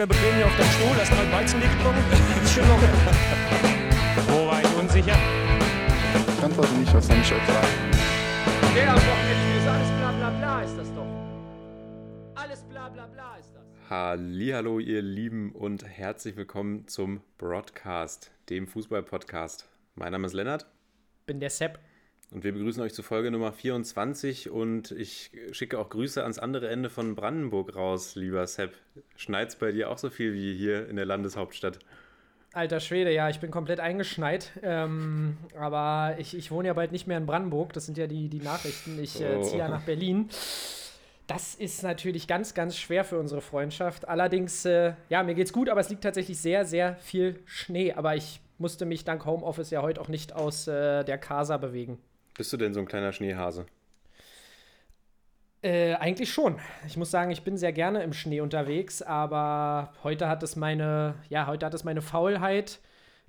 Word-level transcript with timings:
locker 0.00 0.06
bequem 0.06 0.34
hier 0.36 0.46
auf 0.46 0.56
deinem 0.56 0.70
Stuhl, 0.70 0.96
hast 0.96 1.10
mal 1.12 1.32
Weizen 1.32 1.60
getrunken. 1.60 2.04
Ist 2.42 2.54
schon 2.54 2.68
locker. 2.68 2.88
Wo 4.28 4.46
war 4.46 4.60
ich 4.62 4.74
unsicher? 4.76 5.16
Ich 6.38 6.44
antworte 6.44 6.72
nicht, 6.74 6.88
ich 6.88 6.94
euch 6.94 7.04
sagen? 7.04 7.68
Der 8.74 8.90
am 8.90 8.96
Wochenende 8.96 9.58
ist 9.58 9.66
alles 9.66 9.88
bla 9.98 10.12
bla 10.12 10.30
bla 10.30 10.62
ist 10.62 10.78
das 10.78 10.94
doch. 10.94 11.06
Alles 12.34 12.62
bla 12.62 12.88
bla 12.88 13.06
bla 13.08 13.36
ist 13.36 13.50
das. 13.54 13.90
Hallo, 13.90 14.78
ihr 14.78 15.02
Lieben 15.02 15.52
und 15.52 15.84
herzlich 15.84 16.36
willkommen 16.36 16.86
zum 16.86 17.20
Broadcast, 17.36 18.30
dem 18.48 18.66
Fußball-Podcast. 18.68 19.68
Mein 19.96 20.12
Name 20.12 20.26
ist 20.26 20.32
Lennart 20.32 20.66
Bin 21.26 21.40
der 21.40 21.50
Sepp. 21.50 21.78
Und 22.32 22.44
wir 22.44 22.52
begrüßen 22.52 22.82
euch 22.82 22.94
zu 22.94 23.02
Folge 23.02 23.30
Nummer 23.30 23.52
24 23.52 24.50
und 24.50 24.92
ich 24.92 25.30
schicke 25.52 25.78
auch 25.78 25.88
Grüße 25.90 26.22
ans 26.22 26.38
andere 26.38 26.68
Ende 26.68 26.88
von 26.90 27.14
Brandenburg 27.14 27.74
raus, 27.74 28.14
lieber 28.14 28.46
Sepp. 28.46 28.74
Schneit's 29.16 29.56
bei 29.56 29.72
dir 29.72 29.90
auch 29.90 29.98
so 29.98 30.10
viel 30.10 30.32
wie 30.34 30.54
hier 30.56 30.88
in 30.88 30.96
der 30.96 31.06
Landeshauptstadt? 31.06 31.78
Alter 32.52 32.80
Schwede, 32.80 33.12
ja, 33.12 33.28
ich 33.28 33.38
bin 33.38 33.50
komplett 33.52 33.78
eingeschneit. 33.78 34.50
Ähm, 34.62 35.36
aber 35.56 36.16
ich, 36.18 36.36
ich 36.36 36.50
wohne 36.50 36.66
ja 36.68 36.74
bald 36.74 36.90
nicht 36.90 37.06
mehr 37.06 37.16
in 37.18 37.26
Brandenburg. 37.26 37.72
Das 37.72 37.86
sind 37.86 37.96
ja 37.96 38.08
die, 38.08 38.28
die 38.28 38.40
Nachrichten. 38.40 38.98
Ich 39.00 39.20
äh, 39.20 39.36
Oh. 39.36 39.42
ziehe 39.42 39.58
ja 39.60 39.68
nach 39.68 39.82
Berlin. 39.82 40.28
Das 41.28 41.54
ist 41.54 41.84
natürlich 41.84 42.26
ganz, 42.26 42.54
ganz 42.54 42.76
schwer 42.76 43.04
für 43.04 43.20
unsere 43.20 43.40
Freundschaft. 43.40 44.08
Allerdings, 44.08 44.64
äh, 44.64 44.94
ja, 45.10 45.22
mir 45.22 45.34
geht's 45.36 45.52
gut, 45.52 45.68
aber 45.68 45.80
es 45.80 45.90
liegt 45.90 46.02
tatsächlich 46.02 46.38
sehr, 46.38 46.64
sehr 46.64 46.96
viel 46.96 47.38
Schnee. 47.44 47.92
Aber 47.92 48.16
ich 48.16 48.40
musste 48.58 48.84
mich 48.84 49.04
dank 49.04 49.24
Homeoffice 49.26 49.70
ja 49.70 49.82
heute 49.82 50.00
auch 50.00 50.08
nicht 50.08 50.32
aus 50.32 50.66
äh, 50.66 51.04
der 51.04 51.18
Casa 51.18 51.56
bewegen. 51.56 51.98
Bist 52.36 52.52
du 52.52 52.56
denn 52.56 52.74
so 52.74 52.80
ein 52.80 52.86
kleiner 52.86 53.12
Schneehase? 53.12 53.66
Äh, 55.62 55.94
eigentlich 55.94 56.32
schon. 56.32 56.58
Ich 56.86 56.96
muss 56.96 57.10
sagen, 57.10 57.30
ich 57.30 57.42
bin 57.42 57.58
sehr 57.58 57.72
gerne 57.72 58.02
im 58.02 58.14
Schnee 58.14 58.40
unterwegs, 58.40 59.02
aber 59.02 59.92
heute 60.02 60.28
hat 60.28 60.42
es 60.42 60.56
meine, 60.56 61.16
ja, 61.28 61.46
heute 61.46 61.66
hat 61.66 61.74
es 61.74 61.84
meine 61.84 62.00
Faulheit 62.00 62.80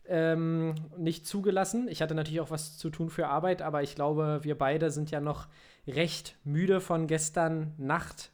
ähm, 0.08 0.76
nicht 0.98 1.28
zugelassen. 1.28 1.88
Ich 1.90 2.02
hatte 2.02 2.16
natürlich 2.16 2.40
auch 2.40 2.50
was 2.52 2.78
zu 2.78 2.90
tun 2.90 3.10
für 3.10 3.28
Arbeit, 3.28 3.62
aber 3.62 3.84
ich 3.84 3.96
glaube, 3.96 4.40
wir 4.44 4.58
beide 4.58 4.92
sind 4.92 5.12
ja 5.12 5.20
noch 5.20 5.48
recht 5.88 6.38
müde 6.46 6.80
von 6.80 7.08
gestern 7.08 7.74
Nacht. 7.78 8.32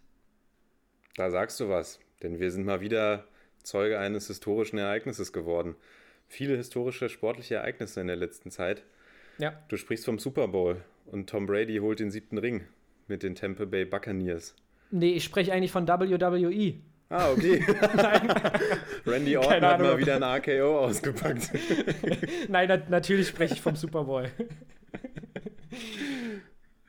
Da 1.16 1.32
sagst 1.32 1.60
du 1.60 1.70
was, 1.70 2.00
denn 2.22 2.40
wir 2.40 2.52
sind 2.52 2.66
mal 2.66 2.82
wieder 2.82 3.26
Zeuge 3.64 3.98
eines 3.98 4.28
historischen 4.28 4.78
Ereignisses 4.78 5.34
geworden. 5.34 5.76
Viele 6.28 6.56
historische 6.56 7.10
sportliche 7.10 7.56
Ereignisse 7.56 8.02
in 8.02 8.08
der 8.08 8.16
letzten 8.16 8.52
Zeit. 8.52 8.84
Ja, 9.40 9.54
Du 9.68 9.78
sprichst 9.78 10.06
vom 10.06 10.20
Super 10.20 10.48
Bowl 10.48 10.82
und 11.06 11.30
Tom 11.30 11.46
Brady 11.46 11.78
holt 11.78 12.00
den 12.00 12.12
siebten 12.12 12.38
Ring 12.38 12.64
mit 13.08 13.24
den 13.24 13.36
Tampa 13.36 13.66
Bay 13.66 13.86
Buccaneers. 13.86 14.56
nee, 14.92 15.14
ich 15.14 15.24
spreche 15.24 15.54
eigentlich 15.54 15.72
von 15.72 15.88
WWE. 15.88 16.76
Ah, 17.10 17.32
okay. 17.32 17.64
Randy 19.06 19.38
Orton 19.38 19.62
hat 19.62 19.80
mal 19.80 19.98
wieder 19.98 20.18
ein 20.18 20.24
AKO 20.24 20.80
ausgepackt. 20.80 21.52
Nein, 22.50 22.68
na 22.68 22.78
natürlich 22.90 23.30
spreche 23.30 23.54
ich 23.54 23.62
vom 23.62 23.78
Super 23.78 24.04
Bowl. 24.04 24.30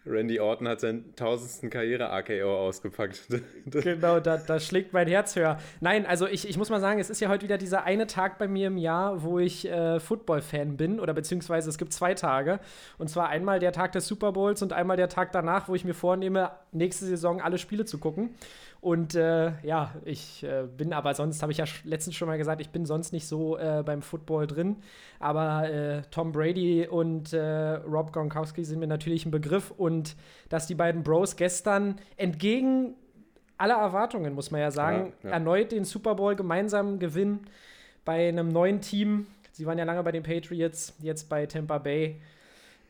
Randy 0.09 0.41
Orton 0.41 0.69
hat 0.69 0.81
seinen 0.81 1.15
tausendsten 1.15 1.71
Karriere-AKO 1.71 2.67
ausgepackt. 2.67 3.23
Genau, 3.71 4.19
da, 4.21 4.39
da 4.39 4.59
schlägt 4.61 4.93
mein 4.93 5.07
Herz 5.09 5.37
höher. 5.37 5.59
Nein, 5.81 6.07
also 6.07 6.27
ich, 6.27 6.49
ich 6.49 6.57
muss 6.57 6.71
mal 6.71 6.81
sagen, 6.81 7.01
es 7.01 7.11
ist 7.11 7.21
ja 7.21 7.29
heute 7.29 7.45
wieder 7.45 7.59
dieser 7.59 7.85
eine 7.85 8.07
Tag 8.07 8.39
bei 8.39 8.49
mir 8.49 8.69
im 8.69 8.79
Jahr, 8.79 9.23
wo 9.23 9.39
ich 9.39 9.69
äh, 9.69 10.01
Football-Fan 10.01 10.77
bin, 10.77 11.01
oder 11.01 11.13
beziehungsweise 11.13 11.69
es 11.69 11.77
gibt 11.77 11.93
zwei 11.93 12.15
Tage. 12.15 12.61
Und 12.97 13.09
zwar 13.09 13.29
einmal 13.29 13.59
der 13.59 13.73
Tag 13.73 13.93
des 13.93 14.07
Super 14.07 14.33
Bowls 14.33 14.63
und 14.63 14.73
einmal 14.73 14.97
der 14.97 15.09
Tag 15.09 15.33
danach, 15.33 15.69
wo 15.69 15.75
ich 15.75 15.85
mir 15.85 15.95
vornehme, 15.95 16.51
nächste 16.73 17.05
Saison 17.05 17.41
alle 17.41 17.59
Spiele 17.59 17.85
zu 17.85 17.99
gucken. 17.99 18.31
Und 18.81 19.17
äh, 19.17 19.53
ja, 19.67 19.93
ich 20.05 20.45
äh, 20.45 20.65
bin 20.65 20.93
aber 20.93 21.13
sonst, 21.15 21.43
habe 21.43 21.51
ich 21.51 21.59
ja 21.59 21.65
letztens 21.83 22.15
schon 22.15 22.29
mal 22.29 22.39
gesagt, 22.39 22.61
ich 22.61 22.71
bin 22.71 22.87
sonst 22.87 23.13
nicht 23.13 23.27
so 23.27 23.59
äh, 23.59 23.83
beim 23.85 24.03
Football 24.03 24.47
drin. 24.47 24.77
Aber 25.19 25.69
äh, 25.69 26.03
Tom 26.13 26.31
Brady 26.31 26.87
und 26.87 27.33
äh, 27.33 27.41
Rob 27.41 28.13
Gronkowski 28.13 28.65
sind 28.65 28.79
mir 28.79 28.87
natürlich 28.87 29.27
ein 29.27 29.33
Begriff. 29.33 29.73
Und 29.77 29.98
dass 30.49 30.67
die 30.67 30.75
beiden 30.75 31.03
Bros 31.03 31.37
gestern 31.37 32.01
entgegen 32.17 32.95
aller 33.57 33.75
Erwartungen, 33.77 34.35
muss 34.35 34.51
man 34.51 34.61
ja 34.61 34.71
sagen, 34.71 35.13
Ja, 35.23 35.29
ja. 35.31 35.35
erneut 35.35 35.73
den 35.73 35.85
Super 35.85 36.15
Bowl 36.15 36.37
gemeinsam 36.37 36.99
gewinnen 36.99 37.47
bei 38.05 38.29
einem 38.29 38.49
neuen 38.49 38.81
Team. 38.81 39.27
Sie 39.53 39.67
waren 39.67 39.79
ja 39.79 39.85
lange 39.85 40.03
bei 40.05 40.13
den 40.13 40.23
Patriots, 40.23 40.95
jetzt 41.01 41.29
bei 41.29 41.45
Tampa 41.47 41.79
Bay. 41.79 42.21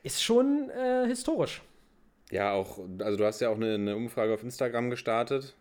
Ist 0.03 0.23
schon 0.23 0.71
äh, 0.71 1.07
historisch. 1.07 1.63
Ja, 2.31 2.53
auch, 2.53 2.79
also 3.01 3.17
du 3.17 3.25
hast 3.25 3.41
ja 3.41 3.49
auch 3.49 3.57
eine, 3.57 3.75
eine 3.75 3.97
Umfrage 3.97 4.35
auf 4.35 4.43
Instagram 4.43 4.91
gestartet, 4.91 5.55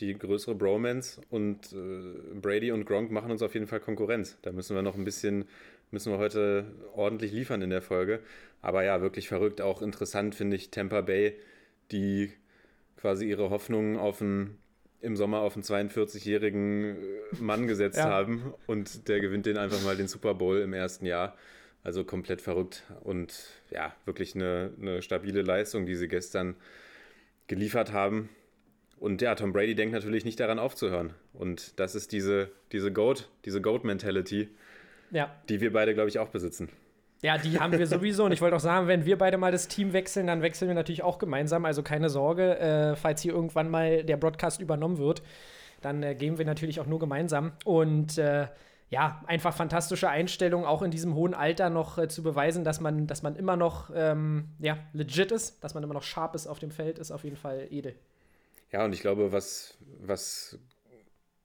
die 0.00 0.12
größere 0.18 0.56
Bromance 0.56 1.20
und 1.30 1.72
äh, 1.72 2.34
Brady 2.40 2.72
und 2.72 2.84
Gronk 2.84 3.12
machen 3.12 3.30
uns 3.30 3.42
auf 3.42 3.54
jeden 3.54 3.68
Fall 3.68 3.78
Konkurrenz. 3.80 4.36
Da 4.42 4.50
müssen 4.50 4.74
wir 4.74 4.82
noch 4.82 4.96
ein 4.96 5.04
bisschen, 5.04 5.44
müssen 5.90 6.12
wir 6.12 6.18
heute 6.18 6.64
ordentlich 6.94 7.32
liefern 7.32 7.62
in 7.62 7.70
der 7.70 7.82
Folge. 7.82 8.20
Aber 8.62 8.84
ja, 8.84 9.00
wirklich 9.00 9.28
verrückt, 9.28 9.60
auch 9.60 9.82
interessant 9.82 10.34
finde 10.34 10.56
ich 10.56 10.70
Tampa 10.70 11.00
Bay, 11.00 11.34
die 11.90 12.32
quasi 12.96 13.28
ihre 13.28 13.50
Hoffnungen 13.50 13.96
auf 13.96 14.20
einen, 14.20 14.58
im 15.00 15.16
Sommer 15.16 15.40
auf 15.40 15.54
einen 15.54 15.62
42-jährigen 15.62 16.96
Mann 17.40 17.66
gesetzt 17.66 17.98
Ja. 17.98 18.04
haben 18.04 18.52
und 18.66 19.08
der 19.08 19.20
gewinnt 19.20 19.46
den 19.46 19.56
einfach 19.56 19.82
mal 19.82 19.96
den 19.96 20.08
Super 20.08 20.34
Bowl 20.34 20.58
im 20.58 20.72
ersten 20.74 21.06
Jahr. 21.06 21.36
Also 21.82 22.04
komplett 22.04 22.42
verrückt 22.42 22.82
und 23.04 23.34
ja, 23.70 23.94
wirklich 24.04 24.34
eine, 24.34 24.70
eine 24.78 25.00
stabile 25.00 25.40
Leistung, 25.40 25.86
die 25.86 25.94
sie 25.94 26.08
gestern 26.08 26.54
geliefert 27.46 27.90
haben. 27.92 28.28
Und 28.98 29.22
ja, 29.22 29.34
Tom 29.34 29.54
Brady 29.54 29.74
denkt 29.74 29.94
natürlich 29.94 30.26
nicht 30.26 30.38
daran 30.40 30.58
aufzuhören. 30.58 31.14
Und 31.32 31.80
das 31.80 31.94
ist 31.94 32.12
diese, 32.12 32.50
diese 32.72 32.92
Goat, 32.92 33.30
diese 33.46 33.62
Goat-Mentality, 33.62 34.48
Ja. 35.10 35.34
die 35.48 35.60
wir 35.60 35.72
beide, 35.72 35.94
glaube 35.94 36.08
ich, 36.08 36.18
auch 36.18 36.28
besitzen. 36.28 36.68
Ja, 37.22 37.36
die 37.36 37.58
haben 37.60 37.78
wir 37.78 37.86
sowieso. 37.86 38.24
Und 38.24 38.32
ich 38.32 38.40
wollte 38.40 38.56
auch 38.56 38.60
sagen, 38.60 38.86
wenn 38.86 39.04
wir 39.04 39.18
beide 39.18 39.36
mal 39.36 39.52
das 39.52 39.68
Team 39.68 39.92
wechseln, 39.92 40.26
dann 40.26 40.40
wechseln 40.40 40.68
wir 40.68 40.74
natürlich 40.74 41.02
auch 41.02 41.18
gemeinsam. 41.18 41.64
Also 41.64 41.82
keine 41.82 42.08
Sorge, 42.08 42.58
äh, 42.58 42.96
falls 42.96 43.20
hier 43.20 43.34
irgendwann 43.34 43.68
mal 43.68 44.04
der 44.04 44.16
Broadcast 44.16 44.60
übernommen 44.60 44.98
wird, 44.98 45.22
dann 45.82 46.02
äh, 46.02 46.14
gehen 46.14 46.38
wir 46.38 46.46
natürlich 46.46 46.80
auch 46.80 46.86
nur 46.86 46.98
gemeinsam. 46.98 47.52
Und 47.64 48.16
äh, 48.16 48.46
ja, 48.88 49.22
einfach 49.26 49.54
fantastische 49.54 50.08
Einstellung, 50.08 50.64
auch 50.64 50.82
in 50.82 50.90
diesem 50.90 51.14
hohen 51.14 51.34
Alter 51.34 51.70
noch 51.70 51.98
äh, 51.98 52.08
zu 52.08 52.22
beweisen, 52.22 52.64
dass 52.64 52.80
man, 52.80 53.06
dass 53.06 53.22
man 53.22 53.36
immer 53.36 53.56
noch 53.56 53.90
ähm, 53.94 54.48
ja, 54.58 54.78
legit 54.92 55.30
ist, 55.30 55.62
dass 55.62 55.74
man 55.74 55.84
immer 55.84 55.94
noch 55.94 56.02
sharp 56.02 56.34
ist 56.34 56.46
auf 56.46 56.58
dem 56.58 56.70
Feld, 56.70 56.98
ist 56.98 57.10
auf 57.10 57.24
jeden 57.24 57.36
Fall 57.36 57.68
edel. 57.70 57.94
Ja, 58.72 58.84
und 58.84 58.92
ich 58.92 59.00
glaube, 59.00 59.30
was, 59.30 59.76
was 60.00 60.58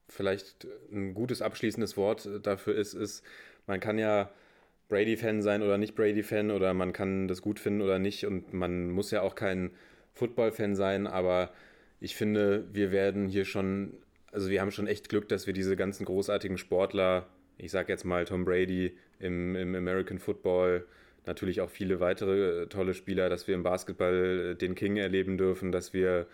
vielleicht 0.08 0.68
ein 0.92 1.14
gutes 1.14 1.42
abschließendes 1.42 1.98
Wort 1.98 2.28
dafür 2.44 2.76
ist, 2.76 2.94
ist, 2.94 3.24
man 3.68 3.80
kann 3.80 3.98
ja 3.98 4.30
Brady-Fan 4.90 5.42
sein 5.42 5.62
oder 5.62 5.78
nicht 5.78 5.96
Brady-Fan 5.96 6.52
oder 6.52 6.74
man 6.74 6.94
kann 6.94 7.28
das 7.28 7.42
gut 7.42 7.60
finden 7.60 7.82
oder 7.82 8.00
nicht 8.00 8.26
und 8.26 8.54
man 8.54 8.92
muss 8.92 9.12
ja 9.12 9.22
auch 9.22 9.36
kein 9.36 9.72
Football-Fan 10.14 10.76
sein, 10.76 11.08
aber 11.08 11.52
ich 12.00 12.16
finde, 12.16 12.66
wir 12.72 12.92
werden 12.92 13.28
hier 13.28 13.46
schon, 13.46 13.94
also 14.32 14.50
wir 14.50 14.62
haben 14.62 14.72
schon 14.72 14.88
echt 14.88 15.10
Glück, 15.10 15.28
dass 15.30 15.48
wir 15.48 15.54
diese 15.54 15.76
ganzen 15.76 16.06
großartigen 16.06 16.58
Sportler, 16.58 17.28
ich 17.58 17.72
sag 17.72 17.90
jetzt 17.90 18.06
mal 18.06 18.26
Tom 18.26 18.46
Brady 18.46 18.98
im, 19.20 19.56
im 19.56 19.76
American 19.76 20.20
Football, 20.20 20.86
natürlich 21.26 21.62
auch 21.62 21.70
viele 21.70 22.00
weitere 22.00 22.64
äh, 22.64 22.68
tolle 22.68 22.94
Spieler, 22.94 23.30
dass 23.30 23.48
wir 23.48 23.56
im 23.56 23.64
Basketball 23.64 24.52
äh, 24.52 24.56
den 24.56 24.76
King 24.76 24.98
erleben 24.98 25.38
dürfen, 25.38 25.72
dass 25.72 25.94
wir 25.94 26.28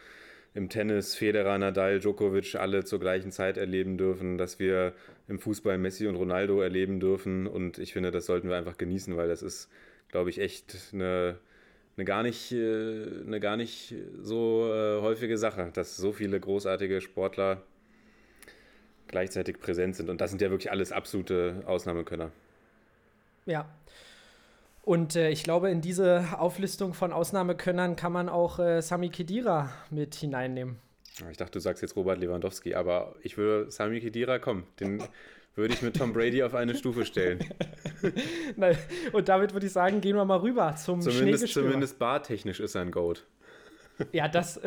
im 0.53 0.69
Tennis 0.69 1.15
Federer, 1.15 1.57
Nadal, 1.57 2.00
Djokovic 2.00 2.56
alle 2.56 2.83
zur 2.83 3.00
gleichen 3.00 3.31
Zeit 3.31 3.57
erleben 3.57 3.98
dürfen, 3.98 4.38
dass 4.38 4.59
wir 4.59 4.94
im 5.27 5.39
Fußball 5.39 5.77
Messi 5.77 6.07
und 6.07 6.15
Ronaldo 6.15 6.62
erleben 6.62 7.00
dürfen. 7.00 7.48
Und 7.48 7.77
ich 7.77 7.94
finde, 7.94 8.12
das 8.12 8.25
sollten 8.25 8.50
wir 8.50 8.57
einfach 8.57 8.77
genießen, 8.77 9.15
weil 9.15 9.30
das 9.30 9.42
ist, 9.42 9.69
glaube 10.09 10.30
ich, 10.30 10.39
echt 10.39 10.75
eine, 10.92 11.38
eine, 11.95 12.06
gar, 12.06 12.24
nicht, 12.24 12.51
äh, 12.51 13.06
eine 13.25 13.39
gar 13.39 13.56
nicht 13.56 13.95
so 14.21 14.69
äh, 14.69 15.01
häufige 15.01 15.38
Sache, 15.38 15.69
dass 15.74 15.95
so 15.95 16.12
viele 16.12 16.39
großartige 16.39 17.00
Sportler 17.00 17.63
gleichzeitig 19.07 19.59
präsent 19.59 19.95
sind. 19.95 20.09
Und 20.09 20.19
das 20.19 20.31
sind 20.31 20.42
ja 20.42 20.50
wirklich 20.50 20.71
alles 20.71 20.92
absolute 20.92 21.63
Ausnahmekönner. 21.65 22.31
Ja. 23.45 23.69
Und 24.83 25.16
äh, 25.16 25.30
ich 25.30 25.44
glaube, 25.44 25.69
in 25.69 25.81
diese 25.81 26.39
Auflistung 26.39 26.94
von 26.94 27.13
Ausnahmekönnern 27.13 27.95
kann 27.95 28.12
man 28.12 28.30
auch 28.30 28.60
äh, 28.60 28.81
Sami 28.81 29.10
Khedira 29.10 29.72
mit 29.89 30.16
hineinnehmen. 30.16 30.80
Ich 31.30 31.38
dachte, 31.38 31.54
du 31.54 31.60
sagst 31.60 31.81
jetzt 31.81 31.95
Robert 31.95 32.19
Lewandowski, 32.19 32.74
aber 32.74 33.16
ich 33.22 33.38
würde 33.38 33.69
Sami 33.69 34.00
Khedira 34.00 34.39
kommen. 34.39 34.66
Den 34.80 35.04
würde 35.56 35.74
ich 35.74 35.81
mit 35.81 35.98
Tom 35.98 36.13
Brady 36.13 36.42
auf 36.44 36.56
eine 36.56 36.75
Stufe 36.75 37.06
stellen. 37.06 37.39
Na, 38.56 38.72
Und 39.12 39.30
damit 39.30 39.54
würde 39.54 39.68
ich 39.68 39.74
sagen, 39.74 40.01
gehen 40.01 40.16
wir 40.16 40.25
mal 40.25 40.39
rüber 40.39 40.75
zum 40.75 41.01
Zumindest, 41.01 41.50
zumindest 41.50 42.00
bartechnisch 42.00 42.60
ist 42.60 42.75
er 42.75 42.81
ein 42.81 42.92
Goat. 42.92 43.25
Ja, 44.12 44.28
das, 44.28 44.60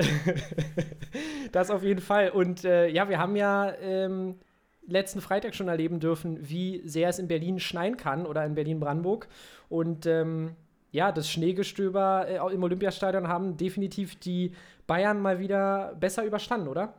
das 1.53 1.71
auf 1.71 1.83
jeden 1.83 2.01
Fall. 2.01 2.31
Und 2.31 2.65
äh, 2.65 2.89
ja, 2.89 3.09
wir 3.09 3.19
haben 3.19 3.35
ja 3.35 3.75
ähm, 3.81 4.39
letzten 4.87 5.21
Freitag 5.21 5.55
schon 5.55 5.69
erleben 5.69 6.01
dürfen, 6.01 6.39
wie 6.49 6.83
sehr 6.85 7.09
es 7.09 7.19
in 7.19 7.29
Berlin 7.29 7.59
schneien 7.61 7.97
kann 7.97 8.27
oder 8.27 8.45
in 8.45 8.55
Berlin-Brandenburg. 8.55 9.29
Und 9.69 10.07
ähm, 10.07 10.57
ja, 10.93 11.11
das 11.13 11.31
Schneegestöber 11.31 12.27
äh, 12.29 12.55
im 12.55 12.63
Olympiastadion 12.63 13.29
haben 13.29 13.57
definitiv 13.57 14.17
die 14.17 14.53
Bayern 14.87 15.21
mal 15.21 15.39
wieder 15.39 15.97
besser 15.99 16.25
überstanden, 16.25 16.69
oder? 16.69 16.95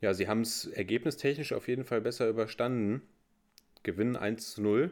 Ja, 0.00 0.12
sie 0.14 0.28
haben 0.28 0.42
es 0.42 0.66
ergebnistechnisch 0.66 1.52
auf 1.52 1.68
jeden 1.68 1.84
Fall 1.84 2.00
besser 2.00 2.28
überstanden. 2.28 3.02
Gewinnen 3.82 4.16
1 4.16 4.54
zu 4.54 4.62
0 4.62 4.90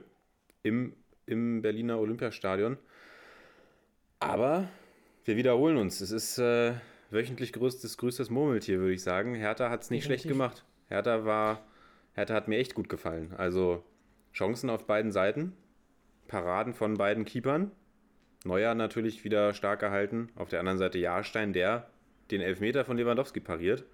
im, 0.63 0.95
im 1.27 1.63
Berliner 1.63 1.99
Olympiastadion. 1.99 2.79
Aber 4.19 4.69
wir 5.25 5.37
wiederholen 5.37 5.77
uns. 5.77 6.01
Es 6.01 6.11
ist 6.11 6.39
äh, 6.39 6.75
wöchentlich 7.11 7.53
größtes, 7.53 7.99
größtes 7.99 8.31
Murmeltier, 8.31 8.79
würde 8.79 8.95
ich 8.95 9.03
sagen. 9.03 9.35
Hertha 9.35 9.71
hat 9.71 9.83
es 9.83 9.91
nicht 9.91 10.05
Definitiv. 10.05 10.23
schlecht 10.23 10.33
gemacht. 10.33 10.65
Hertha 10.89 11.25
war, 11.25 11.63
Hertha 12.15 12.35
hat 12.35 12.49
mir 12.49 12.59
echt 12.59 12.75
gut 12.75 12.89
gefallen. 12.89 13.33
Also 13.37 13.85
Chancen 14.33 14.71
auf 14.71 14.87
beiden 14.87 15.13
Seiten, 15.13 15.53
Paraden 16.29 16.75
von 16.75 16.95
beiden 16.95 17.25
Keepern. 17.25 17.71
Neuer 18.45 18.75
natürlich 18.75 19.25
wieder 19.25 19.55
stark 19.55 19.81
gehalten. 19.81 20.29
Auf 20.37 20.49
der 20.49 20.61
anderen 20.61 20.79
Seite 20.79 20.99
Jahrstein, 20.99 21.53
der 21.53 21.89
den 22.31 22.41
Elfmeter 22.41 22.85
von 22.85 22.97
Lewandowski 22.97 23.41
pariert. 23.41 23.85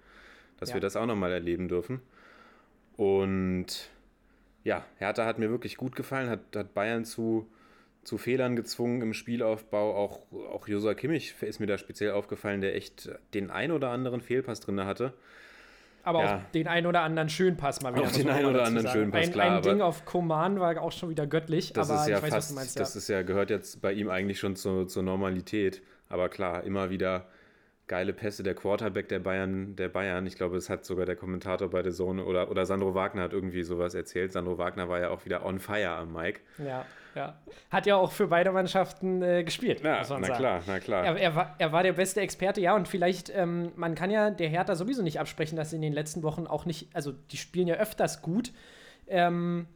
Dass 0.59 0.69
Ja. 0.69 0.75
wir 0.75 0.81
das 0.81 0.95
auch 0.95 1.05
nochmal 1.05 1.31
erleben 1.31 1.67
dürfen. 1.67 2.01
Und 2.97 3.89
ja, 4.63 4.85
Hertha 4.97 5.25
hat 5.25 5.39
mir 5.39 5.49
wirklich 5.49 5.77
gut 5.77 5.95
gefallen, 5.95 6.29
hat, 6.29 6.55
hat 6.55 6.73
Bayern 6.73 7.05
zu, 7.05 7.49
zu 8.03 8.17
Fehlern 8.17 8.55
gezwungen 8.55 9.01
im 9.01 9.13
Spielaufbau. 9.13 9.95
Auch, 9.95 10.31
auch 10.51 10.67
Josua 10.67 10.93
Kimmich 10.93 11.35
ist 11.41 11.59
mir 11.59 11.67
da 11.67 11.77
speziell 11.77 12.11
aufgefallen, 12.11 12.61
der 12.61 12.75
echt 12.75 13.09
den 13.33 13.49
ein 13.49 13.71
oder 13.71 13.89
anderen 13.89 14.21
Fehlpass 14.21 14.59
drin 14.59 14.83
hatte. 14.85 15.13
Aber 16.03 16.23
Ja. 16.23 16.35
auch 16.37 16.51
den 16.51 16.67
einen 16.67 16.87
oder 16.87 17.01
anderen 17.01 17.29
Schönpass 17.29 17.81
mal 17.81 17.93
wieder. 17.93 18.05
Auch 18.05 18.11
den 18.11 18.29
einen 18.29 18.45
oder 18.47 18.63
anderen 18.63 18.87
sagen. 18.87 18.99
Schönpass, 18.99 19.27
ein, 19.27 19.31
klar, 19.33 19.55
Ein 19.57 19.61
Ding 19.61 19.81
auf 19.81 20.05
Koman 20.05 20.59
war 20.59 20.81
auch 20.81 20.91
schon 20.91 21.09
wieder 21.09 21.27
göttlich, 21.27 21.73
Das 21.73 21.89
aber 21.89 22.01
ist 22.01 22.07
ja 22.07 22.17
ich 22.17 22.23
weiß, 22.23 22.29
fast, 22.33 22.35
was 22.35 22.47
du 22.49 22.55
meinst. 22.55 22.79
das 22.79 22.93
ja. 22.93 22.97
ist 22.99 23.07
ja, 23.09 23.21
gehört 23.21 23.49
jetzt 23.49 23.81
bei 23.81 23.93
ihm 23.93 24.09
eigentlich 24.09 24.39
schon 24.39 24.55
zu, 24.55 24.85
zur 24.85 25.03
Normalität. 25.03 25.81
Aber 26.09 26.29
klar, 26.29 26.63
immer 26.63 26.89
wieder 26.89 27.27
geile 27.91 28.13
Pässe. 28.13 28.41
Der 28.41 28.55
Quarterback 28.55 29.09
der 29.09 29.19
Bayern, 29.19 29.75
der 29.75 29.89
Bayern, 29.89 30.25
ich 30.25 30.35
glaube, 30.35 30.55
es 30.55 30.69
hat 30.69 30.85
sogar 30.85 31.05
der 31.05 31.17
Kommentator 31.17 31.69
bei 31.69 31.81
der 31.81 31.91
Zone 31.91 32.23
oder, 32.23 32.49
oder 32.49 32.65
Sandro 32.65 32.95
Wagner 32.95 33.23
hat 33.23 33.33
irgendwie 33.33 33.63
sowas 33.63 33.93
erzählt. 33.93 34.31
Sandro 34.31 34.57
Wagner 34.57 34.87
war 34.87 35.01
ja 35.01 35.09
auch 35.09 35.25
wieder 35.25 35.45
on 35.45 35.59
fire 35.59 35.89
am 35.89 36.13
Mic. 36.13 36.39
ja, 36.57 36.85
ja. 37.15 37.37
Hat 37.69 37.85
ja 37.85 37.97
auch 37.97 38.13
für 38.13 38.27
beide 38.27 38.53
Mannschaften 38.53 39.21
äh, 39.21 39.43
gespielt, 39.43 39.81
Ja, 39.83 39.99
muss 39.99 40.09
man 40.09 40.21
na 40.21 40.27
sagen. 40.27 40.39
klar, 40.39 40.61
na 40.67 40.79
klar. 40.79 41.05
Er, 41.05 41.17
er, 41.17 41.35
war, 41.35 41.55
er 41.59 41.73
war 41.73 41.83
der 41.83 41.91
beste 41.91 42.21
Experte, 42.21 42.61
ja, 42.61 42.73
und 42.73 42.87
vielleicht, 42.87 43.29
ähm, 43.35 43.73
man 43.75 43.93
kann 43.95 44.09
ja 44.09 44.29
der 44.31 44.47
Hertha 44.47 44.75
sowieso 44.75 45.03
nicht 45.03 45.19
absprechen, 45.19 45.57
dass 45.57 45.71
sie 45.71 45.75
in 45.75 45.81
den 45.81 45.91
letzten 45.91 46.23
Wochen 46.23 46.47
auch 46.47 46.63
nicht, 46.65 46.87
also 46.95 47.11
die 47.11 47.35
spielen 47.35 47.67
ja 47.67 47.75
öfters 47.75 48.21
gut. 48.21 48.53
Ähm, 49.09 49.67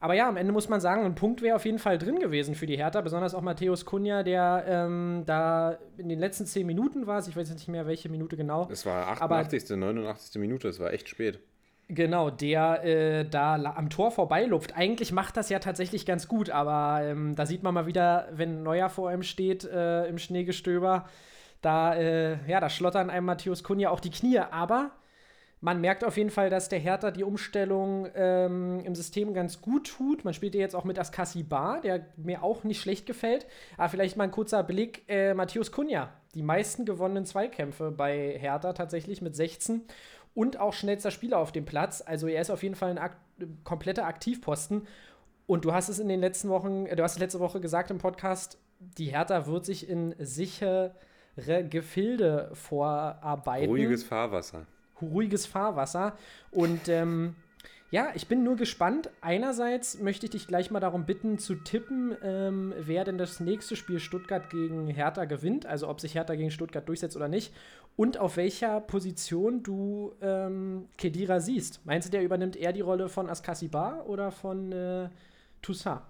aber 0.00 0.14
ja, 0.14 0.28
am 0.28 0.36
Ende 0.36 0.52
muss 0.52 0.68
man 0.68 0.80
sagen, 0.80 1.04
ein 1.04 1.14
Punkt 1.14 1.42
wäre 1.42 1.56
auf 1.56 1.64
jeden 1.64 1.78
Fall 1.78 1.98
drin 1.98 2.18
gewesen 2.18 2.54
für 2.54 2.66
die 2.66 2.76
Hertha, 2.76 3.00
besonders 3.00 3.34
auch 3.34 3.40
Matthäus 3.42 3.84
Kunja, 3.84 4.22
der 4.22 4.64
ähm, 4.68 5.22
da 5.26 5.78
in 5.96 6.08
den 6.08 6.18
letzten 6.18 6.46
zehn 6.46 6.66
Minuten 6.66 7.06
war, 7.06 7.18
ich 7.20 7.36
weiß 7.36 7.48
jetzt 7.48 7.58
nicht 7.58 7.68
mehr, 7.68 7.86
welche 7.86 8.08
Minute 8.08 8.36
genau. 8.36 8.68
Es 8.70 8.84
war 8.86 9.06
Aber- 9.20 9.36
88., 9.36 9.70
89. 9.76 10.40
Minute, 10.40 10.68
es 10.68 10.78
war 10.80 10.92
echt 10.92 11.08
spät. 11.08 11.40
Genau, 11.88 12.30
der 12.30 12.84
äh, 12.84 13.24
da 13.28 13.54
am 13.54 13.90
Tor 13.90 14.10
vorbeilupft. 14.10 14.76
Eigentlich 14.76 15.12
macht 15.12 15.36
das 15.36 15.50
ja 15.50 15.60
tatsächlich 15.60 16.04
ganz 16.04 16.26
gut, 16.26 16.50
aber 16.50 17.00
ähm, 17.04 17.36
da 17.36 17.46
sieht 17.46 17.62
man 17.62 17.72
mal 17.74 17.86
wieder, 17.86 18.26
wenn 18.32 18.64
Neuer 18.64 18.88
vor 18.88 19.12
ihm 19.12 19.22
steht 19.22 19.64
äh, 19.64 20.06
im 20.08 20.18
Schneegestöber, 20.18 21.08
da, 21.62 21.94
äh, 21.94 22.38
ja, 22.48 22.58
da 22.58 22.68
schlottern 22.70 23.08
einem 23.08 23.26
Matthäus 23.26 23.62
Kunja 23.62 23.90
auch 23.90 24.00
die 24.00 24.10
Knie. 24.10 24.38
Aber 24.40 24.90
man 25.66 25.80
merkt 25.80 26.04
auf 26.04 26.16
jeden 26.16 26.30
Fall, 26.30 26.48
dass 26.48 26.68
der 26.68 26.78
Hertha 26.78 27.10
die 27.10 27.24
Umstellung 27.24 28.06
ähm, 28.14 28.78
im 28.84 28.94
System 28.94 29.34
ganz 29.34 29.60
gut 29.60 29.88
tut. 29.88 30.24
Man 30.24 30.32
spielt 30.32 30.54
ja 30.54 30.60
jetzt 30.60 30.76
auch 30.76 30.84
mit 30.84 30.96
Askasi 30.96 31.42
Bar, 31.42 31.80
der 31.80 32.06
mir 32.16 32.44
auch 32.44 32.62
nicht 32.62 32.80
schlecht 32.80 33.04
gefällt. 33.04 33.48
Aber 33.76 33.88
vielleicht 33.88 34.16
mal 34.16 34.22
ein 34.22 34.30
kurzer 34.30 34.62
Blick: 34.62 35.02
äh, 35.08 35.34
Matthäus 35.34 35.72
Kunja, 35.72 36.12
die 36.36 36.44
meisten 36.44 36.84
gewonnenen 36.84 37.24
Zweikämpfe 37.24 37.90
bei 37.90 38.38
Hertha 38.38 38.74
tatsächlich 38.74 39.22
mit 39.22 39.34
16 39.34 39.82
und 40.34 40.60
auch 40.60 40.72
schnellster 40.72 41.10
Spieler 41.10 41.38
auf 41.38 41.50
dem 41.50 41.64
Platz. 41.64 42.00
Also 42.00 42.28
er 42.28 42.42
ist 42.42 42.50
auf 42.50 42.62
jeden 42.62 42.76
Fall 42.76 42.90
ein 42.90 42.98
ak 42.98 43.16
kompletter 43.64 44.06
Aktivposten. 44.06 44.86
Und 45.48 45.64
du 45.64 45.72
hast 45.72 45.88
es 45.88 45.98
in 45.98 46.06
den 46.06 46.20
letzten 46.20 46.48
Wochen, 46.48 46.86
äh, 46.86 46.94
du 46.94 47.02
hast 47.02 47.18
letzte 47.18 47.40
Woche 47.40 47.60
gesagt 47.60 47.90
im 47.90 47.98
Podcast, 47.98 48.56
die 48.78 49.06
Hertha 49.06 49.48
wird 49.48 49.64
sich 49.64 49.88
in 49.88 50.14
sichere 50.20 50.94
Gefilde 51.68 52.50
vorarbeiten 52.52 53.66
Ruhiges 53.66 54.04
Fahrwasser. 54.04 54.64
Ruhiges 55.00 55.46
Fahrwasser. 55.46 56.16
Und 56.50 56.88
ähm, 56.88 57.34
ja, 57.90 58.10
ich 58.14 58.26
bin 58.26 58.42
nur 58.42 58.56
gespannt. 58.56 59.10
Einerseits 59.20 60.00
möchte 60.00 60.26
ich 60.26 60.30
dich 60.32 60.46
gleich 60.48 60.70
mal 60.70 60.80
darum 60.80 61.06
bitten, 61.06 61.38
zu 61.38 61.54
tippen, 61.54 62.16
ähm, 62.22 62.74
wer 62.78 63.04
denn 63.04 63.16
das 63.16 63.38
nächste 63.38 63.76
Spiel 63.76 64.00
Stuttgart 64.00 64.50
gegen 64.50 64.88
Hertha 64.88 65.24
gewinnt. 65.24 65.66
Also 65.66 65.88
ob 65.88 66.00
sich 66.00 66.14
Hertha 66.14 66.34
gegen 66.34 66.50
Stuttgart 66.50 66.88
durchsetzt 66.88 67.16
oder 67.16 67.28
nicht. 67.28 67.54
Und 67.94 68.18
auf 68.18 68.36
welcher 68.36 68.80
Position 68.80 69.62
du 69.62 70.12
ähm, 70.20 70.88
Kedira 70.98 71.40
siehst. 71.40 71.86
Meinst 71.86 72.08
du, 72.08 72.12
der 72.12 72.24
übernimmt 72.24 72.56
eher 72.56 72.72
die 72.72 72.80
Rolle 72.80 73.08
von 73.08 73.30
Askasibar 73.30 74.06
oder 74.08 74.32
von 74.32 74.72
äh, 74.72 75.08
Toussaint? 75.62 76.02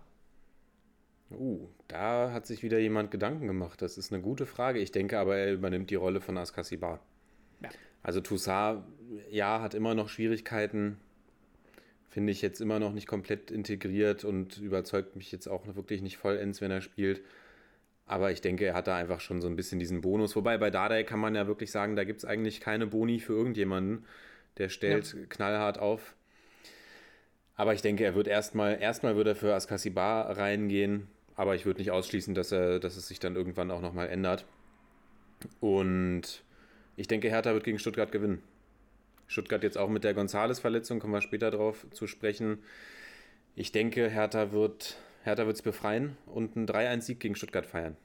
Uh, 1.31 1.69
da 1.89 2.31
hat 2.33 2.47
sich 2.47 2.63
wieder 2.63 2.79
jemand 2.79 3.11
Gedanken 3.11 3.47
gemacht. 3.47 3.83
Das 3.83 3.99
ist 3.99 4.13
eine 4.13 4.23
gute 4.23 4.47
Frage. 4.47 4.79
Ich 4.79 4.93
denke 4.93 5.19
aber, 5.19 5.37
er 5.37 5.53
übernimmt 5.53 5.91
die 5.91 5.97
Rolle 5.97 6.21
von 6.21 6.39
Askasibar. 6.39 7.01
Ja. 7.61 7.69
Also 8.07 8.21
Toussaint, 8.21 8.85
ja, 9.33 9.61
hat 9.61 9.75
immer 9.75 9.97
noch 9.97 10.09
Schwierigkeiten. 10.09 10.97
Finde 12.09 12.31
ich 12.31 12.41
jetzt 12.41 12.61
immer 12.61 12.79
noch 12.79 12.93
nicht 12.93 13.09
komplett 13.09 13.51
integriert 13.51 14.23
und 14.23 14.59
überzeugt 14.59 15.17
mich 15.17 15.33
jetzt 15.33 15.49
auch 15.49 15.67
wirklich 15.75 16.03
nicht 16.03 16.17
vollends, 16.17 16.61
wenn 16.61 16.71
er 16.71 16.83
spielt. 16.83 17.21
Aber 18.07 18.31
ich 18.31 18.41
denke, 18.41 18.65
er 18.65 18.75
hat 18.75 18.87
da 18.87 18.95
einfach 18.95 19.19
schon 19.19 19.41
so 19.41 19.49
ein 19.49 19.57
bisschen 19.57 19.81
diesen 19.81 20.03
Bonus. 20.03 20.37
Wobei 20.37 20.57
bei 20.57 20.71
Dardai 20.71 21.03
kann 21.03 21.19
man 21.19 21.35
ja 21.35 21.49
wirklich 21.49 21.73
sagen, 21.73 21.97
da 21.97 22.05
gibt 22.05 22.21
es 22.21 22.25
eigentlich 22.25 22.61
keine 22.61 22.87
Boni 22.87 23.19
für 23.19 23.33
irgendjemanden. 23.33 24.05
Der 24.59 24.69
stellt 24.69 25.29
knallhart 25.29 25.81
auf. 25.81 26.15
Aber 27.57 27.75
ich 27.75 27.83
denke, 27.83 28.05
er 28.05 28.15
wird 28.15 28.29
erstmal, 28.29 28.81
erstmal 28.81 29.17
wird 29.17 29.27
er 29.27 29.35
für 29.35 29.53
Askasibar 29.53 30.39
reingehen. 30.39 31.09
Aber 31.35 31.57
ich 31.57 31.67
würde 31.67 31.81
nicht 31.81 31.91
ausschließen, 31.91 32.37
dass, 32.37 32.53
er, 32.53 32.79
dass 32.79 32.95
es 32.95 33.09
sich 33.09 33.19
dann 33.19 33.35
irgendwann 33.35 33.73
auch 33.73 33.81
nochmal 33.81 34.11
ändert. 34.11 34.45
Und 35.59 36.46
ich 36.97 37.09
denke, 37.09 37.29
Hertha 37.29 37.53
wird 37.53 37.65
gegen 37.65 37.79
Stuttgart 37.79 38.13
gewinnen. 38.13 38.43
Stuttgart 39.27 39.63
jetzt 39.63 39.77
auch 39.79 39.89
mit 39.89 40.05
der 40.05 40.15
Gonzales-Verletzung, 40.15 41.01
kommen 41.01 41.13
wir 41.13 41.21
später 41.21 41.51
drauf 41.51 41.87
zu 41.91 42.07
sprechen. 42.07 42.59
Ich 43.55 43.73
denke, 43.73 44.09
Hertha 44.09 44.53
wird 44.53 44.97
Hertha 45.25 45.43
es 45.45 45.63
befreien 45.63 46.17
und 46.27 46.57
einen 46.57 46.67
3-1-Sieg 46.67 47.19
gegen 47.21 47.35
Stuttgart 47.35 47.67
feiern. 47.67 47.97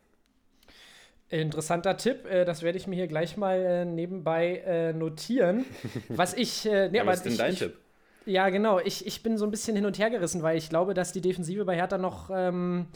Interessanter 1.29 1.95
Tipp, 1.95 2.25
äh, 2.25 2.43
das 2.43 2.62
werde 2.62 2.77
ich 2.77 2.88
mir 2.88 2.95
hier 2.95 3.07
gleich 3.07 3.38
mal 3.38 3.57
äh, 3.57 3.86
nebenbei 3.86 4.57
äh, 4.65 4.93
notieren. 4.93 5.65
Was 6.10 6.33
ich, 6.33 6.65
nee, 6.65 6.98
Ja, 6.98 7.03
aber 7.03 7.12
was 7.12 7.19
ist 7.19 7.24
denn 7.24 7.31
ich, 7.33 7.38
dein 7.38 7.53
ich, 7.53 7.60
Tipp? 7.60 7.77
Ja, 8.25 8.50
genau. 8.50 8.79
Ich, 8.79 9.07
ich 9.07 9.24
bin 9.24 9.38
so 9.38 9.45
ein 9.45 9.51
bisschen 9.51 9.75
hin 9.75 9.86
und 9.86 9.98
her 9.98 10.10
gerissen, 10.10 10.43
weil 10.43 10.57
ich 10.57 10.69
glaube, 10.69 10.93
dass 10.93 11.12
die 11.12 11.21
Defensive 11.21 11.65
bei 11.65 11.75
Hertha 11.75 11.98
noch, 11.98 12.29
ähm, 12.33 12.88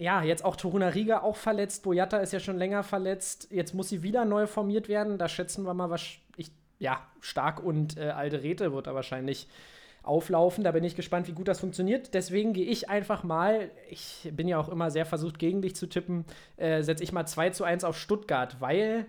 ja, 0.00 0.22
jetzt 0.22 0.46
auch 0.46 0.56
Toruna 0.56 0.88
Riga 0.88 1.20
auch 1.20 1.36
verletzt. 1.36 1.82
Boyata 1.82 2.18
ist 2.18 2.32
ja 2.32 2.40
schon 2.40 2.56
länger 2.56 2.82
verletzt. 2.82 3.48
Jetzt 3.50 3.74
muss 3.74 3.90
sie 3.90 4.02
wieder 4.02 4.24
neu 4.24 4.46
formiert 4.46 4.88
werden. 4.88 5.18
Da 5.18 5.28
schätzen 5.28 5.62
wir 5.64 5.74
mal, 5.74 5.90
was 5.90 6.00
ich, 6.38 6.50
ja, 6.78 7.06
Stark 7.20 7.62
und 7.62 7.98
äh, 7.98 8.08
Alderete 8.08 8.72
wird 8.72 8.86
da 8.86 8.94
wahrscheinlich 8.94 9.46
auflaufen. 10.02 10.64
Da 10.64 10.72
bin 10.72 10.84
ich 10.84 10.96
gespannt, 10.96 11.28
wie 11.28 11.32
gut 11.32 11.48
das 11.48 11.60
funktioniert. 11.60 12.14
Deswegen 12.14 12.54
gehe 12.54 12.64
ich 12.64 12.88
einfach 12.88 13.24
mal, 13.24 13.70
ich 13.90 14.30
bin 14.32 14.48
ja 14.48 14.58
auch 14.58 14.70
immer 14.70 14.90
sehr 14.90 15.04
versucht, 15.04 15.38
gegen 15.38 15.60
dich 15.60 15.76
zu 15.76 15.86
tippen, 15.86 16.24
äh, 16.56 16.82
setze 16.82 17.04
ich 17.04 17.12
mal 17.12 17.26
2 17.26 17.50
zu 17.50 17.64
1 17.64 17.84
auf 17.84 17.98
Stuttgart, 17.98 18.58
weil 18.58 19.04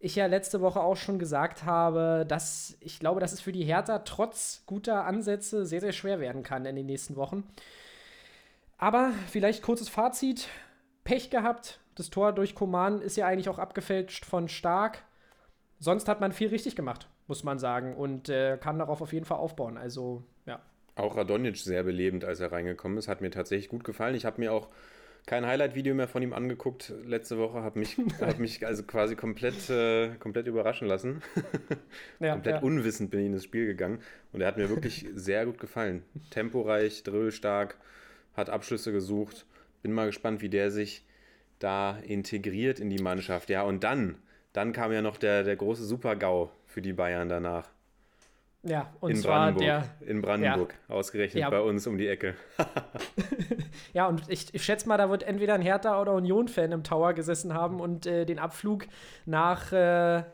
ich 0.00 0.16
ja 0.16 0.26
letzte 0.26 0.60
Woche 0.60 0.80
auch 0.80 0.96
schon 0.96 1.20
gesagt 1.20 1.64
habe, 1.64 2.24
dass 2.26 2.76
ich 2.80 2.98
glaube, 2.98 3.20
dass 3.20 3.32
es 3.32 3.40
für 3.40 3.52
die 3.52 3.62
Hertha 3.62 4.00
trotz 4.00 4.64
guter 4.66 5.04
Ansätze 5.04 5.64
sehr, 5.66 5.80
sehr 5.80 5.92
schwer 5.92 6.18
werden 6.18 6.42
kann 6.42 6.66
in 6.66 6.74
den 6.74 6.86
nächsten 6.86 7.14
Wochen. 7.14 7.44
Aber 8.82 9.12
vielleicht 9.28 9.62
kurzes 9.62 9.88
Fazit. 9.88 10.48
Pech 11.04 11.30
gehabt. 11.30 11.78
Das 11.94 12.10
Tor 12.10 12.32
durch 12.32 12.56
Koman 12.56 13.00
ist 13.00 13.16
ja 13.16 13.28
eigentlich 13.28 13.48
auch 13.48 13.60
abgefälscht 13.60 14.24
von 14.24 14.48
Stark. 14.48 15.04
Sonst 15.78 16.08
hat 16.08 16.20
man 16.20 16.32
viel 16.32 16.48
richtig 16.48 16.74
gemacht, 16.74 17.08
muss 17.28 17.44
man 17.44 17.60
sagen. 17.60 17.94
Und 17.94 18.28
äh, 18.28 18.58
kann 18.60 18.80
darauf 18.80 19.00
auf 19.00 19.12
jeden 19.12 19.24
Fall 19.24 19.38
aufbauen. 19.38 19.78
Also, 19.78 20.24
ja. 20.46 20.60
Auch 20.96 21.16
Radonjic 21.16 21.58
sehr 21.58 21.84
belebend, 21.84 22.24
als 22.24 22.40
er 22.40 22.50
reingekommen 22.50 22.98
ist. 22.98 23.06
Hat 23.06 23.20
mir 23.20 23.30
tatsächlich 23.30 23.68
gut 23.68 23.84
gefallen. 23.84 24.16
Ich 24.16 24.24
habe 24.24 24.40
mir 24.40 24.52
auch 24.52 24.66
kein 25.26 25.46
Highlight-Video 25.46 25.94
mehr 25.94 26.08
von 26.08 26.20
ihm 26.20 26.32
angeguckt 26.32 26.92
letzte 27.06 27.38
Woche. 27.38 27.62
Habe 27.62 27.78
mich, 27.78 27.98
hab 28.20 28.40
mich 28.40 28.66
also 28.66 28.82
quasi 28.82 29.14
komplett, 29.14 29.70
äh, 29.70 30.16
komplett 30.16 30.48
überraschen 30.48 30.88
lassen. 30.88 31.22
ja, 32.18 32.32
komplett 32.32 32.56
ja. 32.56 32.62
unwissend 32.62 33.12
bin 33.12 33.20
ich 33.20 33.26
in 33.26 33.32
das 33.34 33.44
Spiel 33.44 33.64
gegangen. 33.64 34.00
Und 34.32 34.40
er 34.40 34.48
hat 34.48 34.56
mir 34.56 34.68
wirklich 34.68 35.06
sehr 35.14 35.46
gut 35.46 35.60
gefallen. 35.60 36.02
Temporeich, 36.30 37.04
drillstark, 37.04 37.76
hat 38.34 38.50
Abschlüsse 38.50 38.92
gesucht. 38.92 39.46
Bin 39.82 39.92
mal 39.92 40.06
gespannt, 40.06 40.42
wie 40.42 40.48
der 40.48 40.70
sich 40.70 41.04
da 41.58 41.98
integriert 41.98 42.80
in 42.80 42.90
die 42.90 43.02
Mannschaft. 43.02 43.50
Ja, 43.50 43.62
und 43.62 43.84
dann, 43.84 44.18
dann 44.52 44.72
kam 44.72 44.92
ja 44.92 45.02
noch 45.02 45.16
der, 45.16 45.42
der 45.44 45.56
große 45.56 45.84
Super-GAU 45.84 46.50
für 46.66 46.82
die 46.82 46.92
Bayern 46.92 47.28
danach. 47.28 47.68
Ja, 48.64 48.92
und 49.00 49.10
in 49.10 49.16
zwar 49.16 49.52
Brandenburg. 49.52 49.64
der. 50.00 50.08
in 50.08 50.22
Brandenburg. 50.22 50.74
Ausgerechnet 50.88 51.40
Ja. 51.40 51.50
bei 51.50 51.60
uns 51.60 51.86
um 51.86 51.98
die 51.98 52.08
Ecke. 52.08 52.34
Ja, 53.94 54.06
und 54.06 54.22
ich, 54.28 54.54
ich 54.54 54.64
schätze 54.64 54.88
mal, 54.88 54.96
da 54.96 55.10
wird 55.10 55.22
entweder 55.22 55.54
ein 55.54 55.60
Hertha- 55.62 56.00
oder 56.00 56.14
Union-Fan 56.14 56.72
im 56.72 56.82
Tower 56.82 57.12
gesessen 57.12 57.52
haben 57.52 57.80
und 57.80 58.06
äh, 58.06 58.24
den 58.24 58.38
Abflug 58.38 58.86
nach. 59.26 59.70
Äh, 59.72 60.24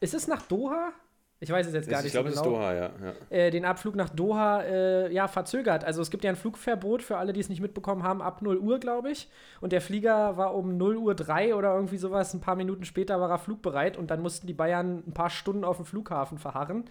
ist 0.00 0.12
es 0.14 0.26
nach 0.28 0.42
Doha? 0.42 0.92
Ich 1.40 1.50
weiß 1.50 1.68
es 1.68 1.72
jetzt 1.72 1.88
gar 1.88 2.00
ich 2.00 2.04
nicht 2.04 2.12
glaube, 2.14 2.30
so 2.32 2.36
es 2.36 2.42
genau. 2.42 2.56
ist 2.56 2.62
Doha, 2.62 2.74
ja. 2.74 2.90
ja. 3.30 3.36
Äh, 3.36 3.50
den 3.52 3.64
Abflug 3.64 3.94
nach 3.94 4.08
Doha 4.08 4.62
äh, 4.62 5.12
ja, 5.12 5.28
verzögert. 5.28 5.84
Also 5.84 6.02
es 6.02 6.10
gibt 6.10 6.24
ja 6.24 6.30
ein 6.30 6.36
Flugverbot 6.36 7.00
für 7.02 7.16
alle, 7.16 7.32
die 7.32 7.38
es 7.38 7.48
nicht 7.48 7.60
mitbekommen 7.60 8.02
haben, 8.02 8.20
ab 8.22 8.42
0 8.42 8.58
Uhr, 8.58 8.80
glaube 8.80 9.12
ich. 9.12 9.28
Und 9.60 9.70
der 9.72 9.80
Flieger 9.80 10.36
war 10.36 10.54
um 10.56 10.76
0 10.76 10.96
Uhr 10.96 11.14
3 11.14 11.54
oder 11.54 11.74
irgendwie 11.76 11.96
sowas. 11.98 12.34
Ein 12.34 12.40
paar 12.40 12.56
Minuten 12.56 12.84
später 12.84 13.20
war 13.20 13.30
er 13.30 13.38
flugbereit 13.38 13.96
und 13.96 14.10
dann 14.10 14.20
mussten 14.20 14.48
die 14.48 14.52
Bayern 14.52 15.04
ein 15.06 15.12
paar 15.14 15.30
Stunden 15.30 15.62
auf 15.62 15.76
dem 15.76 15.86
Flughafen 15.86 16.38
verharren. 16.38 16.86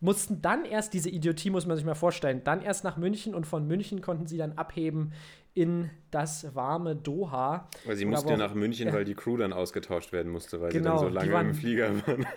Mussten 0.00 0.42
dann 0.42 0.66
erst, 0.66 0.92
diese 0.92 1.08
Idiotie 1.08 1.48
muss 1.50 1.66
man 1.66 1.76
sich 1.76 1.86
mal 1.86 1.94
vorstellen, 1.94 2.42
dann 2.44 2.60
erst 2.60 2.84
nach 2.84 2.98
München 2.98 3.34
und 3.34 3.46
von 3.46 3.66
München 3.66 4.00
konnten 4.02 4.26
sie 4.26 4.36
dann 4.36 4.52
abheben 4.52 5.12
in 5.54 5.90
das 6.10 6.54
warme 6.54 6.94
Doha. 6.94 7.68
Weil 7.86 7.96
sie 7.96 8.04
mussten 8.04 8.28
ja 8.28 8.36
nach 8.36 8.54
München, 8.54 8.88
ja. 8.88 8.94
weil 8.94 9.04
die 9.04 9.14
Crew 9.14 9.38
dann 9.38 9.52
ausgetauscht 9.54 10.12
werden 10.12 10.30
musste, 10.30 10.60
weil 10.60 10.70
Genau, 10.70 10.98
sie 10.98 11.04
dann 11.06 11.12
so 11.14 11.18
lange 11.18 11.32
waren- 11.32 11.48
im 11.48 11.54
Flieger 11.54 12.06
waren. 12.06 12.26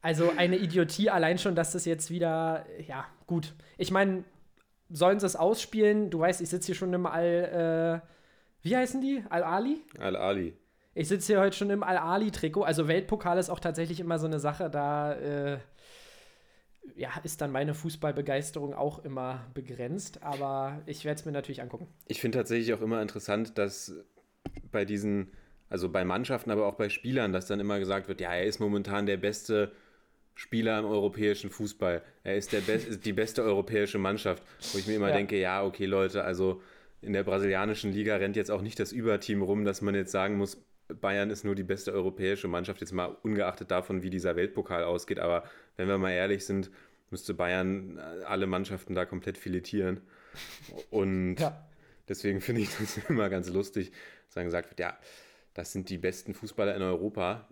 Also 0.00 0.32
eine 0.36 0.56
Idiotie 0.56 1.10
allein 1.10 1.38
schon, 1.38 1.54
dass 1.54 1.72
das 1.72 1.84
jetzt 1.84 2.10
wieder, 2.10 2.64
ja, 2.86 3.04
gut. 3.26 3.54
Ich 3.76 3.90
meine, 3.90 4.24
sollen 4.90 5.18
sie 5.18 5.26
es 5.26 5.36
ausspielen? 5.36 6.10
Du 6.10 6.20
weißt, 6.20 6.40
ich 6.40 6.48
sitze 6.48 6.66
hier 6.66 6.74
schon 6.74 6.92
im 6.92 7.06
Al, 7.06 8.02
äh, 8.04 8.08
wie 8.62 8.76
heißen 8.76 9.00
die? 9.00 9.24
Al-Ali? 9.28 9.82
Al-Ali. 9.98 10.56
Ich 10.94 11.08
sitze 11.08 11.32
hier 11.32 11.40
heute 11.40 11.56
schon 11.56 11.70
im 11.70 11.82
Al-Ali-Trikot. 11.82 12.62
Also 12.62 12.88
Weltpokal 12.88 13.38
ist 13.38 13.50
auch 13.50 13.60
tatsächlich 13.60 14.00
immer 14.00 14.18
so 14.18 14.26
eine 14.26 14.40
Sache, 14.40 14.70
da, 14.70 15.14
äh, 15.14 15.58
ja, 16.96 17.10
ist 17.22 17.40
dann 17.40 17.52
meine 17.52 17.74
Fußballbegeisterung 17.74 18.74
auch 18.74 19.04
immer 19.04 19.46
begrenzt. 19.54 20.22
Aber 20.22 20.80
ich 20.86 21.04
werde 21.04 21.18
es 21.20 21.26
mir 21.26 21.32
natürlich 21.32 21.60
angucken. 21.60 21.88
Ich 22.06 22.20
finde 22.20 22.38
tatsächlich 22.38 22.72
auch 22.72 22.80
immer 22.80 23.02
interessant, 23.02 23.58
dass 23.58 23.94
bei 24.70 24.84
diesen, 24.84 25.32
also 25.68 25.88
bei 25.88 26.04
Mannschaften, 26.04 26.50
aber 26.50 26.66
auch 26.66 26.74
bei 26.74 26.88
Spielern, 26.88 27.32
dass 27.32 27.46
dann 27.46 27.60
immer 27.60 27.78
gesagt 27.78 28.08
wird, 28.08 28.20
ja, 28.20 28.32
er 28.32 28.44
ist 28.44 28.58
momentan 28.58 29.06
der 29.06 29.18
beste 29.18 29.72
Spieler 30.38 30.78
im 30.78 30.84
europäischen 30.84 31.50
Fußball. 31.50 32.00
Er 32.22 32.36
ist, 32.36 32.52
der 32.52 32.60
Be 32.60 32.74
ist 32.74 33.04
die 33.04 33.12
beste 33.12 33.42
europäische 33.42 33.98
Mannschaft. 33.98 34.44
Wo 34.72 34.78
ich 34.78 34.86
mir 34.86 34.94
immer 34.94 35.08
Ja. 35.08 35.16
denke, 35.16 35.36
ja, 35.36 35.64
okay, 35.64 35.84
Leute, 35.84 36.22
also 36.22 36.62
in 37.02 37.12
der 37.12 37.24
brasilianischen 37.24 37.92
Liga 37.92 38.14
rennt 38.14 38.36
jetzt 38.36 38.52
auch 38.52 38.62
nicht 38.62 38.78
das 38.78 38.92
Überteam 38.92 39.42
rum, 39.42 39.64
dass 39.64 39.82
man 39.82 39.96
jetzt 39.96 40.12
sagen 40.12 40.36
muss, 40.36 40.62
Bayern 41.00 41.30
ist 41.30 41.44
nur 41.44 41.56
die 41.56 41.64
beste 41.64 41.92
europäische 41.92 42.46
Mannschaft, 42.46 42.80
jetzt 42.80 42.92
mal 42.92 43.16
ungeachtet 43.24 43.72
davon, 43.72 44.04
wie 44.04 44.10
dieser 44.10 44.36
Weltpokal 44.36 44.84
ausgeht. 44.84 45.18
Aber 45.18 45.42
wenn 45.76 45.88
wir 45.88 45.98
mal 45.98 46.12
ehrlich 46.12 46.46
sind, 46.46 46.70
müsste 47.10 47.34
Bayern 47.34 47.98
alle 48.24 48.46
Mannschaften 48.46 48.94
da 48.94 49.04
komplett 49.04 49.38
filetieren. 49.38 50.02
Und 50.90 51.34
Ja. 51.40 51.64
Deswegen 52.08 52.40
finde 52.40 52.60
ich 52.60 52.70
das 52.78 52.96
immer 53.08 53.28
ganz 53.28 53.50
lustig, 53.50 53.90
dass 54.26 54.34
dann 54.36 54.44
gesagt 54.44 54.70
wird, 54.70 54.78
ja, 54.78 54.96
das 55.54 55.72
sind 55.72 55.90
die 55.90 55.98
besten 55.98 56.32
Fußballer 56.32 56.76
in 56.76 56.82
Europa. 56.82 57.48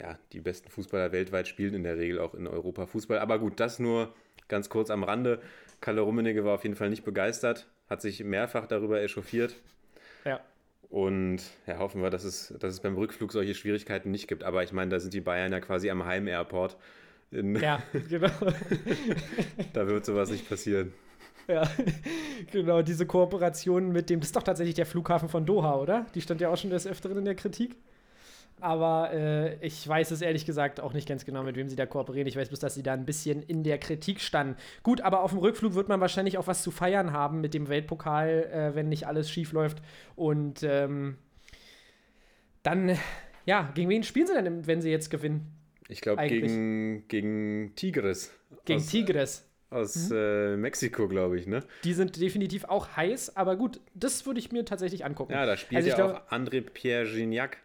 Ja, 0.00 0.18
die 0.32 0.40
besten 0.40 0.70
Fußballer 0.70 1.10
weltweit 1.12 1.48
spielen 1.48 1.74
in 1.74 1.82
der 1.82 1.96
Regel 1.98 2.20
auch 2.20 2.34
in 2.34 2.46
Europa 2.46 2.86
Fußball. 2.86 3.18
Aber 3.18 3.38
gut, 3.38 3.58
das 3.60 3.78
nur 3.78 4.14
ganz 4.46 4.68
kurz 4.68 4.90
am 4.90 5.02
Rande. 5.02 5.40
Kalle 5.80 6.00
Rummenigge 6.02 6.44
war 6.44 6.54
auf 6.54 6.62
jeden 6.62 6.76
Fall 6.76 6.90
nicht 6.90 7.04
begeistert, 7.04 7.66
hat 7.88 8.00
sich 8.02 8.22
mehrfach 8.22 8.66
darüber 8.66 9.00
echauffiert. 9.00 9.56
Ja. 10.24 10.40
Und 10.88 11.42
ja, 11.66 11.78
hoffen 11.78 12.00
wir, 12.02 12.10
dass 12.10 12.24
es, 12.24 12.54
dass 12.60 12.72
es 12.72 12.80
beim 12.80 12.96
Rückflug 12.96 13.32
solche 13.32 13.54
Schwierigkeiten 13.54 14.10
nicht 14.10 14.26
gibt. 14.28 14.42
Aber 14.44 14.62
ich 14.62 14.72
meine, 14.72 14.90
da 14.90 15.00
sind 15.00 15.12
die 15.14 15.20
Bayern 15.20 15.52
ja 15.52 15.60
quasi 15.60 15.90
am 15.90 16.04
Heim-Airport. 16.04 16.76
In- 17.30 17.56
Ja, 17.56 17.82
genau. 18.08 18.30
Da 19.72 19.86
wird 19.86 20.04
sowas 20.06 20.30
nicht 20.30 20.48
passieren. 20.48 20.92
Ja, 21.46 21.68
genau, 22.52 22.82
diese 22.82 23.06
Kooperation 23.06 23.90
mit 23.92 24.10
dem, 24.10 24.20
das 24.20 24.28
ist 24.28 24.36
doch 24.36 24.42
tatsächlich 24.42 24.74
der 24.76 24.86
Flughafen 24.86 25.28
von 25.28 25.44
Doha, 25.46 25.76
oder? 25.76 26.06
Die 26.14 26.20
stand 26.20 26.40
ja 26.40 26.48
auch 26.50 26.56
schon 26.56 26.70
des 26.70 26.86
Öfteren 26.86 27.18
in 27.18 27.24
der 27.24 27.34
Kritik. 27.34 27.76
Aber 28.60 29.12
äh, 29.12 29.64
ich 29.66 29.86
weiß 29.86 30.10
es 30.10 30.20
ehrlich 30.20 30.44
gesagt 30.46 30.80
auch 30.80 30.92
nicht 30.92 31.08
ganz 31.08 31.24
genau, 31.24 31.42
mit 31.42 31.56
wem 31.56 31.68
sie 31.68 31.76
da 31.76 31.86
kooperieren. 31.86 32.26
Ich 32.26 32.36
weiß 32.36 32.48
bloß, 32.48 32.60
dass 32.60 32.74
sie 32.74 32.82
da 32.82 32.92
ein 32.92 33.06
bisschen 33.06 33.42
in 33.42 33.62
der 33.64 33.78
Kritik 33.78 34.20
standen. 34.20 34.56
Gut, 34.82 35.00
aber 35.00 35.22
auf 35.22 35.30
dem 35.30 35.38
Rückflug 35.38 35.74
wird 35.74 35.88
man 35.88 36.00
wahrscheinlich 36.00 36.38
auch 36.38 36.46
was 36.46 36.62
zu 36.62 36.70
feiern 36.70 37.12
haben 37.12 37.40
mit 37.40 37.54
dem 37.54 37.68
Weltpokal, 37.68 38.28
äh, 38.52 38.74
wenn 38.74 38.88
nicht 38.88 39.06
alles 39.06 39.30
schief 39.30 39.52
läuft. 39.52 39.78
Und 40.16 40.62
ähm, 40.62 41.18
dann, 42.62 42.98
ja, 43.46 43.70
gegen 43.74 43.88
wen 43.88 44.02
spielen 44.02 44.26
sie 44.26 44.34
denn, 44.34 44.66
wenn 44.66 44.82
sie 44.82 44.90
jetzt 44.90 45.10
gewinnen? 45.10 45.54
Ich 45.88 46.00
glaube, 46.00 46.26
gegen, 46.26 47.06
gegen 47.08 47.72
Tigres. 47.76 48.32
Gegen 48.64 48.80
aus, 48.80 48.86
Tigres. 48.88 49.44
Aus 49.70 50.10
äh, 50.10 50.56
Mexiko, 50.56 51.08
glaube 51.08 51.38
ich, 51.38 51.46
ne? 51.46 51.62
Die 51.84 51.92
sind 51.92 52.20
definitiv 52.20 52.64
auch 52.64 52.96
heiß, 52.96 53.36
aber 53.36 53.56
gut, 53.56 53.80
das 53.94 54.26
würde 54.26 54.40
ich 54.40 54.50
mir 54.52 54.64
tatsächlich 54.64 55.04
angucken. 55.04 55.32
Ja, 55.32 55.46
da 55.46 55.56
spielt 55.56 55.78
Also 55.78 55.88
ja 55.90 55.94
glaub- 55.94 56.14
auch 56.26 56.32
André 56.32 56.60
Pierre 56.62 57.06
Gignac. 57.06 57.58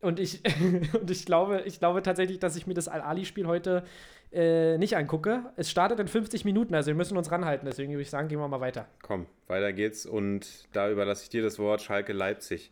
Und 0.00 0.20
ich, 0.20 0.42
und 1.00 1.10
ich 1.10 1.26
glaube, 1.26 1.62
ich 1.64 1.78
glaube 1.78 2.02
tatsächlich, 2.02 2.38
dass 2.38 2.56
ich 2.56 2.66
mir 2.66 2.74
das 2.74 2.88
Al-Ali-Spiel 2.88 3.46
heute 3.46 3.84
äh, 4.32 4.76
nicht 4.78 4.96
angucke. 4.96 5.44
Es 5.56 5.70
startet 5.70 6.00
in 6.00 6.08
50 6.08 6.44
Minuten, 6.44 6.74
also 6.74 6.88
wir 6.88 6.94
müssen 6.94 7.16
uns 7.16 7.30
ranhalten. 7.30 7.66
Deswegen 7.66 7.92
würde 7.92 8.02
ich 8.02 8.10
sagen, 8.10 8.28
gehen 8.28 8.38
wir 8.38 8.48
mal 8.48 8.60
weiter. 8.60 8.86
Komm, 9.02 9.26
weiter 9.46 9.72
geht's. 9.72 10.06
Und 10.06 10.68
da 10.72 10.90
überlasse 10.90 11.24
ich 11.24 11.30
dir 11.30 11.42
das 11.42 11.58
Wort 11.58 11.82
Schalke 11.82 12.12
Leipzig. 12.12 12.70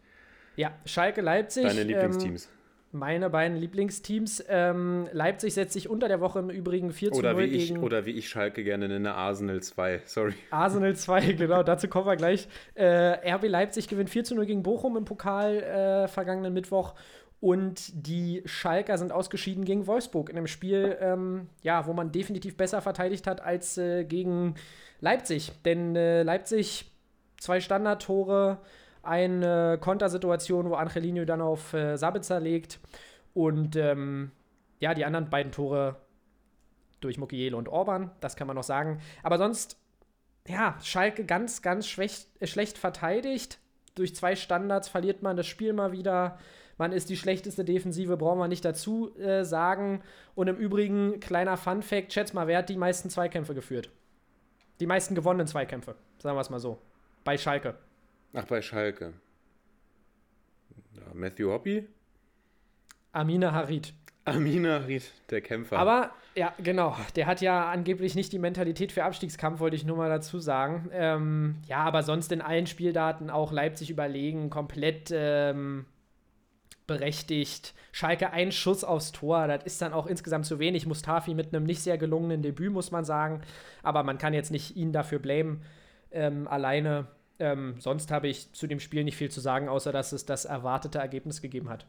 Ja, 0.56 0.72
Schalke 0.84 1.20
Leipzig. 1.20 1.64
Deine 1.64 1.80
ähm, 1.80 1.88
Lieblingsteams. 1.88 2.48
Meine 2.94 3.28
beiden 3.28 3.56
Lieblingsteams. 3.56 4.44
Ähm, 4.48 5.06
Leipzig 5.12 5.52
setzt 5.54 5.72
sich 5.72 5.90
unter 5.90 6.08
der 6.08 6.20
Woche 6.20 6.38
im 6.38 6.48
Übrigen 6.48 6.92
4 6.92 7.12
zu 7.12 7.18
oder, 7.18 7.32
0 7.32 7.42
wie 7.42 7.46
ich, 7.46 7.68
gegen 7.68 7.82
oder 7.82 8.06
wie 8.06 8.12
ich 8.12 8.28
Schalke 8.28 8.64
gerne 8.64 8.88
nenne, 8.88 9.14
Arsenal 9.14 9.60
2. 9.60 10.02
Sorry. 10.06 10.34
Arsenal 10.50 10.94
2, 10.94 11.32
genau, 11.34 11.62
dazu 11.62 11.88
kommen 11.88 12.06
wir 12.06 12.16
gleich. 12.16 12.48
Äh, 12.74 13.32
RB 13.34 13.48
Leipzig 13.48 13.88
gewinnt 13.88 14.10
4 14.10 14.24
zu 14.24 14.34
0 14.34 14.46
gegen 14.46 14.62
Bochum 14.62 14.96
im 14.96 15.04
Pokal 15.04 15.56
äh, 15.56 16.08
vergangenen 16.08 16.54
Mittwoch. 16.54 16.94
Und 17.40 18.06
die 18.06 18.42
Schalker 18.46 18.96
sind 18.96 19.12
ausgeschieden 19.12 19.66
gegen 19.66 19.86
Wolfsburg 19.86 20.30
in 20.30 20.38
einem 20.38 20.46
Spiel, 20.46 20.96
ähm, 21.00 21.48
ja, 21.62 21.86
wo 21.86 21.92
man 21.92 22.10
definitiv 22.10 22.56
besser 22.56 22.80
verteidigt 22.80 23.26
hat 23.26 23.42
als 23.42 23.76
äh, 23.76 24.04
gegen 24.04 24.54
Leipzig. 25.00 25.52
Denn 25.66 25.94
äh, 25.94 26.22
Leipzig 26.22 26.90
zwei 27.38 27.60
Standardtore, 27.60 28.58
eine 29.06 29.78
Kontersituation, 29.80 30.70
wo 30.70 30.74
Angelino 30.74 31.24
dann 31.24 31.40
auf 31.40 31.72
äh, 31.72 31.96
Sabitzer 31.96 32.40
legt. 32.40 32.80
Und 33.32 33.76
ähm, 33.76 34.30
ja, 34.80 34.94
die 34.94 35.04
anderen 35.04 35.30
beiden 35.30 35.52
Tore 35.52 35.96
durch 37.00 37.18
Mukiele 37.18 37.56
und 37.56 37.68
Orban, 37.68 38.10
das 38.20 38.36
kann 38.36 38.46
man 38.46 38.56
noch 38.56 38.64
sagen. 38.64 39.00
Aber 39.22 39.38
sonst 39.38 39.76
ja, 40.46 40.76
Schalke 40.82 41.24
ganz, 41.24 41.62
ganz 41.62 41.86
schwäch, 41.86 42.26
äh, 42.40 42.46
schlecht 42.46 42.78
verteidigt. 42.78 43.58
Durch 43.94 44.14
zwei 44.14 44.36
Standards 44.36 44.88
verliert 44.88 45.22
man 45.22 45.36
das 45.36 45.46
Spiel 45.46 45.72
mal 45.72 45.92
wieder. 45.92 46.38
Man 46.76 46.92
ist 46.92 47.08
die 47.08 47.16
schlechteste 47.16 47.64
Defensive, 47.64 48.16
brauchen 48.16 48.38
wir 48.38 48.48
nicht 48.48 48.64
dazu 48.64 49.16
äh, 49.16 49.44
sagen. 49.44 50.02
Und 50.34 50.48
im 50.48 50.56
Übrigen, 50.56 51.20
kleiner 51.20 51.56
Fun-Fact: 51.56 52.12
schätz 52.12 52.32
mal, 52.32 52.46
wer 52.46 52.58
hat 52.58 52.68
die 52.68 52.76
meisten 52.76 53.10
Zweikämpfe 53.10 53.54
geführt? 53.54 53.90
Die 54.80 54.86
meisten 54.86 55.14
gewonnenen 55.14 55.46
Zweikämpfe, 55.46 55.94
sagen 56.18 56.36
wir 56.36 56.40
es 56.40 56.50
mal 56.50 56.58
so. 56.58 56.78
Bei 57.22 57.38
Schalke. 57.38 57.76
Ach, 58.34 58.44
bei 58.44 58.60
Schalke. 58.60 59.14
Ja, 60.96 61.02
Matthew 61.14 61.50
Hoppy? 61.50 61.88
Amina 63.12 63.52
Harid. 63.52 63.94
Amina 64.24 64.78
Ried, 64.78 65.04
der 65.30 65.40
Kämpfer. 65.40 65.78
Aber, 65.78 66.10
ja, 66.34 66.52
genau. 66.62 66.96
Der 67.14 67.26
hat 67.26 67.40
ja 67.40 67.70
angeblich 67.70 68.14
nicht 68.14 68.32
die 68.32 68.38
Mentalität 68.38 68.90
für 68.90 69.04
Abstiegskampf, 69.04 69.60
wollte 69.60 69.76
ich 69.76 69.84
nur 69.84 69.96
mal 69.96 70.08
dazu 70.08 70.38
sagen. 70.38 70.90
Ähm, 70.92 71.56
ja, 71.68 71.78
aber 71.78 72.02
sonst 72.02 72.32
in 72.32 72.40
allen 72.40 72.66
Spieldaten 72.66 73.30
auch 73.30 73.52
Leipzig 73.52 73.90
überlegen, 73.90 74.50
komplett 74.50 75.10
ähm, 75.12 75.84
berechtigt. 76.86 77.74
Schalke 77.92 78.32
ein 78.32 78.50
Schuss 78.50 78.82
aufs 78.82 79.12
Tor, 79.12 79.46
das 79.46 79.64
ist 79.64 79.80
dann 79.82 79.92
auch 79.92 80.06
insgesamt 80.06 80.46
zu 80.46 80.58
wenig. 80.58 80.86
Mustafi 80.86 81.34
mit 81.34 81.54
einem 81.54 81.64
nicht 81.64 81.82
sehr 81.82 81.98
gelungenen 81.98 82.42
Debüt, 82.42 82.72
muss 82.72 82.90
man 82.90 83.04
sagen. 83.04 83.42
Aber 83.82 84.02
man 84.02 84.18
kann 84.18 84.34
jetzt 84.34 84.50
nicht 84.50 84.74
ihn 84.74 84.92
dafür 84.92 85.18
blamen, 85.18 85.62
ähm, 86.10 86.48
alleine. 86.48 87.06
Ähm, 87.38 87.76
sonst 87.80 88.10
habe 88.10 88.28
ich 88.28 88.52
zu 88.52 88.66
dem 88.66 88.80
Spiel 88.80 89.04
nicht 89.04 89.16
viel 89.16 89.30
zu 89.30 89.40
sagen, 89.40 89.68
außer 89.68 89.92
dass 89.92 90.12
es 90.12 90.24
das 90.24 90.44
erwartete 90.44 90.98
Ergebnis 90.98 91.42
gegeben 91.42 91.68
hat. 91.68 91.86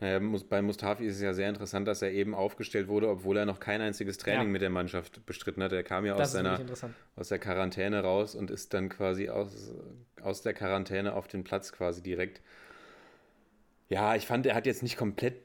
Naja, 0.00 0.18
bei 0.48 0.60
Mustafi 0.62 1.06
ist 1.06 1.16
es 1.16 1.22
ja 1.22 1.32
sehr 1.32 1.48
interessant, 1.48 1.86
dass 1.86 2.02
er 2.02 2.10
eben 2.10 2.34
aufgestellt 2.34 2.88
wurde, 2.88 3.08
obwohl 3.08 3.36
er 3.36 3.46
noch 3.46 3.60
kein 3.60 3.80
einziges 3.80 4.18
Training 4.18 4.48
Ja. 4.48 4.52
mit 4.52 4.60
der 4.60 4.70
Mannschaft 4.70 5.24
bestritten 5.26 5.62
hat. 5.62 5.72
Er 5.72 5.84
kam 5.84 6.04
ja 6.04 6.16
Das 6.16 6.30
aus 6.30 6.32
seiner 6.32 6.58
aus 7.14 7.28
der 7.28 7.38
Quarantäne 7.38 8.00
raus 8.02 8.34
und 8.34 8.50
ist 8.50 8.74
dann 8.74 8.88
quasi 8.88 9.28
aus, 9.28 9.72
aus 10.20 10.42
der 10.42 10.54
Quarantäne 10.54 11.14
auf 11.14 11.28
den 11.28 11.44
Platz 11.44 11.70
quasi 11.70 12.02
direkt. 12.02 12.40
Ja, 13.88 14.16
ich 14.16 14.26
fand, 14.26 14.44
er 14.44 14.56
hat 14.56 14.66
jetzt 14.66 14.82
nicht 14.82 14.96
komplett 14.96 15.36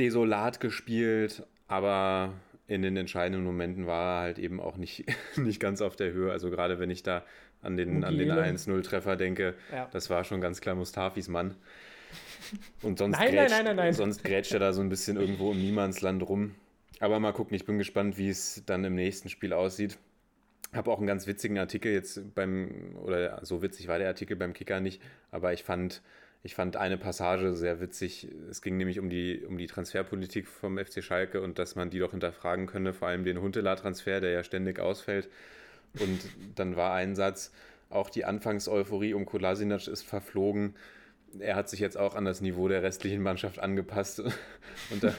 desolat 0.00 0.58
gespielt, 0.58 1.46
aber 1.68 2.32
in 2.66 2.82
den 2.82 2.96
entscheidenden 2.96 3.44
Momenten 3.44 3.86
war 3.86 4.16
er 4.16 4.22
halt 4.22 4.38
eben 4.40 4.60
auch 4.60 4.76
nicht, 4.76 5.04
nicht 5.36 5.60
ganz 5.60 5.80
auf 5.80 5.94
der 5.94 6.12
Höhe. 6.12 6.32
Also 6.32 6.50
gerade 6.50 6.80
wenn 6.80 6.90
ich 6.90 7.04
da 7.04 7.24
an 7.62 7.76
den, 7.76 8.04
an 8.04 8.16
den 8.18 8.28
Mugiele. 8.28 8.44
1-0-Treffer 8.44 9.16
denke, 9.16 9.54
Ja. 9.72 9.88
das 9.92 10.10
war 10.10 10.24
schon 10.24 10.40
ganz 10.40 10.60
klar 10.60 10.74
Mustafis 10.74 11.28
Mann. 11.28 11.54
Und 12.82 12.98
sonst, 12.98 13.16
Nein, 13.18 13.26
nein, 13.26 13.34
grätscht, 13.34 13.50
nein, 13.56 13.64
nein, 13.64 13.76
nein. 13.76 13.92
sonst 13.94 14.24
grätscht 14.24 14.52
er 14.52 14.60
da 14.60 14.72
so 14.72 14.80
ein 14.80 14.88
bisschen 14.88 15.16
irgendwo 15.16 15.52
im 15.52 15.58
Niemandsland 15.60 16.28
rum. 16.28 16.54
Aber 17.00 17.18
mal 17.18 17.32
gucken, 17.32 17.54
ich 17.56 17.64
bin 17.64 17.78
gespannt, 17.78 18.18
wie 18.18 18.28
es 18.28 18.62
dann 18.66 18.84
im 18.84 18.94
nächsten 18.94 19.28
Spiel 19.28 19.52
aussieht. 19.52 19.98
Habe 20.72 20.90
auch 20.90 20.98
einen 20.98 21.06
ganz 21.06 21.26
witzigen 21.26 21.58
Artikel 21.58 21.92
jetzt 21.92 22.34
beim, 22.34 22.96
oder 23.02 23.44
so 23.44 23.60
witzig 23.62 23.88
war 23.88 23.98
der 23.98 24.08
Artikel 24.08 24.36
beim 24.36 24.52
Kicker 24.52 24.80
nicht, 24.80 25.02
aber 25.30 25.52
ich 25.52 25.64
fand, 25.64 26.00
ich 26.42 26.54
fand 26.54 26.76
eine 26.76 26.96
Passage 26.96 27.54
sehr 27.54 27.80
witzig. 27.80 28.28
Es 28.50 28.62
ging 28.62 28.76
nämlich 28.78 28.98
um 28.98 29.10
die, 29.10 29.42
um 29.46 29.58
die 29.58 29.66
Transferpolitik 29.66 30.46
vom 30.48 30.78
FC 30.78 31.02
Schalke 31.02 31.40
und 31.42 31.58
dass 31.58 31.74
man 31.74 31.90
die 31.90 31.98
doch 31.98 32.12
hinterfragen 32.12 32.66
könne, 32.66 32.92
vor 32.94 33.08
allem 33.08 33.24
den 33.24 33.40
Huntela-Transfer, 33.42 34.20
der 34.20 34.30
ja 34.30 34.42
ständig 34.44 34.78
ausfällt. 34.80 35.28
Und 35.98 36.20
dann 36.54 36.76
war 36.76 36.94
ein 36.94 37.14
Satz, 37.14 37.52
auch 37.90 38.08
die 38.08 38.24
Anfangseuphorie 38.24 39.14
um 39.14 39.26
Kolasinac 39.26 39.86
ist 39.86 40.02
verflogen. 40.02 40.74
Er 41.38 41.56
hat 41.56 41.68
sich 41.68 41.80
jetzt 41.80 41.96
auch 41.96 42.14
an 42.14 42.24
das 42.24 42.40
Niveau 42.40 42.68
der 42.68 42.82
restlichen 42.82 43.22
Mannschaft 43.22 43.58
angepasst. 43.58 44.20
Und 44.90 45.02
da, 45.02 45.14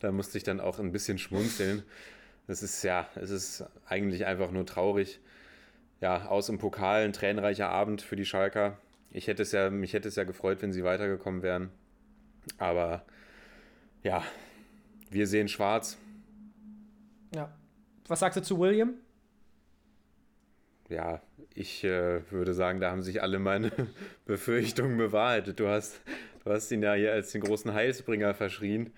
da 0.00 0.12
musste 0.12 0.38
ich 0.38 0.44
dann 0.44 0.60
auch 0.60 0.78
ein 0.78 0.92
bisschen 0.92 1.18
schmunzeln. 1.18 1.82
Das 2.46 2.62
ist 2.62 2.82
ja, 2.82 3.08
es 3.14 3.30
ist 3.30 3.64
eigentlich 3.86 4.26
einfach 4.26 4.50
nur 4.50 4.66
traurig. 4.66 5.20
Ja, 6.00 6.26
aus 6.26 6.48
im 6.48 6.58
Pokal, 6.58 7.04
ein 7.04 7.12
tränenreicher 7.12 7.68
Abend 7.68 8.02
für 8.02 8.16
die 8.16 8.24
Schalker. 8.24 8.76
Ich 9.10 9.26
hätte 9.26 9.42
es 9.42 9.52
ja, 9.52 9.70
mich 9.70 9.92
hätte 9.92 10.08
es 10.08 10.16
ja 10.16 10.24
gefreut, 10.24 10.60
wenn 10.60 10.72
sie 10.72 10.84
weitergekommen 10.84 11.42
wären. 11.42 11.70
Aber 12.58 13.04
ja, 14.02 14.22
wir 15.10 15.26
sehen 15.26 15.48
schwarz. 15.48 15.96
Ja. 17.34 17.52
Was 18.08 18.20
sagst 18.20 18.36
du 18.36 18.42
zu 18.42 18.58
William? 18.58 18.94
Ja, 20.92 21.20
ich 21.54 21.84
äh, 21.84 22.20
würde 22.30 22.54
sagen, 22.54 22.80
da 22.80 22.90
haben 22.90 23.02
sich 23.02 23.22
alle 23.22 23.38
meine 23.38 23.70
Befürchtungen 24.26 24.96
bewahrheitet. 24.98 25.58
Du 25.58 25.68
hast, 25.68 26.00
du 26.44 26.50
hast 26.50 26.70
ihn 26.70 26.82
ja 26.82 26.94
hier 26.94 27.12
als 27.12 27.32
den 27.32 27.40
großen 27.40 27.72
Heilsbringer 27.72 28.34
verschrien. 28.34 28.92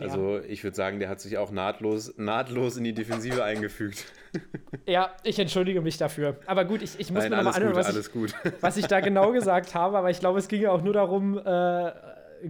Also 0.00 0.40
ich 0.46 0.62
würde 0.62 0.76
sagen, 0.76 1.00
der 1.00 1.08
hat 1.08 1.20
sich 1.20 1.38
auch 1.38 1.50
nahtlos, 1.50 2.16
nahtlos 2.18 2.76
in 2.76 2.84
die 2.84 2.92
Defensive 2.92 3.44
eingefügt. 3.44 4.04
Ja, 4.86 5.16
ich 5.22 5.38
entschuldige 5.38 5.80
mich 5.80 5.96
dafür. 5.96 6.36
Aber 6.46 6.64
gut, 6.66 6.82
ich, 6.82 7.00
ich 7.00 7.10
muss 7.10 7.22
Nein, 7.22 7.30
mir 7.30 7.36
nochmal 7.36 7.54
alles 7.54 7.96
anhören, 7.96 8.12
gut, 8.12 8.34
was, 8.34 8.52
ich, 8.54 8.62
was 8.62 8.76
ich 8.76 8.86
da 8.86 9.00
genau 9.00 9.32
gesagt 9.32 9.74
habe. 9.74 9.96
Aber 9.98 10.10
ich 10.10 10.20
glaube, 10.20 10.38
es 10.38 10.48
ging 10.48 10.62
ja 10.62 10.70
auch 10.70 10.82
nur 10.82 10.92
darum, 10.92 11.38
äh, 11.38 11.92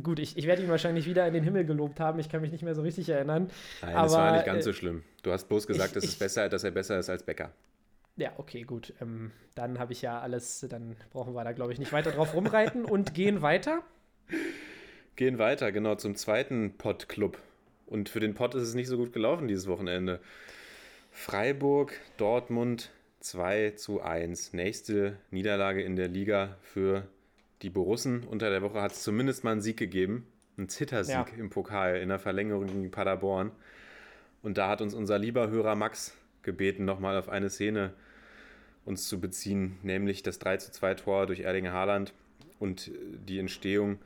gut, 0.03 0.19
ich, 0.19 0.37
ich 0.37 0.47
werde 0.47 0.63
ihn 0.63 0.69
wahrscheinlich 0.69 1.07
wieder 1.07 1.27
in 1.27 1.35
den 1.35 1.45
Himmel 1.45 1.65
gelobt 1.65 2.01
haben. 2.01 2.19
Ich 2.19 2.29
kann 2.29 2.41
mich 2.41 2.51
nicht 2.53 2.63
mehr 2.63 2.75
so 2.75 2.83
richtig 2.83 3.09
erinnern. 3.09 3.51
Nein, 3.83 3.95
aber, 3.95 4.05
das 4.05 4.13
war 4.13 4.33
nicht 4.33 4.45
ganz 4.45 4.59
äh, 4.59 4.63
so 4.63 4.73
schlimm. 4.73 5.05
Du 5.23 5.33
hast 5.33 5.49
bloß 5.49 5.67
gesagt, 5.67 5.91
ich- 5.91 5.95
dass, 5.95 6.05
es 6.05 6.19
besser, 6.19 6.49
dass 6.49 6.65
er 6.65 6.73
besser 6.73 6.99
ist 6.99 7.11
als 7.11 7.23
Becker. 7.23 7.53
Ja, 8.19 8.33
okay, 8.37 8.63
gut. 8.63 8.93
Ähm, 9.01 9.31
dann 9.55 9.79
habe 9.79 9.93
ich 9.93 10.03
ja 10.03 10.21
alles, 10.21 10.67
dann 10.69 10.97
brauchen 11.11 11.35
wir 11.35 11.45
da, 11.45 11.53
glaube 11.53 11.73
ich, 11.73 11.79
nicht 11.79 11.93
weiter 11.93 12.11
drauf 12.11 12.35
rumreiten 12.35 12.85
und 12.85 13.15
gehen 13.15 13.43
weiter. 13.43 13.83
Gehen 15.17 15.39
weiter, 15.39 15.73
genau, 15.73 15.95
zum 15.95 16.17
zweiten 16.17 16.77
Pott-Club. 16.77 17.39
Und 17.87 18.09
für 18.09 18.21
den 18.21 18.35
Pott 18.35 18.55
ist 18.55 18.65
es 18.65 18.75
nicht 18.75 18.89
so 18.89 18.97
gut 18.97 19.13
gelaufen 19.13 19.49
dieses 19.49 19.67
Wochenende. 19.69 20.21
Freiburg, 21.13 21.93
Dortmund 22.17 22.91
2 23.21 23.73
zu 23.77 24.03
1. 24.03 24.53
Nächste 24.53 25.17
Niederlage 25.31 25.83
in 25.83 25.97
der 25.97 26.09
Liga 26.09 26.57
für 26.63 27.07
die 27.63 27.71
Borussen. 27.71 28.25
Unter 28.25 28.51
der 28.51 28.63
Woche 28.63 28.83
hat 28.83 28.93
es 28.93 29.03
zumindest 29.03 29.43
mal 29.45 29.53
einen 29.53 29.63
Sieg 29.63 29.77
gegeben. 29.77 30.27
Einen 30.57 30.69
Zittersieg 30.69 31.15
Ja. 31.15 31.27
im 31.39 31.51
Pokal 31.51 31.97
in 31.97 32.09
der 32.09 32.19
Verlängerung 32.19 32.67
gegen 32.67 32.91
Paderborn. 32.91 33.53
Und 34.43 34.59
da 34.59 34.69
hat 34.69 34.81
uns 34.83 34.93
unser 34.95 35.19
lieber 35.19 35.49
Hörer 35.51 35.75
Max 35.77 36.15
gebeten, 36.43 36.85
nochmal 36.85 37.17
auf 37.17 37.29
eine 37.29 37.51
Szene 37.51 37.93
uns 38.89 39.07
zu 39.07 39.21
beziehen, 39.21 39.79
nämlich 39.83 40.23
das 40.23 40.39
3 40.39 40.57
zu 40.57 40.73
2 40.73 40.95
Tor 40.95 41.27
durch 41.27 41.41
Erling 41.41 41.69
Haaland 41.69 42.15
und 42.59 42.89
äh, 42.89 42.93
die 43.29 43.39
Entstehung. 43.39 43.99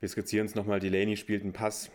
Wir 0.00 0.08
skizzieren 0.08 0.46
es 0.46 0.54
nochmal, 0.54 0.80
Delaney 0.80 1.16
spielt 1.16 1.42
einen 1.42 1.52
Pass 1.52 1.90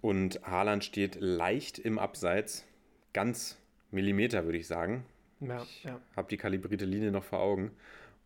und 0.00 0.40
Haaland 0.42 0.84
steht 0.84 1.18
leicht 1.20 1.78
im 1.78 1.98
Abseits, 1.98 2.64
ganz 3.12 3.58
Millimeter 3.90 4.44
würde 4.44 4.58
ich 4.58 4.66
sagen. 4.66 5.04
Ja, 5.40 5.66
ja. 5.82 6.00
Habe 6.16 6.28
die 6.28 6.36
kalibrierte 6.36 6.84
Linie 6.84 7.10
noch 7.10 7.24
vor 7.24 7.40
Augen. 7.40 7.70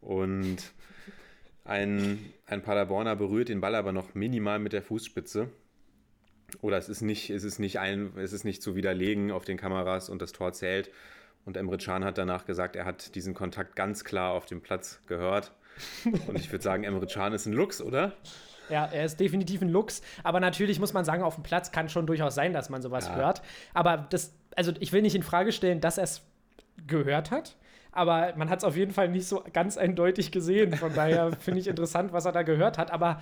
Und 0.00 0.58
ein, 1.64 2.18
ein 2.46 2.62
Paderborner 2.62 3.16
berührt 3.16 3.48
den 3.48 3.60
Ball 3.60 3.74
aber 3.74 3.92
noch 3.92 4.14
minimal 4.14 4.58
mit 4.58 4.72
der 4.72 4.82
Fußspitze. 4.82 5.50
Oder 6.60 6.78
es 6.78 6.88
ist 6.88 7.02
nicht, 7.02 7.30
es 7.30 7.44
ist 7.44 7.58
nicht 7.58 7.78
ein, 7.78 8.12
es 8.16 8.32
ist 8.32 8.44
nicht 8.44 8.62
zu 8.62 8.74
widerlegen 8.74 9.30
auf 9.30 9.44
den 9.44 9.56
Kameras 9.56 10.08
und 10.08 10.20
das 10.20 10.32
Tor 10.32 10.52
zählt. 10.52 10.90
Und 11.44 11.56
Emre 11.56 11.78
Can 11.78 12.04
hat 12.04 12.18
danach 12.18 12.44
gesagt, 12.44 12.76
er 12.76 12.84
hat 12.84 13.14
diesen 13.14 13.34
Kontakt 13.34 13.74
ganz 13.76 14.04
klar 14.04 14.32
auf 14.32 14.46
dem 14.46 14.60
Platz 14.60 15.00
gehört. 15.06 15.52
Und 16.04 16.38
ich 16.38 16.50
würde 16.52 16.62
sagen, 16.62 16.84
Emre 16.84 17.06
Can 17.06 17.32
ist 17.32 17.46
ein 17.46 17.52
Lux, 17.52 17.80
oder? 17.80 18.12
Ja, 18.68 18.86
er 18.86 19.04
ist 19.04 19.18
definitiv 19.18 19.62
ein 19.62 19.68
Lux. 19.70 20.02
Aber 20.22 20.38
natürlich 20.38 20.78
muss 20.78 20.92
man 20.92 21.04
sagen, 21.04 21.22
auf 21.22 21.34
dem 21.34 21.42
Platz 21.42 21.72
kann 21.72 21.88
schon 21.88 22.06
durchaus 22.06 22.34
sein, 22.34 22.52
dass 22.52 22.68
man 22.70 22.82
sowas 22.82 23.08
Ja. 23.08 23.16
hört. 23.16 23.42
Aber 23.74 24.06
das, 24.10 24.32
also 24.54 24.72
ich 24.78 24.92
will 24.92 25.02
nicht 25.02 25.14
in 25.16 25.22
Frage 25.22 25.50
stellen, 25.52 25.80
dass 25.80 25.98
er 25.98 26.04
es 26.04 26.22
gehört 26.86 27.30
hat. 27.30 27.56
Aber 27.92 28.32
man 28.36 28.48
hat 28.50 28.58
es 28.58 28.64
auf 28.64 28.76
jeden 28.76 28.92
Fall 28.92 29.08
nicht 29.08 29.26
so 29.26 29.42
ganz 29.52 29.76
eindeutig 29.76 30.30
gesehen. 30.30 30.74
Von 30.74 30.94
daher 30.94 31.32
finde 31.40 31.60
ich 31.60 31.66
interessant, 31.66 32.12
was 32.12 32.24
er 32.26 32.32
da 32.32 32.42
gehört 32.42 32.78
hat. 32.78 32.92
Aber 32.92 33.20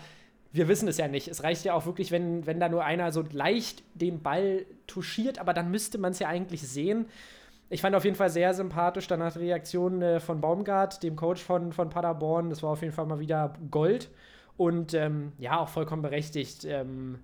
wir 0.53 0.69
wissen 0.69 0.89
es 0.89 0.99
ja 0.99 1.09
nicht. 1.09 1.29
Es 1.29 1.43
reicht 1.43 1.65
ja 1.65 1.73
auch 1.75 1.87
wirklich, 1.87 2.11
wenn, 2.11 2.47
wenn 2.47 2.61
da 2.61 2.69
nur 2.69 2.85
einer 2.85 3.13
so 3.13 3.25
leicht 3.33 3.83
den 3.95 4.23
Ball 4.23 4.67
touchiert, 4.87 5.39
aber 5.39 5.55
dann 5.55 5.71
müsste 5.71 5.97
man 5.99 6.13
es 6.13 6.19
ja 6.19 6.29
eigentlich 6.29 6.63
sehen. 6.69 7.07
Ich 7.71 7.83
fand 7.83 7.95
auf 7.95 8.05
jeden 8.05 8.17
Fall 8.17 8.31
sehr 8.31 8.55
sympathisch 8.55 9.07
danach 9.09 9.35
die 9.35 9.41
Reaktion 9.41 10.01
äh, 10.01 10.21
von 10.21 10.41
Baumgart, 10.41 11.03
dem 11.03 11.17
Coach 11.17 11.43
von, 11.43 11.73
von 11.73 11.91
Paderborn. 11.91 12.49
Das 12.49 12.63
war 12.63 12.71
auf 12.71 12.81
jeden 12.81 12.95
Fall 12.95 13.07
mal 13.07 13.21
wieder 13.21 13.53
Gold. 13.71 14.11
Und 14.57 14.95
ähm, 14.95 15.33
ja, 15.39 15.59
auch 15.59 15.69
vollkommen 15.69 16.03
berechtigt, 16.03 16.65
ähm, 16.65 17.19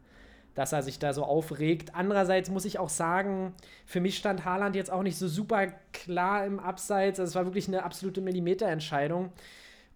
dass 0.55 0.73
er 0.73 0.83
sich 0.83 0.99
da 0.99 1.13
so 1.13 1.25
aufregt. 1.25 1.95
Andererseits 1.95 2.51
muss 2.51 2.67
ich 2.67 2.79
auch 2.79 2.91
sagen, 2.91 3.55
für 3.87 4.01
mich 4.01 4.19
stand 4.19 4.45
Haaland 4.45 4.77
jetzt 4.77 4.93
auch 4.93 5.03
nicht 5.03 5.19
so 5.19 5.29
super 5.29 5.69
klar 5.93 6.45
im 6.45 6.61
Abseits. 6.61 7.19
Also 7.19 7.31
es 7.31 7.35
war 7.35 7.47
wirklich 7.47 7.67
eine 7.67 7.83
absolute 7.83 8.21
Millimeterentscheidung. 8.21 9.33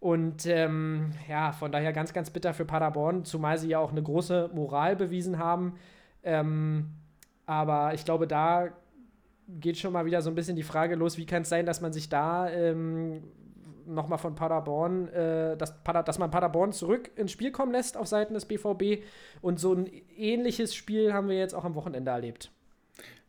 Und 0.01 0.47
ähm, 0.47 1.13
ja, 1.29 1.53
von 1.53 1.73
daher 1.73 1.93
ganz, 1.93 2.13
ganz 2.13 2.31
bitter 2.31 2.55
für 2.55 2.65
Paderborn, 2.65 3.25
zumal 3.25 3.59
sie 3.59 3.69
ja 3.69 3.81
auch 3.81 3.91
eine 3.91 4.03
große 4.03 4.51
Moral 4.55 4.97
bewiesen 4.97 5.39
haben. 5.39 5.75
Ähm, 6.23 6.91
aber 7.47 7.95
ich 7.95 8.05
glaube, 8.05 8.27
da 8.27 8.69
geht 9.49 9.79
schon 9.79 9.93
mal 9.93 10.05
wieder 10.05 10.23
so 10.23 10.31
ein 10.31 10.35
bisschen 10.35 10.57
die 10.57 10.63
Frage 10.63 10.95
los, 10.95 11.19
wie 11.19 11.27
kann 11.27 11.43
es 11.43 11.49
sein, 11.49 11.67
dass 11.67 11.81
man 11.81 11.93
sich 11.93 12.09
da 12.09 12.51
ähm, 12.51 13.23
nochmal 13.87 14.19
von 14.19 14.35
Paderborn, 14.35 15.09
äh, 15.09 15.57
dass, 15.57 15.83
Pader, 15.83 16.03
dass 16.03 16.19
man 16.19 16.31
Paderborn 16.31 16.73
zurück 16.73 17.11
ins 17.17 17.33
Spiel 17.33 17.51
kommen 17.51 17.73
lässt 17.73 17.97
auf 17.97 18.07
Seiten 18.07 18.35
des 18.35 18.45
BVB. 18.45 19.03
Und 19.41 19.59
so 19.59 19.73
ein 19.75 19.91
ähnliches 20.17 20.75
Spiel 20.75 21.13
haben 21.13 21.29
wir 21.29 21.39
jetzt 21.39 21.55
auch 21.55 21.65
am 21.65 21.75
Wochenende 21.75 22.11
erlebt. 22.11 22.51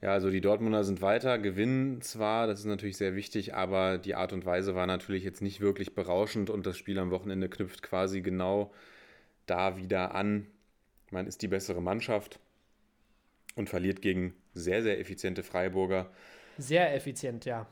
Ja, 0.02 0.14
also 0.14 0.30
die 0.30 0.40
Dortmunder 0.40 0.86
sind 0.86 1.02
weiter, 1.02 1.40
gewinnen 1.40 2.02
zwar, 2.02 2.48
das 2.48 2.60
ist 2.60 2.66
natürlich 2.66 2.96
sehr 2.96 3.16
wichtig, 3.16 3.54
aber 3.54 3.98
die 3.98 4.16
Art 4.16 4.32
und 4.32 4.46
Weise 4.46 4.74
war 4.74 4.88
natürlich 4.88 5.26
jetzt 5.26 5.42
nicht 5.42 5.60
wirklich 5.60 5.94
berauschend 5.94 6.50
und 6.50 6.66
das 6.66 6.78
Spiel 6.78 7.00
am 7.00 7.12
Wochenende 7.12 7.50
knüpft 7.50 7.82
quasi 7.82 8.22
genau 8.22 8.72
da 9.46 9.76
wieder 9.76 10.16
an. 10.16 10.48
Man 11.12 11.28
ist 11.28 11.42
die 11.42 11.50
bessere 11.50 11.82
Mannschaft 11.82 12.40
und 13.60 13.70
verliert 13.70 14.02
gegen 14.02 14.34
sehr, 14.54 14.82
sehr 14.82 15.00
effiziente 15.00 15.44
Freiburger. 15.44 16.10
Sehr 16.58 16.96
effizient, 16.96 17.44
ja. 17.46 17.68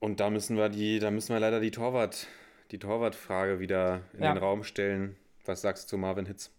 Und 0.00 0.20
da 0.20 0.30
müssen 0.30 0.56
wir 0.56 0.68
die, 0.68 0.98
da 0.98 1.10
müssen 1.10 1.32
wir 1.32 1.40
leider 1.40 1.60
die 1.60 1.70
Torwart, 1.70 2.26
die 2.72 2.78
Torwartfrage 2.78 3.60
wieder 3.60 4.02
in 4.14 4.24
Ja. 4.24 4.34
den 4.34 4.38
Raum 4.38 4.64
stellen. 4.64 5.16
Was 5.46 5.62
sagst 5.62 5.84
du 5.84 5.88
zu 5.90 5.98
Marvin 5.98 6.26
Hitz? 6.26 6.50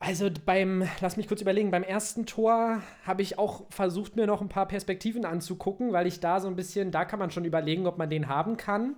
Also 0.00 0.30
beim, 0.46 0.88
lass 1.00 1.16
mich 1.16 1.28
kurz 1.28 1.40
überlegen, 1.42 1.70
beim 1.70 1.82
ersten 1.82 2.24
Tor 2.24 2.82
habe 3.04 3.20
ich 3.22 3.36
auch 3.38 3.64
versucht, 3.70 4.16
mir 4.16 4.26
noch 4.26 4.40
ein 4.40 4.48
paar 4.48 4.66
Perspektiven 4.68 5.24
anzugucken, 5.24 5.92
weil 5.92 6.06
ich 6.06 6.20
da 6.20 6.40
so 6.40 6.48
ein 6.48 6.56
bisschen, 6.56 6.90
da 6.90 7.04
kann 7.04 7.18
man 7.18 7.30
schon 7.30 7.44
überlegen, 7.44 7.86
ob 7.86 7.98
man 7.98 8.08
den 8.08 8.28
haben 8.28 8.56
kann. 8.56 8.96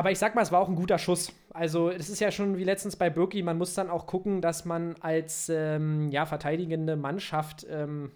Aber 0.00 0.10
ich 0.10 0.18
sag 0.18 0.34
mal, 0.34 0.40
es 0.40 0.50
war 0.50 0.60
auch 0.60 0.68
ein 0.70 0.76
guter 0.76 0.96
Schuss. 0.96 1.30
Also, 1.52 1.90
es 1.90 2.08
ist 2.08 2.20
ja 2.20 2.30
schon 2.30 2.56
wie 2.56 2.64
letztens 2.64 2.96
bei 2.96 3.10
Birki, 3.10 3.42
man 3.42 3.58
muss 3.58 3.74
dann 3.74 3.90
auch 3.90 4.06
gucken, 4.06 4.40
dass 4.40 4.64
man 4.64 4.94
als 5.00 5.50
ähm, 5.50 6.08
ja, 6.08 6.24
verteidigende 6.24 6.96
Mannschaft 6.96 7.66
ähm, 7.68 8.10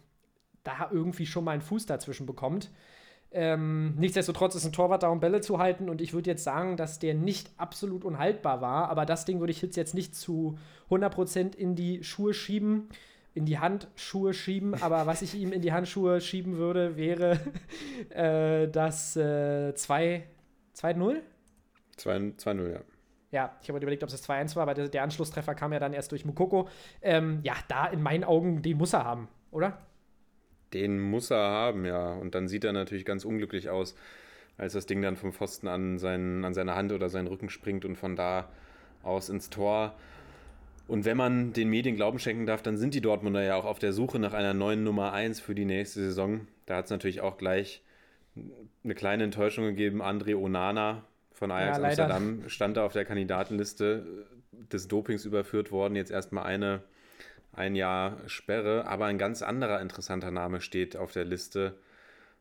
da 0.62 0.88
irgendwie 0.90 1.27
schon 1.27 1.44
mal 1.44 1.51
einen 1.51 1.61
Fuß 1.61 1.85
dazwischen 1.85 2.25
bekommt. 2.25 2.70
Ähm, 3.33 3.97
nichtsdestotrotz 3.97 4.55
ist 4.55 4.64
ein 4.64 4.73
Torwart 4.73 5.03
da, 5.03 5.09
um 5.09 5.20
Bälle 5.20 5.42
zu 5.42 5.59
halten. 5.59 5.90
Und 5.90 6.01
ich 6.01 6.14
würde 6.14 6.31
jetzt 6.31 6.42
sagen, 6.42 6.79
dass 6.79 7.01
der 7.01 7.12
nicht 7.12 7.51
absolut 7.59 8.07
unhaltbar 8.07 8.62
war. 8.62 8.88
Aber 8.88 9.05
das 9.05 9.27
Ding 9.27 9.40
würde 9.40 9.51
ich 9.51 9.61
Hitz 9.61 9.77
jetzt 9.77 9.92
nicht 9.92 10.16
zu 10.16 10.57
100% 10.88 11.55
in 11.55 11.75
die 11.75 12.03
Schuhe 12.03 12.33
schieben, 12.33 12.88
in 13.35 13.44
die 13.44 13.59
Handschuhe 13.59 14.33
schieben. 14.33 14.73
Aber 14.83 15.05
was 15.05 15.20
ich 15.20 15.35
ihm 15.35 15.53
in 15.53 15.61
die 15.61 15.75
Handschuhe 15.75 16.23
schieben 16.23 16.57
würde, 16.57 16.97
wäre 16.97 17.40
äh, 18.09 18.68
das 18.70 19.16
äh, 19.16 19.75
2 19.75 20.25
2-0. 20.75 21.20
2-0, 21.99 22.73
ja. 22.73 22.81
Ja, 23.31 23.57
ich 23.61 23.69
habe 23.69 23.79
überlegt, 23.79 24.05
ob 24.05 24.11
es 24.11 24.21
das 24.21 24.29
2-1 24.29 24.55
war, 24.55 24.63
aber 24.63 24.75
der, 24.75 24.89
der 24.89 25.03
Anschlusstreffer 25.03 25.57
kam 25.57 25.73
ja 25.73 25.81
dann 25.81 25.93
erst 25.93 26.13
durch 26.13 26.25
Mukoko. 26.25 26.69
Ähm, 27.03 27.41
ja, 27.43 27.55
da 27.67 27.87
in 27.87 28.01
meinen 28.01 28.23
Augen, 28.23 28.63
den 28.63 28.77
muss 28.79 28.93
er 28.93 29.05
haben, 29.05 29.27
oder? 29.51 29.79
Den 30.73 31.01
muss 31.01 31.33
er 31.33 31.39
haben, 31.39 31.85
ja. 31.85 32.13
Und 32.13 32.37
dann 32.37 32.47
sieht 32.47 32.63
er 32.63 32.73
natürlich 32.73 33.05
ganz 33.05 33.25
unglücklich 33.25 33.71
aus, 33.71 33.97
als 34.57 34.75
das 34.75 34.87
Ding 34.87 35.03
dann 35.03 35.17
vom 35.17 35.33
Pfosten 35.33 35.67
an, 35.67 35.99
seinen, 35.99 36.45
an 36.45 36.55
seine 36.55 36.77
Hand 36.77 36.93
oder 36.93 37.09
seinen 37.09 37.27
Rücken 37.27 37.49
springt 37.49 37.85
und 37.85 37.97
von 37.97 38.15
da 38.15 38.51
aus 39.03 39.29
ins 39.29 39.51
Tor. 39.51 39.97
Und 40.87 41.05
wenn 41.05 41.17
man 41.17 41.53
den 41.53 41.71
Medien 41.71 41.97
Glauben 41.97 42.21
schenken 42.21 42.47
darf, 42.47 42.63
dann 42.63 42.77
sind 42.77 42.95
die 42.95 43.01
Dortmunder 43.01 43.43
ja 43.43 43.57
auch 43.57 43.65
auf 43.65 43.81
der 43.81 43.93
Suche 43.93 44.21
nach 44.21 44.33
einer 44.33 44.55
neuen 44.55 44.85
Nummer 44.85 45.13
1 45.13 45.41
für 45.41 45.57
die 45.57 45.65
nächste 45.65 46.01
Saison. 46.01 46.47
Da 46.67 46.77
hat 46.77 46.85
es 46.85 46.91
natürlich 46.93 47.21
auch 47.21 47.37
gleich 47.37 47.83
eine 48.85 48.95
kleine 48.95 49.25
Enttäuschung 49.25 49.65
gegeben. 49.65 50.03
André 50.03 50.37
Onana 50.37 51.05
von 51.35 51.51
Ajax 51.51 51.79
Ja. 51.79 51.85
Amsterdam 51.85 52.49
stand 52.49 52.77
da 52.77 52.85
auf 52.85 52.92
der 52.92 53.05
Kandidatenliste 53.05 54.27
des 54.53 54.88
Dopings 54.88 55.25
überführt 55.25 55.73
worden. 55.73 55.97
Jetzt 55.97 56.11
erstmal 56.11 56.44
eine, 56.44 56.83
ein 57.53 57.75
Jahr 57.75 58.18
Sperre. 58.27 58.87
Aber 58.87 59.07
ein 59.07 59.18
ganz 59.18 59.42
anderer 59.42 59.81
interessanter 59.81 60.31
Name 60.31 60.61
steht 60.61 60.97
auf 60.97 61.12
der 61.12 61.25
Liste. 61.25 61.75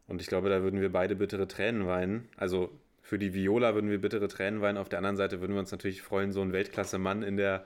Und 0.08 0.21
ich 0.21 0.27
glaube, 0.27 0.49
da 0.49 0.62
würden 0.62 0.79
wir 0.79 0.91
beide 0.91 1.15
bittere 1.15 1.47
Tränen 1.47 1.88
weinen. 1.88 2.29
Also 2.38 2.69
für 3.01 3.17
die 3.17 3.34
Viola 3.34 3.73
würden 3.73 3.89
wir 3.89 3.99
bittere 3.99 4.27
Tränen 4.27 4.62
weinen. 4.62 4.77
Auf 4.77 4.89
der 4.89 4.99
anderen 4.99 5.17
Seite 5.17 5.41
würden 5.41 5.53
wir 5.53 5.60
uns 5.60 5.71
natürlich 5.71 6.01
freuen, 6.01 6.32
so 6.32 6.41
einen 6.41 6.53
Weltklasse-Mann 6.53 7.23
in 7.23 7.36
der 7.36 7.65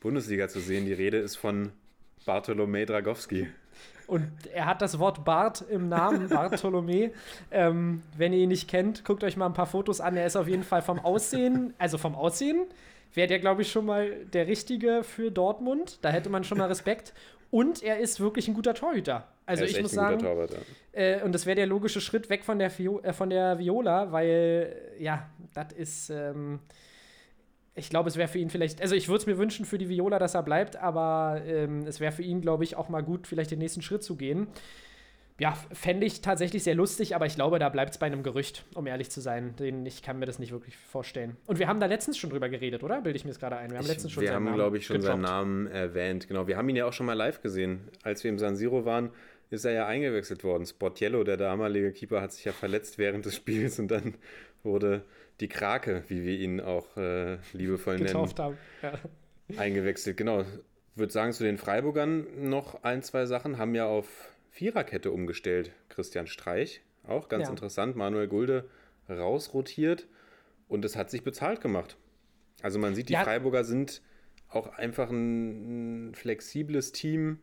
Bundesliga 0.00 0.48
zu 0.48 0.60
sehen. 0.60 0.86
Die 0.86 0.92
Rede 0.92 1.18
ist 1.18 1.36
von 1.36 1.72
Bartolomej 2.24 2.86
Dragowski. 2.86 3.48
Und 4.06 4.30
er 4.52 4.66
hat 4.66 4.82
das 4.82 4.98
Wort 4.98 5.24
Bart 5.24 5.64
im 5.68 5.88
Namen, 5.88 6.28
Bartholomä. 6.30 7.10
Ähm, 7.50 8.02
wenn 8.16 8.32
ihr 8.32 8.40
ihn 8.40 8.48
nicht 8.48 8.68
kennt, 8.68 9.04
guckt 9.04 9.24
euch 9.24 9.36
mal 9.36 9.46
ein 9.46 9.54
paar 9.54 9.66
Fotos 9.66 10.00
an. 10.00 10.16
Er 10.16 10.26
ist 10.26 10.36
auf 10.36 10.48
jeden 10.48 10.62
Fall 10.62 10.82
vom 10.82 10.98
Aussehen, 10.98 11.74
also 11.78 11.98
vom 11.98 12.14
Aussehen, 12.14 12.66
wäre 13.14 13.28
der, 13.28 13.38
glaube 13.38 13.62
ich, 13.62 13.70
schon 13.70 13.86
mal 13.86 14.10
der 14.26 14.46
Richtige 14.46 15.04
für 15.04 15.30
Dortmund. 15.30 15.98
Da 16.02 16.10
hätte 16.10 16.30
man 16.30 16.44
schon 16.44 16.58
mal 16.58 16.68
Respekt. 16.68 17.14
Und 17.50 17.82
er 17.82 17.98
ist 17.98 18.18
wirklich 18.18 18.48
ein 18.48 18.54
guter 18.54 18.74
Torhüter. 18.74 19.28
Also 19.46 19.64
ich 19.64 19.80
muss 19.80 19.92
ein 19.92 19.94
sagen, 19.94 20.16
guter 20.16 20.30
Torwart, 20.30 20.50
ja. 20.94 21.00
äh, 21.00 21.22
und 21.22 21.32
das 21.32 21.46
wäre 21.46 21.54
der 21.54 21.66
logische 21.66 22.00
Schritt 22.00 22.30
weg 22.30 22.44
von 22.44 22.58
der, 22.58 22.70
Fio 22.70 23.00
äh, 23.00 23.12
von 23.12 23.30
der 23.30 23.58
Viola, 23.58 24.10
weil, 24.10 24.74
ja, 24.98 25.28
das 25.52 25.72
ist, 25.72 26.10
ähm, 26.10 26.60
ich 27.74 27.90
glaube, 27.90 28.08
es 28.08 28.16
wäre 28.16 28.28
für 28.28 28.38
ihn 28.38 28.50
vielleicht, 28.50 28.80
also 28.80 28.94
ich 28.94 29.08
würde 29.08 29.18
es 29.18 29.26
mir 29.26 29.38
wünschen 29.38 29.64
für 29.64 29.78
die 29.78 29.88
Viola, 29.88 30.18
dass 30.18 30.34
er 30.34 30.42
bleibt, 30.42 30.76
aber 30.76 31.42
ähm, 31.46 31.86
es 31.86 32.00
wäre 32.00 32.12
für 32.12 32.22
ihn, 32.22 32.40
glaube 32.40 32.64
ich, 32.64 32.76
auch 32.76 32.88
mal 32.88 33.02
gut, 33.02 33.26
vielleicht 33.26 33.50
den 33.50 33.58
nächsten 33.58 33.82
Schritt 33.82 34.02
zu 34.02 34.16
gehen. 34.16 34.46
Ja, 35.40 35.58
fände 35.72 36.06
ich 36.06 36.20
tatsächlich 36.20 36.62
sehr 36.62 36.76
lustig, 36.76 37.16
aber 37.16 37.26
ich 37.26 37.34
glaube, 37.34 37.58
da 37.58 37.68
bleibt 37.68 37.90
es 37.90 37.98
bei 37.98 38.06
einem 38.06 38.22
Gerücht, 38.22 38.64
um 38.74 38.86
ehrlich 38.86 39.10
zu 39.10 39.20
sein. 39.20 39.56
Den, 39.56 39.84
ich 39.84 40.00
kann 40.00 40.20
mir 40.20 40.26
das 40.26 40.38
nicht 40.38 40.52
wirklich 40.52 40.76
vorstellen. 40.76 41.36
Und 41.46 41.58
wir 41.58 41.66
haben 41.66 41.80
da 41.80 41.86
letztens 41.86 42.18
schon 42.18 42.30
drüber 42.30 42.48
geredet, 42.48 42.84
oder? 42.84 43.00
Bilde 43.00 43.16
ich 43.16 43.24
mir 43.24 43.32
das 43.32 43.40
gerade 43.40 43.56
ein. 43.56 43.72
Wir 43.72 43.78
haben 43.78 43.86
letztens 43.86 44.12
schon 44.12 44.20
wir 44.20 44.28
seinen 44.28 44.36
haben, 44.36 44.44
Namen 44.44 44.56
glaube 44.56 44.78
ich, 44.78 44.86
schon 44.86 45.00
seinen 45.00 45.22
gedroppt. 45.22 45.36
Namen 45.36 45.66
erwähnt. 45.66 46.28
Genau, 46.28 46.46
wir 46.46 46.56
haben 46.56 46.68
ihn 46.68 46.76
ja 46.76 46.86
auch 46.86 46.92
schon 46.92 47.06
mal 47.06 47.14
live 47.14 47.42
gesehen. 47.42 47.80
Als 48.04 48.22
wir 48.22 48.30
im 48.30 48.38
San 48.38 48.54
Siro 48.54 48.84
waren, 48.84 49.10
ist 49.50 49.64
er 49.64 49.72
ja 49.72 49.86
eingewechselt 49.88 50.44
worden. 50.44 50.66
Sportiello, 50.66 51.24
der 51.24 51.36
damalige 51.36 51.90
Keeper, 51.90 52.20
hat 52.20 52.32
sich 52.32 52.44
ja 52.44 52.52
verletzt 52.52 52.98
während 52.98 53.24
des 53.24 53.34
Spiels 53.34 53.80
und 53.80 53.88
dann 53.88 54.14
wurde 54.62 55.02
die 55.40 55.48
Krake, 55.48 56.04
wie 56.08 56.24
wir 56.24 56.38
ihn 56.38 56.60
auch 56.60 56.96
äh, 56.96 57.38
liebevoll 57.52 57.94
nennen, 57.94 58.06
getauft 58.06 58.38
haben. 58.38 58.56
Ja. 58.82 58.98
eingewechselt. 59.58 60.16
Genau. 60.16 60.42
Ich 60.42 60.46
würde 60.96 61.12
sagen, 61.12 61.32
zu 61.32 61.42
den 61.44 61.58
Freiburgern 61.58 62.48
noch 62.48 62.82
ein, 62.84 63.02
zwei 63.02 63.26
Sachen. 63.26 63.58
Haben 63.58 63.74
ja 63.74 63.86
auf 63.86 64.06
Viererkette 64.50 65.10
umgestellt. 65.10 65.72
Christian 65.88 66.26
Streich, 66.28 66.82
auch 67.06 67.28
ganz 67.28 67.44
Ja. 67.44 67.50
interessant. 67.50 67.96
Manuel 67.96 68.28
Gulde 68.28 68.68
rausrotiert 69.08 70.06
und 70.68 70.84
es 70.84 70.96
hat 70.96 71.10
sich 71.10 71.24
bezahlt 71.24 71.60
gemacht. 71.60 71.96
Also 72.62 72.78
man 72.78 72.94
sieht, 72.94 73.08
die 73.08 73.14
Ja. 73.14 73.24
Freiburger 73.24 73.64
sind 73.64 74.00
auch 74.48 74.68
einfach 74.78 75.10
ein, 75.10 76.10
ein 76.10 76.14
flexibles 76.14 76.92
Team, 76.92 77.40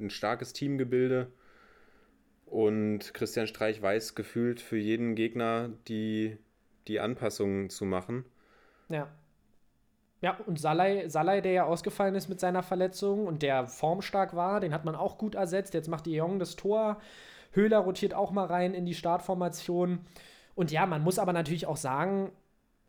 ein 0.00 0.10
starkes 0.10 0.52
Teamgebilde. 0.52 1.30
Und 2.46 3.14
Christian 3.14 3.46
Streich 3.46 3.80
weiß 3.80 4.14
gefühlt 4.14 4.60
für 4.60 4.76
jeden 4.76 5.14
Gegner 5.14 5.70
die, 5.88 6.36
die 6.88 7.00
Anpassungen 7.00 7.70
zu 7.70 7.84
machen. 7.84 8.24
Ja. 8.88 9.08
Ja, 10.20 10.36
und 10.46 10.60
Salai, 10.60 11.08
Salai, 11.08 11.40
der 11.40 11.52
ja 11.52 11.64
ausgefallen 11.64 12.14
ist 12.14 12.28
mit 12.28 12.38
seiner 12.38 12.62
Verletzung 12.62 13.26
und 13.26 13.42
der 13.42 13.66
formstark 13.66 14.36
war, 14.36 14.60
den 14.60 14.72
hat 14.72 14.84
man 14.84 14.94
auch 14.94 15.18
gut 15.18 15.34
ersetzt. 15.34 15.74
Jetzt 15.74 15.88
macht 15.88 16.06
die 16.06 16.14
Jong 16.14 16.38
das 16.38 16.54
Tor. 16.54 17.00
Höhler 17.50 17.78
rotiert 17.78 18.14
auch 18.14 18.30
mal 18.30 18.46
rein 18.46 18.72
in 18.72 18.86
die 18.86 18.94
Startformation. 18.94 20.00
Und 20.54 20.70
ja, 20.70 20.86
man 20.86 21.02
muss 21.02 21.18
aber 21.18 21.32
natürlich 21.32 21.66
auch 21.66 21.76
sagen, 21.76 22.30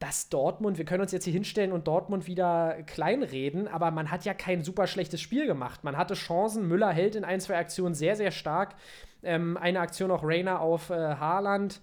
dass 0.04 0.30
Dortmund, 0.30 0.78
wir 0.78 0.86
können 0.86 1.02
uns 1.02 1.12
jetzt 1.12 1.24
hier 1.24 1.34
hinstellen 1.34 1.72
und 1.72 1.88
Dortmund 1.88 2.28
wieder 2.28 2.84
kleinreden, 2.86 3.68
aber 3.68 3.90
man 3.90 4.12
hat 4.12 4.26
ja 4.26 4.34
kein 4.34 4.62
super 4.62 4.86
schlechtes 4.86 5.22
Spiel 5.22 5.48
gemacht. 5.48 5.84
Man 5.84 5.98
hatte 5.98 6.14
Chancen, 6.14 6.68
Müller 6.68 6.92
hält 6.92 7.16
in 7.16 7.24
ein, 7.24 7.40
zwei 7.40 7.58
Aktionen 7.58 7.96
sehr, 7.96 8.16
sehr 8.16 8.32
stark. 8.32 8.76
Ähm, 9.24 9.56
eine 9.58 9.80
Aktion 9.80 10.12
auch 10.12 10.24
Rainer 10.24 10.60
auf 10.60 10.90
äh, 10.90 10.94
Haaland. 11.16 11.80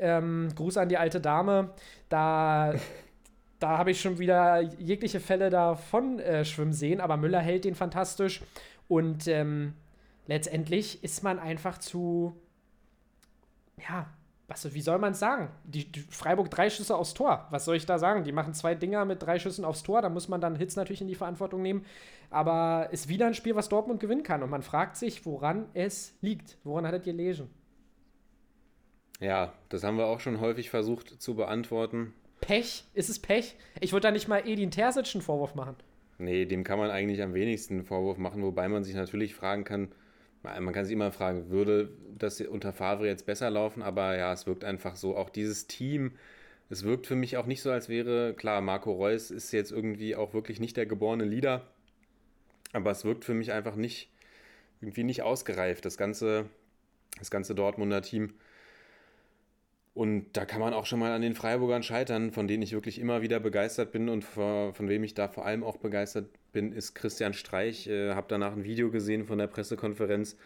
Ähm, 0.00 0.48
Gruß 0.54 0.78
an 0.78 0.88
die 0.88 0.98
alte 0.98 1.20
Dame. 1.20 1.74
Da, 2.08 2.74
da 3.58 3.78
habe 3.78 3.90
ich 3.90 4.00
schon 4.00 4.18
wieder 4.18 4.60
jegliche 4.60 5.20
Fälle 5.20 5.50
davon 5.50 6.18
äh, 6.18 6.44
schwimmen 6.44 6.72
sehen, 6.72 7.00
aber 7.00 7.16
Müller 7.16 7.40
hält 7.40 7.64
den 7.64 7.74
fantastisch. 7.74 8.42
Und 8.88 9.28
ähm, 9.28 9.74
letztendlich 10.26 11.04
ist 11.04 11.22
man 11.22 11.38
einfach 11.38 11.78
zu, 11.78 12.34
ja, 13.78 14.06
was, 14.50 14.74
wie 14.74 14.80
soll 14.80 14.98
man 14.98 15.12
es 15.12 15.20
sagen? 15.20 15.48
Die, 15.62 15.90
die 15.90 16.00
Freiburg 16.00 16.50
drei 16.50 16.70
Schüsse 16.70 16.96
aufs 16.96 17.14
Tor. 17.14 17.46
Was 17.50 17.64
soll 17.64 17.76
ich 17.76 17.86
da 17.86 18.00
sagen? 18.00 18.24
Die 18.24 18.32
machen 18.32 18.52
zwei 18.52 18.74
Dinger 18.74 19.04
mit 19.04 19.22
drei 19.22 19.38
Schüssen 19.38 19.64
aufs 19.64 19.84
Tor. 19.84 20.02
Da 20.02 20.08
muss 20.08 20.28
man 20.28 20.40
dann 20.40 20.56
Hitz 20.56 20.74
natürlich 20.74 21.00
in 21.00 21.06
die 21.06 21.14
Verantwortung 21.14 21.62
nehmen. 21.62 21.84
Aber 22.30 22.88
ist 22.90 23.08
wieder 23.08 23.28
ein 23.28 23.34
Spiel, 23.34 23.54
was 23.54 23.68
Dortmund 23.68 24.00
gewinnen 24.00 24.24
kann. 24.24 24.42
Und 24.42 24.50
man 24.50 24.62
fragt 24.62 24.96
sich, 24.96 25.24
woran 25.24 25.66
es 25.72 26.14
liegt. 26.20 26.58
Woran 26.64 26.84
hat 26.84 26.94
es 26.94 27.04
gelesen? 27.04 27.48
Ja, 29.20 29.52
das 29.68 29.84
haben 29.84 29.98
wir 29.98 30.06
auch 30.06 30.20
schon 30.20 30.40
häufig 30.40 30.70
versucht 30.70 31.20
zu 31.20 31.34
beantworten. 31.34 32.14
Pech? 32.40 32.84
Ist 32.94 33.10
es 33.10 33.18
Pech? 33.18 33.54
Ich 33.80 33.92
würde 33.92 34.08
da 34.08 34.10
nicht 34.10 34.28
mal 34.28 34.48
Edin 34.48 34.70
Terzic 34.70 35.14
einen 35.14 35.22
Vorwurf 35.22 35.54
machen. 35.54 35.76
Nee, 36.18 36.46
dem 36.46 36.64
kann 36.64 36.78
man 36.78 36.90
eigentlich 36.90 37.22
am 37.22 37.34
wenigsten 37.34 37.74
einen 37.74 37.84
Vorwurf 37.84 38.18
machen, 38.18 38.42
wobei 38.42 38.68
man 38.68 38.82
sich 38.82 38.94
natürlich 38.94 39.34
fragen 39.34 39.64
kann, 39.64 39.88
man 40.42 40.72
kann 40.72 40.84
sich 40.84 40.94
immer 40.94 41.12
fragen, 41.12 41.50
würde 41.50 41.90
das 42.16 42.40
unter 42.40 42.72
Favre 42.72 43.06
jetzt 43.06 43.26
besser 43.26 43.50
laufen, 43.50 43.82
aber 43.82 44.16
ja, 44.16 44.32
es 44.32 44.46
wirkt 44.46 44.64
einfach 44.64 44.96
so, 44.96 45.16
auch 45.16 45.30
dieses 45.30 45.66
Team, 45.66 46.12
es 46.70 46.84
wirkt 46.84 47.06
für 47.06 47.16
mich 47.16 47.36
auch 47.36 47.46
nicht 47.46 47.62
so, 47.62 47.70
als 47.70 47.88
wäre, 47.88 48.34
klar, 48.34 48.60
Marco 48.60 48.92
Reus 48.92 49.30
ist 49.30 49.52
jetzt 49.52 49.72
irgendwie 49.72 50.16
auch 50.16 50.32
wirklich 50.32 50.60
nicht 50.60 50.76
der 50.76 50.86
geborene 50.86 51.24
Leader, 51.24 51.66
aber 52.72 52.90
es 52.90 53.04
wirkt 53.04 53.24
für 53.24 53.34
mich 53.34 53.52
einfach 53.52 53.76
nicht, 53.76 54.10
irgendwie 54.80 55.04
nicht 55.04 55.22
ausgereift, 55.22 55.84
das 55.84 55.98
ganze, 55.98 56.48
das 57.18 57.30
ganze 57.30 57.54
Dortmunder 57.54 58.02
Team. 58.02 58.34
Und 59.92 60.36
da 60.36 60.44
kann 60.44 60.60
man 60.60 60.72
auch 60.72 60.86
schon 60.86 61.00
mal 61.00 61.12
an 61.12 61.22
den 61.22 61.34
Freiburgern 61.34 61.82
scheitern, 61.82 62.30
von 62.30 62.46
denen 62.46 62.62
ich 62.62 62.72
wirklich 62.72 63.00
immer 63.00 63.22
wieder 63.22 63.40
begeistert 63.40 63.90
bin 63.90 64.08
und 64.08 64.22
vor, 64.24 64.72
von 64.72 64.88
wem 64.88 65.02
ich 65.02 65.14
da 65.14 65.28
vor 65.28 65.44
allem 65.44 65.64
auch 65.64 65.78
begeistert 65.78 66.28
bin, 66.52 66.72
ist 66.72 66.94
Christian 66.94 67.34
Streich. 67.34 67.88
Äh, 67.88 68.14
habe 68.14 68.26
danach 68.28 68.52
ein 68.52 68.64
Video 68.64 68.90
gesehen 68.90 69.26
von 69.26 69.38
der 69.38 69.48
Pressekonferenz 69.48 70.36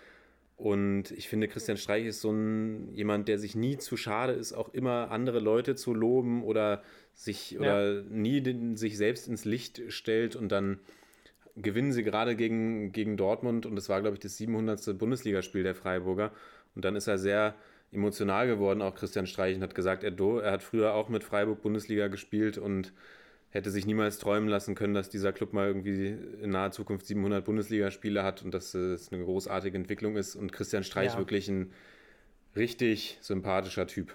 und 0.57 1.11
ich 1.11 1.29
finde, 1.29 1.49
Christian 1.49 1.77
Streich 1.77 2.07
ist 2.07 2.21
so 2.21 2.31
ein 2.31 2.95
jemand, 2.95 3.27
der 3.29 3.39
sich 3.39 3.57
nie 3.57 3.77
zu 3.77 3.97
schade 3.97 4.33
ist, 4.33 4.53
auch 4.53 4.73
immer 4.73 5.11
andere 5.11 5.41
Leute 5.41 5.75
zu 5.75 5.93
loben 5.93 6.45
oder 6.45 6.83
sich 7.13 7.59
oder 7.59 8.03
nie 8.03 8.41
den, 8.41 8.77
sich 8.77 8.97
selbst 8.97 9.27
ins 9.27 9.45
Licht 9.45 9.83
stellt 9.89 10.37
und 10.37 10.53
dann 10.53 10.79
gewinnen 11.57 11.93
sie 11.93 12.05
gerade 12.05 12.37
gegen, 12.37 12.93
gegen 12.93 13.17
Dortmund 13.17 13.67
und 13.67 13.77
das 13.77 13.89
war, 13.89 14.01
glaube 14.01 14.15
ich, 14.15 14.21
das 14.21 14.37
700. 14.37 14.97
Bundesligaspiel 14.99 15.63
der 15.63 15.75
Freiburger. 15.75 16.33
Und 16.75 16.85
dann 16.85 16.97
ist 16.97 17.07
er 17.07 17.19
sehr 17.19 17.55
emotional 17.95 18.47
geworden, 18.47 18.83
auch 18.83 18.95
Christian 18.95 19.27
Streich, 19.27 19.57
und 19.57 19.63
hat 19.63 19.75
gesagt, 19.75 20.05
er, 20.05 20.11
do, 20.11 20.39
er 20.39 20.53
hat 20.53 20.63
früher 20.63 20.95
auch 20.95 21.09
mit 21.09 21.25
Freiburg 21.25 21.63
Bundesliga 21.63 22.09
gespielt 22.09 22.59
und 22.59 22.93
hätte 23.51 23.71
sich 23.71 23.87
niemals 23.87 24.19
träumen 24.19 24.49
lassen 24.49 24.75
können, 24.75 24.95
dass 24.95 25.09
dieser 25.09 25.33
Club 25.33 25.53
mal 25.53 25.69
irgendwie 25.69 26.17
in 26.43 26.51
naher 26.51 26.73
Zukunft 26.73 27.07
700 27.07 27.45
Bundesligaspiele 27.45 28.25
hat 28.25 28.43
und 28.43 28.53
dass 28.53 28.75
es 28.75 29.13
eine 29.13 29.23
großartige 29.23 29.77
Entwicklung 29.77 30.17
ist. 30.17 30.35
Und 30.35 30.53
Christian 30.53 30.83
Streich 30.83 31.13
Ja. 31.13 31.19
wirklich 31.19 31.49
ein 31.49 31.73
richtig 32.57 33.19
sympathischer 33.21 33.87
Typ. 33.87 34.13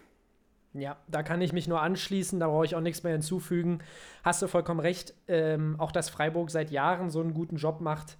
Ja, 0.73 0.97
da 1.07 1.23
kann 1.23 1.41
ich 1.41 1.53
mich 1.53 1.67
nur 1.67 1.81
anschließen, 1.81 2.39
da 2.39 2.47
brauche 2.47 2.65
ich 2.65 2.75
auch 2.75 2.81
nichts 2.81 3.03
mehr 3.03 3.13
hinzufügen. 3.13 3.79
Hast 4.23 4.41
du 4.41 4.47
vollkommen 4.47 4.79
recht. 4.79 5.13
Ähm, 5.27 5.75
auch 5.79 5.91
dass 5.91 6.09
Freiburg 6.09 6.51
seit 6.51 6.69
Jahren 6.69 7.09
so 7.09 7.21
einen 7.21 7.33
guten 7.33 7.55
Job 7.55 7.81
macht, 7.81 8.17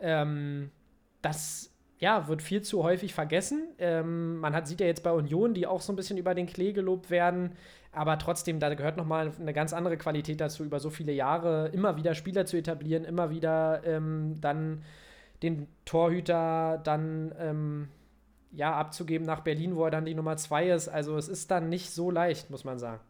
ähm, 0.00 0.70
das 1.22 1.73
ja, 2.04 2.28
wird 2.28 2.42
viel 2.42 2.60
zu 2.60 2.82
häufig 2.82 3.14
vergessen. 3.14 3.66
Ähm, 3.78 4.36
man 4.36 4.54
hat, 4.54 4.68
sieht 4.68 4.78
ja 4.80 4.86
jetzt 4.86 5.02
bei 5.02 5.10
Union, 5.10 5.54
die 5.54 5.66
auch 5.66 5.80
so 5.80 5.90
ein 5.90 5.96
bisschen 5.96 6.18
über 6.18 6.34
den 6.34 6.44
Klee 6.44 6.74
gelobt 6.74 7.08
werden, 7.08 7.52
aber 7.92 8.18
trotzdem, 8.18 8.60
da 8.60 8.74
gehört 8.74 8.98
nochmal 8.98 9.32
eine 9.40 9.54
ganz 9.54 9.72
andere 9.72 9.96
Qualität 9.96 10.38
dazu, 10.38 10.64
über 10.64 10.80
so 10.80 10.90
viele 10.90 11.12
Jahre 11.12 11.68
immer 11.68 11.96
wieder 11.96 12.14
Spieler 12.14 12.44
zu 12.44 12.58
etablieren, 12.58 13.06
immer 13.06 13.30
wieder 13.30 13.80
ähm, 13.86 14.38
dann 14.38 14.82
den 15.42 15.66
Torhüter 15.86 16.78
dann 16.84 17.34
ähm, 17.38 17.88
ja, 18.52 18.74
abzugeben 18.74 19.26
nach 19.26 19.40
Berlin, 19.40 19.74
wo 19.74 19.86
er 19.86 19.90
dann 19.90 20.04
die 20.04 20.14
Nummer 20.14 20.36
zwei 20.36 20.68
ist. 20.68 20.88
Also 20.88 21.16
es 21.16 21.28
ist 21.28 21.50
dann 21.50 21.70
nicht 21.70 21.88
so 21.90 22.10
leicht, 22.10 22.50
muss 22.50 22.64
man 22.64 22.78
sagen. 22.78 23.00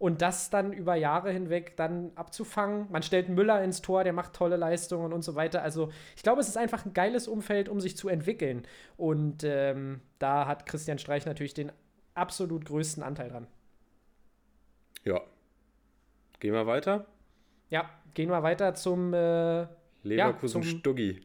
Und 0.00 0.22
das 0.22 0.48
dann 0.48 0.72
über 0.72 0.94
Jahre 0.94 1.30
hinweg 1.30 1.76
dann 1.76 2.10
abzufangen. 2.14 2.86
Man 2.90 3.02
stellt 3.02 3.28
Müller 3.28 3.62
ins 3.62 3.82
Tor, 3.82 4.02
der 4.02 4.14
macht 4.14 4.32
tolle 4.32 4.56
Leistungen 4.56 5.12
und 5.12 5.20
so 5.22 5.34
weiter. 5.34 5.62
Also 5.62 5.92
ich 6.16 6.22
glaube, 6.22 6.40
es 6.40 6.48
ist 6.48 6.56
einfach 6.56 6.86
ein 6.86 6.94
geiles 6.94 7.28
Umfeld, 7.28 7.68
um 7.68 7.80
sich 7.82 7.98
zu 7.98 8.08
entwickeln. 8.08 8.62
Und 8.96 9.44
ähm, 9.44 10.00
da 10.18 10.46
hat 10.46 10.64
Christian 10.64 10.98
Streich 10.98 11.26
natürlich 11.26 11.52
den 11.52 11.70
absolut 12.14 12.64
größten 12.64 13.02
Anteil 13.02 13.28
dran. 13.28 13.46
Ja. 15.04 15.20
Gehen 16.40 16.54
wir 16.54 16.66
weiter. 16.66 17.04
Ja, 17.68 17.90
gehen 18.14 18.30
wir 18.30 18.42
weiter 18.42 18.72
zum. 18.74 19.12
Äh, 19.12 19.66
Leverkusen 20.02 20.62
zum- 20.62 20.78
Stuggi. 20.78 21.20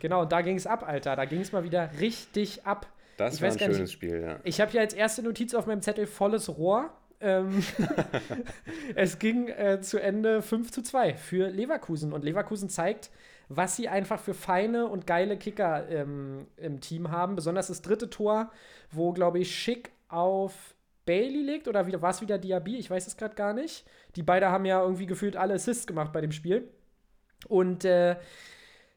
genau, 0.00 0.24
da 0.24 0.40
ging 0.40 0.56
es 0.56 0.66
ab, 0.66 0.82
Alter. 0.88 1.14
Da 1.14 1.26
ging 1.26 1.40
es 1.42 1.52
mal 1.52 1.62
wieder 1.62 1.90
richtig 2.00 2.64
ab. 2.66 2.86
Das 3.18 3.34
Ich 3.34 3.42
war 3.42 3.50
ein 3.50 3.56
gar 3.58 3.68
nicht- 3.68 3.76
schönes 3.76 3.92
Spiel, 3.92 4.22
ja. 4.22 4.40
Ich 4.44 4.62
habe 4.62 4.70
hier 4.70 4.80
als 4.80 4.94
erste 4.94 5.22
Notiz 5.22 5.52
auf 5.54 5.66
meinem 5.66 5.82
Zettel 5.82 6.06
volles 6.06 6.56
Rohr. 6.56 6.90
Ähm, 7.22 7.62
es 8.94 9.18
ging 9.18 9.48
äh, 9.48 9.80
zu 9.80 9.98
Ende 9.98 10.42
5 10.42 10.70
zu 10.72 10.82
2 10.82 11.14
für 11.14 11.48
Leverkusen. 11.48 12.12
Und 12.12 12.24
Leverkusen 12.24 12.68
zeigt, 12.68 13.10
was 13.48 13.76
sie 13.76 13.88
einfach 13.88 14.20
für 14.20 14.34
feine 14.34 14.86
und 14.86 15.06
geile 15.06 15.36
Kicker 15.36 15.88
ähm, 15.88 16.46
im 16.56 16.80
Team 16.80 17.10
haben. 17.10 17.36
Besonders 17.36 17.68
das 17.68 17.82
dritte 17.82 18.10
Tor, 18.10 18.50
wo, 18.90 19.12
glaube 19.12 19.38
ich, 19.38 19.54
Schick 19.54 19.92
auf 20.08 20.74
Bailey 21.06 21.42
legt. 21.42 21.68
Oder 21.68 22.02
war 22.02 22.10
es 22.10 22.20
wieder 22.20 22.38
Diaby? 22.38 22.76
Ich 22.76 22.90
weiß 22.90 23.06
es 23.06 23.16
gerade 23.16 23.34
gar 23.34 23.52
nicht. 23.54 23.86
Die 24.16 24.22
beiden 24.22 24.48
haben 24.48 24.64
ja 24.64 24.82
irgendwie 24.82 25.06
gefühlt 25.06 25.36
alle 25.36 25.54
Assists 25.54 25.86
gemacht 25.86 26.12
bei 26.12 26.20
dem 26.20 26.32
Spiel. 26.32 26.68
Und 27.48 27.84
äh, 27.84 28.16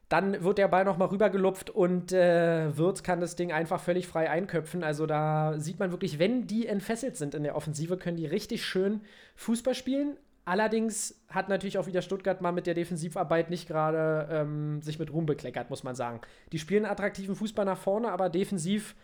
dann 0.08 0.44
wird 0.44 0.58
der 0.58 0.68
Ball 0.68 0.84
nochmal 0.84 1.08
rübergelupft 1.08 1.70
und 1.70 2.12
äh, 2.12 2.76
Wirtz 2.76 3.02
kann 3.02 3.20
das 3.20 3.34
Ding 3.34 3.50
einfach 3.50 3.80
völlig 3.80 4.06
frei 4.06 4.30
einköpfen. 4.30 4.84
Also 4.84 5.06
da 5.06 5.58
sieht 5.58 5.80
man 5.80 5.90
wirklich, 5.90 6.18
wenn 6.18 6.46
die 6.46 6.66
entfesselt 6.66 7.16
sind 7.16 7.34
in 7.34 7.42
der 7.42 7.56
Offensive, 7.56 7.96
können 7.96 8.16
die 8.16 8.26
richtig 8.26 8.64
schön 8.64 9.00
Fußball 9.34 9.74
spielen. 9.74 10.16
Allerdings 10.44 11.20
hat 11.28 11.48
natürlich 11.48 11.76
auch 11.76 11.88
wieder 11.88 12.02
Stuttgart 12.02 12.40
mal 12.40 12.52
mit 12.52 12.68
der 12.68 12.74
Defensivarbeit 12.74 13.50
nicht 13.50 13.66
gerade 13.66 14.28
ähm, 14.30 14.80
sich 14.80 15.00
mit 15.00 15.12
Ruhm 15.12 15.26
bekleckert, 15.26 15.70
muss 15.70 15.82
man 15.82 15.96
sagen. 15.96 16.20
Die 16.52 16.60
spielen 16.60 16.84
attraktiven 16.84 17.34
Fußball 17.34 17.64
nach 17.64 17.78
vorne, 17.78 18.12
aber 18.12 18.28
defensiv 18.28 18.94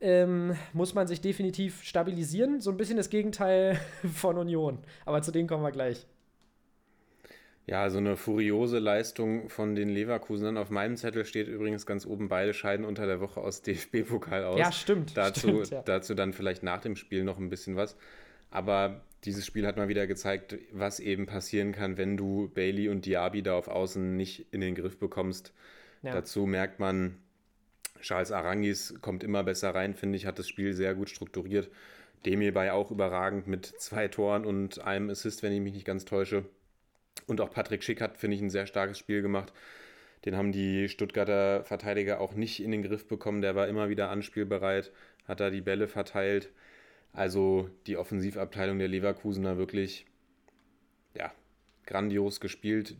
ähm, 0.00 0.56
muss 0.72 0.92
man 0.92 1.06
sich 1.06 1.20
definitiv 1.20 1.84
stabilisieren. 1.84 2.60
So 2.60 2.72
ein 2.72 2.76
bisschen 2.76 2.96
das 2.96 3.10
Gegenteil 3.10 3.78
von 4.12 4.38
Union. 4.38 4.78
Aber 5.06 5.22
zu 5.22 5.30
denen 5.30 5.46
kommen 5.46 5.62
wir 5.62 5.70
gleich. 5.70 6.04
Ja, 7.70 7.88
so 7.88 7.98
eine 7.98 8.16
furiose 8.16 8.80
Leistung 8.80 9.48
von 9.48 9.76
den 9.76 9.90
Leverkusenern. 9.90 10.56
Auf 10.56 10.70
meinem 10.70 10.96
Zettel 10.96 11.24
steht 11.24 11.46
übrigens 11.46 11.86
ganz 11.86 12.04
oben, 12.04 12.28
beide 12.28 12.52
scheiden 12.52 12.84
unter 12.84 13.06
der 13.06 13.20
Woche 13.20 13.40
aus 13.40 13.62
DFB-Pokal 13.62 14.42
aus. 14.42 14.58
Ja, 14.58 14.72
stimmt. 14.72 15.16
Dazu, 15.16 15.64
stimmt, 15.64 15.70
ja. 15.70 15.82
dazu 15.82 16.14
dann 16.14 16.32
vielleicht 16.32 16.64
nach 16.64 16.80
dem 16.80 16.96
Spiel 16.96 17.22
noch 17.22 17.38
ein 17.38 17.48
bisschen 17.48 17.76
was. 17.76 17.96
Aber 18.50 19.02
dieses 19.22 19.46
Spiel 19.46 19.68
hat 19.68 19.76
mal 19.76 19.86
wieder 19.86 20.08
gezeigt, 20.08 20.58
was 20.72 20.98
eben 20.98 21.26
passieren 21.26 21.70
kann, 21.70 21.96
wenn 21.96 22.16
du 22.16 22.50
Bailey 22.52 22.88
und 22.88 23.06
Diaby 23.06 23.40
da 23.44 23.54
auf 23.54 23.68
Außen 23.68 24.16
nicht 24.16 24.52
in 24.52 24.60
den 24.60 24.74
Griff 24.74 24.98
bekommst. 24.98 25.52
Ja. 26.02 26.12
Dazu 26.12 26.46
merkt 26.46 26.80
man, 26.80 27.18
Charles 28.00 28.32
Arangis 28.32 28.94
kommt 29.00 29.22
immer 29.22 29.44
besser 29.44 29.76
rein, 29.76 29.94
finde 29.94 30.16
ich, 30.16 30.26
hat 30.26 30.40
das 30.40 30.48
Spiel 30.48 30.72
sehr 30.72 30.96
gut 30.96 31.08
strukturiert. 31.08 31.70
Demirbay 32.26 32.70
auch 32.70 32.90
überragend 32.90 33.46
mit 33.46 33.66
zwei 33.66 34.08
Toren 34.08 34.44
und 34.44 34.80
einem 34.80 35.08
Assist, 35.08 35.44
wenn 35.44 35.52
ich 35.52 35.60
mich 35.60 35.74
nicht 35.74 35.86
ganz 35.86 36.04
täusche. 36.04 36.44
Und 37.26 37.40
auch 37.40 37.50
Patrick 37.50 37.82
Schick 37.82 38.00
hat, 38.00 38.16
finde 38.18 38.36
ich, 38.36 38.42
ein 38.42 38.50
sehr 38.50 38.66
starkes 38.66 38.98
Spiel 38.98 39.22
gemacht. 39.22 39.52
Den 40.24 40.36
haben 40.36 40.52
die 40.52 40.88
Stuttgarter 40.88 41.64
Verteidiger 41.64 42.20
auch 42.20 42.34
nicht 42.34 42.62
in 42.62 42.70
den 42.70 42.82
Griff 42.82 43.06
bekommen. 43.08 43.40
Der 43.40 43.54
war 43.54 43.68
immer 43.68 43.88
wieder 43.88 44.10
anspielbereit, 44.10 44.92
hat 45.26 45.40
da 45.40 45.50
die 45.50 45.62
Bälle 45.62 45.88
verteilt. 45.88 46.50
Also 47.12 47.70
die 47.86 47.96
Offensivabteilung 47.96 48.78
der 48.78 48.88
Leverkusener 48.88 49.56
wirklich, 49.56 50.06
ja, 51.14 51.32
grandios 51.86 52.40
gespielt. 52.40 52.96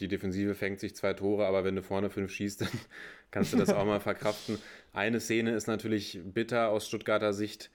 Die 0.00 0.08
Defensive 0.08 0.54
fängt 0.54 0.80
sich 0.80 0.96
zwei 0.96 1.12
Tore, 1.14 1.46
aber 1.46 1.64
wenn 1.64 1.76
du 1.76 1.82
vorne 1.82 2.10
fünf 2.10 2.32
schießt, 2.32 2.62
dann 2.62 2.68
kannst 3.30 3.52
du 3.52 3.56
das 3.56 3.70
auch 3.70 3.84
mal 3.86 4.00
verkraften. 4.00 4.58
Eine 4.92 5.20
Szene 5.20 5.54
ist 5.54 5.68
natürlich 5.68 6.20
bitter 6.24 6.70
aus 6.70 6.88
Stuttgarter 6.88 7.32
Sicht. 7.32 7.70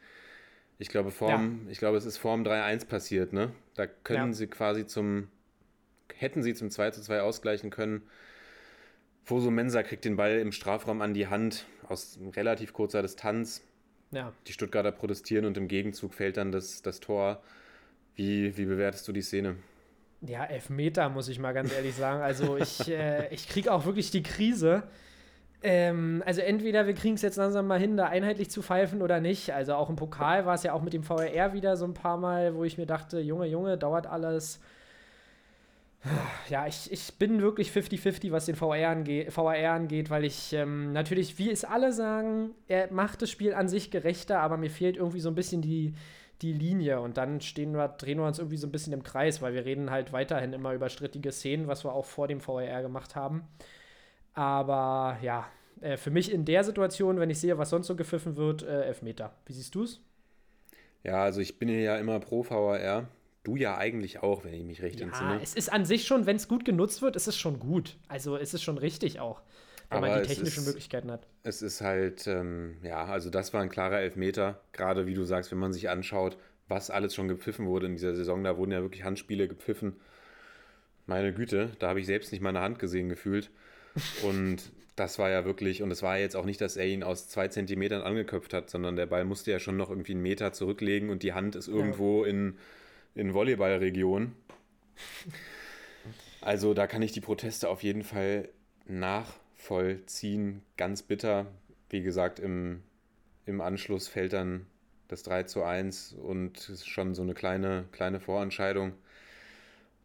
Ich 0.77 0.89
glaube, 0.89 1.09
vorm, 1.09 1.67
ich 1.69 1.79
glaube, 1.79 1.97
es 1.97 2.05
ist 2.05 2.17
vorm 2.17 2.43
3-1 2.43 2.85
passiert, 2.85 3.33
ne? 3.33 3.51
Da 3.75 3.87
können 3.87 4.27
Ja. 4.31 4.33
sie 4.33 4.47
quasi 4.47 4.85
zum, 4.85 5.29
hätten 6.17 6.43
sie 6.43 6.53
zum 6.53 6.69
2-2 6.69 7.19
ausgleichen 7.19 7.69
können. 7.69 8.03
Foso 9.23 9.51
Mensa 9.51 9.83
kriegt 9.83 10.05
den 10.05 10.15
Ball 10.15 10.39
im 10.39 10.51
Strafraum 10.51 11.01
an 11.01 11.13
die 11.13 11.27
Hand 11.27 11.65
aus 11.87 12.19
relativ 12.35 12.73
kurzer 12.73 13.01
Distanz. 13.01 13.61
ja. 14.11 14.31
Die 14.47 14.53
Stuttgarter 14.53 14.91
protestieren 14.91 15.45
und 15.45 15.57
im 15.57 15.67
Gegenzug 15.67 16.13
fällt 16.13 16.37
dann 16.37 16.51
das, 16.51 16.81
das 16.81 16.99
Tor. 16.99 17.41
Wie, 18.15 18.57
wie 18.57 18.65
bewertest 18.65 19.07
du 19.07 19.11
die 19.11 19.21
Szene? 19.21 19.57
Ja, 20.21 20.45
Elfmeter, 20.45 21.09
muss 21.09 21.27
ich 21.27 21.39
mal 21.39 21.53
ganz 21.53 21.73
ehrlich 21.73 21.95
sagen. 21.95 22.21
Also 22.21 22.57
ich, 22.57 22.87
äh, 22.89 23.27
ich 23.33 23.47
kriege 23.47 23.71
auch 23.71 23.85
wirklich 23.85 24.09
die 24.11 24.23
Krise. 24.23 24.83
Ähm, 25.63 26.23
also 26.25 26.41
entweder 26.41 26.87
wir 26.87 26.93
kriegen 26.93 27.15
es 27.15 27.21
jetzt 27.21 27.35
langsam 27.35 27.67
mal 27.67 27.79
hin, 27.79 27.97
da 27.97 28.05
einheitlich 28.05 28.49
zu 28.49 28.61
pfeifen 28.61 29.01
oder 29.01 29.19
nicht. 29.19 29.53
Also 29.53 29.75
auch 29.75 29.89
im 29.89 29.95
Pokal 29.95 30.45
war 30.45 30.55
es 30.55 30.63
ja 30.63 30.73
auch 30.73 30.81
mit 30.81 30.93
dem 30.93 31.03
VRR 31.03 31.53
wieder 31.53 31.77
so 31.77 31.85
ein 31.85 31.93
paar 31.93 32.17
Mal, 32.17 32.55
wo 32.55 32.63
ich 32.63 32.77
mir 32.77 32.85
dachte, 32.85 33.19
Junge, 33.19 33.47
Junge, 33.47 33.77
dauert 33.77 34.07
alles. 34.07 34.59
Ja, 36.49 36.67
ich, 36.67 36.91
ich 36.91 37.13
bin 37.15 37.41
wirklich 37.41 37.71
50-50, 37.71 38.31
was 38.31 38.45
den 38.45 38.55
VR, 38.55 38.89
ange 38.89 39.27
VAR 39.33 39.71
angeht, 39.73 40.09
weil 40.09 40.23
ich 40.25 40.53
ähm, 40.53 40.93
natürlich, 40.93 41.37
wie 41.37 41.51
es 41.51 41.65
alle 41.65 41.91
sagen, 41.93 42.51
er 42.67 42.91
macht 42.91 43.21
das 43.21 43.29
Spiel 43.29 43.53
an 43.53 43.67
sich 43.67 43.91
gerechter, 43.91 44.39
aber 44.39 44.57
mir 44.57 44.69
fehlt 44.69 44.97
irgendwie 44.97 45.19
so 45.19 45.29
ein 45.29 45.35
bisschen 45.35 45.61
die, 45.61 45.93
die 46.41 46.53
Linie 46.53 47.01
und 47.01 47.17
dann 47.17 47.41
stehen 47.41 47.73
wir, 47.73 47.87
drehen 47.89 48.19
wir 48.19 48.27
uns 48.27 48.39
irgendwie 48.39 48.57
so 48.57 48.67
ein 48.67 48.71
bisschen 48.71 48.93
im 48.93 49.03
Kreis, 49.03 49.41
weil 49.41 49.53
wir 49.53 49.65
reden 49.65 49.91
halt 49.91 50.13
weiterhin 50.13 50.53
immer 50.53 50.73
über 50.73 50.89
strittige 50.89 51.31
Szenen, 51.31 51.67
was 51.67 51.83
wir 51.83 51.93
auch 51.93 52.05
vor 52.05 52.27
dem 52.27 52.45
VAR 52.45 52.81
gemacht 52.81 53.15
haben. 53.15 53.47
Aber 54.33 55.17
ja, 55.21 55.47
äh, 55.81 55.97
für 55.97 56.11
mich 56.11 56.31
in 56.31 56.45
der 56.45 56.63
Situation, 56.63 57.19
wenn 57.19 57.29
ich 57.29 57.39
sehe, 57.39 57.57
was 57.57 57.71
sonst 57.71 57.87
so 57.87 57.95
gepfiffen 57.95 58.37
wird, 58.37 58.63
äh, 58.63 58.83
Elfmeter. 58.83 59.33
Wie 59.45 59.53
siehst 59.53 59.75
du 59.75 59.83
es? 59.83 60.01
Ja, 61.03 61.23
also 61.23 61.41
ich 61.41 61.57
bin 61.59 61.69
hier 61.69 61.81
ja 61.81 61.97
immer 61.97 62.19
pro 62.19 62.43
VAR. 62.43 63.07
Du 63.47 63.55
ja 63.55 63.77
eigentlich 63.77 64.21
auch, 64.21 64.43
wenn 64.43 64.53
ich 64.53 64.63
mich 64.65 64.81
recht 64.81 64.99
Ja, 64.99 65.05
entsinne. 65.05 65.39
es 65.41 65.53
ist 65.53 65.71
an 65.71 65.85
sich 65.85 66.05
schon, 66.05 66.25
wenn 66.25 66.35
es 66.35 66.49
gut 66.49 66.65
genutzt 66.65 67.01
wird, 67.01 67.15
ist 67.15 67.27
es 67.27 67.37
schon 67.37 67.59
gut. 67.59 67.95
Also 68.09 68.35
ist 68.35 68.53
es 68.53 68.61
schon 68.61 68.77
richtig 68.77 69.21
auch, 69.21 69.41
wenn 69.89 69.99
Aber 69.99 70.07
man 70.09 70.21
die 70.21 70.27
technischen 70.27 70.59
ist- 70.63 70.67
Möglichkeiten 70.67 71.09
hat. 71.09 71.25
Es 71.43 71.61
ist 71.61 71.79
halt, 71.79 72.27
ähm, 72.27 72.75
ja, 72.83 73.05
also 73.05 73.29
das 73.29 73.53
war 73.53 73.61
ein 73.61 73.69
klarer 73.69 73.99
Elfmeter. 74.01 74.59
Gerade 74.73 75.07
wie 75.07 75.13
du 75.13 75.23
sagst, 75.23 75.49
wenn 75.51 75.59
man 75.59 75.71
sich 75.71 75.89
anschaut, 75.89 76.35
was 76.67 76.89
alles 76.89 77.15
schon 77.15 77.29
gepfiffen 77.29 77.65
wurde 77.67 77.85
in 77.85 77.93
dieser 77.93 78.13
Saison, 78.15 78.43
da 78.43 78.57
wurden 78.57 78.71
ja 78.73 78.81
wirklich 78.81 79.05
Handspiele 79.05 79.47
gepfiffen. 79.47 79.95
Meine 81.05 81.31
Güte, 81.33 81.69
da 81.79 81.87
habe 81.87 82.01
ich 82.01 82.05
selbst 82.05 82.33
nicht 82.33 82.41
meine 82.41 82.59
Hand 82.59 82.79
gesehen 82.79 83.07
gefühlt. 83.07 83.49
Und 84.23 84.57
das 84.97 85.19
war 85.19 85.29
ja 85.29 85.45
wirklich, 85.45 85.81
und 85.83 85.91
es 85.91 86.03
war 86.03 86.17
jetzt 86.17 86.35
auch 86.35 86.43
nicht, 86.45 86.59
dass 86.59 86.75
er 86.75 86.85
ihn 86.85 87.01
aus 87.03 87.29
zwei 87.29 87.47
Zentimetern 87.47 88.01
angeköpft 88.01 88.53
hat, 88.53 88.69
sondern 88.69 88.97
der 88.97 89.05
Ball 89.05 89.23
musste 89.23 89.51
ja 89.51 89.59
schon 89.59 89.77
noch 89.77 89.89
irgendwie 89.89 90.11
einen 90.11 90.21
Meter 90.21 90.51
zurücklegen 90.51 91.09
und 91.09 91.23
die 91.23 91.31
Hand 91.33 91.55
ist 91.55 91.69
irgendwo 91.69 92.25
in, 92.25 92.57
in 93.17 93.33
Volleyballregion. 93.33 94.35
Also 96.41 96.73
da 96.73 96.87
kann 96.87 97.01
ich 97.01 97.11
die 97.11 97.21
Proteste 97.21 97.69
auf 97.69 97.83
jeden 97.83 98.03
Fall 98.03 98.49
nachvollziehen. 98.85 100.61
Ganz 100.77 101.03
bitter. 101.03 101.47
Wie 101.89 102.01
gesagt, 102.01 102.39
im, 102.39 102.83
im 103.45 103.61
Anschluss 103.61 104.07
fällt 104.07 104.33
dann 104.33 104.65
das 105.07 105.23
3 105.23 105.43
zu 105.43 105.63
1 105.63 106.13
und 106.13 106.57
es 106.57 106.69
ist 106.69 106.87
schon 106.87 107.15
so 107.15 107.21
eine 107.21 107.33
kleine, 107.33 107.85
kleine 107.91 108.19
Vorentscheidung. 108.19 108.93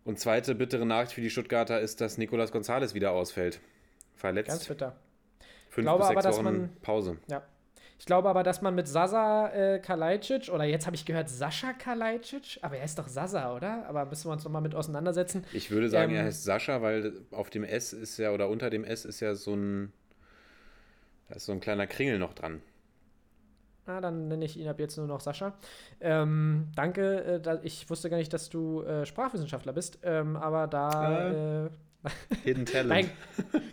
Und 0.05 0.19
zweite 0.19 0.55
bittere 0.55 0.87
Nachricht 0.87 1.13
für 1.13 1.21
die 1.21 1.31
Stuttgarter 1.31 1.81
ist, 1.81 2.01
dass 2.01 2.19
Nicolas 2.19 2.51
Gonzalez 2.51 2.95
wieder 2.95 3.13
ausfällt. 3.13 3.55
Ganz 3.57 4.21
Verletzt. 4.21 4.69
bitter. 4.69 4.97
Fünf 5.71 5.85
glaube 5.87 5.99
bis 6.01 6.07
aber, 6.11 6.23
sechs 6.23 6.37
dass 6.37 6.45
Wochen 6.45 6.57
man- 6.57 6.77
Pause. 6.83 7.19
Ja. 7.29 7.43
Ich 8.03 8.07
glaube 8.07 8.29
aber, 8.29 8.43
dass 8.43 8.63
man 8.63 8.75
mit 8.75 8.89
Sasa 8.89 9.51
äh, 9.51 9.79
Kalajdzic, 9.79 10.49
oder 10.53 10.65
jetzt 10.65 10.87
habe 10.87 10.97
ich 10.97 11.05
gehört 11.05 11.29
Sascha 11.29 11.73
Kalajdzic, 11.73 12.59
aber 12.61 12.77
er 12.77 12.85
ist 12.85 12.99
doch 12.99 13.07
Sasa, 13.07 13.55
oder? 13.55 13.87
Aber 13.87 14.07
müssen 14.07 14.27
wir 14.27 14.33
uns 14.33 14.43
nochmal 14.43 14.61
mit 14.61 14.75
auseinandersetzen. 14.75 15.45
Ich 15.53 15.71
würde 15.71 15.89
sagen, 15.89 16.11
Ähm, 16.11 16.17
er 16.17 16.25
heißt 16.25 16.43
Sascha, 16.43 16.83
weil 16.83 17.13
auf 17.31 17.49
dem 17.49 17.63
S 17.63 17.93
ist 17.93 18.19
ja, 18.19 18.33
oder 18.33 18.49
unter 18.49 18.71
dem 18.71 18.83
S 18.83 19.05
ist 19.05 19.21
ja 19.21 19.37
so 19.37 19.55
ein, 19.55 19.93
da 21.29 21.37
ist 21.37 21.47
so 21.47 21.53
ein 21.53 21.61
kleiner 21.61 21.87
Kringel 21.87 22.19
noch 22.19 22.35
dran. 22.35 22.61
Ah, 23.87 24.01
dann 24.01 24.27
nenne 24.27 24.47
ich 24.47 24.57
ihn 24.57 24.67
ab 24.67 24.81
jetzt 24.81 24.97
nur 24.97 25.07
noch 25.07 25.21
Sascha. 25.21 25.55
Ähm, 26.01 26.73
danke, 26.75 27.23
äh, 27.23 27.41
da, 27.41 27.61
ich 27.63 27.89
wusste 27.89 28.11
gar 28.11 28.17
nicht, 28.17 28.33
dass 28.33 28.51
du 28.51 28.83
äh, 28.83 29.07
Sprachwissenschaftler 29.07 29.75
bist, 29.75 30.01
ähm, 30.03 30.35
aber 30.35 30.67
da. 30.67 31.67
Äh, 31.67 31.71
Hidden 32.45 32.67
Talent. 32.67 32.89
Nein, 32.89 33.11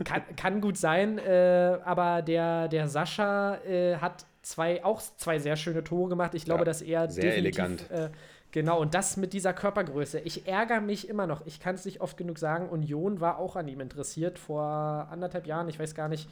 kann, 0.04 0.22
kann 0.36 0.62
gut 0.62 0.78
sein, 0.78 1.18
äh, 1.18 1.78
aber 1.84 2.22
der, 2.22 2.68
der 2.68 2.88
Sascha 2.88 3.56
äh, 3.66 3.98
hat 3.98 4.26
zwei, 4.42 4.84
auch 4.84 5.02
zwei 5.02 5.40
sehr 5.40 5.56
schöne 5.56 5.84
Tore 5.84 6.10
gemacht. 6.10 6.34
Ich 6.34 6.46
glaube, 6.46 6.62
Ja, 6.62 6.66
dass 6.66 6.82
er 6.82 7.10
sehr 7.10 7.38
elegant. 7.38 7.90
Äh, 7.90 8.10
genau, 8.52 8.80
und 8.80 8.94
das 8.94 9.18
mit 9.18 9.34
dieser 9.34 9.54
Körpergröße. 9.54 10.20
Ich 10.20 10.48
ärgere 10.48 10.82
mich 10.82 11.10
immer 11.10 11.28
noch. 11.28 11.46
Ich 11.46 11.60
kann 11.60 11.76
es 11.76 11.86
nicht 11.86 12.02
oft 12.02 12.18
genug 12.18 12.38
sagen. 12.40 12.70
Union 12.70 13.20
war 13.20 13.38
auch 13.40 13.56
an 13.56 13.68
ihm 13.68 13.80
interessiert 13.80 14.40
vor 14.40 15.08
anderthalb 15.12 15.48
Jahren, 15.48 15.68
ich 15.70 15.80
weiß 15.80 15.96
gar 15.96 16.08
nicht. 16.08 16.30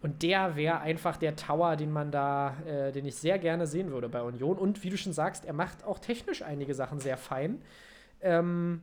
Und 0.00 0.22
der 0.22 0.54
wäre 0.54 0.80
einfach 0.80 1.16
der 1.16 1.34
Tower, 1.34 1.74
den 1.74 1.90
man 1.90 2.12
da, 2.12 2.54
äh, 2.66 2.92
den 2.92 3.04
ich 3.04 3.16
sehr 3.16 3.38
gerne 3.38 3.66
sehen 3.66 3.90
würde 3.90 4.08
bei 4.08 4.22
Union. 4.22 4.56
Und 4.56 4.84
wie 4.84 4.90
du 4.90 4.96
schon 4.96 5.12
sagst, 5.12 5.44
er 5.44 5.54
macht 5.54 5.84
auch 5.84 5.98
technisch 5.98 6.42
einige 6.42 6.74
Sachen 6.74 7.00
sehr 7.00 7.16
fein. 7.16 7.60
Ähm, 8.20 8.82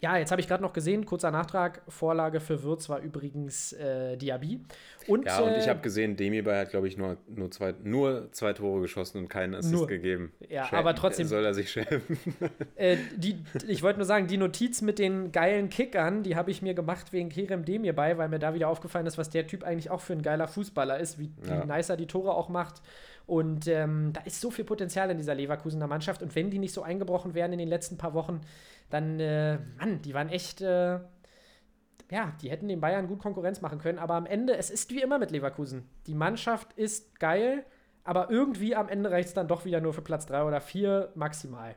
Ja, 0.00 0.18
jetzt 0.18 0.30
habe 0.30 0.42
ich 0.42 0.46
gerade 0.46 0.62
noch 0.62 0.74
gesehen, 0.74 1.06
kurzer 1.06 1.30
Nachtrag, 1.30 1.80
Vorlage 1.88 2.38
für 2.40 2.62
Würz 2.62 2.88
war 2.90 3.00
übrigens 3.00 3.72
äh, 3.72 4.18
Diaby. 4.18 4.60
Und, 5.08 5.24
Ja, 5.24 5.38
und 5.40 5.56
ich 5.56 5.66
äh, 5.66 5.70
habe 5.70 5.80
gesehen, 5.80 6.16
Demirbay 6.16 6.60
hat, 6.60 6.70
glaube 6.70 6.86
ich, 6.86 6.98
nur, 6.98 7.16
nur, 7.34 7.50
zwei, 7.50 7.74
nur 7.82 8.30
zwei 8.32 8.52
Tore 8.52 8.82
geschossen 8.82 9.18
und 9.22 9.28
keinen 9.28 9.54
Assist 9.54 9.72
Nur. 9.72 9.86
gegeben. 9.86 10.32
Ja, 10.50 10.66
Schä- 10.66 10.74
aber 10.76 10.94
trotzdem- 10.94 11.26
Soll 11.26 11.44
er 11.44 11.54
sich 11.54 11.70
schämen. 11.70 12.02
Äh, 12.76 12.98
die, 13.16 13.42
ich 13.66 13.82
wollte 13.82 13.98
nur 13.98 14.04
sagen, 14.06 14.26
die 14.26 14.36
Notiz 14.36 14.82
mit 14.82 14.98
den 14.98 15.32
geilen 15.32 15.70
Kickern, 15.70 16.22
die 16.22 16.36
habe 16.36 16.50
ich 16.50 16.60
mir 16.60 16.74
gemacht 16.74 17.12
wegen 17.14 17.30
Kerem 17.30 17.64
Demir 17.64 17.94
bei, 17.94 18.18
weil 18.18 18.28
mir 18.28 18.38
da 18.38 18.52
wieder 18.52 18.68
aufgefallen 18.68 19.06
ist, 19.06 19.16
was 19.16 19.30
der 19.30 19.46
Typ 19.46 19.64
eigentlich 19.64 19.88
auch 19.90 20.02
für 20.02 20.12
ein 20.12 20.20
geiler 20.20 20.46
Fußballer 20.46 21.00
ist, 21.00 21.18
wie, 21.18 21.30
Ja. 21.48 21.62
wie 21.62 21.66
nice 21.66 21.88
er 21.88 21.96
die 21.96 22.06
Tore 22.06 22.34
auch 22.34 22.50
macht. 22.50 22.82
Und 23.26 23.66
ähm, 23.66 24.12
da 24.12 24.20
ist 24.20 24.40
so 24.40 24.50
viel 24.50 24.64
Potenzial 24.64 25.10
in 25.10 25.16
dieser 25.16 25.34
Leverkusener 25.34 25.86
Mannschaft. 25.88 26.22
Und 26.22 26.34
wenn 26.36 26.50
die 26.50 26.58
nicht 26.60 26.72
so 26.74 26.82
eingebrochen 26.82 27.34
wären 27.34 27.52
in 27.52 27.58
den 27.58 27.66
letzten 27.68 27.96
paar 27.96 28.14
Wochen, 28.14 28.40
dann, 28.90 29.18
äh, 29.20 29.58
Mann, 29.78 30.02
die 30.02 30.14
waren 30.14 30.28
echt, 30.28 30.60
äh, 30.62 30.98
ja, 32.10 32.32
die 32.40 32.50
hätten 32.50 32.68
den 32.68 32.80
Bayern 32.80 33.08
gut 33.08 33.18
Konkurrenz 33.18 33.60
machen 33.60 33.78
können. 33.78 33.98
Aber 33.98 34.14
am 34.14 34.26
Ende, 34.26 34.56
es 34.56 34.70
ist 34.70 34.90
wie 34.92 35.02
immer 35.02 35.18
mit 35.18 35.30
Leverkusen. 35.30 35.88
Die 36.06 36.14
Mannschaft 36.14 36.72
ist 36.74 37.18
geil, 37.18 37.64
aber 38.04 38.30
irgendwie 38.30 38.76
am 38.76 38.88
Ende 38.88 39.10
reicht 39.10 39.28
es 39.28 39.34
dann 39.34 39.48
doch 39.48 39.64
wieder 39.64 39.80
nur 39.80 39.92
für 39.92 40.02
Platz 40.02 40.26
3 40.26 40.44
oder 40.44 40.60
4 40.60 41.10
maximal. 41.16 41.74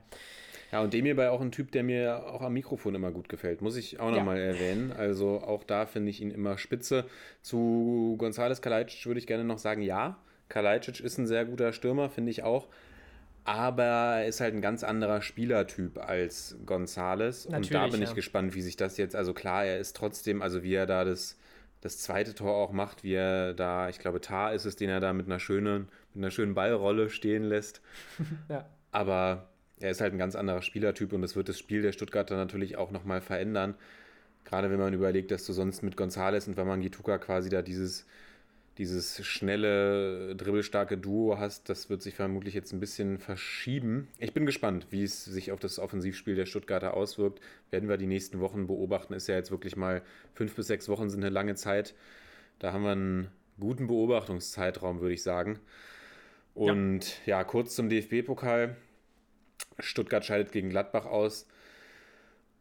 Ja, 0.72 0.82
und 0.82 0.94
Demirbay 0.94 1.30
auch 1.30 1.42
ein 1.42 1.52
Typ, 1.52 1.72
der 1.72 1.82
mir 1.82 2.28
auch 2.28 2.42
am 2.44 2.54
Mikrofon 2.54 2.94
immer 2.94 3.10
gut 3.12 3.28
gefällt, 3.28 3.62
muss 3.64 3.76
ich 3.76 4.00
auch 4.00 4.12
Ja. 4.12 4.18
nochmal 4.18 4.38
erwähnen. 4.38 4.92
Also 4.92 5.42
auch 5.42 5.64
da 5.64 5.88
finde 5.88 6.12
ich 6.12 6.22
ihn 6.22 6.30
immer 6.30 6.60
spitze. 6.60 7.06
Zu 7.42 8.16
González 8.20 8.62
Kalajdzic 8.62 9.08
würde 9.08 9.20
ich 9.20 9.26
gerne 9.26 9.44
noch 9.44 9.58
sagen, 9.58 9.82
ja, 9.82 10.20
Kalajdzic 10.48 11.00
ist 11.00 11.18
ein 11.18 11.26
sehr 11.26 11.46
guter 11.46 11.74
Stürmer, 11.74 12.12
finde 12.12 12.30
ich 12.30 12.44
auch. 12.44 12.68
Aber 13.50 13.84
er 13.84 14.28
ist 14.28 14.42
halt 14.42 14.54
ein 14.54 14.62
ganz 14.62 14.84
anderer 14.84 15.24
Spielertyp 15.24 15.98
als 15.98 16.56
González. 16.68 17.48
Und 17.48 17.74
da 17.74 17.88
bin 17.88 18.00
ich 18.04 18.10
ja. 18.10 18.14
gespannt, 18.14 18.54
wie 18.54 18.62
sich 18.62 18.76
das 18.76 18.98
jetzt, 18.98 19.16
also 19.16 19.34
klar, 19.34 19.66
er 19.66 19.80
ist 19.80 19.96
trotzdem, 19.96 20.44
also 20.44 20.62
wie 20.62 20.76
er 20.76 20.86
da 20.86 21.04
das, 21.04 21.36
das 21.82 21.98
zweite 21.98 22.36
Tor 22.36 22.54
auch 22.54 22.72
macht, 22.72 23.04
wie 23.04 23.16
er 23.16 23.56
da, 23.56 23.90
ich 23.90 23.98
glaube, 23.98 24.22
Tar 24.22 24.54
ist 24.54 24.66
es, 24.66 24.76
den 24.76 24.88
er 24.92 25.00
da 25.00 25.14
mit 25.14 25.26
einer 25.26 25.40
schönen, 25.40 25.88
mit 26.14 26.24
einer 26.24 26.30
schönen 26.30 26.54
Ballrolle 26.54 27.10
stehen 27.10 27.44
lässt. 27.44 27.82
Ja. 28.50 28.70
Aber 28.92 29.50
er 29.80 29.90
ist 29.90 30.02
halt 30.02 30.14
ein 30.14 30.20
ganz 30.20 30.36
anderer 30.36 30.62
Spielertyp 30.62 31.12
und 31.12 31.24
das 31.24 31.36
wird 31.36 31.50
das 31.50 31.58
Spiel 31.58 31.82
der 31.82 31.92
Stuttgarter 31.92 32.38
natürlich 32.38 32.78
auch 32.78 32.92
nochmal 32.92 33.20
verändern. 33.20 33.74
Gerade 34.46 34.70
wenn 34.70 34.80
man 34.80 34.94
überlegt, 34.94 35.32
dass 35.32 35.44
du 35.48 35.54
sonst 35.54 35.82
mit 35.82 35.96
González 35.96 36.48
und 36.48 36.56
Wamangituka 36.56 37.18
quasi 37.18 37.50
da 37.50 37.64
dieses, 37.64 38.06
dieses 38.80 39.26
schnelle, 39.26 40.38
dribbelstarke 40.38 40.98
Duo 40.98 41.38
hast, 41.38 41.68
das 41.68 41.90
wird 41.90 42.02
sich 42.02 42.16
vermutlich 42.16 42.54
jetzt 42.54 42.72
ein 42.72 42.80
bisschen 42.80 43.20
verschieben. 43.20 44.08
Ich 44.20 44.34
bin 44.34 44.46
gespannt, 44.46 44.88
wie 44.90 45.04
es 45.04 45.26
sich 45.26 45.52
auf 45.52 45.60
das 45.60 45.80
Offensivspiel 45.80 46.36
der 46.36 46.46
Stuttgarter 46.46 46.94
auswirkt. 46.94 47.42
Werden 47.72 47.90
wir 47.90 47.98
die 47.98 48.08
nächsten 48.08 48.40
Wochen 48.40 48.68
beobachten. 48.68 49.14
Ist 49.14 49.28
ja 49.28 49.36
jetzt 49.36 49.52
wirklich 49.52 49.76
mal 49.76 50.02
fünf 50.34 50.56
bis 50.56 50.68
sechs 50.68 50.88
Wochen 50.88 51.10
sind 51.10 51.22
eine 51.22 51.30
lange 51.30 51.56
Zeit. 51.56 51.94
Da 52.60 52.72
haben 52.72 52.84
wir 52.84 52.92
einen 52.94 53.28
guten 53.60 53.88
Beobachtungszeitraum, 53.88 55.02
würde 55.02 55.14
ich 55.14 55.24
sagen. 55.24 55.60
Und 56.54 57.26
ja, 57.26 57.44
kurz 57.44 57.76
zum 57.76 57.90
DFB-Pokal. 57.90 58.78
Stuttgart 59.80 60.24
scheidet 60.24 60.54
gegen 60.54 60.70
Gladbach 60.70 61.06
aus. 61.06 61.48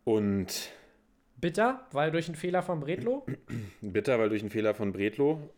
Und 0.03 0.73
Bitter, 1.41 1.87
weil 1.93 2.11
durch 2.11 2.27
einen 2.27 2.35
Fehler 2.35 2.63
von 2.63 2.81
Bredlo. 2.81 3.25
bitter, 3.81 4.19
weil 4.19 4.29
durch 4.29 4.43
einen 4.43 4.51
Fehler 4.51 4.75
von 4.75 4.93
Bredlo, 4.93 5.49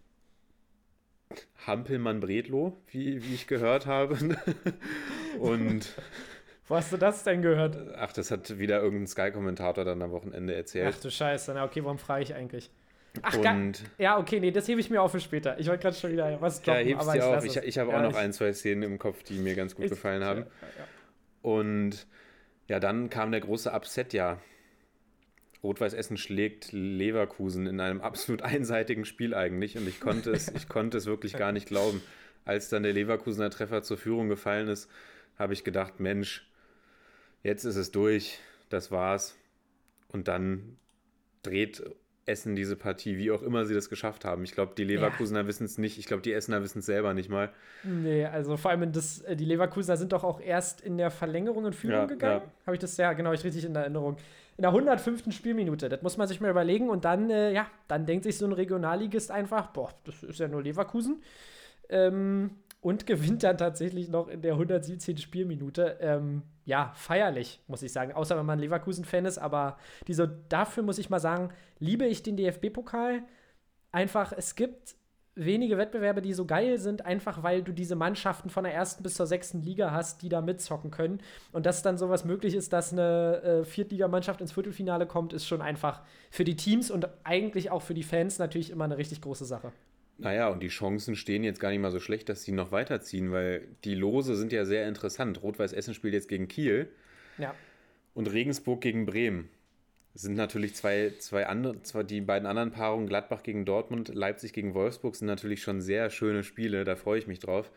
Hampelmann 1.66 2.20
Bredlo, 2.20 2.76
wie, 2.88 3.22
wie 3.24 3.34
ich 3.34 3.46
gehört 3.46 3.86
habe. 3.86 4.16
Und 5.38 5.94
Wo 6.68 6.76
hast 6.76 6.92
du 6.92 6.96
das 6.96 7.24
denn 7.24 7.42
gehört? 7.42 7.76
ach, 7.96 8.12
das 8.12 8.30
hat 8.30 8.58
wieder 8.58 8.80
irgendein 8.80 9.06
Sky-Kommentator 9.06 9.84
dann 9.84 10.00
am 10.02 10.10
Wochenende 10.10 10.54
erzählt. 10.54 10.94
Ach 10.96 11.00
du 11.02 11.10
Scheiße, 11.10 11.52
na 11.54 11.64
okay, 11.64 11.82
warum 11.84 11.98
frage 11.98 12.22
ich 12.22 12.34
eigentlich? 12.34 12.70
Ach, 13.22 13.36
Und 13.36 13.82
ja, 13.98 14.18
okay, 14.18 14.38
nee, 14.38 14.52
das 14.52 14.68
hebe 14.68 14.80
ich 14.80 14.88
mir 14.88 15.02
auf 15.02 15.10
für 15.10 15.20
später. 15.20 15.58
Ich 15.58 15.66
wollte 15.66 15.82
gerade 15.82 15.96
schon 15.96 16.12
wieder 16.12 16.40
was 16.40 16.64
ja, 16.64 16.74
droppen, 16.74 16.88
hebst 16.88 17.08
aber 17.08 17.16
ich 17.16 17.22
auf. 17.22 17.44
Ich, 17.44 17.56
ich 17.56 17.78
habe 17.78 17.90
Ja, 17.90 17.98
auch 17.98 18.02
noch 18.02 18.14
ein, 18.16 18.32
zwei 18.32 18.52
Szenen 18.52 18.84
im 18.84 18.98
Kopf, 19.00 19.24
die 19.24 19.38
mir 19.38 19.54
ganz 19.56 19.74
gut 19.74 19.86
ich- 19.86 19.90
gefallen 19.90 20.22
haben. 20.24 20.40
Ja, 20.42 20.46
ja. 20.78 20.84
Und 21.42 22.06
ja, 22.68 22.78
dann 22.78 23.10
kam 23.10 23.32
der 23.32 23.40
große 23.40 23.72
Upset, 23.72 24.12
ja. 24.12 24.38
Rot-Weiß 25.62 25.92
Essen 25.94 26.16
schlägt 26.16 26.72
Leverkusen 26.72 27.66
in 27.66 27.80
einem 27.80 28.00
absolut 28.02 28.42
einseitigen 28.42 29.04
Spiel 29.04 29.34
eigentlich 29.34 29.76
und 29.76 29.86
ich 29.88 30.00
konnte 30.00 30.30
es, 30.30 30.48
ich 30.48 30.68
konnte 30.68 30.98
es 30.98 31.06
wirklich 31.06 31.34
gar 31.34 31.52
nicht 31.52 31.66
glauben. 31.66 32.02
Als 32.44 32.68
dann 32.68 32.82
der 32.82 32.92
Leverkusener 32.92 33.50
Treffer 33.50 33.82
zur 33.82 33.98
Führung 33.98 34.28
gefallen 34.28 34.68
ist, 34.68 34.90
habe 35.38 35.52
ich 35.52 35.64
gedacht, 35.64 36.00
Mensch, 36.00 36.46
jetzt 37.42 37.64
ist 37.64 37.76
es 37.76 37.90
durch, 37.90 38.38
das 38.70 38.90
war's. 38.90 39.36
Und 40.08 40.28
dann 40.28 40.76
dreht 41.42 41.82
Essen 42.30 42.56
diese 42.56 42.76
Partie, 42.76 43.18
wie 43.18 43.30
auch 43.30 43.42
immer 43.42 43.66
sie 43.66 43.74
das 43.74 43.90
geschafft 43.90 44.24
haben. 44.24 44.42
Ich 44.44 44.52
glaube, 44.52 44.72
die 44.76 44.84
Leverkusener 44.84 45.46
wissen 45.46 45.64
es 45.64 45.76
nicht, 45.76 45.98
ich 45.98 46.06
glaube, 46.06 46.22
die 46.22 46.32
Essener 46.32 46.62
wissen 46.62 46.78
es 46.78 46.86
selber 46.86 47.12
nicht 47.12 47.28
mal. 47.28 47.50
Nee, 47.84 48.24
also 48.24 48.56
vor 48.56 48.70
allem 48.70 48.90
das, 48.92 49.20
äh, 49.22 49.36
die 49.36 49.44
Leverkusener 49.44 49.96
sind 49.98 50.12
doch 50.12 50.24
auch 50.24 50.40
erst 50.40 50.80
in 50.80 50.96
der 50.96 51.10
Verlängerung 51.10 51.66
in 51.66 51.72
Führung 51.74 51.96
Ja, 51.98 52.04
gegangen. 52.06 52.42
ja. 52.46 52.66
Habe 52.66 52.76
ich 52.76 52.80
das 52.80 52.96
ja, 52.96 53.12
genau, 53.12 53.32
ich 53.32 53.44
richtig 53.44 53.64
in 53.66 53.74
Erinnerung. 53.76 54.16
In 54.56 54.62
der 54.62 54.70
105. 54.70 55.32
Spielminute, 55.34 55.88
das 55.88 56.02
muss 56.02 56.16
man 56.16 56.28
sich 56.28 56.40
mal 56.40 56.50
überlegen 56.50 56.88
und 56.90 57.04
dann, 57.04 57.28
äh, 57.30 57.52
ja, 57.52 57.66
dann 57.88 58.06
denkt 58.06 58.24
sich 58.24 58.38
so 58.38 58.46
ein 58.46 58.52
Regionalligist 58.52 59.30
einfach, 59.30 59.68
boah, 59.68 59.90
das 60.04 60.22
ist 60.22 60.38
ja 60.38 60.48
nur 60.48 60.62
Leverkusen. 60.62 61.22
Ähm, 61.88 62.50
und 62.80 63.06
gewinnt 63.06 63.42
dann 63.42 63.58
tatsächlich 63.58 64.08
noch 64.08 64.28
in 64.28 64.42
der 64.42 64.52
117. 64.52 65.18
Spielminute. 65.18 65.98
Ähm, 66.00 66.42
ja, 66.64 66.92
feierlich, 66.94 67.60
muss 67.66 67.82
ich 67.82 67.92
sagen. 67.92 68.12
Außer 68.12 68.38
wenn 68.38 68.46
man 68.46 68.58
Leverkusen-Fan 68.58 69.26
ist, 69.26 69.38
aber 69.38 69.76
diese, 70.06 70.28
dafür 70.48 70.82
muss 70.82 70.98
ich 70.98 71.10
mal 71.10 71.20
sagen, 71.20 71.50
liebe 71.78 72.06
ich 72.06 72.22
den 72.22 72.36
DFB-Pokal. 72.36 73.22
Einfach, 73.92 74.32
es 74.32 74.54
gibt 74.54 74.94
wenige 75.34 75.78
Wettbewerbe, 75.78 76.22
die 76.22 76.32
so 76.32 76.44
geil 76.44 76.78
sind, 76.78 77.04
einfach 77.04 77.42
weil 77.42 77.62
du 77.62 77.72
diese 77.72 77.96
Mannschaften 77.96 78.50
von 78.50 78.64
der 78.64 78.74
ersten 78.74 79.02
bis 79.02 79.14
zur 79.14 79.26
sechsten 79.26 79.62
Liga 79.62 79.90
hast, 79.90 80.22
die 80.22 80.28
da 80.28 80.40
mitzocken 80.40 80.90
können. 80.90 81.20
Und 81.52 81.66
dass 81.66 81.82
dann 81.82 81.98
sowas 81.98 82.24
möglich 82.24 82.54
ist, 82.54 82.72
dass 82.72 82.92
eine 82.92 83.42
äh, 83.42 83.64
Viertligamannschaft 83.64 84.40
ins 84.40 84.52
Viertelfinale 84.52 85.06
kommt, 85.06 85.32
ist 85.32 85.46
schon 85.46 85.62
einfach 85.62 86.02
für 86.30 86.44
die 86.44 86.56
Teams 86.56 86.90
und 86.90 87.08
eigentlich 87.24 87.70
auch 87.70 87.82
für 87.82 87.94
die 87.94 88.02
Fans 88.02 88.38
natürlich 88.38 88.70
immer 88.70 88.84
eine 88.84 88.96
richtig 88.98 89.20
große 89.20 89.44
Sache. 89.44 89.72
Naja, 90.20 90.48
und 90.48 90.62
die 90.62 90.68
Chancen 90.68 91.16
stehen 91.16 91.42
jetzt 91.44 91.60
gar 91.60 91.70
nicht 91.70 91.80
mal 91.80 91.90
so 91.90 91.98
schlecht, 91.98 92.28
dass 92.28 92.42
sie 92.42 92.52
noch 92.52 92.72
weiterziehen, 92.72 93.32
weil 93.32 93.66
die 93.84 93.94
Lose 93.94 94.36
sind 94.36 94.52
ja 94.52 94.66
sehr 94.66 94.86
interessant. 94.86 95.42
Rot-Weiß 95.42 95.72
Essen 95.72 95.94
spielt 95.94 96.12
jetzt 96.12 96.28
gegen 96.28 96.46
Kiel 96.46 96.90
Ja. 97.38 97.54
und 98.12 98.26
Regensburg 98.30 98.82
gegen 98.82 99.06
Bremen. 99.06 99.48
Das 100.12 100.22
sind 100.22 100.34
natürlich 100.34 100.74
zwei, 100.74 101.14
zwei 101.20 101.46
andere, 101.46 101.80
zwar 101.82 102.04
die 102.04 102.20
beiden 102.20 102.46
anderen 102.46 102.70
Paarungen, 102.70 103.06
Gladbach 103.06 103.42
gegen 103.42 103.64
Dortmund, 103.64 104.14
Leipzig 104.14 104.52
gegen 104.52 104.74
Wolfsburg, 104.74 105.16
sind 105.16 105.26
natürlich 105.26 105.62
schon 105.62 105.80
sehr 105.80 106.10
schöne 106.10 106.42
Spiele, 106.42 106.84
da 106.84 106.96
freue 106.96 107.18
ich 107.18 107.26
mich 107.26 107.38
drauf. 107.38 107.70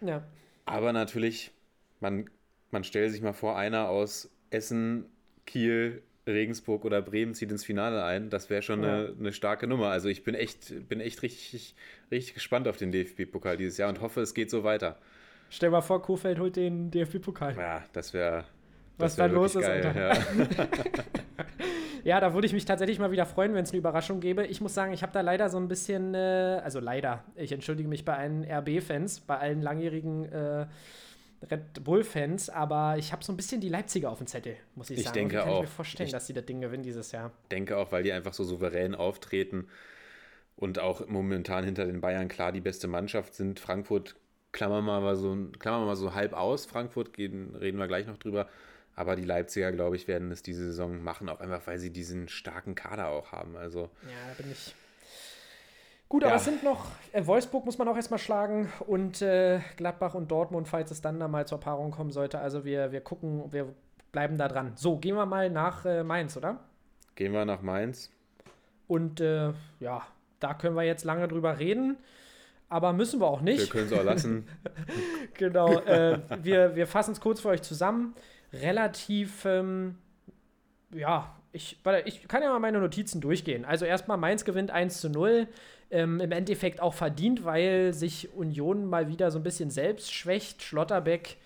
Ja. 0.00 0.24
Aber 0.64 0.92
natürlich, 0.92 1.52
man, 2.00 2.28
man 2.72 2.82
stellt 2.82 3.12
sich 3.12 3.22
mal 3.22 3.34
vor, 3.34 3.56
einer 3.56 3.88
aus 3.88 4.30
Essen, 4.50 5.04
Kiel, 5.46 6.02
Regensburg 6.26 6.84
oder 6.84 7.02
Bremen 7.02 7.34
zieht 7.34 7.50
ins 7.50 7.64
Finale 7.64 8.04
ein. 8.04 8.30
Das 8.30 8.50
wäre 8.50 8.62
schon 8.62 8.82
Ja. 8.82 8.94
eine, 8.94 9.14
eine 9.18 9.32
starke 9.32 9.66
Nummer. 9.66 9.88
Also 9.88 10.08
ich 10.08 10.24
bin 10.24 10.34
echt, 10.34 10.88
bin 10.88 11.00
echt 11.00 11.22
richtig, 11.22 11.74
richtig 12.10 12.34
gespannt 12.34 12.66
auf 12.68 12.76
den 12.76 12.92
DFB-Pokal 12.92 13.56
dieses 13.56 13.78
Jahr 13.78 13.88
und 13.88 14.00
hoffe, 14.00 14.20
es 14.20 14.34
geht 14.34 14.50
so 14.50 14.64
weiter. 14.64 14.96
Stell 15.50 15.70
mal 15.70 15.82
vor, 15.82 16.02
Kofeld 16.02 16.38
holt 16.38 16.56
den 16.56 16.90
DFB-Pokal. 16.90 17.56
Ja, 17.56 17.84
das 17.92 18.12
wäre. 18.14 18.44
Was 18.98 19.18
wär 19.18 19.28
da 19.28 19.34
los 19.34 19.54
ist, 19.56 19.64
Alter. 19.64 19.94
Ja. 19.94 20.16
Ja, 22.04 22.20
da 22.20 22.34
würde 22.34 22.46
ich 22.46 22.52
mich 22.52 22.66
tatsächlich 22.66 22.98
mal 22.98 23.10
wieder 23.12 23.24
freuen, 23.24 23.54
wenn 23.54 23.64
es 23.64 23.70
eine 23.70 23.78
Überraschung 23.78 24.20
gäbe. 24.20 24.44
Ich 24.46 24.60
muss 24.60 24.74
sagen, 24.74 24.92
ich 24.92 25.02
habe 25.02 25.12
da 25.14 25.22
leider 25.22 25.48
so 25.48 25.56
ein 25.56 25.68
bisschen, 25.68 26.14
äh, 26.14 26.60
also 26.62 26.78
leider, 26.78 27.24
ich 27.34 27.50
entschuldige 27.50 27.88
mich 27.88 28.04
bei 28.04 28.14
allen 28.14 28.44
RB-Fans, 28.44 29.20
bei 29.20 29.38
allen 29.38 29.62
langjährigen 29.62 30.30
äh, 30.30 30.66
Red 31.50 31.84
Bull-Fans, 31.84 32.48
aber 32.50 32.96
ich 32.98 33.12
habe 33.12 33.24
so 33.24 33.32
ein 33.32 33.36
bisschen 33.36 33.60
die 33.60 33.68
Leipziger 33.68 34.10
auf 34.10 34.18
dem 34.18 34.26
Zettel, 34.26 34.56
muss 34.74 34.90
ich 34.90 34.98
Ich 34.98 35.04
sagen. 35.04 35.14
denke 35.14 35.36
Und 35.38 35.42
kann 35.42 35.48
ich 35.50 35.56
auch. 35.56 35.60
mir 35.62 35.66
vorstellen, 35.68 36.06
Ich- 36.06 36.12
dass 36.12 36.26
sie 36.26 36.32
das 36.32 36.46
Ding 36.46 36.60
gewinnen 36.60 36.82
dieses 36.82 37.12
Jahr. 37.12 37.32
denke 37.50 37.76
auch, 37.76 37.92
weil 37.92 38.02
die 38.02 38.12
einfach 38.12 38.32
so 38.34 38.44
souverän 38.44 38.94
auftreten 38.94 39.68
und 40.56 40.78
auch 40.78 41.06
momentan 41.08 41.64
hinter 41.64 41.86
den 41.86 42.00
Bayern 42.00 42.28
klar 42.28 42.52
die 42.52 42.60
beste 42.60 42.86
Mannschaft 42.88 43.34
sind. 43.34 43.60
Frankfurt 43.60 44.14
klammern 44.52 44.84
wir 44.84 45.00
mal 45.00 45.16
so, 45.16 45.36
klammern 45.58 45.82
wir 45.82 45.86
mal 45.86 45.96
so 45.96 46.14
halb 46.14 46.32
aus. 46.32 46.64
Frankfurt 46.66 47.12
gehen, 47.12 47.54
reden 47.56 47.78
wir 47.78 47.88
gleich 47.88 48.06
noch 48.06 48.18
drüber. 48.18 48.48
Aber 48.96 49.16
die 49.16 49.24
Leipziger, 49.24 49.72
glaube 49.72 49.96
ich, 49.96 50.06
werden 50.06 50.30
es 50.30 50.42
diese 50.44 50.66
Saison 50.66 51.02
machen, 51.02 51.28
auch 51.28 51.40
einfach, 51.40 51.66
weil 51.66 51.78
sie 51.80 51.90
diesen 51.90 52.28
starken 52.28 52.76
Kader 52.76 53.08
auch 53.08 53.32
haben. 53.32 53.56
Also 53.56 53.90
Ja, 54.02 54.28
da 54.36 54.40
bin 54.42 54.52
ich. 54.52 54.72
Gut, 56.08 56.22
Ja. 56.22 56.28
aber 56.28 56.36
es 56.36 56.44
sind 56.44 56.62
noch, 56.62 56.86
äh, 57.12 57.26
Wolfsburg 57.26 57.64
muss 57.64 57.78
man 57.78 57.88
auch 57.88 57.96
erstmal 57.96 58.18
schlagen 58.18 58.70
und 58.86 59.20
äh, 59.22 59.60
Gladbach 59.76 60.14
und 60.14 60.30
Dortmund, 60.30 60.68
falls 60.68 60.90
es 60.90 61.00
dann 61.00 61.18
da 61.18 61.28
mal 61.28 61.46
zur 61.46 61.58
Paarung 61.58 61.90
kommen 61.90 62.10
sollte. 62.12 62.38
Also 62.38 62.64
wir, 62.64 62.92
wir 62.92 63.00
gucken, 63.00 63.52
wir 63.52 63.74
bleiben 64.12 64.36
da 64.38 64.46
dran. 64.48 64.72
So, 64.76 64.96
gehen 64.98 65.16
wir 65.16 65.26
mal 65.26 65.50
nach 65.50 65.84
äh, 65.84 66.04
Mainz, 66.04 66.36
oder? 66.36 66.60
gehen 67.16 67.32
wir 67.32 67.44
nach 67.44 67.62
Mainz. 67.62 68.10
Und 68.88 69.20
äh, 69.20 69.52
ja, 69.80 70.02
da 70.40 70.52
können 70.54 70.74
wir 70.76 70.82
jetzt 70.82 71.04
lange 71.04 71.26
drüber 71.28 71.58
reden, 71.60 71.96
aber 72.68 72.92
müssen 72.92 73.20
wir 73.20 73.26
auch 73.28 73.38
Wir 73.44 73.54
nicht. 73.54 73.70
können 73.70 73.86
es 73.86 73.92
auch 73.92 74.02
lassen. 74.04 74.48
genau, 75.34 75.72
äh, 75.78 76.18
wir, 76.42 76.74
wir 76.76 76.86
fassen 76.88 77.12
es 77.12 77.20
kurz 77.20 77.40
für 77.40 77.48
euch 77.48 77.62
zusammen. 77.62 78.14
Relativ, 78.52 79.44
ähm, 79.44 79.96
ja, 80.92 81.34
ich, 81.52 81.78
ich 82.04 82.26
kann 82.28 82.42
ja 82.42 82.50
mal 82.50 82.58
meine 82.58 82.80
Notizen 82.80 83.20
durchgehen. 83.20 83.64
Also 83.64 83.84
erstmal 83.84 84.16
Mainz 84.16 84.44
gewinnt 84.44 84.70
1 84.72 85.00
zu 85.00 85.08
0. 85.08 85.46
Ähm, 85.94 86.18
Im 86.18 86.32
Endeffekt 86.32 86.80
auch 86.80 86.92
verdient, 86.92 87.44
weil 87.44 87.94
sich 87.94 88.34
Union 88.34 88.84
mal 88.84 89.06
wieder 89.06 89.30
so 89.30 89.38
ein 89.38 89.44
bisschen 89.44 89.70
selbst 89.70 90.12
schwächt. 90.12 90.60
Schlotterbeck 90.60 91.36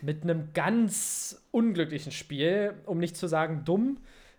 mit 0.00 0.24
einem 0.24 0.52
ganz 0.52 1.46
unglücklichen 1.52 2.10
Spiel, 2.10 2.74
um 2.86 2.98
nicht 2.98 3.16
zu 3.16 3.28
sagen 3.28 3.62
dumm. 3.64 3.98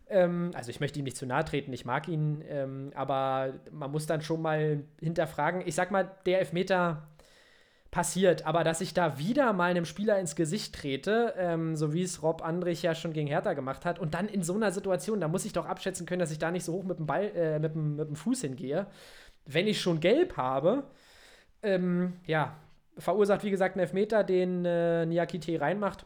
Ähm, 0.10 0.51
also 0.56 0.70
ich 0.72 0.82
möchte 0.82 0.99
ihm 0.99 1.06
nicht 1.06 1.16
zu 1.16 1.26
nahe 1.26 1.45
treten, 1.45 1.72
ich 1.72 1.86
mag 1.86 2.10
ihn, 2.10 2.43
ähm, 2.49 2.91
aber 2.95 3.53
man 3.72 3.91
muss 3.91 4.06
dann 4.08 4.22
schon 4.22 4.41
mal 4.41 4.84
hinterfragen. 4.99 5.64
Ich 5.66 5.76
sag 5.76 5.89
mal, 5.89 6.12
der 6.26 6.39
Elfmeter 6.39 7.08
passiert, 7.95 8.45
aber 8.45 8.66
dass 8.66 8.82
ich 8.82 8.93
da 8.93 9.18
wieder 9.20 9.53
mal 9.53 9.72
einem 9.72 9.86
Spieler 9.86 10.20
ins 10.20 10.36
Gesicht 10.36 10.76
trete, 10.76 11.34
ähm, 11.38 11.78
so 11.78 11.93
wie 11.93 12.03
es 12.03 12.22
Rob 12.22 12.43
Andrich 12.43 12.84
ja 12.84 12.93
schon 12.93 13.14
gegen 13.14 13.28
Hertha 13.28 13.53
gemacht 13.53 13.86
hat, 13.86 13.99
und 13.99 14.14
dann 14.14 14.28
in 14.28 14.43
so 14.43 14.53
einer 14.53 14.74
Situation, 14.74 15.22
da 15.22 15.30
muss 15.30 15.45
ich 15.45 15.53
doch 15.53 15.66
abschätzen 15.66 16.06
können, 16.06 16.20
dass 16.20 16.32
ich 16.32 16.39
da 16.39 16.51
nicht 16.51 16.66
so 16.66 16.74
hoch 16.74 16.84
mit 16.84 16.99
dem 16.99 17.06
Ball, 17.06 17.32
äh, 17.34 17.58
mit, 17.58 17.74
dem, 17.74 17.95
mit 17.95 18.10
dem 18.10 18.18
Fuß 18.18 18.41
hingehe. 18.41 18.88
Wenn 19.46 19.68
ich 19.68 19.82
schon 19.82 20.00
gelb 20.00 20.38
habe, 20.38 20.84
ähm, 21.62 22.14
ja, 22.26 22.56
verursacht 22.98 23.43
wie 23.43 23.52
gesagt 23.52 23.76
einen 23.76 23.82
Elfmeter, 23.82 24.24
den 24.24 24.66
äh, 24.66 25.06
Niakite 25.06 25.60
reinmacht. 25.60 26.06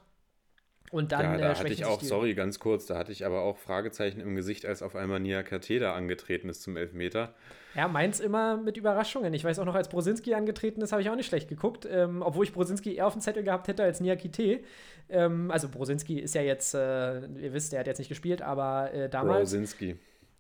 Und 0.92 1.12
dann 1.12 1.34
ja, 1.34 1.38
da 1.38 1.52
äh, 1.52 1.56
hatte 1.56 1.68
ich 1.74 1.86
auch, 1.86 2.02
sorry, 2.02 2.34
ganz 2.34 2.60
kurz, 2.60 2.88
da 2.88 2.98
hatte 2.98 3.12
ich 3.12 3.26
aber 3.26 3.42
auch 3.42 3.58
Fragezeichen 3.58 4.20
im 4.22 4.36
Gesicht, 4.36 4.66
als 4.66 4.82
auf 4.82 4.96
einmal 4.96 5.20
Nia 5.20 5.44
Kateda 5.44 5.94
angetreten 5.94 6.50
ist 6.50 6.64
zum 6.64 6.78
Elfmeter. 6.78 7.36
Ja, 7.76 7.88
meins 7.88 8.20
immer 8.20 8.58
mit 8.58 8.76
Überraschungen. 8.76 9.32
Ich 9.36 9.44
weiß 9.44 9.60
auch 9.60 9.66
noch, 9.66 9.76
als 9.76 9.90
Brosinski 9.90 10.34
angetreten 10.34 10.82
ist, 10.82 10.92
habe 10.92 11.04
ich 11.04 11.10
auch 11.12 11.16
nicht 11.16 11.28
schlecht 11.28 11.48
geguckt, 11.48 11.88
ähm, 11.90 12.24
obwohl 12.24 12.44
ich 12.44 12.54
Brosinski 12.54 12.96
eher 12.96 13.06
auf 13.06 13.14
dem 13.14 13.22
Zettel 13.22 13.44
gehabt 13.44 13.68
hätte 13.68 13.84
als 13.84 14.00
Niakite. 14.00 14.62
Ähm, 15.10 15.52
also 15.52 15.70
Brosinski 15.70 16.20
ist 16.20 16.34
ja 16.34 16.42
jetzt, 16.42 16.74
äh, 16.74 17.20
ihr 17.20 17.54
wisst, 17.54 17.72
der 17.72 17.82
hat 17.82 17.88
jetzt 17.88 18.00
nicht 18.00 18.10
gespielt, 18.10 18.42
aber 18.42 18.92
äh, 18.92 19.10
damals. 19.10 19.52
Brosinski. 19.52 19.96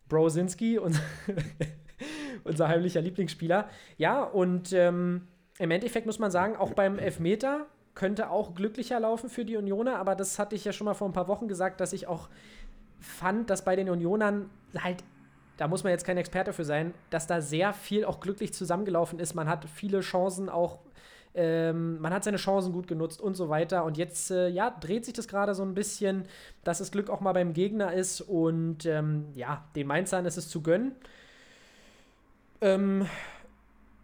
Brosinski, 0.07 0.79
unser, 0.79 1.01
unser 2.43 2.67
heimlicher 2.67 3.01
Lieblingsspieler. 3.01 3.69
Ja, 3.97 4.23
und 4.23 4.73
ähm, 4.73 5.27
im 5.57 5.71
Endeffekt 5.71 6.05
muss 6.05 6.19
man 6.19 6.31
sagen, 6.31 6.55
auch 6.55 6.73
beim 6.73 6.99
Elfmeter 6.99 7.67
könnte 7.95 8.29
auch 8.29 8.55
glücklicher 8.55 8.99
laufen 8.99 9.29
für 9.29 9.43
die 9.43 9.57
Unioner, 9.57 9.97
aber 9.97 10.15
das 10.15 10.39
hatte 10.39 10.55
ich 10.55 10.63
ja 10.63 10.71
schon 10.71 10.85
mal 10.85 10.93
vor 10.93 11.07
ein 11.09 11.13
paar 11.13 11.27
Wochen 11.27 11.47
gesagt, 11.47 11.81
dass 11.81 11.91
ich 11.91 12.07
auch 12.07 12.29
fand, 12.99 13.49
dass 13.49 13.65
bei 13.65 13.75
den 13.75 13.89
Unionern 13.89 14.49
halt, 14.77 15.03
da 15.57 15.67
muss 15.67 15.83
man 15.83 15.91
jetzt 15.91 16.05
kein 16.05 16.17
Experte 16.17 16.53
für 16.53 16.63
sein, 16.63 16.93
dass 17.09 17.27
da 17.27 17.41
sehr 17.41 17.73
viel 17.73 18.05
auch 18.05 18.21
glücklich 18.21 18.53
zusammengelaufen 18.53 19.19
ist. 19.19 19.33
Man 19.33 19.49
hat 19.49 19.65
viele 19.65 19.99
Chancen 19.99 20.47
auch, 20.47 20.79
ähm, 21.33 21.99
man 21.99 22.13
hat 22.13 22.23
seine 22.23 22.37
Chancen 22.37 22.71
gut 22.71 22.87
genutzt 22.87 23.19
und 23.19 23.35
so 23.35 23.49
weiter. 23.49 23.83
Und 23.83 23.97
jetzt, 23.97 24.31
äh, 24.31 24.47
ja, 24.47 24.69
dreht 24.69 25.03
sich 25.03 25.13
das 25.13 25.27
gerade 25.27 25.53
so 25.53 25.63
ein 25.63 25.73
bisschen, 25.73 26.23
dass 26.63 26.77
das 26.77 26.91
Glück 26.91 27.09
auch 27.09 27.19
mal 27.19 27.33
beim 27.33 27.53
Gegner 27.53 27.93
ist 27.93 28.21
und 28.21 28.85
ähm, 28.85 29.27
ja, 29.35 29.65
den 29.75 29.87
Mainzern 29.87 30.25
ist 30.25 30.37
es 30.37 30.47
zu 30.47 30.61
gönnen. 30.61 30.93
Ähm, 32.61 33.07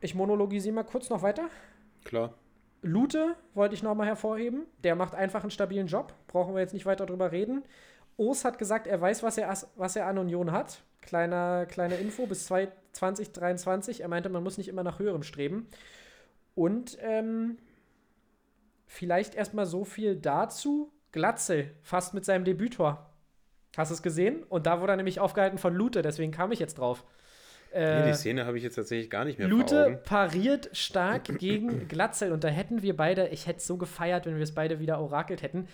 ich 0.01 0.15
monologisiere 0.15 0.75
mal 0.75 0.83
kurz 0.83 1.09
noch 1.09 1.21
weiter. 1.21 1.49
Klar. 2.03 2.33
Lute 2.81 3.35
wollte 3.53 3.73
ich 3.73 3.83
nochmal 3.83 4.07
hervorheben. 4.07 4.65
Der 4.83 4.95
macht 4.95 5.15
einfach 5.15 5.41
einen 5.41 5.51
stabilen 5.51 5.87
Job. 5.87 6.13
Brauchen 6.27 6.53
wir 6.53 6.61
jetzt 6.61 6.73
nicht 6.73 6.85
weiter 6.85 7.05
drüber 7.05 7.31
reden. 7.31 7.63
Oos 8.17 8.45
hat 8.45 8.57
gesagt, 8.57 8.87
er 8.87 9.01
weiß, 9.01 9.23
was 9.23 9.37
er, 9.37 9.53
was 9.75 9.95
er 9.95 10.05
an 10.05 10.17
Union 10.17 10.51
hat. 10.51 10.83
Kleiner, 11.01 11.65
kleine 11.65 11.95
Info 11.95 12.27
bis 12.27 12.45
2023. 12.45 14.01
Er 14.01 14.07
meinte, 14.07 14.29
man 14.29 14.43
muss 14.43 14.57
nicht 14.57 14.67
immer 14.67 14.83
nach 14.83 14.99
höherem 14.99 15.23
streben. 15.23 15.67
Und 16.53 16.97
ähm, 17.01 17.57
vielleicht 18.87 19.35
erstmal 19.35 19.65
so 19.65 19.83
viel 19.83 20.15
dazu. 20.15 20.91
Glatzel, 21.11 21.71
fast 21.81 22.13
mit 22.13 22.25
seinem 22.25 22.45
Debütor. 22.45 23.09
Hast 23.77 23.91
du 23.91 23.95
es 23.95 24.03
gesehen? 24.03 24.43
Und 24.43 24.67
da 24.67 24.79
wurde 24.79 24.93
er 24.93 24.97
nämlich 24.97 25.19
aufgehalten 25.19 25.57
von 25.57 25.73
Lute, 25.73 26.01
deswegen 26.01 26.31
kam 26.31 26.51
ich 26.51 26.59
jetzt 26.59 26.77
drauf. 26.77 27.03
Äh, 27.75 27.99
nee, 27.99 28.11
die 28.11 28.17
Szene 28.17 28.45
habe 28.45 28.57
ich 28.57 28.63
jetzt 28.63 28.75
tatsächlich 28.75 29.09
gar 29.09 29.25
nicht 29.25 29.37
mehr 29.37 29.49
Lute 29.49 29.99
pariert 30.05 30.69
stark 30.71 31.25
gegen 31.39 31.89
Glatzel 31.89 32.31
und 32.31 32.45
da 32.45 32.47
hätten 32.47 32.81
wir 32.81 32.95
beide, 32.95 33.27
ich 33.27 33.47
hätte 33.47 33.57
es 33.57 33.67
so 33.67 33.75
gefeiert, 33.75 34.25
wenn 34.25 34.37
wir 34.37 34.43
es 34.43 34.53
beide 34.53 34.79
wieder 34.79 35.01
orakelt 35.01 35.41
hätten. 35.41 35.67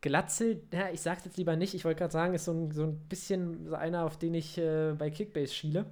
Glatzel, 0.00 0.62
ja, 0.72 0.88
ich 0.90 1.02
sag's 1.02 1.26
jetzt 1.26 1.36
lieber 1.36 1.54
nicht, 1.54 1.74
ich 1.74 1.84
wollte 1.84 1.98
gerade 1.98 2.12
sagen, 2.12 2.32
ist 2.32 2.46
so 2.46 2.52
ein, 2.52 2.70
so 2.72 2.84
ein 2.84 2.98
bisschen 3.06 3.66
so 3.68 3.74
einer, 3.74 4.04
auf 4.04 4.18
den 4.18 4.32
ich 4.32 4.56
äh, 4.56 4.94
bei 4.96 5.10
Kickbase 5.10 5.52
schiele, 5.52 5.84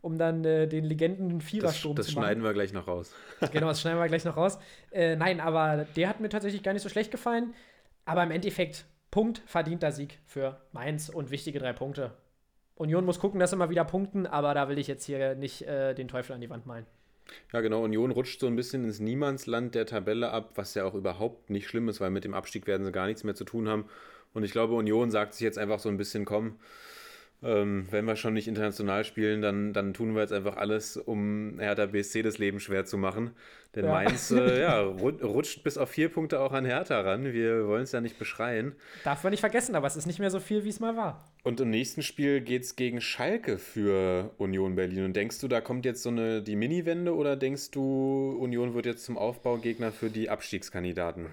um 0.00 0.16
dann 0.16 0.44
äh, 0.44 0.68
den 0.68 0.84
Legenden 0.84 1.40
Vierersturm 1.40 1.96
das, 1.96 2.06
zu 2.06 2.10
das 2.10 2.14
machen. 2.14 2.26
schneiden 2.26 2.44
wir 2.44 2.52
gleich 2.52 2.72
noch 2.72 2.86
raus. 2.86 3.12
genau, 3.52 3.66
das 3.66 3.80
schneiden 3.80 3.98
wir 3.98 4.06
gleich 4.06 4.24
noch 4.24 4.36
raus. 4.36 4.60
Äh, 4.92 5.16
nein, 5.16 5.40
aber 5.40 5.88
der 5.96 6.08
hat 6.08 6.20
mir 6.20 6.28
tatsächlich 6.28 6.62
gar 6.62 6.72
nicht 6.72 6.82
so 6.82 6.88
schlecht 6.88 7.10
gefallen. 7.10 7.52
Aber 8.04 8.22
im 8.22 8.30
Endeffekt, 8.30 8.84
Punkt, 9.10 9.42
verdienter 9.44 9.90
Sieg 9.90 10.20
für 10.24 10.60
Mainz 10.70 11.08
und 11.08 11.30
wichtige 11.30 11.58
drei 11.58 11.72
Punkte. 11.72 12.12
Union 12.76 13.04
muss 13.04 13.20
gucken, 13.20 13.38
dass 13.40 13.50
sie 13.50 13.56
mal 13.56 13.70
wieder 13.70 13.84
punkten, 13.84 14.26
aber 14.26 14.54
da 14.54 14.68
will 14.68 14.78
ich 14.78 14.88
jetzt 14.88 15.04
hier 15.04 15.34
nicht 15.34 15.62
äh, 15.62 15.94
den 15.94 16.08
Teufel 16.08 16.32
an 16.32 16.40
die 16.40 16.50
Wand 16.50 16.66
malen. 16.66 16.86
Ja, 17.52 17.60
genau. 17.60 17.82
Union 17.82 18.10
rutscht 18.10 18.40
so 18.40 18.46
ein 18.46 18.56
bisschen 18.56 18.84
ins 18.84 19.00
Niemandsland 19.00 19.74
der 19.74 19.86
Tabelle 19.86 20.30
ab, 20.30 20.52
was 20.56 20.74
ja 20.74 20.84
auch 20.84 20.94
überhaupt 20.94 21.50
nicht 21.50 21.68
schlimm 21.68 21.88
ist, 21.88 22.00
weil 22.00 22.10
mit 22.10 22.24
dem 22.24 22.34
Abstieg 22.34 22.66
werden 22.66 22.84
sie 22.84 22.92
gar 22.92 23.06
nichts 23.06 23.24
mehr 23.24 23.34
zu 23.34 23.44
tun 23.44 23.68
haben. 23.68 23.86
Und 24.34 24.42
ich 24.42 24.52
glaube, 24.52 24.74
Union 24.74 25.10
sagt 25.10 25.34
sich 25.34 25.42
jetzt 25.42 25.58
einfach 25.58 25.78
so 25.78 25.88
ein 25.88 25.96
bisschen, 25.96 26.24
komm, 26.24 26.56
ähm, 27.42 27.86
wenn 27.90 28.04
wir 28.04 28.16
schon 28.16 28.34
nicht 28.34 28.48
international 28.48 29.04
spielen, 29.04 29.40
dann, 29.40 29.72
dann 29.72 29.94
tun 29.94 30.14
wir 30.14 30.22
jetzt 30.22 30.32
einfach 30.32 30.56
alles, 30.56 30.96
um 30.96 31.58
Hertha 31.58 31.86
BSC 31.86 32.22
das 32.22 32.38
Leben 32.38 32.58
schwer 32.58 32.84
zu 32.84 32.98
machen. 32.98 33.30
Denn 33.76 33.84
Ja. 33.86 33.92
Mainz 33.92 34.30
äh, 34.30 34.60
ja, 34.62 34.80
ru- 34.82 35.22
rutscht 35.24 35.62
bis 35.64 35.76
auf 35.78 35.90
vier 35.90 36.08
Punkte 36.08 36.40
auch 36.40 36.52
an 36.52 36.64
Hertha 36.64 37.00
ran. 37.00 37.32
Wir 37.32 37.66
wollen 37.66 37.82
es 37.82 37.92
ja 37.92 38.00
nicht 38.00 38.18
beschreien. 38.18 38.74
Darf 39.04 39.22
man 39.24 39.30
nicht 39.32 39.40
vergessen, 39.40 39.74
aber 39.74 39.86
es 39.86 39.96
ist 39.96 40.06
nicht 40.06 40.18
mehr 40.20 40.30
so 40.30 40.40
viel, 40.40 40.64
wie 40.64 40.68
es 40.68 40.80
mal 40.80 40.96
war. 40.96 41.24
Und 41.42 41.60
im 41.60 41.70
nächsten 41.70 42.02
Spiel 42.02 42.40
geht 42.40 42.62
es 42.62 42.76
gegen 42.76 43.00
Schalke 43.00 43.58
für 43.58 44.30
Union 44.38 44.76
Berlin. 44.76 45.04
Und 45.04 45.16
denkst 45.16 45.40
du, 45.40 45.48
da 45.48 45.60
kommt 45.60 45.84
jetzt 45.84 46.02
so 46.02 46.08
eine 46.08 46.40
die 46.42 46.56
Mini-Wende 46.56 47.14
oder 47.14 47.36
denkst 47.36 47.70
du, 47.72 48.36
Union 48.40 48.74
wird 48.74 48.86
jetzt 48.86 49.04
zum 49.04 49.18
Aufbaugegner 49.18 49.92
für 49.92 50.08
die 50.08 50.30
Abstiegskandidaten? 50.30 51.26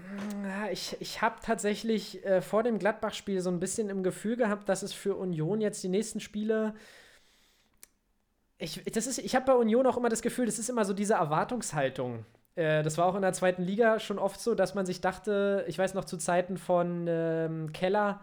Ja, 0.44 0.70
ich 0.70 0.96
ich 1.00 1.22
habe 1.22 1.36
tatsächlich 1.42 2.24
äh, 2.26 2.42
vor 2.42 2.62
dem 2.62 2.78
Gladbach-Spiel 2.78 3.40
so 3.40 3.50
ein 3.50 3.60
bisschen 3.60 3.88
im 3.88 4.02
Gefühl 4.02 4.36
gehabt, 4.36 4.68
dass 4.68 4.82
es 4.82 4.92
für 4.92 5.14
Union 5.16 5.60
jetzt 5.60 5.82
die 5.82 5.88
nächsten 5.88 6.20
Spiele. 6.20 6.74
Ich, 8.62 8.80
ich 8.86 9.34
habe 9.34 9.44
bei 9.44 9.54
Union 9.54 9.86
auch 9.86 9.96
immer 9.96 10.08
das 10.08 10.22
Gefühl, 10.22 10.46
das 10.46 10.58
ist 10.58 10.70
immer 10.70 10.84
so 10.84 10.92
diese 10.92 11.14
Erwartungshaltung. 11.14 12.24
Äh, 12.54 12.82
das 12.82 12.96
war 12.98 13.06
auch 13.06 13.14
in 13.14 13.22
der 13.22 13.32
zweiten 13.32 13.62
Liga 13.62 13.98
schon 13.98 14.18
oft 14.18 14.40
so, 14.40 14.54
dass 14.54 14.74
man 14.74 14.86
sich 14.86 15.00
dachte, 15.00 15.64
ich 15.68 15.78
weiß 15.78 15.94
noch 15.94 16.04
zu 16.04 16.16
Zeiten 16.16 16.56
von 16.56 17.06
ähm, 17.08 17.72
Keller, 17.72 18.20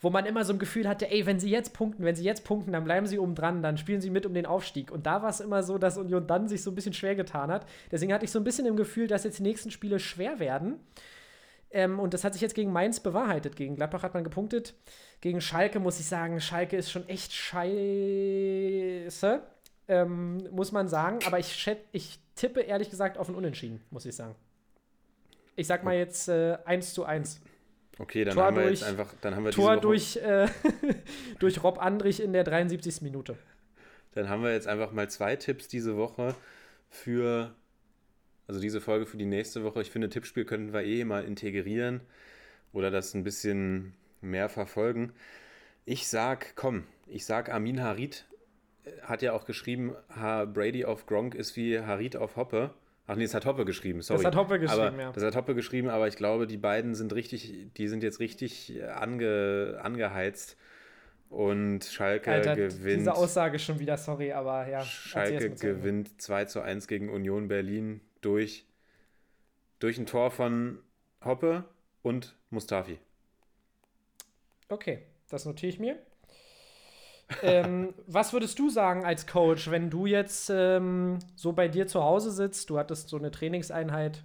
wo 0.00 0.10
man 0.10 0.26
immer 0.26 0.44
so 0.44 0.52
ein 0.52 0.58
Gefühl 0.58 0.88
hatte, 0.88 1.10
ey, 1.10 1.24
wenn 1.26 1.40
sie 1.40 1.50
jetzt 1.50 1.72
punkten, 1.74 2.04
wenn 2.04 2.14
sie 2.14 2.24
jetzt 2.24 2.44
punkten, 2.44 2.72
dann 2.72 2.84
bleiben 2.84 3.06
sie 3.06 3.18
oben 3.18 3.34
dran, 3.34 3.62
dann 3.62 3.76
spielen 3.78 4.00
sie 4.00 4.10
mit 4.10 4.26
um 4.26 4.34
den 4.34 4.46
Aufstieg. 4.46 4.90
Und 4.90 5.06
da 5.06 5.22
war 5.22 5.30
es 5.30 5.40
immer 5.40 5.62
so, 5.62 5.78
dass 5.78 5.98
Union 5.98 6.26
dann 6.26 6.48
sich 6.48 6.62
so 6.62 6.70
ein 6.70 6.74
bisschen 6.74 6.94
schwer 6.94 7.14
getan 7.14 7.50
hat. 7.50 7.66
Deswegen 7.90 8.12
hatte 8.12 8.24
ich 8.24 8.30
so 8.30 8.38
ein 8.38 8.44
bisschen 8.44 8.66
im 8.66 8.76
Gefühl, 8.76 9.06
dass 9.06 9.24
jetzt 9.24 9.38
die 9.38 9.42
nächsten 9.42 9.70
Spiele 9.70 9.98
schwer 9.98 10.38
werden. 10.40 10.80
Ähm, 11.70 12.00
und 12.00 12.14
das 12.14 12.24
hat 12.24 12.32
sich 12.32 12.42
jetzt 12.42 12.54
gegen 12.54 12.72
Mainz 12.72 13.00
bewahrheitet. 13.00 13.56
Gegen 13.56 13.76
Gladbach 13.76 14.02
hat 14.02 14.14
man 14.14 14.24
gepunktet. 14.24 14.74
Gegen 15.20 15.40
Schalke 15.40 15.80
muss 15.80 16.00
ich 16.00 16.06
sagen, 16.06 16.40
Schalke 16.40 16.76
ist 16.76 16.90
schon 16.90 17.08
echt 17.08 17.32
scheiße, 17.32 17.70
ähm, 19.90 20.38
muss 20.52 20.72
man 20.72 20.88
sagen. 20.88 21.18
Aber 21.26 21.38
ich, 21.38 21.52
schät, 21.52 21.78
ich 21.92 22.18
tippe 22.36 22.60
ehrlich 22.60 22.90
gesagt 22.90 23.18
auf 23.18 23.28
ein 23.28 23.34
Unentschieden, 23.34 23.82
muss 23.90 24.06
ich 24.06 24.14
sagen. 24.14 24.34
Ich 25.56 25.66
sag 25.66 25.84
mal 25.84 25.96
jetzt 25.96 26.28
äh, 26.28 26.56
1 26.64 26.94
zu 26.94 27.04
1. 27.04 27.40
Okay, 27.98 28.24
dann 28.24 28.34
Tor 28.34 28.44
haben 28.44 28.56
wir 28.56 28.62
durch- 28.62 28.80
jetzt 28.80 28.88
einfach, 28.88 29.12
dann 29.20 29.34
haben 29.36 29.44
wir 29.44 29.50
Tor 29.52 29.76
durch, 29.76 30.16
äh, 30.16 30.48
durch 31.38 31.62
Rob 31.62 31.78
Andrich 31.82 32.22
in 32.22 32.32
der 32.32 32.44
73. 32.44 33.02
Minute. 33.02 33.36
dann 34.12 34.28
haben 34.28 34.42
wir 34.42 34.52
jetzt 34.52 34.66
einfach 34.68 34.92
mal 34.92 35.10
zwei 35.10 35.36
Tipps 35.36 35.68
diese 35.68 35.96
Woche 35.96 36.34
für, 36.88 37.54
also 38.46 38.60
diese 38.60 38.80
Folge 38.80 39.04
für 39.06 39.18
die 39.18 39.26
nächste 39.26 39.62
Woche. 39.64 39.82
Ich 39.82 39.90
finde, 39.90 40.08
Tippspiel 40.08 40.44
könnten 40.46 40.72
wir 40.72 40.82
eh 40.82 41.04
mal 41.04 41.24
integrieren 41.24 42.00
oder 42.72 42.90
das 42.90 43.12
ein 43.14 43.22
bisschen 43.24 43.92
mehr 44.22 44.48
verfolgen. 44.48 45.12
Ich 45.84 46.08
sag, 46.08 46.54
komm, 46.56 46.84
ich 47.06 47.26
sag 47.26 47.52
Amin 47.52 47.82
Harit 47.82 48.24
hat 49.02 49.22
ja 49.22 49.32
auch 49.32 49.44
geschrieben, 49.44 49.94
Ha- 50.14 50.44
Brady 50.44 50.84
auf 50.84 51.06
Gronk 51.06 51.34
ist 51.34 51.56
wie 51.56 51.78
Harit 51.80 52.16
auf 52.16 52.36
Hoppe. 52.36 52.70
Ach 53.06 53.16
nee, 53.16 53.24
das 53.24 53.34
hat 53.34 53.44
Hoppe 53.44 53.64
geschrieben, 53.64 54.02
sorry. 54.02 54.22
hat 54.22 54.36
Hoppe 54.36 54.60
geschrieben, 54.60 54.82
aber, 54.82 55.02
ja. 55.02 55.12
Das 55.12 55.24
hat 55.24 55.34
Hoppe 55.34 55.54
geschrieben, 55.56 55.88
aber 55.88 56.06
ich 56.06 56.16
glaube, 56.16 56.46
die 56.46 56.56
beiden 56.56 56.94
sind 56.94 57.12
richtig, 57.12 57.72
die 57.76 57.88
sind 57.88 58.02
jetzt 58.04 58.20
richtig 58.20 58.76
äh, 58.76 58.84
ange, 58.84 59.80
angeheizt. 59.82 60.56
Und 61.28 61.84
Schalke 61.84 62.30
Alter, 62.32 62.56
gewinnt. 62.56 63.00
diese 63.00 63.14
Aussage 63.14 63.58
schon 63.60 63.78
wieder, 63.78 63.96
sorry, 63.96 64.32
aber 64.32 64.68
ja. 64.68 64.82
Schalke 64.82 65.50
gewinnt 65.50 66.20
2 66.20 66.44
zu 66.46 66.60
1 66.60 66.88
gegen 66.88 67.08
Union 67.08 67.46
Berlin 67.48 68.00
durch, 68.20 68.66
durch 69.78 69.96
ein 69.98 70.06
Tor 70.06 70.30
von 70.32 70.78
Hoppe 71.24 71.64
und 72.02 72.34
Mustafi. 72.50 72.98
Okay, 74.68 75.02
das 75.28 75.44
notiere 75.44 75.70
ich 75.70 75.78
mir. 75.78 75.98
Ähm, 77.42 77.94
was 78.06 78.32
würdest 78.32 78.58
du 78.58 78.70
sagen 78.70 79.04
als 79.04 79.26
Coach, 79.26 79.70
wenn 79.70 79.90
du 79.90 80.06
jetzt 80.06 80.50
ähm, 80.50 81.18
so 81.36 81.52
bei 81.52 81.68
dir 81.68 81.86
zu 81.86 82.02
Hause 82.02 82.30
sitzt? 82.30 82.70
Du 82.70 82.78
hattest 82.78 83.08
so 83.08 83.16
eine 83.16 83.30
Trainingseinheit 83.30 84.22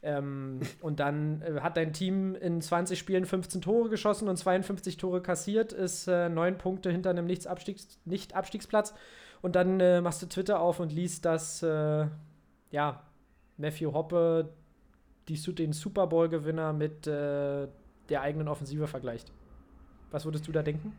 Ähm, 0.00 0.60
und 0.80 1.00
dann 1.00 1.42
äh, 1.42 1.60
hat 1.60 1.76
dein 1.76 1.92
Team 1.92 2.36
in 2.36 2.60
20 2.60 2.98
Spielen 2.98 3.26
15 3.26 3.60
Tore 3.62 3.88
geschossen 3.88 4.28
und 4.28 4.36
52 4.36 4.96
Tore 4.96 5.20
kassiert, 5.22 5.72
ist 5.72 6.06
äh, 6.06 6.28
neun 6.28 6.56
Punkte 6.56 6.90
hinter 6.92 7.10
einem 7.10 7.26
Nicht-Abstiegs 7.26 7.98
Nicht-Abstiegsplatz. 8.04 8.94
Und 9.42 9.56
dann 9.56 9.80
äh, 9.80 10.00
machst 10.00 10.22
du 10.22 10.26
Twitter 10.26 10.60
auf 10.60 10.78
und 10.80 10.92
liest, 10.92 11.24
dass 11.24 11.62
äh, 11.64 12.06
ja, 12.70 13.02
Matthew 13.56 13.92
Hoppe 13.92 14.50
die, 15.28 15.36
den 15.54 15.72
Super 15.72 16.06
Bowl-Gewinner 16.06 16.72
mit 16.72 17.06
äh, 17.06 17.66
der 18.08 18.22
eigenen 18.22 18.48
Offensive 18.48 18.86
vergleicht. 18.86 19.32
Was 20.10 20.24
würdest 20.24 20.46
du 20.46 20.52
da 20.52 20.62
denken? 20.62 20.92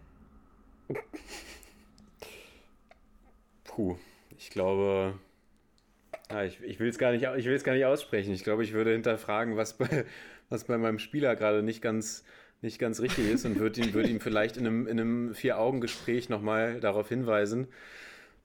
Puh, 3.63 3.97
ich 4.37 4.49
glaube, 4.49 5.13
ja, 6.31 6.43
ich, 6.43 6.61
ich 6.61 6.79
will 6.79 6.89
es 6.89 6.97
gar, 6.97 7.11
nicht 7.11 7.27
au- 7.27 7.35
ich 7.35 7.45
will's 7.45 7.63
gar 7.63 7.73
nicht 7.73 7.85
aussprechen. 7.85 8.33
Ich 8.33 8.43
glaube, 8.43 8.63
ich 8.63 8.73
würde 8.73 8.91
hinterfragen, 8.91 9.57
was 9.57 9.77
bei, 9.77 10.05
was 10.49 10.63
bei 10.65 10.77
meinem 10.77 10.99
Spieler 10.99 11.35
gerade 11.35 11.63
nicht 11.63 11.81
ganz, 11.81 12.23
nicht 12.61 12.79
ganz 12.79 12.99
richtig 12.99 13.29
ist 13.29 13.45
und 13.45 13.59
würde 13.59 13.81
ihn, 13.81 13.93
würde 13.93 14.09
ihn 14.09 14.19
vielleicht 14.19 14.57
in 14.57 14.65
einem, 14.67 14.87
in 14.87 14.99
einem 14.99 15.33
Vier-Augen-Gespräch 15.35 16.29
nochmal 16.29 16.79
darauf 16.79 17.09
hinweisen, 17.09 17.67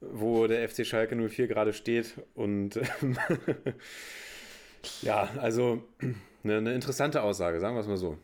wo 0.00 0.46
der 0.46 0.68
FC 0.68 0.86
Schalke 0.86 1.16
04 1.16 1.48
gerade 1.48 1.72
steht. 1.72 2.14
Und 2.34 2.76
ähm, 2.76 3.16
ja, 5.02 5.28
also 5.40 5.82
eine, 6.44 6.58
eine 6.58 6.74
interessante 6.74 7.22
Aussage, 7.22 7.60
sagen 7.60 7.74
wir 7.76 7.80
es 7.80 7.86
mal 7.88 7.96
so. 7.96 8.18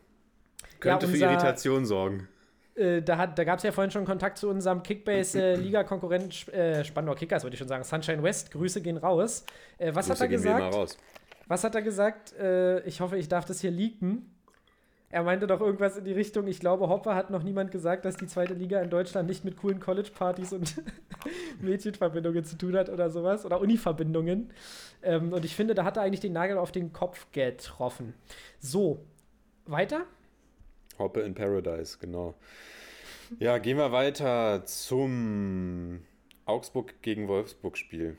Könnte 0.78 1.06
für 1.06 1.12
unser- 1.14 1.30
Irritation 1.32 1.84
sorgen. 1.86 2.28
Äh, 2.76 3.02
da 3.02 3.16
hat, 3.18 3.38
da 3.38 3.44
gab 3.44 3.58
es 3.58 3.62
ja 3.64 3.72
vorhin 3.72 3.90
schon 3.90 4.04
Kontakt 4.04 4.38
zu 4.38 4.48
unserem 4.48 4.82
Kickbase-Liga-Konkurrent 4.82 6.32
Sp- 6.34 6.52
äh, 6.54 6.84
Spandau 6.84 7.14
Kickers, 7.14 7.42
würde 7.42 7.54
ich 7.54 7.58
schon 7.58 7.68
sagen. 7.68 7.84
Sunshine 7.84 8.22
West, 8.22 8.50
Grüße 8.52 8.80
gehen 8.80 8.96
raus. 8.96 9.44
Äh, 9.78 9.94
was 9.94 10.06
Grüße 10.06 10.12
hat 10.12 10.20
er 10.20 10.28
gehen 10.28 10.44
wir 10.44 10.50
mal 10.52 10.56
gesagt? 10.58 10.74
raus. 10.76 10.98
Was 11.48 11.64
hat 11.64 11.74
er 11.74 11.82
gesagt? 11.82 12.32
Äh, 12.38 12.80
ich 12.86 13.00
hoffe, 13.00 13.16
ich 13.16 13.28
darf 13.28 13.44
das 13.44 13.60
hier 13.60 13.70
leaken. 13.72 14.34
Er 15.12 15.24
meinte 15.24 15.48
doch 15.48 15.60
irgendwas 15.60 15.96
in 15.96 16.04
die 16.04 16.12
Richtung, 16.12 16.46
ich 16.46 16.60
glaube, 16.60 16.88
Hopper 16.88 17.16
hat 17.16 17.30
noch 17.30 17.42
niemand 17.42 17.72
gesagt, 17.72 18.04
dass 18.04 18.16
die 18.16 18.28
zweite 18.28 18.54
Liga 18.54 18.80
in 18.80 18.90
Deutschland 18.90 19.28
nicht 19.28 19.44
mit 19.44 19.56
coolen 19.56 19.80
College-Partys 19.80 20.52
und 20.52 20.80
Mädchenverbindungen 21.60 22.44
zu 22.44 22.56
tun 22.56 22.76
hat 22.76 22.88
oder 22.88 23.10
sowas. 23.10 23.44
Oder 23.44 23.60
Uni-Verbindungen. 23.60 24.52
Ähm, 25.02 25.32
und 25.32 25.44
ich 25.44 25.56
finde, 25.56 25.74
da 25.74 25.84
hat 25.84 25.96
er 25.96 26.04
eigentlich 26.04 26.20
den 26.20 26.32
Nagel 26.32 26.58
auf 26.58 26.70
den 26.70 26.92
Kopf 26.92 27.26
getroffen. 27.32 28.14
So, 28.60 29.04
weiter? 29.66 30.02
Hoppe 31.00 31.20
in 31.22 31.34
Paradise, 31.34 31.98
genau. 32.00 32.34
Ja, 33.38 33.58
gehen 33.58 33.76
wir 33.76 33.90
weiter 33.92 34.64
zum 34.66 36.02
Augsburg 36.44 37.00
gegen 37.02 37.28
Wolfsburg 37.28 37.76
Spiel. 37.76 38.16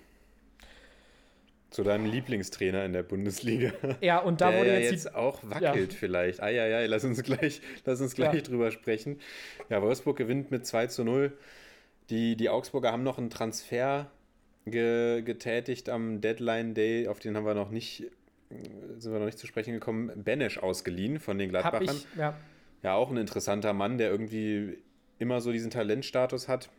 Zu 1.70 1.84
deinem 1.84 2.06
Lieblingstrainer 2.06 2.84
in 2.84 2.92
der 2.92 3.04
Bundesliga. 3.04 3.72
Ja, 4.02 4.20
und 4.20 4.42
da 4.42 4.52
der 4.52 4.60
wurde 4.60 4.74
ja 4.74 4.80
jetzt, 4.80 4.92
jetzt, 4.92 5.16
auch 5.16 5.40
wackelt 5.44 5.94
vielleicht. 5.94 6.44
Eieiei, 6.44 6.86
lass 6.88 7.06
uns 7.06 7.24
gleich, 7.24 7.62
lass 7.86 8.02
uns 8.02 8.14
gleich 8.14 8.34
Ja. 8.34 8.42
drüber 8.42 8.72
sprechen. 8.72 9.20
Ja, 9.70 9.82
Wolfsburg 9.82 10.18
gewinnt 10.18 10.52
mit 10.52 10.66
2 10.66 10.88
zu 10.88 11.06
0. 11.06 11.32
Die, 12.10 12.36
die 12.36 12.50
Augsburger 12.50 12.92
haben 12.92 13.04
noch 13.04 13.18
einen 13.18 13.30
Transfer 13.30 14.12
ge, 14.66 15.22
getätigt 15.22 15.88
am 15.90 16.20
Deadline 16.20 16.74
Day, 16.74 17.08
auf 17.08 17.20
den 17.20 17.38
haben 17.38 17.46
wir 17.46 17.54
noch 17.54 17.72
nicht, 17.72 18.04
sind 18.98 19.14
wir 19.14 19.20
noch 19.20 19.26
nicht 19.26 19.40
zu 19.40 19.48
sprechen 19.48 19.74
gekommen. 19.74 20.12
Benesch 20.24 20.58
ausgeliehen 20.58 21.20
von 21.20 21.38
den 21.38 21.56
hab 21.56 21.72
Gladbachern. 21.72 21.96
ich, 21.96 22.08
ja, 22.18 22.36
Ja, 22.84 22.96
auch 22.96 23.10
ein 23.12 23.18
interessanter 23.18 23.74
Mann, 23.74 23.98
der 23.98 24.10
irgendwie 24.10 24.78
immer 25.20 25.40
so 25.42 25.52
diesen 25.52 25.70
Talentstatus 25.70 26.48
hat 26.48 26.70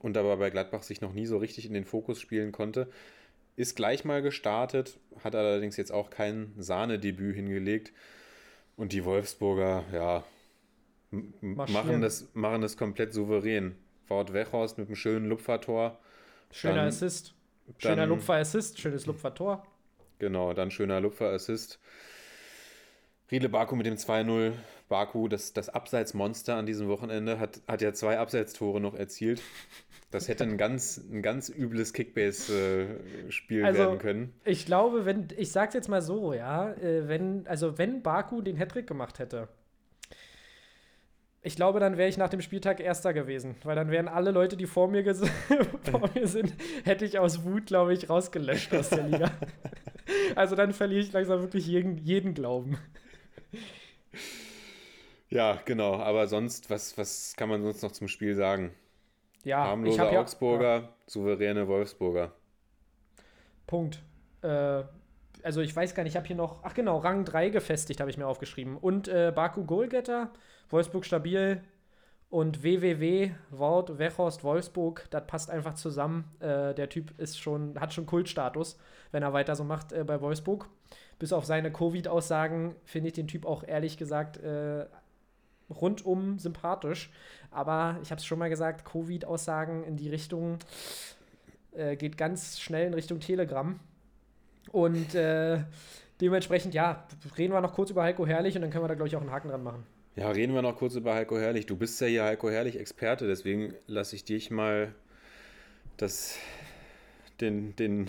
und 0.00 0.16
aber 0.16 0.36
bei 0.38 0.50
Gladbach 0.50 0.82
sich 0.82 1.00
noch 1.00 1.12
nie 1.12 1.26
so 1.26 1.36
richtig 1.38 1.66
in 1.66 1.74
den 1.74 1.84
Fokus 1.84 2.20
spielen 2.20 2.52
konnte. 2.52 2.88
Ist 3.56 3.76
gleich 3.76 4.04
mal 4.04 4.22
gestartet, 4.22 4.98
hat 5.22 5.34
allerdings 5.34 5.76
jetzt 5.76 5.92
auch 5.92 6.08
kein 6.08 6.54
Sahnedebüt 6.56 7.34
hingelegt. 7.34 7.92
Und 8.76 8.92
die 8.94 9.04
Wolfsburger, 9.04 9.84
ja, 9.92 10.24
machen 11.42 12.00
das, 12.00 12.30
machen 12.34 12.62
das 12.62 12.78
komplett 12.78 13.12
souverän. 13.12 13.76
Wout 14.08 14.32
Weghorst 14.32 14.78
mit 14.78 14.86
einem 14.86 14.96
schönen 14.96 15.26
Lupfertor. 15.26 15.98
schöner 16.50 16.76
Dann- 16.76 16.88
Assist. 16.88 17.34
Schöner 17.78 17.96
dann- 17.96 18.08
Lupfer-Assist, 18.08 18.80
schönes 18.80 19.06
Lupfer-Tor. 19.06 19.66
Genau, 20.18 20.52
dann 20.54 20.70
schöner 20.70 21.00
Lupfer-Assist. 21.00 21.78
Riedle 23.30 23.48
Baku 23.50 23.76
mit 23.76 23.86
dem 23.86 23.96
2-0. 23.96 24.54
Baku, 24.90 25.28
das, 25.28 25.54
das 25.54 25.70
Abseitsmonster 25.70 26.56
an 26.56 26.66
diesem 26.66 26.88
Wochenende, 26.88 27.38
hat, 27.38 27.62
hat 27.66 27.80
ja 27.80 27.94
zwei 27.94 28.18
Abseitstore 28.18 28.80
noch 28.80 28.94
erzielt. 28.94 29.40
Das 30.10 30.28
hätte 30.28 30.42
ein 30.42 30.58
ganz, 30.58 30.98
ein 30.98 31.22
ganz 31.22 31.48
übles 31.48 31.92
Kickbase-Spiel 31.92 33.64
Also- 33.64 33.78
werden 33.78 33.98
können. 33.98 34.34
Ich 34.44 34.66
glaube, 34.66 35.06
wenn, 35.06 35.28
ich 35.36 35.52
sag's 35.52 35.72
jetzt 35.74 35.88
mal 35.88 36.02
so, 36.02 36.34
ja, 36.34 36.72
äh, 36.72 37.08
wenn, 37.08 37.46
also 37.46 37.78
wenn 37.78 38.02
Baku 38.02 38.42
den 38.42 38.56
Hattrick 38.56 38.88
gemacht 38.88 39.20
hätte, 39.20 39.48
ich 41.42 41.56
glaube, 41.56 41.80
dann 41.80 41.96
wäre 41.96 42.08
ich 42.08 42.18
nach 42.18 42.28
dem 42.28 42.42
Spieltag 42.42 42.80
Erster 42.80 43.14
gewesen, 43.14 43.54
weil 43.62 43.76
dann 43.76 43.90
wären 43.90 44.08
alle 44.08 44.32
Leute, 44.32 44.56
die 44.56 44.66
vor 44.66 44.88
mir, 44.88 45.04
vor 45.90 46.10
mir 46.14 46.26
sind, 46.26 46.52
hätte 46.84 47.04
ich 47.04 47.18
aus 47.18 47.44
Wut, 47.44 47.66
glaube 47.66 47.94
ich, 47.94 48.10
rausgelöscht 48.10 48.74
aus 48.74 48.90
der 48.90 49.04
Liga. 49.04 49.30
also 50.34 50.56
dann 50.56 50.72
verliere 50.72 51.00
ich 51.00 51.12
langsam 51.12 51.40
wirklich 51.40 51.66
jeden, 51.66 51.96
jeden 51.96 52.34
Glauben. 52.34 52.76
Ja, 55.30 55.60
genau. 55.64 55.94
Aber 55.96 56.26
sonst, 56.26 56.70
was, 56.70 56.98
was 56.98 57.34
kann 57.36 57.48
man 57.48 57.62
sonst 57.62 57.82
noch 57.82 57.92
zum 57.92 58.08
Spiel 58.08 58.34
sagen? 58.34 58.72
Ja, 59.44 59.64
Harmlose 59.64 59.94
ich 59.94 60.00
habe 60.00 60.14
ja, 60.14 60.20
Augsburger, 60.20 60.88
souveräne 61.06 61.66
Wolfsburger. 61.66 62.32
Punkt. 63.66 64.02
Äh, 64.42 64.82
also 65.42 65.60
ich 65.62 65.74
weiß 65.74 65.94
gar 65.94 66.02
nicht, 66.02 66.12
ich 66.12 66.16
habe 66.16 66.26
hier 66.26 66.36
noch, 66.36 66.62
ach 66.62 66.74
genau, 66.74 66.98
Rang 66.98 67.24
3 67.24 67.48
gefestigt, 67.48 68.00
habe 68.00 68.10
ich 68.10 68.18
mir 68.18 68.26
aufgeschrieben. 68.26 68.76
Und 68.76 69.08
äh, 69.08 69.32
Baku 69.34 69.64
Goalgetter, 69.64 70.30
Wolfsburg 70.68 71.06
stabil 71.06 71.62
und 72.28 72.62
WWW, 72.62 73.30
Wort, 73.50 73.98
Wechhorst, 73.98 74.44
Wolfsburg, 74.44 75.06
das 75.10 75.26
passt 75.26 75.50
einfach 75.50 75.74
zusammen. 75.74 76.24
Äh, 76.40 76.74
der 76.74 76.88
Typ 76.88 77.18
ist 77.18 77.38
schon, 77.40 77.78
hat 77.80 77.94
schon 77.94 78.06
Kultstatus, 78.06 78.78
wenn 79.12 79.22
er 79.22 79.32
weiter 79.32 79.56
so 79.56 79.64
macht 79.64 79.92
äh, 79.92 80.04
bei 80.04 80.20
Wolfsburg. 80.20 80.68
Bis 81.18 81.32
auf 81.32 81.44
seine 81.44 81.72
Covid-Aussagen 81.72 82.76
finde 82.84 83.08
ich 83.08 83.14
den 83.14 83.28
Typ 83.28 83.46
auch 83.46 83.62
ehrlich 83.64 83.98
gesagt 83.98 84.38
äh, 84.38 84.86
rundum 85.70 86.38
sympathisch. 86.38 87.10
Aber 87.50 87.98
ich 88.02 88.10
habe 88.10 88.20
es 88.20 88.26
schon 88.26 88.38
mal 88.38 88.50
gesagt, 88.50 88.84
Covid-Aussagen 88.84 89.84
in 89.84 89.96
die 89.96 90.08
Richtung 90.08 90.58
äh, 91.72 91.96
geht 91.96 92.16
ganz 92.16 92.60
schnell 92.60 92.86
in 92.86 92.94
Richtung 92.94 93.20
Telegram. 93.20 93.78
Und 94.72 95.14
äh, 95.14 95.64
dementsprechend, 96.20 96.74
ja, 96.74 97.06
reden 97.36 97.52
wir 97.52 97.60
noch 97.60 97.74
kurz 97.74 97.90
über 97.90 98.02
Heiko 98.02 98.26
Herrlich 98.26 98.54
und 98.56 98.62
dann 98.62 98.70
können 98.70 98.84
wir 98.84 98.88
da, 98.88 98.94
glaube 98.94 99.08
ich, 99.08 99.16
auch 99.16 99.20
einen 99.20 99.30
Haken 99.30 99.48
dran 99.48 99.62
machen. 99.62 99.84
Ja, 100.16 100.30
reden 100.30 100.54
wir 100.54 100.62
noch 100.62 100.76
kurz 100.76 100.94
über 100.94 101.14
Heiko 101.14 101.38
Herrlich. 101.38 101.66
Du 101.66 101.76
bist 101.76 102.00
ja 102.00 102.06
hier 102.06 102.24
Heiko 102.24 102.50
Herrlich 102.50 102.78
Experte, 102.78 103.26
deswegen 103.26 103.74
lasse 103.86 104.16
ich 104.16 104.24
dich 104.24 104.50
mal 104.50 104.94
das, 105.96 106.36
den, 107.40 107.74
den, 107.76 108.08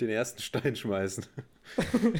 den 0.00 0.08
ersten 0.08 0.40
Stein 0.40 0.76
schmeißen. 0.76 1.26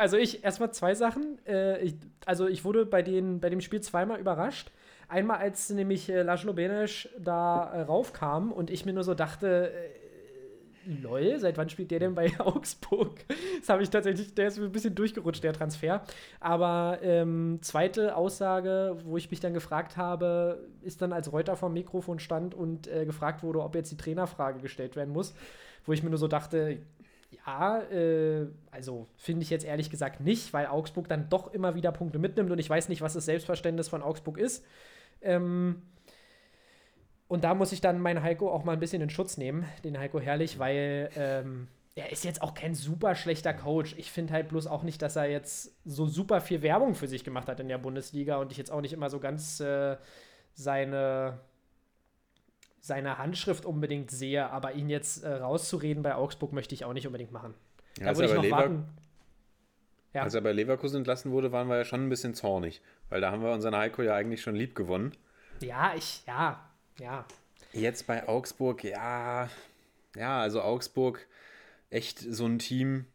Also 0.00 0.16
ich, 0.16 0.42
erstmal 0.42 0.72
zwei 0.72 0.94
Sachen. 0.94 1.38
Äh, 1.46 1.78
ich, 1.82 1.94
also 2.24 2.48
ich 2.48 2.64
wurde 2.64 2.86
bei, 2.86 3.02
den, 3.02 3.38
bei 3.38 3.50
dem 3.50 3.60
Spiel 3.60 3.82
zweimal 3.82 4.18
überrascht. 4.18 4.70
Einmal, 5.08 5.36
als 5.36 5.68
nämlich 5.68 6.08
äh, 6.08 6.22
Laszlo 6.22 6.54
Benes 6.54 7.06
da 7.18 7.70
äh, 7.70 7.82
raufkam 7.82 8.50
und 8.50 8.70
ich 8.70 8.86
mir 8.86 8.94
nur 8.94 9.04
so 9.04 9.12
dachte, 9.12 9.70
äh, 9.70 10.90
lol, 11.02 11.38
seit 11.38 11.58
wann 11.58 11.68
spielt 11.68 11.90
der 11.90 11.98
denn 11.98 12.14
bei 12.14 12.32
Augsburg? 12.40 13.26
Das 13.58 13.68
habe 13.68 13.82
ich 13.82 13.90
tatsächlich, 13.90 14.34
der 14.34 14.46
ist 14.48 14.58
mir 14.58 14.64
ein 14.64 14.72
bisschen 14.72 14.94
durchgerutscht, 14.94 15.44
der 15.44 15.52
Transfer. 15.52 16.02
Aber 16.40 17.00
ähm, 17.02 17.58
zweite 17.60 18.16
Aussage, 18.16 18.96
wo 19.04 19.18
ich 19.18 19.30
mich 19.30 19.40
dann 19.40 19.52
gefragt 19.52 19.98
habe, 19.98 20.66
ist 20.80 21.02
dann, 21.02 21.12
als 21.12 21.30
Reuter 21.30 21.56
vom 21.56 21.74
Mikrofon 21.74 22.20
stand 22.20 22.54
und 22.54 22.88
äh, 22.88 23.04
gefragt 23.04 23.42
wurde, 23.42 23.60
ob 23.60 23.74
jetzt 23.74 23.92
die 23.92 23.98
Trainerfrage 23.98 24.60
gestellt 24.60 24.96
werden 24.96 25.12
muss, 25.12 25.34
wo 25.84 25.92
ich 25.92 26.02
mir 26.02 26.08
nur 26.08 26.18
so 26.18 26.26
dachte, 26.26 26.78
ja, 27.46 27.80
äh, 27.82 28.46
also 28.70 29.08
finde 29.16 29.42
ich 29.42 29.50
jetzt 29.50 29.64
ehrlich 29.64 29.90
gesagt 29.90 30.20
nicht, 30.20 30.52
weil 30.52 30.66
Augsburg 30.66 31.08
dann 31.08 31.28
doch 31.28 31.52
immer 31.52 31.74
wieder 31.74 31.92
Punkte 31.92 32.18
mitnimmt 32.18 32.50
und 32.50 32.58
ich 32.58 32.68
weiß 32.68 32.88
nicht, 32.88 33.02
was 33.02 33.14
das 33.14 33.24
Selbstverständnis 33.24 33.88
von 33.88 34.02
Augsburg 34.02 34.38
ist. 34.38 34.64
Ähm, 35.22 35.82
und 37.28 37.44
da 37.44 37.54
muss 37.54 37.72
ich 37.72 37.80
dann 37.80 38.00
meinen 38.00 38.22
Heiko 38.22 38.50
auch 38.50 38.64
mal 38.64 38.72
ein 38.72 38.80
bisschen 38.80 39.02
in 39.02 39.10
Schutz 39.10 39.36
nehmen, 39.36 39.64
den 39.84 39.98
Heiko 39.98 40.20
Herrlich, 40.20 40.58
weil 40.58 41.10
ähm, 41.14 41.68
er 41.94 42.10
ist 42.12 42.24
jetzt 42.24 42.42
auch 42.42 42.54
kein 42.54 42.74
super 42.74 43.14
schlechter 43.14 43.54
Coach. 43.54 43.94
Ich 43.98 44.10
finde 44.10 44.32
halt 44.32 44.48
bloß 44.48 44.66
auch 44.66 44.82
nicht, 44.82 45.00
dass 45.02 45.16
er 45.16 45.26
jetzt 45.26 45.76
so 45.84 46.06
super 46.06 46.40
viel 46.40 46.62
Werbung 46.62 46.94
für 46.94 47.08
sich 47.08 47.24
gemacht 47.24 47.48
hat 47.48 47.60
in 47.60 47.68
der 47.68 47.78
Bundesliga 47.78 48.38
und 48.38 48.50
ich 48.52 48.58
jetzt 48.58 48.72
auch 48.72 48.80
nicht 48.80 48.92
immer 48.92 49.10
so 49.10 49.20
ganz 49.20 49.60
äh, 49.60 49.96
seine 50.54 51.40
seine 52.80 53.18
Handschrift 53.18 53.64
unbedingt 53.64 54.10
sehe, 54.10 54.50
aber 54.50 54.72
ihn 54.72 54.88
jetzt 54.88 55.22
äh, 55.22 55.34
rauszureden 55.34 56.02
bei 56.02 56.14
Augsburg 56.14 56.52
möchte 56.52 56.74
ich 56.74 56.84
auch 56.84 56.92
nicht 56.92 57.06
unbedingt 57.06 57.32
machen. 57.32 57.54
Ja, 57.98 58.06
da 58.06 58.16
würde 58.16 58.28
ich 58.28 58.34
noch 58.34 58.42
Lever 58.42 58.56
warten. 58.56 58.88
Ja. 60.12 60.22
als 60.22 60.34
er 60.34 60.40
bei 60.40 60.50
Leverkusen 60.52 60.98
entlassen 60.98 61.30
wurde, 61.30 61.52
waren 61.52 61.68
wir 61.68 61.76
ja 61.76 61.84
schon 61.84 62.04
ein 62.04 62.08
bisschen 62.08 62.34
zornig, 62.34 62.82
weil 63.10 63.20
da 63.20 63.30
haben 63.30 63.44
wir 63.44 63.52
unseren 63.52 63.76
Heiko 63.76 64.02
ja 64.02 64.16
eigentlich 64.16 64.42
schon 64.42 64.56
lieb 64.56 64.74
gewonnen. 64.74 65.12
Ja, 65.60 65.94
ich, 65.94 66.24
ja, 66.26 66.68
ja. 66.98 67.24
Jetzt 67.72 68.08
bei 68.08 68.26
Augsburg, 68.26 68.82
ja, 68.82 69.48
ja, 70.16 70.40
also 70.40 70.62
Augsburg, 70.62 71.28
echt 71.90 72.18
so 72.18 72.46
ein 72.46 72.58
Team, 72.58 73.06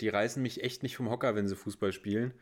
die 0.00 0.08
reißen 0.08 0.40
mich 0.40 0.62
echt 0.62 0.82
nicht 0.82 0.96
vom 0.96 1.10
Hocker, 1.10 1.34
wenn 1.34 1.48
sie 1.48 1.56
Fußball 1.56 1.92
spielen. 1.92 2.32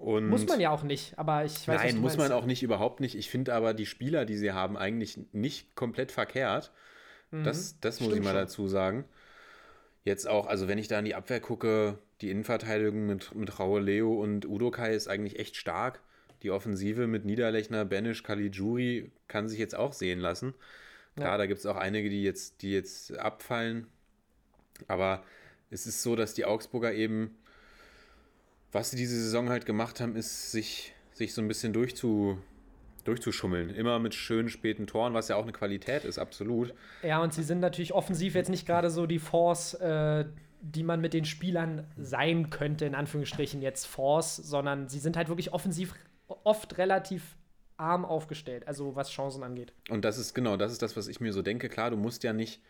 Und 0.00 0.28
Muss 0.28 0.46
man 0.46 0.60
ja 0.60 0.70
auch 0.70 0.82
nicht, 0.82 1.18
aber 1.18 1.44
ich 1.44 1.68
weiß 1.68 1.76
was 1.76 1.82
Nein, 1.84 1.98
muss 2.00 2.16
man 2.16 2.32
auch 2.32 2.46
nicht, 2.46 2.62
überhaupt 2.62 3.00
nicht. 3.00 3.14
Ich 3.16 3.28
finde 3.30 3.54
aber 3.54 3.74
die 3.74 3.86
Spieler, 3.86 4.24
die 4.24 4.36
sie 4.36 4.52
haben, 4.52 4.76
eigentlich 4.76 5.18
nicht 5.32 5.74
komplett 5.74 6.10
verkehrt. 6.12 6.72
Das, 7.30 7.78
das 7.80 8.00
muss 8.00 8.10
Mhm. 8.10 8.16
Ich 8.16 8.22
mal 8.24 8.30
schon. 8.30 8.38
dazu 8.40 8.66
sagen. 8.68 9.04
Jetzt 10.04 10.26
auch, 10.26 10.46
also 10.46 10.66
wenn 10.66 10.78
ich 10.78 10.88
da 10.88 10.98
in 10.98 11.04
die 11.04 11.14
Abwehr 11.14 11.40
gucke, 11.40 11.98
die 12.22 12.30
Innenverteidigung 12.30 13.06
mit, 13.06 13.34
mit 13.34 13.58
Raue 13.58 13.80
Leo 13.80 14.14
und 14.20 14.46
Udokai 14.46 14.94
ist 14.94 15.06
eigentlich 15.08 15.38
echt 15.38 15.56
stark. 15.56 16.00
Die 16.42 16.50
Offensive 16.50 17.06
mit 17.06 17.26
Niederlechner, 17.26 17.84
Benisch, 17.84 18.22
Caligiuri 18.22 19.12
kann 19.28 19.48
sich 19.48 19.58
jetzt 19.58 19.74
auch 19.76 19.92
sehen 19.92 20.18
lassen. 20.18 20.54
Klar, 21.16 21.32
Ja. 21.32 21.36
da 21.38 21.46
gibt 21.46 21.60
es 21.60 21.66
auch 21.66 21.76
einige, 21.76 22.08
die 22.08 22.22
jetzt, 22.24 22.62
die 22.62 22.72
jetzt 22.72 23.16
abfallen. 23.18 23.86
Aber 24.88 25.22
es 25.70 25.86
ist 25.86 26.02
so, 26.02 26.16
dass 26.16 26.32
die 26.34 26.46
Augsburger 26.46 26.94
eben, 26.94 27.36
was 28.72 28.90
sie 28.90 28.96
diese 28.96 29.20
Saison 29.20 29.48
halt 29.48 29.66
gemacht 29.66 30.00
haben, 30.00 30.16
ist, 30.16 30.52
sich, 30.52 30.94
sich 31.12 31.34
so 31.34 31.42
ein 31.42 31.48
bisschen 31.48 31.72
durchzu, 31.72 32.38
durchzuschummeln. 33.04 33.70
Immer 33.70 33.98
mit 33.98 34.14
schönen 34.14 34.48
späten 34.48 34.86
Toren, 34.86 35.14
was 35.14 35.28
ja 35.28 35.36
auch 35.36 35.42
eine 35.42 35.52
Qualität 35.52 36.04
ist, 36.04 36.18
absolut. 36.18 36.74
Ja, 37.02 37.22
und 37.22 37.34
sie 37.34 37.42
sind 37.42 37.60
natürlich 37.60 37.92
offensiv 37.92 38.34
jetzt 38.34 38.50
nicht 38.50 38.66
gerade 38.66 38.90
so 38.90 39.06
die 39.06 39.18
Force, 39.18 39.74
äh, 39.74 40.24
die 40.60 40.82
man 40.82 41.00
mit 41.00 41.14
den 41.14 41.24
Spielern 41.24 41.86
sein 41.96 42.50
könnte, 42.50 42.84
in 42.84 42.94
Anführungsstrichen 42.94 43.62
jetzt 43.62 43.86
Force, 43.86 44.36
sondern 44.36 44.88
sie 44.88 44.98
sind 44.98 45.16
halt 45.16 45.28
wirklich 45.28 45.52
offensiv 45.52 45.94
oft 46.44 46.78
relativ 46.78 47.36
arm 47.76 48.04
aufgestellt, 48.04 48.68
also 48.68 48.94
was 48.94 49.10
Chancen 49.10 49.42
angeht. 49.42 49.72
Und 49.88 50.04
das 50.04 50.18
ist 50.18 50.34
genau, 50.34 50.56
das 50.56 50.70
ist 50.70 50.82
das, 50.82 50.96
was 50.96 51.08
ich 51.08 51.20
mir 51.20 51.32
so 51.32 51.42
denke. 51.42 51.68
Klar, 51.68 51.90
du 51.90 51.96
musst 51.96 52.22
ja 52.22 52.32
nicht, 52.32 52.60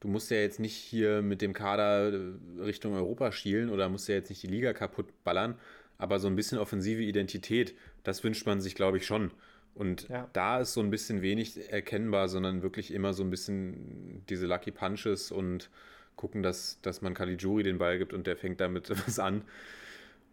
du 0.00 0.08
musst 0.08 0.30
ja 0.30 0.38
jetzt 0.38 0.60
nicht 0.60 0.76
hier 0.76 1.22
mit 1.22 1.40
dem 1.42 1.52
Kader 1.52 2.12
äh, 2.12 2.32
Richtung 2.60 2.94
Europa 2.94 3.32
schielen 3.32 3.70
oder 3.70 3.88
musst 3.88 4.08
ja 4.08 4.14
jetzt 4.14 4.28
nicht 4.30 4.42
die 4.42 4.48
Liga 4.48 4.72
kaputt 4.72 5.06
ballern, 5.24 5.58
aber 5.98 6.18
so 6.18 6.28
ein 6.28 6.36
bisschen 6.36 6.58
offensive 6.58 7.02
Identität, 7.02 7.74
das 8.02 8.22
wünscht 8.24 8.46
man 8.46 8.60
sich, 8.60 8.74
glaube 8.74 8.98
ich, 8.98 9.06
schon. 9.06 9.30
Und 9.74 10.08
Ja. 10.08 10.28
da 10.32 10.60
ist 10.60 10.72
so 10.74 10.80
ein 10.80 10.90
bisschen 10.90 11.22
wenig 11.22 11.70
erkennbar, 11.72 12.28
sondern 12.28 12.62
wirklich 12.62 12.92
immer 12.92 13.12
so 13.12 13.24
ein 13.24 13.30
bisschen 13.30 14.22
diese 14.28 14.46
Lucky 14.46 14.70
Punches 14.70 15.32
und 15.32 15.68
gucken, 16.16 16.42
dass, 16.42 16.80
dass 16.82 17.02
man 17.02 17.14
Caligiuri 17.14 17.64
den 17.64 17.78
Ball 17.78 17.98
gibt 17.98 18.12
und 18.12 18.26
der 18.26 18.36
fängt 18.36 18.60
damit 18.60 18.90
was 19.06 19.18
an. 19.18 19.42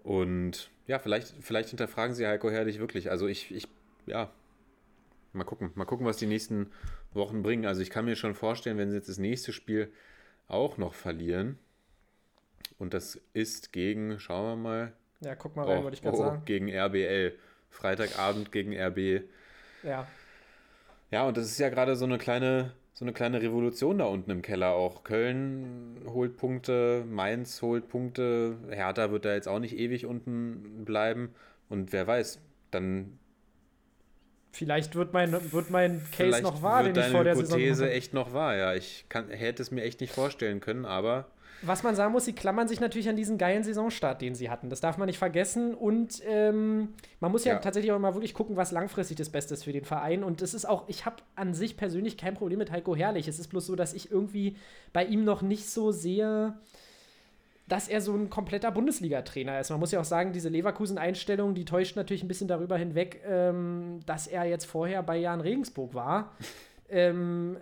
Und 0.03 0.69
ja, 0.87 0.99
vielleicht, 0.99 1.33
vielleicht 1.41 1.69
hinterfragen 1.69 2.15
sie 2.15 2.25
Heiko 2.27 2.49
Herrlich 2.49 2.79
wirklich. 2.79 3.09
Also 3.11 3.27
ich, 3.27 3.51
ich, 3.53 3.67
ja, 4.05 4.31
mal 5.33 5.43
gucken. 5.43 5.71
Mal 5.75 5.85
gucken, 5.85 6.05
was 6.05 6.17
die 6.17 6.27
nächsten 6.27 6.67
Wochen 7.13 7.43
bringen. 7.43 7.65
Also 7.65 7.81
ich 7.81 7.89
kann 7.89 8.05
mir 8.05 8.15
schon 8.15 8.35
vorstellen, 8.35 8.77
wenn 8.77 8.89
sie 8.89 8.97
jetzt 8.97 9.09
das 9.09 9.17
nächste 9.17 9.53
Spiel 9.53 9.91
auch 10.47 10.77
noch 10.77 10.93
verlieren. 10.93 11.57
Und 12.77 12.93
das 12.93 13.19
ist 13.33 13.73
gegen, 13.73 14.19
schauen 14.19 14.45
wir 14.45 14.55
mal, 14.55 14.93
Ja, 15.21 15.35
guck 15.35 15.55
mal 15.55 15.67
rein, 15.67 15.79
oh, 15.79 15.83
wollte 15.83 15.95
ich 15.95 16.01
gerade 16.01 16.17
oh, 16.17 16.21
sagen. 16.21 16.41
gegen 16.45 16.69
RBL. 16.69 17.33
Freitagabend 17.69 18.51
gegen 18.51 18.73
RB. 18.77 19.23
Ja. 19.83 20.07
Ja, 21.09 21.27
und 21.27 21.37
das 21.37 21.45
ist 21.45 21.59
ja 21.59 21.69
gerade 21.69 21.95
so 21.95 22.05
eine 22.05 22.17
kleine, 22.17 22.73
so 22.93 23.05
eine 23.05 23.13
kleine 23.13 23.41
Revolution 23.41 23.97
da 23.97 24.05
unten 24.05 24.31
im 24.31 24.41
Keller 24.41 24.73
auch. 24.73 25.03
Köln 25.03 26.01
holt 26.05 26.37
Punkte, 26.37 27.03
Mainz 27.07 27.61
holt 27.61 27.87
Punkte, 27.87 28.57
Hertha 28.69 29.11
wird 29.11 29.25
da 29.25 29.33
jetzt 29.33 29.47
auch 29.47 29.59
nicht 29.59 29.77
ewig 29.77 30.05
unten 30.05 30.85
bleiben. 30.85 31.33
Und 31.69 31.93
wer 31.93 32.07
weiß, 32.07 32.39
dann 32.71 33.19
Vielleicht 34.51 34.95
wird 34.95 35.13
mein, 35.13 35.31
wird 35.51 35.69
mein 35.69 35.99
Case 35.99 36.07
vielleicht 36.15 36.43
noch 36.43 36.61
wahr, 36.61 36.83
wird 36.85 36.97
den 36.97 37.03
ich 37.05 37.09
vor 37.11 37.23
der 37.23 37.35
Saison 37.35 37.57
Hypothese 37.57 37.75
gemacht 37.75 37.89
habe. 37.89 37.97
echt 37.97 38.13
noch 38.13 38.33
wahr. 38.33 38.55
Ja, 38.55 38.73
ich 38.73 39.05
kann, 39.09 39.29
hätte 39.29 39.61
es 39.61 39.71
mir 39.71 39.83
echt 39.83 40.01
nicht 40.01 40.13
vorstellen 40.13 40.59
können, 40.59 40.85
aber 40.85 41.27
Was 41.61 41.83
man 41.83 41.95
sagen 41.95 42.11
muss, 42.11 42.25
sie 42.25 42.33
klammern 42.33 42.67
sich 42.67 42.79
natürlich 42.81 43.07
an 43.07 43.15
diesen 43.15 43.37
geilen 43.37 43.63
Saisonstart, 43.63 44.21
den 44.21 44.33
sie 44.35 44.49
hatten. 44.49 44.69
Das 44.69 44.81
darf 44.81 44.97
man 44.97 45.05
nicht 45.05 45.19
vergessen. 45.19 45.73
Und 45.73 46.21
ähm, 46.27 46.89
man 47.19 47.31
muss 47.31 47.45
ja, 47.45 47.53
Ja. 47.53 47.59
tatsächlich 47.59 47.91
auch 47.93 47.99
mal 47.99 48.13
wirklich 48.15 48.33
gucken, 48.33 48.57
was 48.57 48.71
langfristig 48.71 49.15
das 49.17 49.29
Beste 49.29 49.53
ist 49.53 49.63
für 49.63 49.71
den 49.71 49.85
Verein. 49.85 50.23
Und 50.23 50.41
es 50.41 50.53
ist 50.53 50.65
auch, 50.65 50.83
ich 50.89 51.05
habe 51.05 51.17
an 51.35 51.53
sich 51.53 51.77
persönlich 51.77 52.17
kein 52.17 52.33
Problem 52.33 52.57
mit 52.59 52.71
Heiko 52.71 52.95
Herrlich. 52.95 53.27
Es 53.27 53.39
ist 53.39 53.47
bloß 53.49 53.65
so, 53.67 53.75
dass 53.75 53.93
ich 53.93 54.11
irgendwie 54.11 54.57
bei 54.91 55.05
ihm 55.05 55.23
noch 55.23 55.41
nicht 55.43 55.69
so 55.69 55.91
sehe, 55.91 56.55
dass 57.71 57.87
er 57.87 58.01
so 58.01 58.13
ein 58.13 58.29
kompletter 58.29 58.69
Bundesliga-Trainer 58.69 59.61
ist. 59.61 59.69
Man 59.69 59.79
muss 59.79 59.93
ja 59.93 60.01
auch 60.01 60.05
sagen, 60.05 60.33
diese 60.33 60.49
Leverkusen-Einstellung, 60.49 61.55
die 61.55 61.63
täuscht 61.63 61.95
natürlich 61.95 62.21
ein 62.21 62.27
bisschen 62.27 62.49
darüber 62.49 62.77
hinweg, 62.77 63.21
ähm, 63.25 64.01
dass 64.05 64.27
er 64.27 64.43
jetzt 64.43 64.65
vorher 64.65 65.01
bei 65.03 65.15
Jan 65.15 65.39
Regensburg 65.39 65.93
war. 65.93 66.35
ähm, 66.89 67.57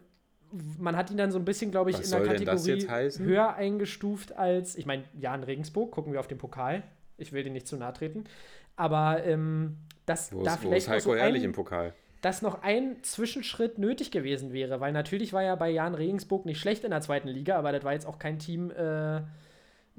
man 0.80 0.98
hat 0.98 1.12
ihn 1.12 1.18
dann 1.18 1.32
so 1.32 1.38
ein 1.38 1.46
bisschen, 1.46 1.70
glaube 1.70 1.92
ich, 1.92 2.00
Was 2.00 2.12
in 2.12 2.26
der 2.26 2.44
das 2.44 2.66
Kategorie 2.66 3.20
höher 3.24 3.54
eingestuft 3.54 4.36
als, 4.36 4.76
ich 4.76 4.88
meine, 4.88 5.04
Jan 5.14 5.44
Regensburg, 5.44 5.92
gucken 5.92 6.12
wir 6.12 6.20
auf 6.20 6.28
den 6.28 6.40
Pokal. 6.40 6.82
Ich 7.18 7.32
will 7.32 7.44
den 7.44 7.54
nicht 7.54 7.68
zu 7.68 7.78
nahe 7.78 7.94
treten. 7.94 8.24
Aber 8.76 9.24
ähm, 9.24 9.78
dass 10.08 10.34
wo 10.34 10.42
da 10.42 10.56
ist, 10.56 10.64
wo 10.64 10.70
vielleicht 10.70 10.78
ist 10.78 10.88
noch 10.88 10.94
Heiko 10.96 11.12
so 11.12 11.16
Herrlich 11.18 11.44
ein, 11.44 11.50
im 11.50 11.54
Pokal? 11.54 11.94
dass 12.22 12.42
noch 12.42 12.64
ein 12.64 12.98
Zwischenschritt 13.04 13.78
nötig 13.78 14.10
gewesen 14.10 14.54
wäre, 14.54 14.80
weil 14.80 14.92
natürlich 14.92 15.34
war 15.34 15.44
ja 15.44 15.54
bei 15.56 15.70
Jan 15.70 15.94
Regensburg 15.94 16.48
nicht 16.48 16.60
schlecht 16.60 16.84
in 16.84 16.90
der 16.90 17.02
zweiten 17.02 17.28
Liga, 17.28 17.58
aber 17.58 17.72
das 17.72 17.84
war 17.84 17.94
jetzt 17.94 18.08
auch 18.08 18.18
kein 18.18 18.40
Team, 18.40 18.72
äh, 18.72 19.22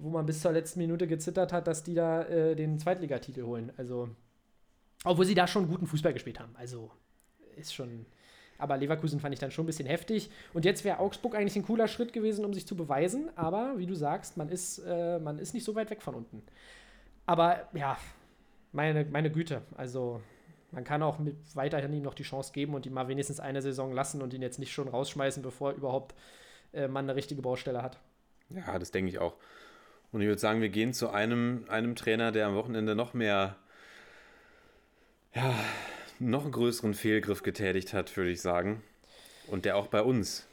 wo 0.01 0.09
man 0.11 0.27
bis 0.27 0.41
zur 0.41 0.53
letzten 0.53 0.81
Minute 0.81 1.07
gezittert 1.07 1.53
hat, 1.53 1.67
dass 1.67 1.83
die 1.83 1.95
da 1.95 2.23
äh, 2.23 2.57
den 2.57 2.79
Zweitligatitel 2.79 3.45
holen. 3.45 3.73
Also, 3.77 4.09
obwohl 5.05 5.25
sie 5.25 5.35
da 5.35 5.47
schon 5.47 5.69
guten 5.69 5.87
Fußball 5.87 6.13
gespielt 6.13 6.41
haben. 6.41 6.55
Also, 6.57 6.91
ist 7.57 7.75
schon. 7.75 8.07
Aber 8.59 8.77
Leverkusen 8.77 9.21
fand 9.21 9.33
ich 9.33 9.41
dann 9.41 9.51
schon 9.51 9.65
ein 9.65 9.67
bisschen 9.67 9.87
heftig. 9.87 10.31
Und 10.53 10.65
jetzt 10.65 10.85
wäre 10.85 10.99
Augsburg 10.99 11.35
eigentlich 11.35 11.57
ein 11.57 11.65
cooler 11.65 11.89
Schritt 11.89 12.13
gewesen, 12.13 12.45
um 12.45 12.53
sich 12.53 12.67
zu 12.67 12.77
beweisen. 12.77 13.31
Aber 13.37 13.79
wie 13.79 13.87
du 13.87 13.95
sagst, 13.95 14.37
man 14.37 14.49
ist, 14.49 14.79
äh, 14.87 15.19
man 15.19 15.39
ist 15.39 15.55
nicht 15.55 15.65
so 15.65 15.75
weit 15.75 15.91
weg 15.91 16.03
von 16.03 16.15
unten. 16.15 16.43
Aber 17.27 17.69
ja, 17.75 17.97
meine, 18.73 19.05
meine 19.05 19.31
Güte. 19.31 19.63
Also, 19.77 20.21
man 20.73 20.85
kann 20.85 21.03
auch 21.03 21.19
mit 21.19 21.37
weiterhin 21.55 21.93
ihm 21.93 22.03
noch 22.03 22.15
die 22.15 22.23
Chance 22.23 22.53
geben 22.53 22.75
und 22.75 22.87
ihm 22.87 22.93
mal 22.93 23.09
wenigstens 23.09 23.41
eine 23.41 23.63
Saison 23.63 23.93
lassen 23.93 24.23
und 24.23 24.35
ihn 24.35 24.43
jetzt 24.43 24.59
nicht 24.59 24.73
schon 24.73 24.89
rausschmeißen, 24.89 25.43
bevor 25.43 25.73
überhaupt 25.73 26.15
äh, 26.73 26.89
man 26.89 27.05
eine 27.05 27.17
richtige 27.17 27.43
Baustelle 27.43 27.83
hat. 27.83 27.99
Ja, 28.51 28.79
das 28.79 28.91
denke 28.91 29.11
ich 29.11 29.19
auch. 29.19 29.35
Und 30.13 30.23
ich 30.23 30.27
würde 30.27 30.41
sagen, 30.41 30.61
wir 30.61 30.71
gehen 30.71 30.93
zu 30.93 31.11
einem, 31.11 31.65
einem 31.69 31.95
Trainer, 31.95 32.33
der 32.33 32.47
am 32.47 32.55
Wochenende 32.57 32.95
noch 32.95 33.15
mehr, 33.15 33.57
ja, 35.35 35.55
noch 36.19 36.43
einen 36.43 36.53
größeren 36.53 36.95
Fehlgriff 36.95 37.43
getätigt 37.43 37.93
hat, 37.95 38.17
würde 38.17 38.31
ich 38.31 38.41
sagen. 38.41 38.83
Und 39.47 39.65
der 39.65 39.77
auch 39.77 39.87
bei 39.87 40.03
uns 40.03 40.47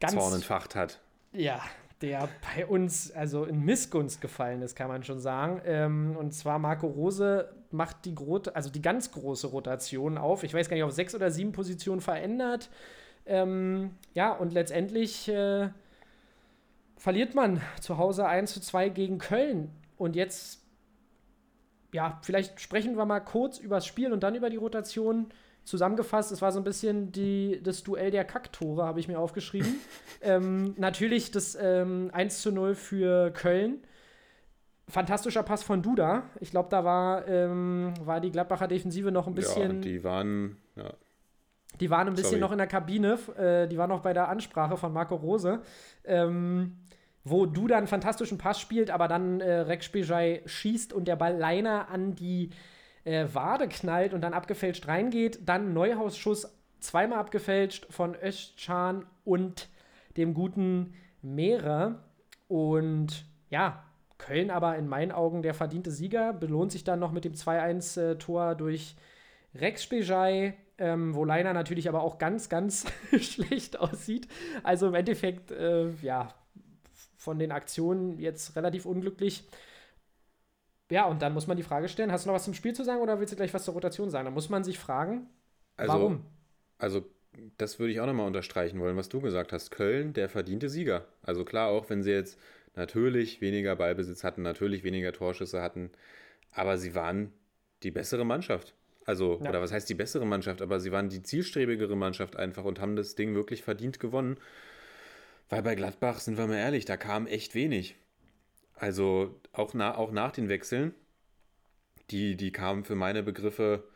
Ganz, 0.00 0.14
Zorn 0.14 0.34
entfacht 0.34 0.74
hat. 0.74 1.00
ja, 1.32 1.60
der 2.00 2.28
bei 2.54 2.66
uns 2.66 3.10
also 3.10 3.44
in 3.44 3.64
Missgunst 3.64 4.20
gefallen 4.20 4.62
ist, 4.62 4.76
kann 4.76 4.88
man 4.88 5.02
schon 5.02 5.18
sagen. 5.18 5.60
Ähm, 5.64 6.16
und 6.16 6.32
zwar 6.32 6.58
Marco 6.58 6.86
Rose 6.86 7.52
macht 7.70 8.04
die, 8.04 8.14
also 8.54 8.70
die 8.70 8.82
ganz 8.82 9.10
große 9.10 9.48
Rotation 9.48 10.16
auf. 10.16 10.44
Ich 10.44 10.54
weiß 10.54 10.68
gar 10.68 10.76
nicht, 10.76 10.84
auf 10.84 10.92
sechs 10.92 11.14
oder 11.14 11.30
sieben 11.30 11.52
Positionen 11.52 12.00
verändert. 12.00 12.70
Ähm, 13.26 13.96
ja, 14.14 14.32
und 14.32 14.52
letztendlich 14.52 15.28
äh, 15.28 15.70
verliert 16.98 17.34
man 17.34 17.62
zu 17.80 17.96
Hause 17.96 18.26
1 18.26 18.52
zu 18.52 18.60
2 18.60 18.90
gegen 18.90 19.18
Köln. 19.18 19.70
Und 19.96 20.16
jetzt, 20.16 20.62
ja, 21.92 22.18
vielleicht 22.22 22.60
sprechen 22.60 22.96
wir 22.96 23.06
mal 23.06 23.20
kurz 23.20 23.58
über 23.58 23.76
das 23.76 23.86
Spiel 23.86 24.12
und 24.12 24.22
dann 24.22 24.34
über 24.34 24.50
die 24.50 24.56
Rotation. 24.56 25.28
Zusammengefasst, 25.64 26.32
es 26.32 26.40
war 26.40 26.50
so 26.50 26.58
ein 26.58 26.64
bisschen 26.64 27.12
die, 27.12 27.60
das 27.62 27.82
Duell 27.82 28.10
der 28.10 28.24
Kacktore, 28.24 28.84
habe 28.84 29.00
ich 29.00 29.08
mir 29.08 29.18
aufgeschrieben. 29.18 29.80
ähm, 30.22 30.74
natürlich 30.78 31.30
das 31.30 31.58
ähm, 31.60 32.10
1 32.12 32.40
zu 32.40 32.52
0 32.52 32.74
für 32.74 33.30
Köln. 33.32 33.82
Fantastischer 34.88 35.42
Pass 35.42 35.62
von 35.62 35.82
Duda. 35.82 36.22
Ich 36.40 36.50
glaube, 36.50 36.70
da 36.70 36.84
war, 36.84 37.28
ähm, 37.28 37.92
war 38.00 38.20
die 38.20 38.30
Gladbacher 38.30 38.66
Defensive 38.66 39.12
noch 39.12 39.26
ein 39.26 39.34
bisschen. 39.34 39.74
ja, 39.74 39.80
die 39.82 40.02
waren, 40.04 40.56
ja, 40.76 40.94
Die 41.78 41.90
waren 41.90 42.08
ein 42.08 42.14
bisschen 42.14 42.30
Sorry. 42.30 42.40
noch 42.40 42.52
in 42.52 42.58
der 42.58 42.66
Kabine, 42.66 43.18
äh, 43.36 43.68
die 43.68 43.76
waren 43.76 43.90
noch 43.90 44.00
bei 44.00 44.14
der 44.14 44.30
Ansprache 44.30 44.78
von 44.78 44.90
Marco 44.90 45.16
Rose, 45.16 45.60
ähm, 46.04 46.78
wo 47.30 47.46
du 47.46 47.66
dann 47.66 47.78
einen 47.78 47.86
fantastischen 47.86 48.38
Pass 48.38 48.60
spielt, 48.60 48.90
aber 48.90 49.08
dann 49.08 49.40
äh, 49.40 49.60
Rex 49.60 49.86
Spejai 49.86 50.42
schießt 50.46 50.92
und 50.92 51.08
der 51.08 51.16
Ball 51.16 51.36
Leiner 51.36 51.88
an 51.88 52.14
die 52.14 52.50
äh, 53.04 53.26
Wade 53.32 53.68
knallt 53.68 54.14
und 54.14 54.20
dann 54.20 54.34
abgefälscht 54.34 54.86
reingeht. 54.88 55.40
Dann 55.46 55.72
Neuhaus-Schuss 55.72 56.54
zweimal 56.80 57.18
abgefälscht 57.18 57.86
von 57.90 58.14
Özcan 58.14 59.06
und 59.24 59.68
dem 60.16 60.34
guten 60.34 60.94
Meere. 61.22 62.02
Und 62.48 63.24
ja, 63.50 63.84
Köln 64.18 64.50
aber 64.50 64.76
in 64.76 64.88
meinen 64.88 65.12
Augen 65.12 65.42
der 65.42 65.54
verdiente 65.54 65.90
Sieger, 65.90 66.32
belohnt 66.32 66.72
sich 66.72 66.84
dann 66.84 66.98
noch 66.98 67.12
mit 67.12 67.24
dem 67.24 67.34
2-1-Tor 67.34 68.54
durch 68.56 68.96
Rex 69.54 69.84
Spejai, 69.84 70.54
ähm, 70.76 71.14
wo 71.14 71.24
Leiner 71.24 71.52
natürlich 71.52 71.88
aber 71.88 72.02
auch 72.02 72.18
ganz, 72.18 72.48
ganz 72.48 72.84
schlecht 73.20 73.78
aussieht. 73.78 74.28
Also 74.62 74.88
im 74.88 74.94
Endeffekt, 74.94 75.50
äh, 75.50 75.90
ja, 76.02 76.34
von 77.18 77.38
den 77.38 77.52
Aktionen 77.52 78.18
jetzt 78.18 78.56
relativ 78.56 78.86
unglücklich. 78.86 79.44
Ja, 80.90 81.04
und 81.06 81.20
dann 81.20 81.34
muss 81.34 81.46
man 81.46 81.58
die 81.58 81.62
Frage 81.62 81.88
stellen, 81.88 82.10
hast 82.10 82.24
du 82.24 82.28
noch 82.28 82.36
was 82.36 82.44
zum 82.44 82.54
Spiel 82.54 82.72
zu 82.72 82.84
sagen 82.84 83.02
oder 83.02 83.20
willst 83.20 83.32
du 83.32 83.36
gleich 83.36 83.52
was 83.52 83.64
zur 83.64 83.74
Rotation 83.74 84.08
sagen? 84.08 84.24
Da 84.24 84.30
muss 84.30 84.48
man 84.48 84.64
sich 84.64 84.78
fragen, 84.78 85.28
also, 85.76 85.92
warum? 85.92 86.24
Also, 86.78 87.04
das 87.58 87.78
würde 87.78 87.92
ich 87.92 88.00
auch 88.00 88.06
nochmal 88.06 88.26
unterstreichen 88.26 88.80
wollen, 88.80 88.96
was 88.96 89.10
du 89.10 89.20
gesagt 89.20 89.52
hast. 89.52 89.70
Köln, 89.70 90.12
der 90.14 90.28
verdiente 90.28 90.68
Sieger. 90.70 91.06
Also 91.22 91.44
klar, 91.44 91.68
auch 91.68 91.90
wenn 91.90 92.02
sie 92.02 92.12
jetzt 92.12 92.38
natürlich 92.74 93.40
weniger 93.40 93.76
Ballbesitz 93.76 94.24
hatten, 94.24 94.42
natürlich 94.42 94.82
weniger 94.82 95.12
Torschüsse 95.12 95.60
hatten, 95.60 95.90
aber 96.52 96.78
sie 96.78 96.94
waren 96.94 97.32
die 97.82 97.90
bessere 97.90 98.24
Mannschaft. 98.24 98.74
Also, 99.04 99.40
Ja. 99.42 99.50
oder 99.50 99.60
was 99.60 99.72
heißt 99.72 99.88
die 99.88 99.94
bessere 99.94 100.26
Mannschaft, 100.26 100.62
aber 100.62 100.80
sie 100.80 100.92
waren 100.92 101.08
die 101.08 101.22
zielstrebigere 101.22 101.96
Mannschaft 101.96 102.36
einfach 102.36 102.64
und 102.64 102.80
haben 102.80 102.96
das 102.96 103.14
Ding 103.14 103.34
wirklich 103.34 103.62
verdient 103.62 104.00
gewonnen. 104.00 104.38
Weil 105.48 105.62
bei 105.62 105.74
Gladbach, 105.74 106.20
sind 106.20 106.36
wir 106.36 106.46
mal 106.46 106.56
ehrlich, 106.56 106.84
da 106.84 106.96
kam 106.96 107.26
echt 107.26 107.54
wenig. 107.54 107.96
Also 108.74 109.40
auch, 109.52 109.74
na, 109.74 109.96
auch 109.96 110.12
nach 110.12 110.32
den 110.32 110.48
Wechseln, 110.48 110.94
die, 112.10 112.36
die 112.36 112.52
kamen 112.52 112.84
für 112.84 112.94
meine 112.94 113.22
Begriffe 113.22 113.88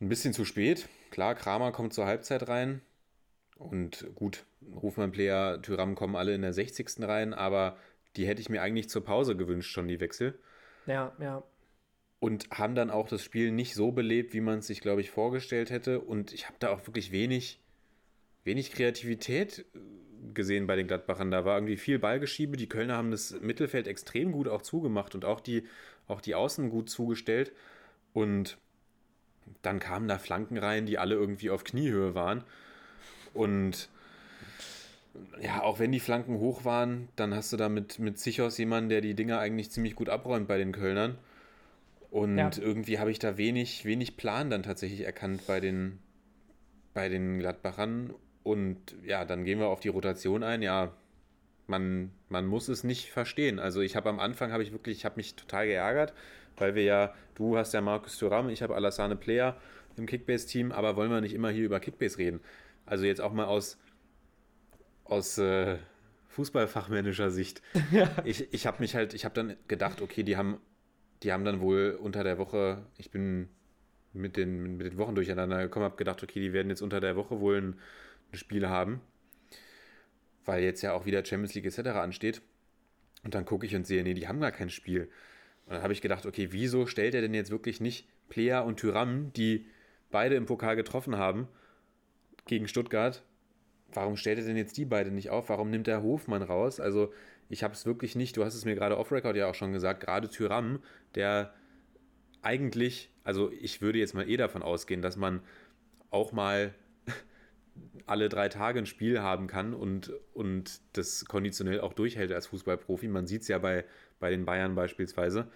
ein 0.00 0.08
bisschen 0.08 0.32
zu 0.32 0.44
spät. 0.44 0.88
Klar, 1.10 1.34
Kramer 1.34 1.72
kommt 1.72 1.94
zur 1.94 2.06
Halbzeit 2.06 2.48
rein. 2.48 2.80
Und 3.56 4.06
gut, 4.14 4.44
Rufmann, 4.74 5.12
Player, 5.12 5.62
Tyram 5.62 5.94
kommen 5.94 6.16
alle 6.16 6.34
in 6.34 6.42
der 6.42 6.52
60. 6.52 6.88
rein, 7.00 7.32
aber 7.32 7.76
die 8.16 8.26
hätte 8.26 8.40
ich 8.40 8.48
mir 8.48 8.62
eigentlich 8.62 8.88
zur 8.88 9.04
Pause 9.04 9.36
gewünscht, 9.36 9.72
schon 9.72 9.88
die 9.88 10.00
Wechsel. 10.00 10.38
Ja, 10.86 11.12
ja. 11.20 11.42
Und 12.18 12.50
haben 12.50 12.74
dann 12.74 12.90
auch 12.90 13.08
das 13.08 13.22
Spiel 13.22 13.52
nicht 13.52 13.74
so 13.74 13.92
belebt, 13.92 14.32
wie 14.32 14.40
man 14.40 14.58
es 14.58 14.66
sich, 14.66 14.80
glaube 14.80 15.00
ich, 15.00 15.10
vorgestellt 15.10 15.70
hätte. 15.70 16.00
Und 16.00 16.32
ich 16.32 16.46
habe 16.46 16.56
da 16.58 16.70
auch 16.70 16.86
wirklich 16.86 17.12
wenig, 17.12 17.60
wenig 18.44 18.72
Kreativität 18.72 19.60
äh, 19.74 19.78
gesehen 20.34 20.66
bei 20.66 20.76
den 20.76 20.86
Gladbachern. 20.86 21.30
Da 21.30 21.44
war 21.44 21.56
irgendwie 21.56 21.76
viel 21.76 21.98
Ballgeschiebe. 21.98 22.56
Die 22.56 22.68
Kölner 22.68 22.96
haben 22.96 23.10
das 23.10 23.40
Mittelfeld 23.40 23.86
extrem 23.86 24.32
gut 24.32 24.48
auch 24.48 24.62
zugemacht 24.62 25.14
und 25.14 25.24
auch 25.24 25.40
die, 25.40 25.64
auch 26.06 26.20
die 26.20 26.34
Außen 26.34 26.70
gut 26.70 26.88
zugestellt. 26.90 27.52
Und 28.12 28.58
dann 29.62 29.80
kamen 29.80 30.08
da 30.08 30.18
Flanken 30.18 30.58
rein, 30.58 30.86
die 30.86 30.98
alle 30.98 31.14
irgendwie 31.14 31.50
auf 31.50 31.64
Kniehöhe 31.64 32.14
waren. 32.14 32.44
Und 33.32 33.88
ja, 35.40 35.62
auch 35.62 35.78
wenn 35.78 35.92
die 35.92 36.00
Flanken 36.00 36.38
hoch 36.38 36.64
waren, 36.64 37.08
dann 37.16 37.34
hast 37.34 37.52
du 37.52 37.56
da 37.56 37.68
mit, 37.68 37.98
mit 37.98 38.18
Sichos 38.18 38.58
jemanden, 38.58 38.88
der 38.90 39.00
die 39.00 39.14
Dinger 39.14 39.38
eigentlich 39.38 39.70
ziemlich 39.70 39.94
gut 39.94 40.08
abräumt 40.08 40.48
bei 40.48 40.58
den 40.58 40.72
Kölnern. 40.72 41.18
Und 42.10 42.38
Ja. 42.38 42.50
irgendwie 42.56 42.98
habe 42.98 43.10
ich 43.10 43.18
da 43.18 43.36
wenig, 43.36 43.84
wenig 43.84 44.16
Plan 44.16 44.50
dann 44.50 44.62
tatsächlich 44.62 45.02
erkannt 45.02 45.46
bei 45.46 45.60
den, 45.60 45.98
bei 46.94 47.08
den 47.08 47.38
Gladbachern. 47.38 48.14
Und 48.44 48.94
ja, 49.04 49.24
dann 49.24 49.44
gehen 49.44 49.58
wir 49.58 49.66
auf 49.66 49.80
die 49.80 49.88
Rotation 49.88 50.44
ein. 50.44 50.62
Ja, 50.62 50.92
man, 51.66 52.12
man 52.28 52.46
muss 52.46 52.68
es 52.68 52.84
nicht 52.84 53.10
verstehen. 53.10 53.58
Also 53.58 53.80
ich 53.80 53.96
habe 53.96 54.10
am 54.10 54.20
Anfang, 54.20 54.52
habe 54.52 54.62
ich 54.62 54.70
wirklich, 54.70 54.98
ich 54.98 55.04
habe 55.04 55.16
mich 55.16 55.34
total 55.34 55.66
geärgert, 55.66 56.12
weil 56.56 56.74
wir 56.74 56.84
ja, 56.84 57.14
du 57.34 57.56
hast 57.56 57.72
ja 57.74 57.80
Markus 57.80 58.18
Thuram, 58.18 58.50
ich 58.50 58.62
habe 58.62 58.76
Alassane 58.76 59.16
Player 59.16 59.56
im 59.96 60.06
Kickbase-Team, 60.06 60.72
aber 60.72 60.94
wollen 60.96 61.10
wir 61.10 61.20
nicht 61.20 61.34
immer 61.34 61.50
hier 61.50 61.64
über 61.64 61.80
Kickbase 61.80 62.18
reden? 62.18 62.40
Also 62.84 63.06
jetzt 63.06 63.20
auch 63.20 63.32
mal 63.32 63.46
aus, 63.46 63.78
aus 65.04 65.38
äh, 65.38 65.78
fußballfachmännischer 66.28 67.30
Sicht. 67.30 67.62
Ich, 68.24 68.52
ich 68.52 68.66
habe 68.66 68.80
mich 68.80 68.94
halt, 68.94 69.14
ich 69.14 69.24
habe 69.24 69.34
dann 69.34 69.56
gedacht, 69.68 70.02
okay, 70.02 70.22
die 70.22 70.36
haben, 70.36 70.58
die 71.22 71.32
haben 71.32 71.44
dann 71.44 71.60
wohl 71.60 71.98
unter 72.00 72.24
der 72.24 72.38
Woche, 72.38 72.84
ich 72.98 73.10
bin 73.10 73.48
mit 74.12 74.36
den, 74.36 74.76
mit 74.76 74.86
den 74.86 74.98
Wochen 74.98 75.14
durcheinander 75.14 75.62
gekommen, 75.62 75.84
habe 75.84 75.96
gedacht, 75.96 76.22
okay, 76.22 76.40
die 76.40 76.52
werden 76.52 76.68
jetzt 76.68 76.82
unter 76.82 77.00
der 77.00 77.16
Woche 77.16 77.40
wohl 77.40 77.56
ein, 77.58 77.78
ein 78.34 78.38
Spiel 78.38 78.68
haben, 78.68 79.00
weil 80.44 80.62
jetzt 80.62 80.82
ja 80.82 80.92
auch 80.92 81.06
wieder 81.06 81.24
Champions 81.24 81.54
League 81.54 81.66
etc. 81.66 81.90
ansteht. 81.90 82.42
Und 83.22 83.34
dann 83.34 83.44
gucke 83.44 83.64
ich 83.64 83.74
und 83.74 83.86
sehe, 83.86 84.02
nee, 84.02 84.14
die 84.14 84.28
haben 84.28 84.40
gar 84.40 84.52
kein 84.52 84.68
Spiel. 84.68 85.08
Und 85.66 85.74
dann 85.74 85.82
habe 85.82 85.94
ich 85.94 86.02
gedacht, 86.02 86.26
okay, 86.26 86.48
wieso 86.50 86.86
stellt 86.86 87.14
er 87.14 87.22
denn 87.22 87.32
jetzt 87.32 87.50
wirklich 87.50 87.80
nicht 87.80 88.06
Player 88.28 88.64
und 88.64 88.78
Tyram, 88.78 89.32
die 89.32 89.66
beide 90.10 90.34
im 90.34 90.46
Pokal 90.46 90.76
getroffen 90.76 91.16
haben, 91.16 91.48
gegen 92.46 92.68
Stuttgart? 92.68 93.24
Warum 93.92 94.16
stellt 94.16 94.38
er 94.38 94.44
denn 94.44 94.56
jetzt 94.56 94.76
die 94.76 94.84
beide 94.84 95.10
nicht 95.10 95.30
auf? 95.30 95.48
Warum 95.48 95.70
nimmt 95.70 95.88
er 95.88 96.02
Hofmann 96.02 96.42
raus? 96.42 96.80
Also, 96.80 97.12
ich 97.48 97.62
habe 97.62 97.74
es 97.74 97.86
wirklich 97.86 98.16
nicht, 98.16 98.36
du 98.36 98.44
hast 98.44 98.54
es 98.54 98.64
mir 98.64 98.74
gerade 98.74 98.98
off-Record 98.98 99.36
ja 99.36 99.48
auch 99.48 99.54
schon 99.54 99.72
gesagt, 99.72 100.00
gerade 100.00 100.28
Tyram, 100.28 100.82
der 101.14 101.54
eigentlich, 102.42 103.10
also 103.22 103.50
ich 103.52 103.80
würde 103.80 103.98
jetzt 103.98 104.14
mal 104.14 104.28
eh 104.28 104.36
davon 104.36 104.62
ausgehen, 104.62 105.00
dass 105.00 105.16
man 105.16 105.40
auch 106.10 106.32
mal 106.32 106.74
alle 108.06 108.28
drei 108.28 108.48
Tage 108.48 108.78
ein 108.78 108.86
Spiel 108.86 109.20
haben 109.20 109.46
kann 109.46 109.74
und, 109.74 110.12
und 110.32 110.80
das 110.92 111.24
konditionell 111.24 111.80
auch 111.80 111.92
durchhält 111.92 112.32
als 112.32 112.46
Fußballprofi. 112.48 113.08
Man 113.08 113.26
sieht 113.26 113.42
es 113.42 113.48
ja 113.48 113.58
bei, 113.58 113.84
bei 114.20 114.30
den 114.30 114.44
Bayern 114.44 114.74
beispielsweise. 114.74 115.48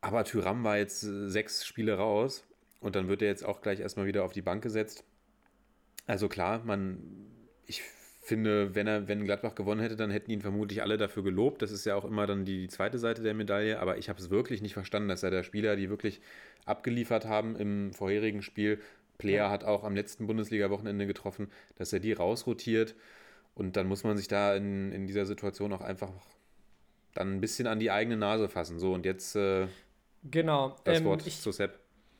Aber 0.00 0.24
Tyram 0.24 0.64
war 0.64 0.78
jetzt 0.78 1.00
sechs 1.00 1.64
Spiele 1.64 1.94
raus 1.94 2.44
und 2.80 2.96
dann 2.96 3.08
wird 3.08 3.22
er 3.22 3.28
jetzt 3.28 3.44
auch 3.44 3.62
gleich 3.62 3.80
erstmal 3.80 4.06
wieder 4.06 4.24
auf 4.24 4.32
die 4.32 4.42
Bank 4.42 4.62
gesetzt. 4.62 5.04
Also 6.06 6.28
klar, 6.28 6.62
man, 6.64 6.98
ich 7.66 7.82
finde, 8.20 8.74
wenn 8.74 8.86
er, 8.86 9.08
wenn 9.08 9.24
Gladbach 9.24 9.54
gewonnen 9.54 9.80
hätte, 9.80 9.96
dann 9.96 10.10
hätten 10.10 10.30
ihn 10.30 10.42
vermutlich 10.42 10.82
alle 10.82 10.96
dafür 10.96 11.22
gelobt. 11.22 11.62
Das 11.62 11.70
ist 11.70 11.84
ja 11.84 11.96
auch 11.96 12.04
immer 12.04 12.26
dann 12.26 12.44
die, 12.44 12.62
die 12.62 12.68
zweite 12.68 12.98
Seite 12.98 13.22
der 13.22 13.34
Medaille. 13.34 13.80
Aber 13.80 13.98
ich 13.98 14.08
habe 14.08 14.20
es 14.20 14.30
wirklich 14.30 14.62
nicht 14.62 14.74
verstanden, 14.74 15.08
dass 15.08 15.22
er 15.22 15.30
der 15.30 15.42
Spieler, 15.42 15.76
die 15.76 15.90
wirklich 15.90 16.20
abgeliefert 16.64 17.26
haben 17.26 17.56
im 17.56 17.92
vorherigen 17.92 18.42
Spiel, 18.42 18.80
Player 19.22 19.50
hat 19.50 19.64
auch 19.64 19.84
am 19.84 19.94
letzten 19.94 20.26
Bundesliga-Wochenende 20.26 21.06
getroffen, 21.06 21.50
dass 21.76 21.92
er 21.92 22.00
die 22.00 22.12
rausrotiert. 22.12 22.94
Und 23.54 23.76
dann 23.76 23.86
muss 23.86 24.04
man 24.04 24.16
sich 24.16 24.28
da 24.28 24.54
in, 24.56 24.92
in 24.92 25.06
dieser 25.06 25.26
Situation 25.26 25.72
auch 25.72 25.82
einfach 25.82 26.10
dann 27.14 27.34
ein 27.34 27.40
bisschen 27.40 27.66
an 27.66 27.78
die 27.78 27.90
eigene 27.90 28.16
Nase 28.16 28.48
fassen. 28.48 28.78
So, 28.78 28.92
und 28.94 29.04
jetzt 29.04 29.36
äh, 29.36 29.66
Genau. 30.24 30.76
das 30.84 31.00
Ähm, 31.00 31.04
Wort 31.04 31.26
ich, 31.26 31.40
zu 31.40 31.52
Sepp. 31.52 31.78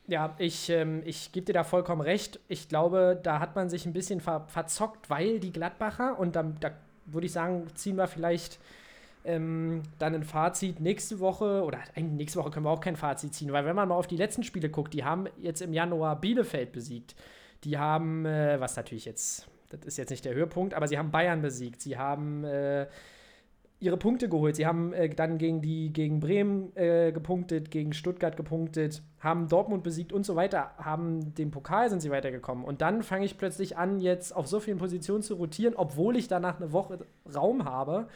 Ja, 0.08 0.34
ich, 0.38 0.68
ähm, 0.68 1.02
ich 1.04 1.32
gebe 1.32 1.46
dir 1.46 1.52
da 1.52 1.64
vollkommen 1.64 2.00
recht. 2.02 2.40
Ich 2.48 2.68
glaube, 2.68 3.18
da 3.22 3.38
hat 3.38 3.54
man 3.54 3.70
sich 3.70 3.86
ein 3.86 3.92
bisschen 3.92 4.20
ver 4.20 4.46
verzockt, 4.48 5.08
weil 5.10 5.38
die 5.40 5.52
Gladbacher, 5.52 6.18
und 6.18 6.34
da, 6.36 6.42
da 6.42 6.72
würde 7.06 7.26
ich 7.26 7.32
sagen, 7.32 7.66
ziehen 7.74 7.96
wir 7.96 8.08
vielleicht 8.08 8.58
ähm, 9.24 9.82
dann 9.98 10.14
ein 10.14 10.24
Fazit 10.24 10.80
nächste 10.80 11.20
Woche, 11.20 11.62
oder 11.64 11.78
eigentlich 11.94 12.16
nächste 12.18 12.38
Woche 12.38 12.50
können 12.50 12.66
wir 12.66 12.70
auch 12.70 12.80
kein 12.80 12.96
Fazit 12.96 13.34
ziehen, 13.34 13.52
weil 13.52 13.64
wenn 13.64 13.76
man 13.76 13.88
mal 13.88 13.94
auf 13.94 14.06
die 14.06 14.16
letzten 14.16 14.42
Spiele 14.42 14.68
guckt, 14.68 14.94
die 14.94 15.04
haben 15.04 15.26
jetzt 15.38 15.62
im 15.62 15.72
Januar 15.72 16.20
Bielefeld 16.20 16.72
besiegt. 16.72 17.14
Die 17.64 17.78
haben, 17.78 18.26
äh, 18.26 18.60
was 18.60 18.76
natürlich 18.76 19.04
jetzt, 19.04 19.48
das 19.70 19.84
ist 19.84 19.96
jetzt 19.96 20.10
nicht 20.10 20.24
der 20.24 20.34
Höhepunkt, 20.34 20.74
aber 20.74 20.88
sie 20.88 20.98
haben 20.98 21.10
Bayern 21.10 21.42
besiegt. 21.42 21.80
Sie 21.80 21.96
haben 21.96 22.44
äh, 22.44 22.86
ihre 23.82 23.96
Punkte 23.96 24.28
geholt. 24.28 24.54
Sie 24.54 24.66
haben 24.66 24.92
äh, 24.92 25.08
dann 25.08 25.38
gegen 25.38 25.60
die 25.60 25.92
gegen 25.92 26.20
Bremen 26.20 26.74
äh, 26.76 27.10
gepunktet, 27.10 27.70
gegen 27.70 27.92
Stuttgart 27.92 28.36
gepunktet, 28.36 29.02
haben 29.18 29.48
Dortmund 29.48 29.82
besiegt 29.82 30.12
und 30.12 30.24
so 30.24 30.36
weiter, 30.36 30.70
haben 30.78 31.34
den 31.34 31.50
Pokal 31.50 31.90
sind 31.90 32.00
sie 32.00 32.10
weitergekommen. 32.10 32.64
Und 32.64 32.80
dann 32.80 33.02
fange 33.02 33.24
ich 33.24 33.38
plötzlich 33.38 33.76
an, 33.76 33.98
jetzt 33.98 34.34
auf 34.34 34.46
so 34.46 34.60
vielen 34.60 34.78
Positionen 34.78 35.22
zu 35.22 35.34
rotieren, 35.34 35.74
obwohl 35.76 36.16
ich 36.16 36.28
danach 36.28 36.60
eine 36.60 36.72
Woche 36.72 37.00
Raum 37.34 37.64
habe. 37.64 38.06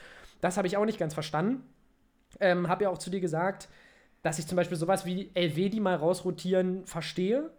Das 0.41 0.57
habe 0.57 0.67
ich 0.67 0.77
auch 0.77 0.85
nicht 0.85 0.99
ganz 0.99 1.15
verstanden. 1.15 1.63
Ähm, 2.41 2.69
habe 2.69 2.85
ja 2.85 2.91
auch 2.91 2.99
zu 2.99 3.11
dir 3.11 3.21
gesagt, 3.21 3.69
dass 4.23 4.39
ich 4.39 4.47
zum 4.47 4.57
Beispiel 4.57 4.77
sowas 4.77 5.07
wie 5.07 5.31
LW, 5.35 5.81
mal 5.81 5.97
rausrotieren, 5.97 6.85
verstehe. 6.87 7.51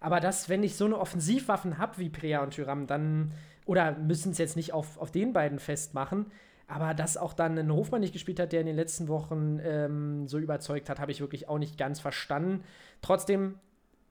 Aber 0.00 0.20
dass, 0.20 0.48
wenn 0.48 0.62
ich 0.62 0.76
so 0.76 0.84
eine 0.84 0.98
Offensivwaffen 0.98 1.78
habe 1.78 1.98
wie 1.98 2.10
Prea 2.10 2.42
und 2.42 2.54
Tyram, 2.54 2.86
dann, 2.86 3.32
oder 3.64 3.92
müssen 3.92 4.32
es 4.32 4.38
jetzt 4.38 4.56
nicht 4.56 4.72
auf, 4.72 4.98
auf 4.98 5.10
den 5.10 5.32
beiden 5.32 5.58
festmachen, 5.58 6.26
aber 6.68 6.94
dass 6.94 7.16
auch 7.16 7.32
dann 7.32 7.58
ein 7.58 7.72
Hofmann 7.72 8.00
nicht 8.00 8.12
gespielt 8.12 8.40
hat, 8.40 8.52
der 8.52 8.60
in 8.60 8.66
den 8.66 8.76
letzten 8.76 9.08
Wochen 9.08 9.60
ähm, 9.62 10.26
so 10.26 10.38
überzeugt 10.38 10.90
hat, 10.90 10.98
habe 10.98 11.12
ich 11.12 11.20
wirklich 11.20 11.48
auch 11.48 11.58
nicht 11.58 11.78
ganz 11.78 12.00
verstanden. 12.00 12.64
Trotzdem 13.02 13.58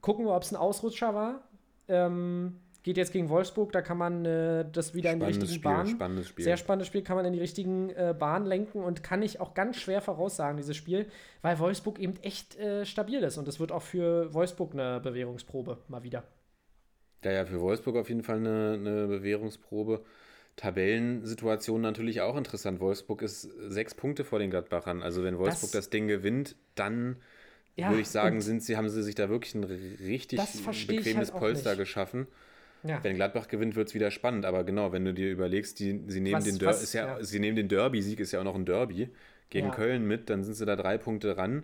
gucken 0.00 0.24
wir, 0.24 0.34
ob 0.34 0.42
es 0.42 0.52
ein 0.52 0.56
Ausrutscher 0.56 1.14
war. 1.14 1.42
Ähm, 1.88 2.60
geht 2.86 2.96
jetzt 2.96 3.12
gegen 3.12 3.28
Wolfsburg, 3.28 3.72
da 3.72 3.82
kann 3.82 3.98
man 3.98 4.24
äh, 4.24 4.64
das 4.72 4.94
wieder 4.94 5.12
in 5.12 5.18
die 5.18 5.24
Spannendes 5.26 5.42
richtigen 5.42 5.60
Spiel, 5.60 5.70
Bahnen. 5.72 5.88
spannendes 5.90 6.28
Spiel. 6.28 6.44
Sehr 6.44 6.56
spannendes 6.56 6.86
Spiel, 6.86 7.02
kann 7.02 7.16
man 7.16 7.26
in 7.26 7.32
die 7.32 7.40
richtigen 7.40 7.90
äh, 7.90 8.14
Bahnen 8.18 8.46
lenken 8.46 8.82
und 8.82 9.02
kann 9.02 9.22
ich 9.22 9.40
auch 9.40 9.54
ganz 9.54 9.76
schwer 9.76 10.00
voraussagen, 10.00 10.56
dieses 10.56 10.76
Spiel, 10.76 11.06
weil 11.42 11.58
Wolfsburg 11.58 11.98
eben 11.98 12.14
echt 12.22 12.56
äh, 12.58 12.86
stabil 12.86 13.22
ist 13.24 13.38
und 13.38 13.48
es 13.48 13.58
wird 13.60 13.72
auch 13.72 13.82
für 13.82 14.32
Wolfsburg 14.32 14.72
eine 14.72 15.00
Bewährungsprobe 15.00 15.78
mal 15.88 16.04
wieder. 16.04 16.22
Ja, 17.24 17.32
ja, 17.32 17.44
für 17.44 17.60
Wolfsburg 17.60 17.96
auf 17.96 18.08
jeden 18.08 18.22
Fall 18.22 18.36
eine, 18.36 18.74
eine 18.74 19.06
Bewährungsprobe. 19.08 20.04
Tabellensituation 20.54 21.80
natürlich 21.80 22.20
auch 22.20 22.36
interessant. 22.36 22.80
Wolfsburg 22.80 23.20
ist 23.22 23.42
sechs 23.68 23.94
Punkte 23.94 24.24
vor 24.24 24.38
den 24.38 24.50
Gladbachern. 24.50 25.02
Also 25.02 25.22
wenn 25.24 25.38
Wolfsburg 25.38 25.72
das, 25.72 25.84
Das- 25.86 25.90
Ding 25.90 26.06
gewinnt, 26.08 26.56
dann 26.76 27.16
Ja, 27.74 27.88
würde 27.90 28.00
ich 28.02 28.08
sagen, 28.08 28.40
sind 28.40 28.62
sie, 28.62 28.76
haben 28.76 28.88
sie 28.88 29.02
sich 29.02 29.14
da 29.16 29.28
wirklich 29.28 29.54
ein 29.54 29.64
richtig 29.64 30.40
bequemes 30.86 31.32
halt 31.32 31.38
Polster 31.40 31.70
nicht. 31.70 31.78
geschaffen. 31.80 32.26
Ja. 32.88 33.02
Wenn 33.02 33.16
Gladbach 33.16 33.48
gewinnt, 33.48 33.76
wird 33.76 33.88
es 33.88 33.94
wieder 33.94 34.10
spannend. 34.10 34.44
Aber 34.44 34.64
genau, 34.64 34.92
wenn 34.92 35.04
du 35.04 35.12
dir 35.14 35.30
überlegst, 35.30 35.78
die, 35.80 36.00
sie, 36.08 36.20
nehmen 36.20 36.36
Was- 36.36 36.44
den 36.44 36.58
Der- 36.58 36.68
was- 36.68 36.82
ist 36.82 36.92
ja, 36.92 37.18
ja. 37.18 37.24
sie 37.24 37.38
nehmen 37.40 37.56
den 37.56 37.68
Derby-Sieg, 37.68 38.20
ist 38.20 38.32
ja 38.32 38.40
auch 38.40 38.44
noch 38.44 38.54
ein 38.54 38.64
Derby, 38.64 39.08
gegen 39.50 39.68
Ja. 39.68 39.74
Köln 39.74 40.06
mit, 40.06 40.28
dann 40.30 40.44
sind 40.44 40.54
sie 40.54 40.66
da 40.66 40.76
drei 40.76 40.98
Punkte 40.98 41.36
ran, 41.36 41.62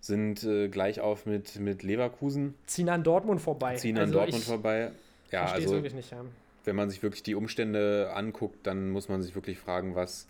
sind 0.00 0.44
äh, 0.44 0.68
gleich 0.68 1.00
auf 1.00 1.26
mit, 1.26 1.58
mit 1.58 1.82
Leverkusen, 1.82 2.54
Ziehen 2.66 2.88
an 2.88 3.02
Dortmund 3.02 3.40
vorbei. 3.40 3.76
ziehen 3.76 3.96
an 3.96 4.02
Also 4.04 4.14
Dortmund 4.14 4.42
ich 4.42 4.48
vorbei. 4.48 4.90
Ja, 5.32 5.46
also 5.46 5.70
wirklich 5.72 5.94
nicht, 5.94 6.12
ja. 6.12 6.24
wenn 6.64 6.76
man 6.76 6.88
sich 6.90 7.02
wirklich 7.02 7.22
die 7.22 7.34
Umstände 7.34 8.12
anguckt, 8.14 8.66
dann 8.66 8.90
muss 8.90 9.08
man 9.08 9.22
sich 9.22 9.34
wirklich 9.34 9.58
fragen, 9.58 9.94
was 9.94 10.28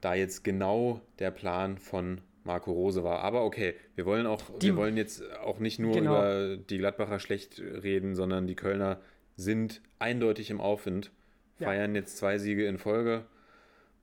da 0.00 0.14
jetzt 0.14 0.42
genau 0.44 1.00
der 1.20 1.30
Plan 1.30 1.78
von 1.78 2.20
Marco 2.42 2.72
Rose 2.72 3.04
war. 3.04 3.20
Aber 3.20 3.44
okay, 3.44 3.74
wir 3.94 4.04
wollen 4.04 4.26
auch, 4.26 4.42
Die- 4.58 4.66
wir 4.66 4.76
wollen 4.76 4.96
jetzt 4.96 5.22
auch 5.44 5.60
nicht 5.60 5.78
nur 5.78 5.94
Genau. 5.94 6.18
über 6.18 6.56
die 6.58 6.78
Gladbacher 6.78 7.18
schlecht 7.20 7.58
reden, 7.60 8.14
sondern 8.14 8.46
die 8.46 8.54
Kölner 8.56 8.98
sind 9.36 9.80
eindeutig 9.98 10.50
im 10.50 10.60
Aufwind, 10.60 11.10
Ja. 11.58 11.68
feiern 11.68 11.94
jetzt 11.94 12.16
zwei 12.16 12.38
Siege 12.38 12.66
in 12.66 12.78
Folge 12.78 13.24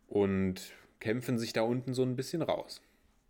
und 0.08 0.74
kämpfen 1.00 1.38
sich 1.40 1.54
da 1.54 1.62
unten 1.62 1.94
so 1.94 2.04
ein 2.04 2.16
bisschen 2.16 2.42
raus. 2.42 2.82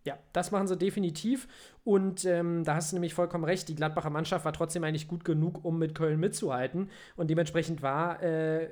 Ja, 0.03 0.17
das 0.33 0.49
machen 0.51 0.67
sie 0.67 0.77
definitiv. 0.77 1.47
Und 1.83 2.25
ähm, 2.25 2.63
da 2.63 2.73
hast 2.75 2.91
du 2.91 2.95
nämlich 2.95 3.13
vollkommen 3.13 3.43
recht. 3.43 3.69
Die 3.69 3.75
Gladbacher 3.75 4.09
Mannschaft 4.09 4.45
war 4.45 4.53
trotzdem 4.53 4.83
eigentlich 4.83 5.07
gut 5.07 5.23
genug, 5.23 5.63
um 5.63 5.77
mit 5.77 5.93
Köln 5.93 6.19
mitzuhalten. 6.19 6.89
Und 7.15 7.29
dementsprechend 7.29 7.83
war, 7.83 8.21
äh, 8.23 8.69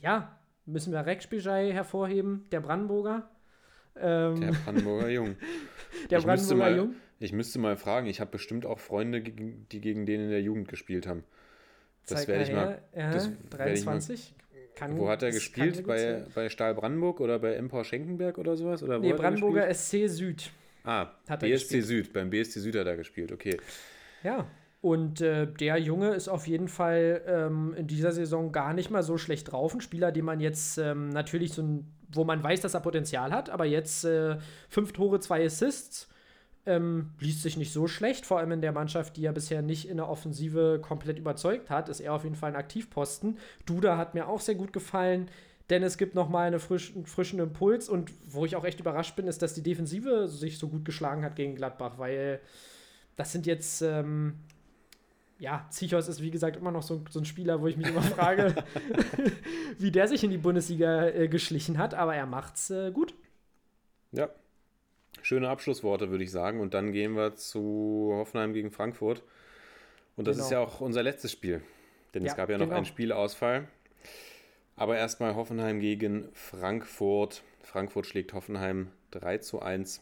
ja, 0.00 0.38
müssen 0.64 0.92
wir 0.94 1.04
Rex 1.04 1.26
Bijay 1.26 1.70
hervorheben, 1.72 2.46
der 2.50 2.60
Brandenburger. 2.60 3.28
Ähm, 3.94 4.40
Der 4.40 4.52
Brandenburger 4.52 5.08
Jung. 5.10 5.36
der 6.10 6.20
ich 6.20 6.24
müsste 6.26 6.54
Brandenburger 6.54 6.70
mal, 6.70 6.76
Jung. 6.76 6.94
Ich 7.18 7.32
müsste 7.34 7.58
mal 7.58 7.76
fragen, 7.76 8.06
ich 8.06 8.18
habe 8.22 8.30
bestimmt 8.30 8.64
auch 8.64 8.78
Freunde, 8.78 9.20
die 9.20 9.80
gegen 9.82 10.06
den 10.06 10.20
in 10.22 10.30
der 10.30 10.40
Jugend 10.40 10.68
gespielt 10.68 11.06
haben. 11.06 11.24
Das 12.08 12.26
werde 12.26 12.44
ich 12.44 12.52
mal. 12.52 12.80
her. 12.92 13.12
das 13.12 13.26
Ja, 13.26 13.58
werde 13.58 13.72
ich 13.72 13.84
mal- 13.84 13.92
23. 13.92 14.34
Kann, 14.74 14.96
Wo 14.96 15.08
hat 15.08 15.22
er 15.22 15.30
gespielt? 15.30 15.86
Bei, 15.86 16.24
bei 16.34 16.48
Stahl 16.48 16.74
Brandenburg 16.74 17.20
oder 17.20 17.38
bei 17.38 17.54
Empor 17.54 17.84
Schenkenberg 17.84 18.38
oder 18.38 18.56
sowas? 18.56 18.82
Oder 18.82 18.98
wo 18.98 19.02
Nee, 19.04 19.10
er 19.10 19.16
Brandenburger? 19.16 19.68
SC 19.74 20.06
Süd. 20.08 20.50
Ah, 20.84 21.10
hat 21.28 21.42
er 21.42 21.48
BSC 21.48 21.50
gespielt. 21.80 21.84
Süd. 21.84 22.12
Beim 22.14 22.30
BSC 22.30 22.60
Süd 22.60 22.76
hat 22.76 22.86
er 22.86 22.96
gespielt, 22.96 23.30
okay. 23.32 23.58
Ja. 24.22 24.46
Und 24.80 25.20
äh, 25.20 25.46
der 25.46 25.76
Junge 25.76 26.14
ist 26.14 26.28
auf 26.28 26.46
jeden 26.46 26.68
Fall 26.68 27.20
ähm, 27.26 27.74
in 27.76 27.86
dieser 27.86 28.12
Saison 28.12 28.50
gar 28.52 28.72
nicht 28.72 28.90
mal 28.90 29.02
so 29.02 29.18
schlecht 29.18 29.52
drauf. 29.52 29.74
Ein 29.74 29.82
Spieler, 29.82 30.10
den 30.12 30.24
man 30.24 30.40
jetzt 30.40 30.78
ähm, 30.78 31.10
natürlich 31.10 31.52
so 31.52 31.60
ein, 31.62 31.92
wo 32.14 32.24
man 32.24 32.42
weiß, 32.42 32.62
dass 32.62 32.72
er 32.72 32.80
Potenzial 32.80 33.32
hat, 33.32 33.50
aber 33.50 33.66
jetzt 33.66 34.04
äh, 34.06 34.38
fünf 34.70 34.92
Tore, 34.92 35.20
zwei 35.20 35.44
Assists. 35.44 36.08
Ähm, 36.66 37.10
liest 37.18 37.42
sich 37.42 37.56
nicht 37.56 37.72
so 37.72 37.86
schlecht, 37.86 38.26
vor 38.26 38.38
allem 38.38 38.52
in 38.52 38.60
der 38.60 38.72
Mannschaft, 38.72 39.16
die 39.16 39.22
ja 39.22 39.32
bisher 39.32 39.62
nicht 39.62 39.88
in 39.88 39.96
der 39.96 40.08
Offensive 40.08 40.78
komplett 40.82 41.18
überzeugt 41.18 41.70
hat, 41.70 41.88
ist 41.88 42.00
er 42.00 42.12
auf 42.12 42.24
jeden 42.24 42.36
Fall 42.36 42.50
ein 42.50 42.56
Aktivposten. 42.56 43.38
Duda 43.64 43.96
hat 43.96 44.14
mir 44.14 44.28
auch 44.28 44.40
sehr 44.40 44.56
gut 44.56 44.72
gefallen, 44.74 45.30
denn 45.70 45.82
es 45.82 45.96
gibt 45.96 46.14
nochmal 46.14 46.48
eine 46.48 46.58
frisch, 46.58 46.94
einen 46.94 47.06
frischen 47.06 47.38
Impuls 47.38 47.88
und 47.88 48.12
wo 48.26 48.44
ich 48.44 48.56
auch 48.56 48.64
echt 48.64 48.78
überrascht 48.80 49.16
bin, 49.16 49.26
ist, 49.26 49.40
dass 49.40 49.54
die 49.54 49.62
Defensive 49.62 50.28
sich 50.28 50.58
so 50.58 50.68
gut 50.68 50.84
geschlagen 50.84 51.24
hat 51.24 51.36
gegen 51.36 51.54
Gladbach, 51.54 51.94
weil 51.96 52.40
das 53.16 53.32
sind 53.32 53.46
jetzt, 53.46 53.80
ähm, 53.80 54.34
ja, 55.38 55.66
Zichos 55.70 56.08
ist 56.08 56.20
wie 56.20 56.30
gesagt 56.30 56.56
immer 56.56 56.72
noch 56.72 56.82
so, 56.82 57.04
so 57.08 57.20
ein 57.20 57.24
Spieler, 57.24 57.62
wo 57.62 57.68
ich 57.68 57.76
mich 57.76 57.86
immer 57.86 58.02
frage, 58.02 58.54
wie 59.78 59.90
der 59.90 60.08
sich 60.08 60.24
in 60.24 60.30
die 60.30 60.38
Bundesliga 60.38 61.06
äh, 61.06 61.28
geschlichen 61.28 61.78
hat, 61.78 61.94
aber 61.94 62.14
er 62.14 62.26
macht's 62.26 62.70
äh, 62.70 62.90
gut. 62.90 63.14
Ja. 64.12 64.28
Schöne 65.22 65.48
Abschlussworte, 65.48 66.10
würde 66.10 66.24
ich 66.24 66.30
sagen. 66.30 66.60
Und 66.60 66.74
dann 66.74 66.92
gehen 66.92 67.14
wir 67.14 67.34
zu 67.36 68.10
Hoffenheim 68.14 68.52
gegen 68.52 68.70
Frankfurt. 68.70 69.22
Und 70.16 70.26
das 70.26 70.36
Genau. 70.36 70.46
ist 70.46 70.52
ja 70.52 70.58
auch 70.60 70.80
unser 70.80 71.02
letztes 71.02 71.32
Spiel. 71.32 71.62
Denn 72.14 72.22
Ja, 72.24 72.30
es 72.30 72.36
gab 72.36 72.48
ja 72.50 72.58
noch 72.58 72.66
genau. 72.66 72.76
einen 72.76 72.86
Spielausfall. 72.86 73.68
Aber 74.76 74.96
erstmal 74.96 75.34
Hoffenheim 75.34 75.80
gegen 75.80 76.28
Frankfurt. 76.32 77.42
Frankfurt 77.62 78.06
schlägt 78.06 78.32
Hoffenheim 78.32 78.90
3 79.10 79.38
zu 79.38 79.60
1 79.60 80.00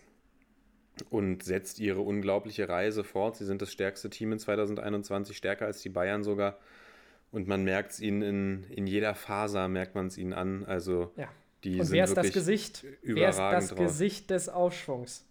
und 1.11 1.42
setzt 1.42 1.80
ihre 1.80 2.00
unglaubliche 2.00 2.68
Reise 2.68 3.02
fort. 3.04 3.36
Sie 3.36 3.44
sind 3.44 3.61
das 3.61 3.72
stärkste 3.72 4.09
Team 4.11 4.32
in 4.32 4.38
2021, 4.38 5.36
stärker 5.36 5.66
als 5.66 5.82
die 5.82 5.88
Bayern 5.88 6.22
sogar. 6.22 6.59
Und 7.30 7.46
man 7.46 7.62
merkt 7.64 7.92
es 7.92 8.00
ihnen 8.00 8.22
in, 8.22 8.64
in 8.70 8.86
jeder 8.86 9.14
Faser, 9.14 9.68
merkt 9.68 9.94
man 9.94 10.06
es 10.06 10.16
ihnen 10.16 10.32
an. 10.32 10.64
Also 10.64 11.12
Ja. 11.16 11.28
Die 11.64 11.80
Und 11.80 11.90
wer 11.90 12.04
ist 12.04 12.16
das 12.16 12.32
Gesicht? 12.32 12.84
Wer 13.02 13.30
ist 13.30 13.38
das 13.38 13.68
drauf. 13.68 13.78
Gesicht 13.78 14.30
des 14.30 14.48
Aufschwungs? 14.48 15.24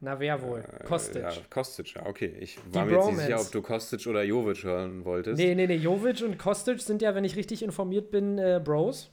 Na, 0.00 0.18
wer 0.18 0.42
wohl? 0.42 0.60
Äh, 0.60 0.84
Kostic. 0.84 1.22
Ja, 1.22 1.30
Kostic, 1.48 1.94
ja, 1.94 2.06
okay. 2.06 2.34
Ich 2.40 2.58
war 2.72 2.84
mir 2.86 2.96
jetzt 2.96 3.06
nicht 3.06 3.20
sicher, 3.20 3.40
ob 3.40 3.52
du 3.52 3.62
Kostic 3.62 4.06
oder 4.08 4.24
Jovic 4.24 4.64
hören 4.64 5.04
wolltest. 5.04 5.38
Nee, 5.38 5.54
nee, 5.54 5.66
nee, 5.68 5.76
Jovic 5.76 6.22
und 6.22 6.38
Kostic 6.38 6.80
sind 6.80 7.02
ja, 7.02 7.14
wenn 7.14 7.22
ich 7.24 7.36
richtig 7.36 7.62
informiert 7.62 8.10
bin, 8.10 8.36
äh, 8.36 8.60
Bros. 8.62 9.10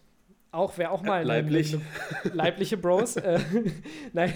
Auch 0.51 0.79
wäre 0.79 0.89
auch 0.89 1.03
mal 1.03 1.17
eine- 1.19 1.25
leiblich. 1.27 1.75
eine- 1.75 2.33
leibliche 2.33 2.75
Bros. 2.77 3.17
äh, 3.17 3.39
nein, 4.13 4.33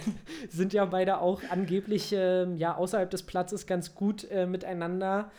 sind 0.47 0.73
ja 0.73 0.85
beide 0.85 1.17
auch 1.21 1.41
angeblich 1.49 2.13
ähm, 2.15 2.55
ja 2.57 2.75
außerhalb 2.75 3.09
des 3.09 3.23
Platzes 3.23 3.65
ganz 3.65 3.95
gut 3.95 4.29
äh, 4.29 4.45
miteinander. 4.45 5.31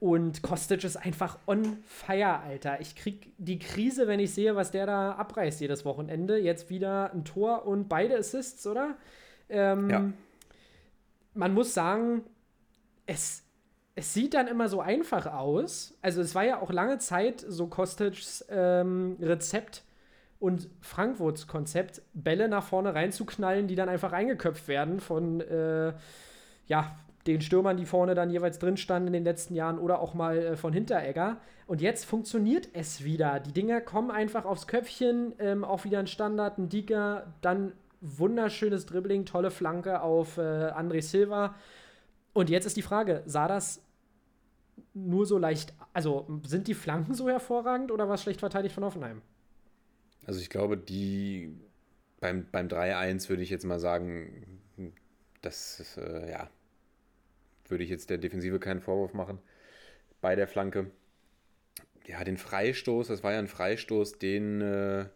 Und 0.00 0.40
Kostic 0.42 0.82
ist 0.82 0.96
einfach 0.96 1.38
on 1.46 1.76
fire, 1.86 2.40
Alter. 2.40 2.80
Ich 2.80 2.96
krieg 2.96 3.34
die 3.36 3.58
Krise, 3.58 4.08
wenn 4.08 4.18
ich 4.18 4.32
sehe, 4.32 4.56
was 4.56 4.70
der 4.70 4.86
da 4.86 5.12
abreißt 5.12 5.60
jedes 5.60 5.84
Wochenende. 5.84 6.38
Jetzt 6.38 6.70
wieder 6.70 7.12
ein 7.12 7.24
Tor 7.24 7.66
und 7.66 7.88
beide 7.88 8.16
Assists, 8.16 8.66
oder? 8.66 8.96
Ähm, 9.50 9.90
Ja. 9.90 10.12
Man 11.34 11.54
muss 11.54 11.74
sagen, 11.74 12.22
es, 13.06 13.42
es 13.94 14.14
sieht 14.14 14.32
dann 14.34 14.48
immer 14.48 14.68
so 14.68 14.80
einfach 14.80 15.26
aus. 15.26 15.94
Also 16.00 16.22
es 16.22 16.34
war 16.34 16.44
ja 16.44 16.60
auch 16.60 16.72
lange 16.72 16.98
Zeit 16.98 17.44
so 17.46 17.66
Kostic's 17.66 18.44
ähm, 18.48 19.16
Rezept 19.20 19.84
und 20.38 20.68
Frankfurts 20.80 21.46
Konzept, 21.46 22.00
Bälle 22.14 22.48
nach 22.48 22.64
vorne 22.64 22.94
reinzuknallen, 22.94 23.68
die 23.68 23.74
dann 23.74 23.90
einfach 23.90 24.12
reingeköpft 24.12 24.66
werden 24.66 24.98
von 24.98 25.42
äh, 25.42 25.92
ja, 26.66 26.96
den 27.26 27.40
Stürmern, 27.40 27.76
die 27.76 27.84
vorne 27.84 28.14
dann 28.14 28.30
jeweils 28.30 28.58
drin 28.58 28.76
standen 28.76 29.08
in 29.08 29.12
den 29.12 29.24
letzten 29.24 29.54
Jahren 29.54 29.78
oder 29.78 30.00
auch 30.00 30.14
mal 30.14 30.38
äh, 30.38 30.56
von 30.56 30.72
Hinteregger. 30.72 31.40
Und 31.66 31.80
jetzt 31.80 32.04
funktioniert 32.04 32.68
es 32.72 33.04
wieder. 33.04 33.40
Die 33.40 33.52
Dinger 33.52 33.80
kommen 33.80 34.10
einfach 34.10 34.44
aufs 34.44 34.66
Köpfchen, 34.66 35.34
ähm, 35.38 35.64
auch 35.64 35.84
wieder 35.84 35.98
ein 35.98 36.06
Standard, 36.06 36.58
ein 36.58 36.68
Dicker, 36.68 37.34
dann 37.42 37.72
wunderschönes 38.00 38.86
Dribbling, 38.86 39.26
tolle 39.26 39.50
Flanke 39.50 40.00
auf 40.00 40.38
äh, 40.38 40.40
André 40.40 41.02
Silva. 41.02 41.54
Und 42.32 42.48
jetzt 42.48 42.64
ist 42.64 42.76
die 42.76 42.82
Frage, 42.82 43.22
sah 43.26 43.46
das 43.46 43.82
nur 44.94 45.26
so 45.26 45.38
leicht, 45.38 45.74
also 45.92 46.26
sind 46.44 46.66
die 46.66 46.74
Flanken 46.74 47.14
so 47.14 47.28
hervorragend 47.28 47.90
oder 47.90 48.08
war 48.08 48.14
es 48.14 48.22
schlecht 48.22 48.40
verteidigt 48.40 48.74
von 48.74 48.84
Hoffenheim? 48.84 49.20
Also 50.26 50.40
ich 50.40 50.50
glaube, 50.50 50.76
die 50.76 51.54
beim, 52.20 52.46
beim 52.50 52.68
3-1 52.68 53.28
würde 53.28 53.42
ich 53.42 53.50
jetzt 53.50 53.64
mal 53.64 53.78
sagen, 53.78 54.60
das 55.42 55.80
ist, 55.80 55.96
äh, 55.96 56.30
ja, 56.30 56.50
würde 57.70 57.84
ich 57.84 57.90
jetzt 57.90 58.10
der 58.10 58.18
Defensive 58.18 58.58
keinen 58.58 58.80
Vorwurf 58.80 59.14
machen. 59.14 59.38
Bei 60.20 60.36
der 60.36 60.46
Flanke. 60.46 60.90
Ja, 62.06 62.24
den 62.24 62.38
Freistoß, 62.38 63.08
das 63.08 63.22
war 63.22 63.32
ja 63.32 63.38
ein 63.38 63.48
Freistoß, 63.48 64.18
den 64.18 64.60
äh, 64.60 65.06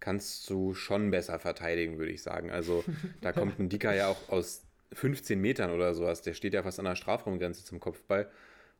kannst 0.00 0.48
du 0.50 0.74
schon 0.74 1.10
besser 1.10 1.38
verteidigen, 1.38 1.98
würde 1.98 2.12
ich 2.12 2.22
sagen. 2.22 2.50
Also 2.50 2.84
da 3.20 3.32
kommt 3.32 3.58
ein 3.58 3.68
Dicker 3.68 3.94
ja 3.94 4.08
auch 4.08 4.28
aus 4.28 4.62
15 4.92 5.40
Metern 5.40 5.70
oder 5.70 5.94
sowas. 5.94 6.22
Der 6.22 6.34
steht 6.34 6.54
ja 6.54 6.62
fast 6.62 6.78
an 6.78 6.84
der 6.84 6.96
Strafraumgrenze 6.96 7.64
zum 7.64 7.80
Kopfball. 7.80 8.30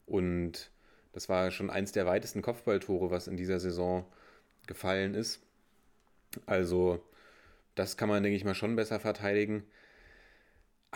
Und 0.06 0.70
das 1.12 1.28
war 1.28 1.50
schon 1.50 1.70
eins 1.70 1.92
der 1.92 2.06
weitesten 2.06 2.42
Kopfballtore, 2.42 3.10
was 3.10 3.28
in 3.28 3.36
dieser 3.36 3.60
Saison 3.60 4.04
gefallen 4.66 5.14
ist. 5.14 5.40
Also, 6.46 7.02
das 7.74 7.96
kann 7.96 8.08
man, 8.08 8.22
denke 8.22 8.36
ich 8.36 8.44
mal, 8.44 8.54
schon 8.54 8.76
besser 8.76 9.00
verteidigen. 9.00 9.64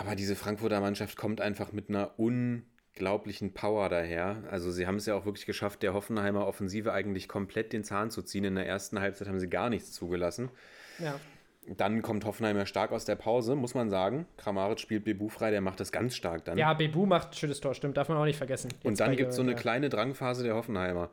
Aber 0.01 0.17
diese 0.17 0.35
Frankfurter 0.35 0.81
Mannschaft 0.81 1.19
kommt 1.19 1.43
einfach 1.43 1.73
mit 1.73 1.91
einer 1.91 2.19
unglaublichen 2.19 3.53
Power 3.53 3.91
daher. 3.91 4.43
Also, 4.51 4.71
sie 4.71 4.87
haben 4.87 4.97
es 4.97 5.05
ja 5.05 5.15
auch 5.15 5.27
wirklich 5.27 5.45
geschafft, 5.45 5.83
der 5.83 5.93
Hoffenheimer 5.93 6.47
Offensive 6.47 6.93
eigentlich 6.93 7.29
komplett 7.29 7.75
den 7.75 7.85
Zahn 7.85 8.11
zu 8.11 8.23
ziehen. 8.23 8.45
In 8.45 8.55
der 8.55 8.67
ersten 8.67 8.99
Halbzeit 8.99 9.29
haben 9.29 9.39
sie 9.39 9.51
gar 9.51 9.69
nichts 9.69 9.93
zugelassen. 9.93 10.51
Ja. 10.99 11.21
Dann 11.67 12.01
kommt 12.01 12.25
Hoffenheim 12.25 12.57
ja 12.57 12.65
stark 12.65 12.93
aus 12.93 13.05
der 13.05 13.17
Pause, 13.17 13.55
muss 13.55 13.75
man 13.75 13.91
sagen. 13.91 14.27
Kramaric 14.39 14.81
spielt 14.81 15.05
Bebu 15.05 15.29
frei, 15.29 15.51
der 15.51 15.61
macht 15.61 15.79
das 15.81 15.93
ganz 15.93 16.17
stark 16.17 16.47
dann. 16.47 16.57
Ja, 16.57 16.73
Bebu 16.73 17.05
macht 17.05 17.33
ein 17.33 17.35
schönes 17.35 17.61
Tor, 17.61 17.75
stimmt, 17.75 17.99
darf 17.99 18.09
man 18.09 18.17
auch 18.17 18.25
nicht 18.25 18.39
vergessen. 18.39 18.71
Und 18.83 18.93
Jetzt 18.93 19.01
dann 19.01 19.11
bei 19.11 19.17
gibt 19.17 19.31
es 19.31 19.37
so 19.37 19.43
eine 19.43 19.53
ja. 19.53 19.59
kleine 19.59 19.91
Drangphase 19.91 20.43
der 20.43 20.55
Hoffenheimer. 20.55 21.11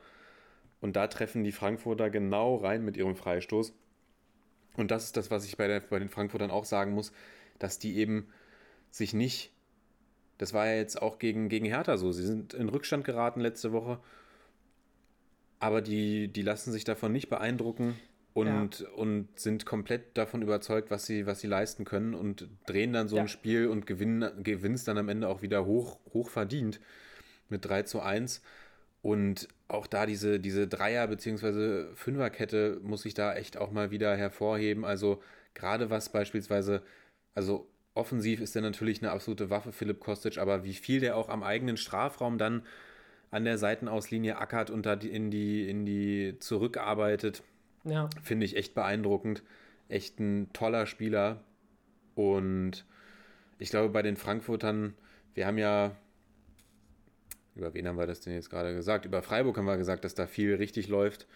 Und 0.79 0.95
da 0.95 1.07
treffen 1.07 1.43
die 1.43 1.51
Frankfurter 1.51 2.09
genau 2.09 2.55
rein 2.55 2.85
mit 2.85 2.95
ihrem 2.95 3.17
Freistoß. 3.17 3.73
Und 4.77 4.91
das 4.91 5.03
ist 5.03 5.17
das, 5.17 5.29
was 5.29 5.45
ich 5.45 5.57
bei, 5.57 5.67
der, 5.67 5.81
bei 5.81 5.99
den 5.99 6.09
Frankfurtern 6.09 6.51
auch 6.51 6.65
sagen 6.65 6.93
muss, 6.93 7.11
dass 7.59 7.79
die 7.79 7.97
eben 7.97 8.29
sich 8.91 9.13
nicht. 9.13 9.51
Das 10.37 10.53
war 10.53 10.67
ja 10.67 10.75
jetzt 10.75 11.01
auch 11.01 11.17
gegen, 11.19 11.49
gegen 11.49 11.65
Hertha 11.65 11.97
so. 11.97 12.11
Sie 12.11 12.25
sind 12.25 12.53
in 12.53 12.69
Rückstand 12.69 13.03
geraten 13.05 13.39
letzte 13.41 13.71
Woche. 13.71 13.99
Aber 15.59 15.81
die, 15.81 16.27
die 16.27 16.43
lassen 16.43 16.71
sich 16.71 16.83
davon 16.83 17.11
nicht 17.11 17.29
beeindrucken 17.29 17.95
und, 18.35 18.81
und 18.95 19.27
sind 19.39 19.65
komplett 19.65 20.15
davon 20.15 20.43
überzeugt, 20.43 20.91
was 20.91 21.07
sie, 21.07 21.25
was 21.25 21.39
sie 21.39 21.47
leisten 21.47 21.85
können 21.85 22.13
und 22.13 22.47
drehen 22.67 22.93
dann 22.93 23.07
so 23.07 23.15
Ja. 23.15 23.23
ein 23.23 23.27
Spiel 23.27 23.67
und 23.67 23.87
gewinnen 23.87 24.43
gewinnen 24.43 24.75
es 24.75 24.83
dann 24.83 24.99
am 24.99 25.09
Ende 25.09 25.27
auch 25.27 25.41
wieder 25.41 25.65
hoch, 25.65 25.97
hoch 26.13 26.29
verdient 26.29 26.79
mit 27.49 27.65
3 27.65 27.83
zu 27.83 27.99
1. 28.01 28.43
Und 29.01 29.47
auch 29.67 29.87
da 29.87 30.05
diese, 30.05 30.39
diese 30.39 30.67
Dreier- 30.67 31.07
bzw. 31.07 31.95
Fünferkette 31.95 32.79
muss 32.83 33.05
ich 33.05 33.15
da 33.15 33.33
echt 33.33 33.57
auch 33.57 33.71
mal 33.71 33.89
wieder 33.89 34.15
hervorheben. 34.15 34.85
Also 34.85 35.23
gerade 35.55 35.89
was 35.89 36.11
beispielsweise, 36.11 36.83
also 37.33 37.67
offensiv 37.97 38.39
ist 38.39 38.55
er 38.55 38.61
natürlich 38.61 39.01
eine 39.01 39.11
absolute 39.11 39.49
Waffe, 39.49 39.71
Philipp 39.71 39.99
Kostic, 39.99 40.37
aber 40.37 40.63
wie 40.63 40.73
viel 40.73 40.99
der 40.99 41.17
auch 41.17 41.29
am 41.29 41.43
eigenen 41.43 41.77
Strafraum 41.77 42.37
dann 42.37 42.63
an 43.31 43.43
der 43.43 43.57
Seitenauslinie 43.57 44.37
ackert 44.37 44.69
und 44.69 44.85
da 44.85 44.93
in 44.93 45.31
die, 45.31 45.69
in 45.69 45.85
die 45.85 46.35
zurückarbeitet, 46.39 47.43
Ja. 47.83 48.09
finde 48.23 48.45
ich 48.45 48.55
echt 48.55 48.73
beeindruckend. 48.73 49.43
Echt 49.89 50.19
ein 50.19 50.51
toller 50.53 50.85
Spieler. 50.85 51.43
Und 52.15 52.85
ich 53.59 53.69
glaube, 53.69 53.89
bei 53.89 54.01
den 54.01 54.15
Frankfurtern, 54.17 54.93
wir 55.33 55.45
haben 55.45 55.57
ja, 55.57 55.95
über 57.55 57.73
wen 57.73 57.87
haben 57.87 57.97
wir 57.97 58.07
das 58.07 58.21
denn 58.21 58.33
jetzt 58.33 58.49
gerade 58.49 58.73
gesagt? 58.73 59.05
Über 59.05 59.21
Freiburg 59.21 59.57
haben 59.57 59.65
wir 59.65 59.77
gesagt, 59.77 60.05
dass 60.05 60.15
da 60.15 60.27
viel 60.27 60.55
richtig 60.55 60.87
läuft. 60.87 61.27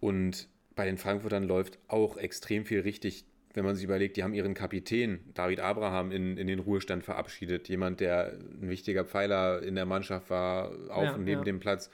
Und 0.00 0.48
bei 0.74 0.84
den 0.84 0.98
Frankfurtern 0.98 1.44
läuft 1.44 1.78
auch 1.88 2.16
extrem 2.16 2.64
viel 2.64 2.80
richtig, 2.80 3.24
wenn 3.54 3.64
man 3.64 3.74
sich 3.74 3.84
überlegt, 3.84 4.16
die 4.16 4.22
haben 4.22 4.34
ihren 4.34 4.54
Kapitän, 4.54 5.20
David 5.34 5.60
Abraham, 5.60 6.12
in, 6.12 6.36
in 6.36 6.46
den 6.46 6.58
Ruhestand 6.58 7.04
verabschiedet. 7.04 7.68
Jemand, 7.68 8.00
der 8.00 8.32
ein 8.32 8.68
wichtiger 8.68 9.04
Pfeiler 9.04 9.62
in 9.62 9.74
der 9.74 9.86
Mannschaft 9.86 10.30
war, 10.30 10.70
auf 10.90 11.04
Ja, 11.04 11.14
und 11.14 11.24
neben 11.24 11.40
ja. 11.40 11.44
dem 11.44 11.60
Platz. 11.60 11.90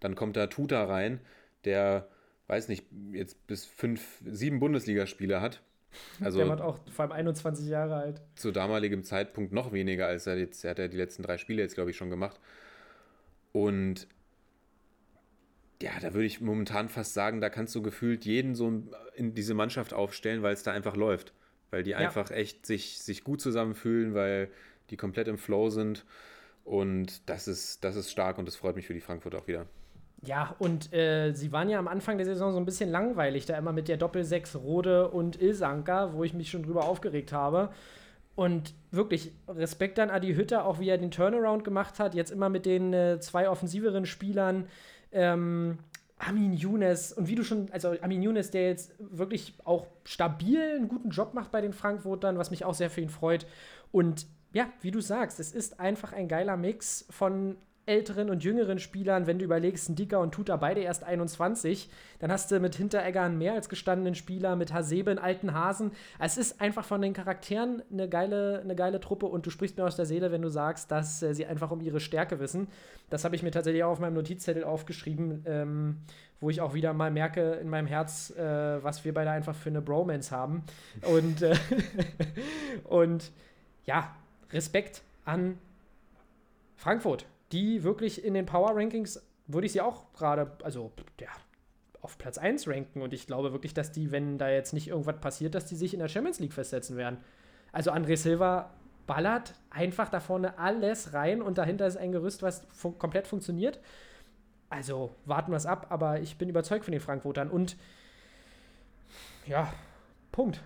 Dann 0.00 0.14
kommt 0.14 0.36
da 0.36 0.46
Tuta 0.46 0.84
rein, 0.84 1.20
der, 1.64 2.08
weiß 2.46 2.68
nicht, 2.68 2.86
jetzt 3.12 3.46
bis 3.46 3.64
fünf, 3.64 4.20
sieben 4.24 4.60
Bundesligaspiele 4.60 5.40
hat. 5.40 5.62
Also 6.20 6.38
der 6.38 6.48
wird 6.48 6.60
auch 6.60 6.78
vor 6.92 7.04
allem 7.04 7.12
21 7.12 7.66
Jahre 7.66 7.96
alt. 7.96 8.20
zu 8.34 8.52
damaligem 8.52 9.04
Zeitpunkt 9.04 9.52
noch 9.52 9.72
weniger 9.72 10.06
als 10.06 10.26
er 10.26 10.36
jetzt. 10.36 10.62
Er 10.64 10.72
hat 10.72 10.78
ja 10.78 10.88
die 10.88 10.96
letzten 10.96 11.22
drei 11.22 11.38
Spiele 11.38 11.62
jetzt, 11.62 11.74
glaube 11.74 11.90
ich, 11.90 11.96
schon 11.96 12.10
gemacht. 12.10 12.38
Und 13.52 14.06
ja, 15.80 15.92
da 16.00 16.12
würde 16.14 16.26
ich 16.26 16.40
momentan 16.40 16.88
fast 16.88 17.14
sagen, 17.14 17.40
da 17.40 17.50
kannst 17.50 17.74
du 17.74 17.82
gefühlt 17.82 18.24
jeden 18.24 18.54
so 18.54 18.82
in 19.14 19.34
diese 19.34 19.54
Mannschaft 19.54 19.94
aufstellen, 19.94 20.42
weil 20.42 20.54
es 20.54 20.62
da 20.62 20.72
einfach 20.72 20.96
läuft. 20.96 21.32
Weil 21.70 21.82
die 21.82 21.94
einfach 21.94 22.30
echt 22.30 22.64
sich, 22.64 22.98
sich 22.98 23.24
gut 23.24 23.40
zusammenfühlen, 23.42 24.14
weil 24.14 24.48
die 24.90 24.96
komplett 24.96 25.28
im 25.28 25.36
Flow 25.36 25.68
sind. 25.68 26.04
Und 26.64 27.28
das 27.28 27.46
ist, 27.46 27.84
das 27.84 27.94
ist 27.94 28.10
stark 28.10 28.38
und 28.38 28.46
das 28.46 28.56
freut 28.56 28.74
mich 28.74 28.86
für 28.86 28.94
die 28.94 29.00
Frankfurt 29.00 29.34
auch 29.34 29.46
wieder. 29.46 29.66
Ja, 30.22 30.56
und 30.58 30.92
äh, 30.92 31.32
sie 31.32 31.52
waren 31.52 31.68
ja 31.68 31.78
am 31.78 31.86
Anfang 31.86 32.16
der 32.16 32.26
Saison 32.26 32.52
so 32.52 32.58
ein 32.58 32.64
bisschen 32.64 32.90
langweilig, 32.90 33.46
da 33.46 33.56
immer 33.56 33.72
mit 33.72 33.86
der 33.86 33.98
Doppel-6 33.98 34.56
Rode 34.56 35.08
und 35.08 35.40
Ilsanker, 35.40 36.14
wo 36.14 36.24
ich 36.24 36.34
mich 36.34 36.50
schon 36.50 36.64
drüber 36.64 36.84
aufgeregt 36.86 37.32
habe. 37.32 37.70
Und 38.34 38.74
wirklich 38.90 39.32
Respekt 39.48 39.98
an 39.98 40.10
Adi 40.10 40.34
Hütter, 40.34 40.64
auch 40.64 40.80
wie 40.80 40.88
er 40.88 40.98
den 40.98 41.10
Turnaround 41.10 41.64
gemacht 41.64 41.98
hat. 41.98 42.14
Jetzt 42.14 42.30
immer 42.30 42.48
mit 42.48 42.66
den 42.66 42.92
äh, 42.92 43.20
zwei 43.20 43.48
offensiveren 43.48 44.06
Spielern. 44.06 44.68
Ähm, 45.12 45.78
Amin 46.18 46.52
Younes 46.52 47.12
und 47.12 47.28
wie 47.28 47.34
du 47.36 47.44
schon, 47.44 47.70
also 47.70 47.94
Amin 48.00 48.22
Younes, 48.22 48.50
der 48.50 48.68
jetzt 48.68 48.92
wirklich 48.98 49.54
auch 49.64 49.86
stabil 50.04 50.60
einen 50.60 50.88
guten 50.88 51.10
Job 51.10 51.32
macht 51.34 51.52
bei 51.52 51.60
den 51.60 51.72
Frankfurtern, 51.72 52.38
was 52.38 52.50
mich 52.50 52.64
auch 52.64 52.74
sehr 52.74 52.90
für 52.90 53.00
ihn 53.00 53.08
freut. 53.08 53.46
Und 53.92 54.26
ja, 54.52 54.68
wie 54.80 54.90
du 54.90 55.00
sagst, 55.00 55.38
es 55.38 55.52
ist 55.52 55.78
einfach 55.78 56.12
ein 56.12 56.26
geiler 56.26 56.56
Mix 56.56 57.06
von 57.10 57.56
älteren 57.88 58.30
und 58.30 58.44
jüngeren 58.44 58.78
Spielern, 58.78 59.26
wenn 59.26 59.38
du 59.38 59.44
überlegst, 59.44 59.88
Ndika 59.88 60.18
und 60.18 60.32
Tuta 60.32 60.56
beide 60.56 60.80
erst 60.80 61.02
21, 61.02 61.90
dann 62.20 62.30
hast 62.30 62.50
du 62.50 62.60
mit 62.60 62.76
Hinteregger 62.76 63.22
einen 63.22 63.38
mehr 63.38 63.54
als 63.54 63.68
gestandenen 63.68 64.14
Spieler, 64.14 64.54
mit 64.54 64.72
Hasebe 64.72 65.10
einen 65.10 65.18
alten 65.18 65.54
Hasen. 65.54 65.92
Es 66.18 66.36
ist 66.36 66.60
einfach 66.60 66.84
von 66.84 67.02
den 67.02 67.14
Charakteren 67.14 67.82
eine 67.90 68.08
geile, 68.08 68.60
eine 68.62 68.76
geile 68.76 69.00
Truppe 69.00 69.26
und 69.26 69.46
du 69.46 69.50
sprichst 69.50 69.76
mir 69.76 69.84
aus 69.84 69.96
der 69.96 70.06
Seele, 70.06 70.30
wenn 70.30 70.42
du 70.42 70.48
sagst, 70.48 70.90
dass 70.90 71.22
äh, 71.22 71.34
sie 71.34 71.46
einfach 71.46 71.70
um 71.70 71.80
ihre 71.80 72.00
Stärke 72.00 72.38
wissen. 72.38 72.68
Das 73.10 73.24
habe 73.24 73.34
ich 73.34 73.42
mir 73.42 73.50
tatsächlich 73.50 73.82
auch 73.84 73.92
auf 73.92 74.00
meinem 74.00 74.14
Notizzettel 74.14 74.64
aufgeschrieben, 74.64 75.42
ähm, 75.46 75.96
wo 76.40 76.50
ich 76.50 76.60
auch 76.60 76.74
wieder 76.74 76.92
mal 76.92 77.10
merke 77.10 77.54
in 77.54 77.68
meinem 77.68 77.86
Herz, 77.86 78.30
äh, 78.36 78.82
was 78.82 79.04
wir 79.04 79.14
beide 79.14 79.30
einfach 79.30 79.54
für 79.54 79.70
eine 79.70 79.80
Bromance 79.80 80.30
haben. 80.30 80.62
Und, 81.02 81.42
äh, 81.42 81.56
und 82.84 83.32
ja, 83.86 84.14
Respekt 84.52 85.02
an 85.24 85.58
Frankfurt, 86.76 87.26
die 87.52 87.82
wirklich 87.82 88.24
in 88.24 88.34
den 88.34 88.46
Power 88.46 88.76
Rankings 88.76 89.22
würde 89.46 89.66
ich 89.66 89.72
sie 89.72 89.80
auch 89.80 90.12
gerade, 90.12 90.52
also 90.62 90.92
ja, 91.20 91.28
auf 92.00 92.18
Platz 92.18 92.38
1 92.38 92.68
ranken 92.68 93.02
und 93.02 93.12
ich 93.12 93.26
glaube 93.26 93.52
wirklich, 93.52 93.74
dass 93.74 93.92
die, 93.92 94.12
wenn 94.12 94.38
da 94.38 94.48
jetzt 94.50 94.72
nicht 94.72 94.88
irgendwas 94.88 95.20
passiert, 95.20 95.54
dass 95.54 95.66
die 95.66 95.76
sich 95.76 95.94
in 95.94 96.00
der 96.00 96.08
Champions 96.08 96.38
League 96.38 96.52
festsetzen 96.52 96.96
werden. 96.96 97.18
Also 97.72 97.92
André 97.92 98.16
Silva 98.16 98.70
ballert 99.06 99.54
einfach 99.70 100.08
da 100.08 100.20
vorne 100.20 100.58
alles 100.58 101.14
rein 101.14 101.42
und 101.42 101.58
dahinter 101.58 101.86
ist 101.86 101.96
ein 101.96 102.12
Gerüst, 102.12 102.42
was 102.42 102.66
fu 102.72 102.92
komplett 102.92 103.26
funktioniert. 103.26 103.80
Also 104.70 105.14
warten 105.24 105.50
wir 105.50 105.56
es 105.56 105.66
ab, 105.66 105.86
aber 105.90 106.20
ich 106.20 106.36
bin 106.36 106.48
überzeugt 106.48 106.84
von 106.84 106.92
den 106.92 107.00
Frankfurtern 107.00 107.50
und 107.50 107.76
ja, 109.46 109.72
Punkt. 110.30 110.62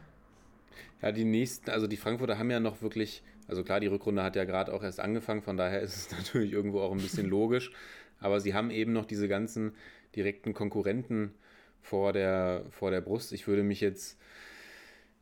Ja, 1.00 1.12
die 1.12 1.24
nächsten, 1.24 1.70
also 1.70 1.86
die 1.86 1.96
Frankfurter 1.96 2.38
haben 2.38 2.50
ja 2.50 2.60
noch 2.60 2.82
wirklich, 2.82 3.22
also 3.48 3.64
klar, 3.64 3.80
die 3.80 3.86
Rückrunde 3.86 4.22
hat 4.22 4.36
ja 4.36 4.44
gerade 4.44 4.72
auch 4.72 4.82
erst 4.82 5.00
angefangen, 5.00 5.42
von 5.42 5.56
daher 5.56 5.80
ist 5.80 5.96
es 5.96 6.10
natürlich 6.18 6.52
irgendwo 6.52 6.80
auch 6.80 6.92
ein 6.92 6.98
bisschen 6.98 7.28
logisch, 7.28 7.72
aber 8.20 8.40
sie 8.40 8.54
haben 8.54 8.70
eben 8.70 8.92
noch 8.92 9.04
diese 9.04 9.28
ganzen 9.28 9.74
direkten 10.14 10.54
Konkurrenten 10.54 11.34
vor 11.80 12.12
der, 12.12 12.64
vor 12.70 12.90
der 12.90 13.00
Brust. 13.00 13.32
Ich 13.32 13.46
würde 13.46 13.62
mich 13.62 13.80
jetzt 13.80 14.18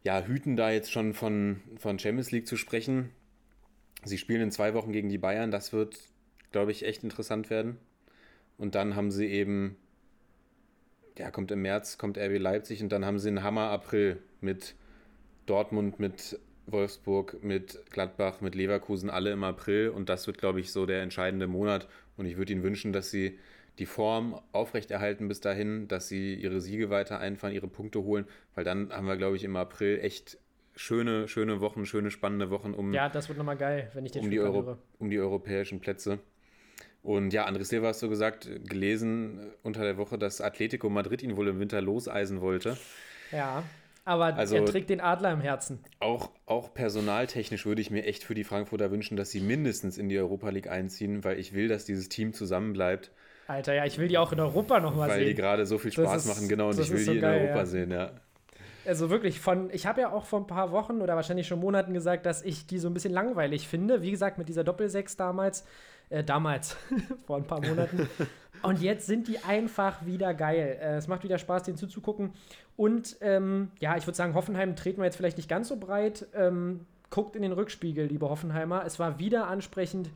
ja 0.02 0.22
hüten, 0.22 0.56
da 0.56 0.70
jetzt 0.70 0.92
schon 0.92 1.14
von, 1.14 1.60
von 1.76 1.98
Champions 1.98 2.30
League 2.30 2.46
zu 2.46 2.56
sprechen. 2.56 3.10
Sie 4.04 4.18
spielen 4.18 4.42
in 4.42 4.50
zwei 4.50 4.74
Wochen 4.74 4.92
gegen 4.92 5.08
die 5.08 5.18
Bayern, 5.18 5.50
das 5.50 5.72
wird, 5.72 5.98
glaube 6.52 6.72
ich, 6.72 6.84
echt 6.84 7.02
interessant 7.02 7.50
werden. 7.50 7.78
Und 8.56 8.74
dann 8.74 8.96
haben 8.96 9.10
sie 9.10 9.26
eben, 9.26 9.76
ja, 11.18 11.30
kommt 11.30 11.50
im 11.50 11.62
März, 11.62 11.98
kommt 11.98 12.18
RB 12.18 12.38
Leipzig 12.38 12.82
und 12.82 12.90
dann 12.90 13.04
haben 13.04 13.18
sie 13.18 13.28
einen 13.28 13.42
Hammer-April 13.42 14.18
mit 14.40 14.74
Dortmund, 15.46 15.98
mit 15.98 16.38
Wolfsburg, 16.72 17.42
mit 17.42 17.78
Gladbach, 17.90 18.40
mit 18.40 18.54
Leverkusen, 18.54 19.10
alle 19.10 19.30
im 19.30 19.44
April. 19.44 19.88
Und 19.88 20.08
das 20.08 20.26
wird, 20.26 20.38
glaube 20.38 20.60
ich, 20.60 20.72
so 20.72 20.86
der 20.86 21.02
entscheidende 21.02 21.46
Monat. 21.46 21.88
Und 22.16 22.26
ich 22.26 22.36
würde 22.36 22.52
ihnen 22.52 22.62
wünschen, 22.62 22.92
dass 22.92 23.10
sie 23.10 23.38
die 23.78 23.86
Form 23.86 24.38
aufrechterhalten 24.52 25.28
bis 25.28 25.40
dahin, 25.40 25.88
dass 25.88 26.08
sie 26.08 26.34
ihre 26.34 26.60
Siege 26.60 26.90
weiter 26.90 27.18
einfahren, 27.18 27.54
ihre 27.54 27.68
Punkte 27.68 28.02
holen, 28.02 28.26
weil 28.54 28.64
dann 28.64 28.92
haben 28.92 29.06
wir, 29.06 29.16
glaube 29.16 29.36
ich, 29.36 29.44
im 29.44 29.56
April 29.56 30.00
echt 30.00 30.38
schöne, 30.76 31.28
schöne 31.28 31.60
Wochen, 31.60 31.86
schöne, 31.86 32.10
spannende 32.10 32.50
Wochen 32.50 32.74
um, 32.74 32.92
Ja, 32.92 33.08
das 33.08 33.28
wird 33.28 33.38
nochmal 33.38 33.56
geil, 33.56 33.90
wenn 33.94 34.04
ich 34.04 34.12
den 34.12 34.24
um, 34.24 34.30
die 34.30 34.40
Euro, 34.40 34.76
um 34.98 35.10
die 35.10 35.18
europäischen 35.18 35.80
Plätze. 35.80 36.18
Und 37.02 37.32
ja, 37.32 37.48
André 37.48 37.64
Silva 37.64 37.88
hast 37.88 38.02
du 38.02 38.10
gesagt, 38.10 38.48
gelesen 38.68 39.40
unter 39.62 39.82
der 39.82 39.96
Woche, 39.96 40.18
dass 40.18 40.42
Atletico 40.42 40.90
Madrid 40.90 41.22
ihn 41.22 41.36
wohl 41.36 41.48
im 41.48 41.58
Winter 41.58 41.80
loseisen 41.80 42.42
wollte. 42.42 42.76
Ja, 43.32 43.62
aber 44.10 44.34
Also- 44.36 44.56
er 44.56 44.64
trägt 44.64 44.90
den 44.90 45.00
Adler 45.00 45.32
im 45.32 45.40
Herzen. 45.40 45.78
Auch, 46.00 46.30
auch 46.46 46.74
personaltechnisch 46.74 47.64
würde 47.64 47.80
ich 47.80 47.90
mir 47.90 48.04
echt 48.04 48.24
für 48.24 48.34
die 48.34 48.44
Frankfurter 48.44 48.90
wünschen, 48.90 49.16
dass 49.16 49.30
sie 49.30 49.40
mindestens 49.40 49.96
in 49.98 50.08
die 50.08 50.18
Europa 50.18 50.50
League 50.50 50.68
einziehen, 50.68 51.22
weil 51.24 51.38
ich 51.38 51.54
will, 51.54 51.68
dass 51.68 51.84
dieses 51.84 52.08
Team 52.08 52.32
zusammenbleibt, 52.32 53.10
Alter, 53.46 53.74
ja, 53.74 53.84
ich 53.84 53.98
will 53.98 54.06
die 54.06 54.16
auch 54.16 54.30
in 54.32 54.38
Europa 54.38 54.78
nochmal 54.78 55.08
weil 55.08 55.20
die 55.20 55.26
sehen. 55.26 55.36
gerade 55.36 55.66
so 55.66 55.76
viel 55.78 55.90
Spaß 55.92 56.24
ist- 56.24 56.28
machen, 56.28 56.48
genau, 56.48 56.68
und 56.68 56.78
ich 56.78 56.88
will 56.90 56.98
ist 56.98 57.00
die 57.00 57.04
so 57.06 57.12
in 57.12 57.20
geil, 57.20 57.40
Europa 57.42 57.58
ja. 57.58 57.66
sehen, 57.66 57.90
ja. 57.90 58.10
Also 58.86 59.10
wirklich 59.10 59.40
von, 59.40 59.70
ich 59.72 59.86
habe 59.86 60.00
ja 60.02 60.12
auch 60.12 60.24
vor 60.24 60.40
ein 60.40 60.46
paar 60.46 60.70
Wochen 60.72 61.00
oder 61.02 61.14
wahrscheinlich 61.16 61.46
schon 61.48 61.58
Monaten 61.60 61.92
gesagt, 61.92 62.26
dass 62.26 62.42
ich 62.42 62.66
die 62.66 62.78
so 62.78 62.88
ein 62.88 62.94
bisschen 62.94 63.12
langweilig 63.12 63.66
finde. 63.68 64.02
Wie 64.02 64.10
gesagt, 64.10 64.38
mit 64.38 64.48
dieser 64.48 64.62
Doppelsechs 64.64 65.16
damals, 65.16 65.64
äh, 66.10 66.22
damals, 66.24 66.76
vor 67.26 67.36
ein 67.38 67.44
paar 67.44 67.60
Monaten. 67.60 68.08
Und 68.62 68.80
jetzt 68.82 69.06
sind 69.06 69.28
die 69.28 69.38
einfach 69.38 70.04
wieder 70.04 70.34
geil. 70.34 70.78
Äh, 70.80 70.96
es 70.96 71.08
macht 71.08 71.24
wieder 71.24 71.38
Spaß, 71.38 71.62
denen 71.64 71.76
zuzugucken. 71.76 72.32
Und 72.76 73.16
ähm, 73.20 73.70
ja, 73.80 73.96
ich 73.96 74.06
würde 74.06 74.16
sagen, 74.16 74.34
Hoffenheim 74.34 74.76
treten 74.76 74.98
wir 74.98 75.04
jetzt 75.06 75.16
vielleicht 75.16 75.36
nicht 75.36 75.48
ganz 75.48 75.68
so 75.68 75.76
breit. 75.76 76.26
Ähm, 76.34 76.86
guckt 77.10 77.36
in 77.36 77.42
den 77.42 77.52
Rückspiegel, 77.52 78.06
liebe 78.06 78.28
Hoffenheimer. 78.28 78.84
Es 78.86 78.98
war 78.98 79.18
wieder 79.18 79.46
ansprechend, 79.48 80.10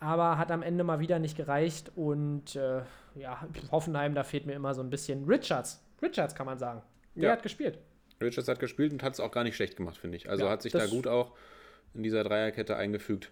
aber 0.00 0.38
hat 0.38 0.50
am 0.50 0.62
Ende 0.62 0.84
mal 0.84 0.98
wieder 1.00 1.18
nicht 1.18 1.36
gereicht. 1.36 1.92
Und 1.96 2.56
äh, 2.56 2.80
ja, 3.14 3.46
Hoffenheim, 3.70 4.14
da 4.14 4.24
fehlt 4.24 4.46
mir 4.46 4.54
immer 4.54 4.74
so 4.74 4.82
ein 4.82 4.90
bisschen 4.90 5.24
Richards. 5.24 5.82
Richards 6.02 6.34
kann 6.34 6.46
man 6.46 6.58
sagen. 6.58 6.82
Der 7.14 7.24
Ja. 7.24 7.32
hat 7.32 7.42
gespielt. 7.42 7.78
Richards 8.20 8.48
hat 8.48 8.58
gespielt 8.60 8.92
und 8.92 9.02
hat 9.02 9.14
es 9.14 9.20
auch 9.20 9.30
gar 9.30 9.44
nicht 9.44 9.56
schlecht 9.56 9.76
gemacht, 9.76 9.96
finde 9.96 10.16
ich. 10.16 10.28
Also 10.28 10.44
Ja, 10.44 10.50
hat 10.50 10.62
sich 10.62 10.72
da 10.72 10.86
gut 10.86 11.06
auch 11.06 11.32
in 11.94 12.02
dieser 12.02 12.24
Dreierkette 12.24 12.76
eingefügt. 12.76 13.30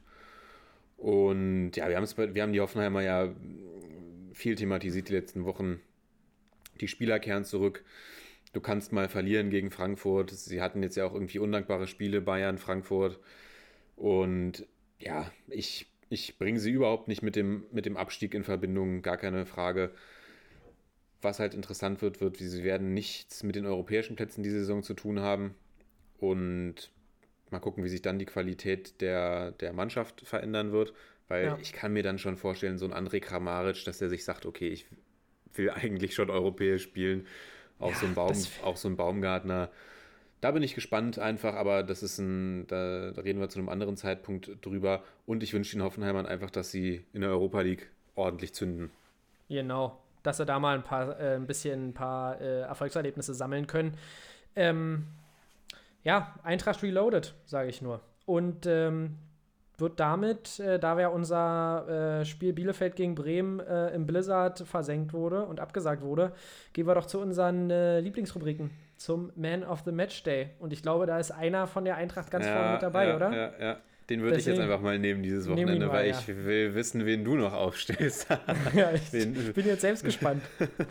Und 0.97 1.73
ja, 1.75 1.89
wir, 1.89 2.35
wir 2.35 2.43
haben 2.43 2.53
die 2.53 2.61
Hoffenheimer 2.61 3.03
ja 3.03 3.29
viel 4.33 4.57
thematisiert 4.57 5.09
die 5.09 5.15
letzten 5.15 5.45
Wochen. 5.45 5.81
Die 6.81 6.89
Spieler 6.89 7.19
kehren 7.19 7.45
zurück. 7.45 7.85
Du 8.53 8.61
kannst 8.61 8.93
mal 8.93 9.09
verlieren 9.09 9.51
gegen 9.51 9.71
Frankfurt. 9.71 10.31
Sie 10.31 10.61
hatten 10.61 10.83
jetzt 10.83 10.97
ja 10.97 11.07
auch 11.07 11.15
irgendwie 11.15 11.39
undankbare 11.39 11.87
Spiele, 11.87 12.21
Bayern, 12.21 12.59
Frankfurt. 12.59 13.19
Und 13.97 14.67
ja, 14.99 15.31
ich, 15.49 15.87
ich 16.11 16.39
bringe 16.39 16.61
sie 16.61 16.71
überhaupt 16.71 17.09
nicht 17.09 17.23
mit 17.23 17.37
dem, 17.37 17.65
mit 17.73 17.87
dem 17.87 17.97
Abstieg 17.97 18.35
in 18.35 18.45
Verbindung, 18.45 19.03
gar 19.03 19.17
keine 19.17 19.47
Frage. 19.47 19.91
Was 21.23 21.39
halt 21.39 21.55
interessant 21.55 22.03
wird, 22.03 22.21
wird, 22.21 22.41
wie 22.41 22.47
sie 22.47 22.65
werden 22.65 22.93
nichts 22.95 23.43
mit 23.43 23.57
den 23.57 23.65
europäischen 23.65 24.17
Plätzen 24.17 24.43
diese 24.43 24.59
Saison 24.61 24.83
zu 24.83 24.95
tun 24.95 25.21
haben. 25.21 25.55
Und 26.19 26.91
mal 27.51 27.61
gucken, 27.61 27.85
wie 27.85 27.89
sich 27.89 28.03
dann 28.03 28.19
die 28.19 28.27
Qualität 28.27 29.01
der, 29.01 29.53
der 29.53 29.73
Mannschaft 29.73 30.23
verändern 30.23 30.73
wird. 30.73 30.93
Weil 31.33 31.47
Ja. 31.47 31.59
ich 31.63 31.73
kann 31.73 31.95
mir 31.95 32.03
dann 32.03 32.19
schon 32.19 32.37
vorstellen, 32.37 32.77
so 32.77 32.85
ein 32.85 32.93
André 32.93 33.19
Kramaric, 33.19 33.87
dass 33.87 33.97
der 33.97 34.11
sich 34.11 34.23
sagt, 34.23 34.45
okay, 34.45 34.69
ich 34.69 34.85
will 35.55 35.71
eigentlich 35.71 36.15
schon 36.15 36.29
europäisch 36.29 36.83
spielen. 36.83 37.27
Auch, 37.79 37.89
Ja, 37.93 37.95
so, 37.97 38.07
ein 38.07 38.15
Baum, 38.15 38.37
auch 38.63 38.77
so 38.77 38.87
ein 38.87 38.97
Baumgartner. 38.97 39.71
Da 40.43 40.51
bin 40.51 40.63
ich 40.63 40.75
gespannt 40.75 41.19
einfach, 41.19 41.55
aber 41.55 41.85
das 41.85 42.03
ist 42.03 42.19
ein, 42.19 42.67
da, 42.67 43.13
da 43.13 43.23
reden 43.23 43.41
wir 43.41 43.49
zu 43.49 43.59
einem 43.59 43.71
anderen 43.71 43.97
Zeitpunkt 43.97 44.51
drüber. 44.61 45.03
Und 45.25 45.43
ich 45.43 45.55
wünsche 45.55 45.75
den 45.75 45.83
Hoffenheimern 45.83 46.27
einfach, 46.27 46.51
dass 46.51 46.71
sie 46.71 47.03
in 47.15 47.23
der 47.23 47.31
Europa 47.31 47.63
League 47.63 47.91
ordentlich 48.15 48.53
zünden. 48.53 48.91
Genau, 49.49 49.99
dass 50.23 50.37
sie 50.37 50.45
da 50.45 50.59
mal 50.59 50.75
ein 50.77 50.85
paar, 50.85 51.19
äh, 51.19 51.37
ein 51.37 51.47
bisschen 51.47 51.89
ein 51.89 51.95
paar 51.95 52.39
äh, 52.43 52.61
Erfolgserlebnisse 52.61 53.33
sammeln 53.33 53.67
können. 53.67 53.97
Ähm, 54.55 55.07
ja, 56.05 56.35
Eintracht 56.43 56.83
Reloaded, 56.83 57.33
sage 57.47 57.71
ich 57.71 57.81
nur. 57.81 58.03
Und 58.27 58.67
ähm, 58.67 59.17
wird 59.79 59.99
damit, 60.01 60.61
äh, 60.61 60.79
da 60.79 60.97
wir 60.99 61.11
unser 61.13 62.21
äh, 62.21 62.25
Spiel 62.25 62.53
Bielefeld 62.53 62.97
gegen 62.97 63.15
Bremen 63.15 63.61
äh, 63.61 63.91
im 63.95 64.07
Blizzard 64.07 64.61
versenkt 64.61 65.13
wurde 65.13 65.45
und 65.45 65.61
abgesagt 65.61 66.03
wurde, 66.03 66.33
gehen 66.73 66.87
wir 66.87 66.95
doch 66.95 67.07
zu 67.07 67.19
unseren 67.21 67.71
äh, 67.71 68.01
Lieblingsrubriken, 68.01 68.71
zum 68.97 69.33
Man 69.35 69.65
of 69.65 69.83
the 69.85 69.93
Match 69.93 70.23
Day. 70.23 70.51
Und 70.61 70.73
ich 70.73 70.83
glaube, 70.83 71.07
da 71.07 71.19
ist 71.19 71.31
einer 71.31 71.67
von 71.67 71.85
der 71.85 71.97
Eintracht 71.97 72.31
ganz 72.31 72.47
vorne 72.47 72.73
mit 72.75 72.83
dabei, 72.83 73.09
ja, 73.09 73.17
oder? 73.17 73.33
Ja, 73.35 73.53
ja. 73.61 73.77
Den 74.11 74.21
würde 74.21 74.37
ich 74.39 74.47
jetzt 74.47 74.61
einfach 74.61 74.81
mal 74.81 74.99
nehmen 74.99 75.23
dieses 75.23 75.47
Nehmen 75.47 75.61
Wochenende, 75.63 75.87
mal, 75.87 75.93
weil 75.95 76.11
ja. 76.11 76.19
ich 76.19 76.29
will 76.29 76.75
wissen, 76.75 77.07
wen 77.07 77.25
du 77.25 77.37
noch 77.37 77.53
aufstellst. 77.53 78.27
Ja, 78.75 78.93
ich, 78.93 79.13
Wen- 79.13 79.53
bin 79.55 79.67
jetzt 79.67 79.81
selbst 79.83 80.05
gespannt. 80.05 80.43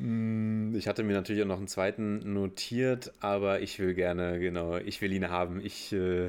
Mm, 0.00 0.76
Ich 0.76 0.86
hatte 0.86 1.02
mir 1.02 1.14
natürlich 1.14 1.42
auch 1.42 1.46
noch 1.48 1.58
einen 1.58 1.66
zweiten 1.66 2.32
notiert, 2.32 3.12
aber 3.20 3.60
ich 3.60 3.80
will 3.80 3.94
gerne, 3.94 4.38
genau, 4.38 4.76
ich 4.76 5.02
will 5.02 5.12
ihn 5.12 5.28
haben. 5.28 5.60
Ich, 5.60 5.92
äh, 5.92 6.28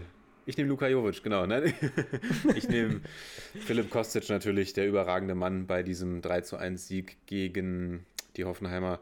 ich 0.50 0.58
nehme 0.58 0.70
Luka 0.70 0.88
Jovic, 0.88 1.22
genau. 1.22 1.45
Ne? 1.45 1.72
Ich 2.56 2.68
nehme 2.68 3.02
Philipp 3.60 3.91
Kostic 3.91 4.30
natürlich, 4.30 4.74
der 4.74 4.88
überragende 4.88 5.36
Mann 5.36 5.68
bei 5.68 5.84
diesem 5.84 6.22
3 6.22 6.41
zu 6.41 6.58
1 6.58 6.88
Sieg 6.88 7.18
gegen 7.28 8.06
die 8.36 8.45
Hoffenheimer. 8.45 9.00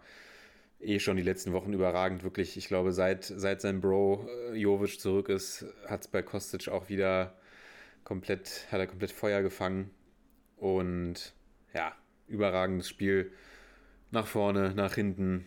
Eh 0.82 1.00
schon 1.00 1.16
die 1.16 1.24
letzten 1.24 1.54
Wochen 1.54 1.72
überragend, 1.72 2.24
wirklich. 2.24 2.58
Ich 2.58 2.68
glaube, 2.68 2.92
seit, 2.92 3.24
seit 3.24 3.62
sein 3.62 3.80
Bro 3.80 4.28
äh, 4.52 4.56
Jovic 4.58 5.00
zurück 5.00 5.30
ist, 5.30 5.66
hat 5.88 6.02
es 6.02 6.08
bei 6.10 6.22
Kostic 6.22 6.68
auch 6.68 6.90
wieder 6.90 7.34
komplett, 8.04 8.68
hat 8.70 8.80
er 8.82 8.88
komplett 8.88 9.12
Feuer 9.12 9.42
gefangen. 9.42 9.90
Und 10.58 11.34
ja, 11.74 11.96
überragendes 12.28 12.90
Spiel 12.90 13.32
nach 14.12 14.28
vorne, 14.28 14.74
nach 14.76 14.96
hinten. 14.96 15.46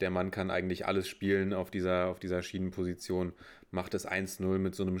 Der 0.00 0.10
Mann 0.10 0.32
kann 0.32 0.50
eigentlich 0.50 0.86
alles 0.86 1.08
spielen 1.08 1.54
auf 1.54 1.70
dieser, 1.70 2.08
auf 2.08 2.18
dieser 2.18 2.42
Schienenposition. 2.42 3.32
Macht 3.76 3.92
es 3.92 4.08
1-0 4.08 4.56
mit 4.56 4.74
so 4.74 4.84
einem, 4.84 4.98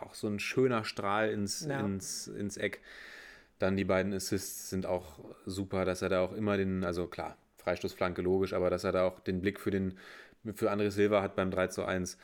auch 0.00 0.14
so 0.14 0.26
ein 0.26 0.40
schöner 0.40 0.84
Strahl 0.84 1.30
ins, 1.30 1.64
Ja. 1.64 1.78
ins, 1.78 2.26
ins 2.26 2.56
Eck. 2.56 2.80
Dann 3.60 3.76
die 3.76 3.84
beiden 3.84 4.12
Assists 4.12 4.70
sind 4.70 4.86
auch 4.86 5.20
super, 5.46 5.84
dass 5.84 6.02
er 6.02 6.08
da 6.08 6.20
auch 6.20 6.32
immer 6.32 6.56
den, 6.56 6.82
also 6.82 7.06
klar, 7.06 7.36
Freistoßflanke 7.58 8.22
logisch, 8.22 8.54
aber 8.54 8.70
dass 8.70 8.82
er 8.82 8.90
da 8.90 9.04
auch 9.06 9.20
den 9.20 9.40
Blick 9.40 9.60
für 9.60 9.70
den, 9.70 9.98
für 10.54 10.72
André 10.72 10.90
Silva 10.90 11.22
hat 11.22 11.36
beim 11.36 11.52
3 11.52 11.68
zu 11.68 11.84
1. 11.84 12.18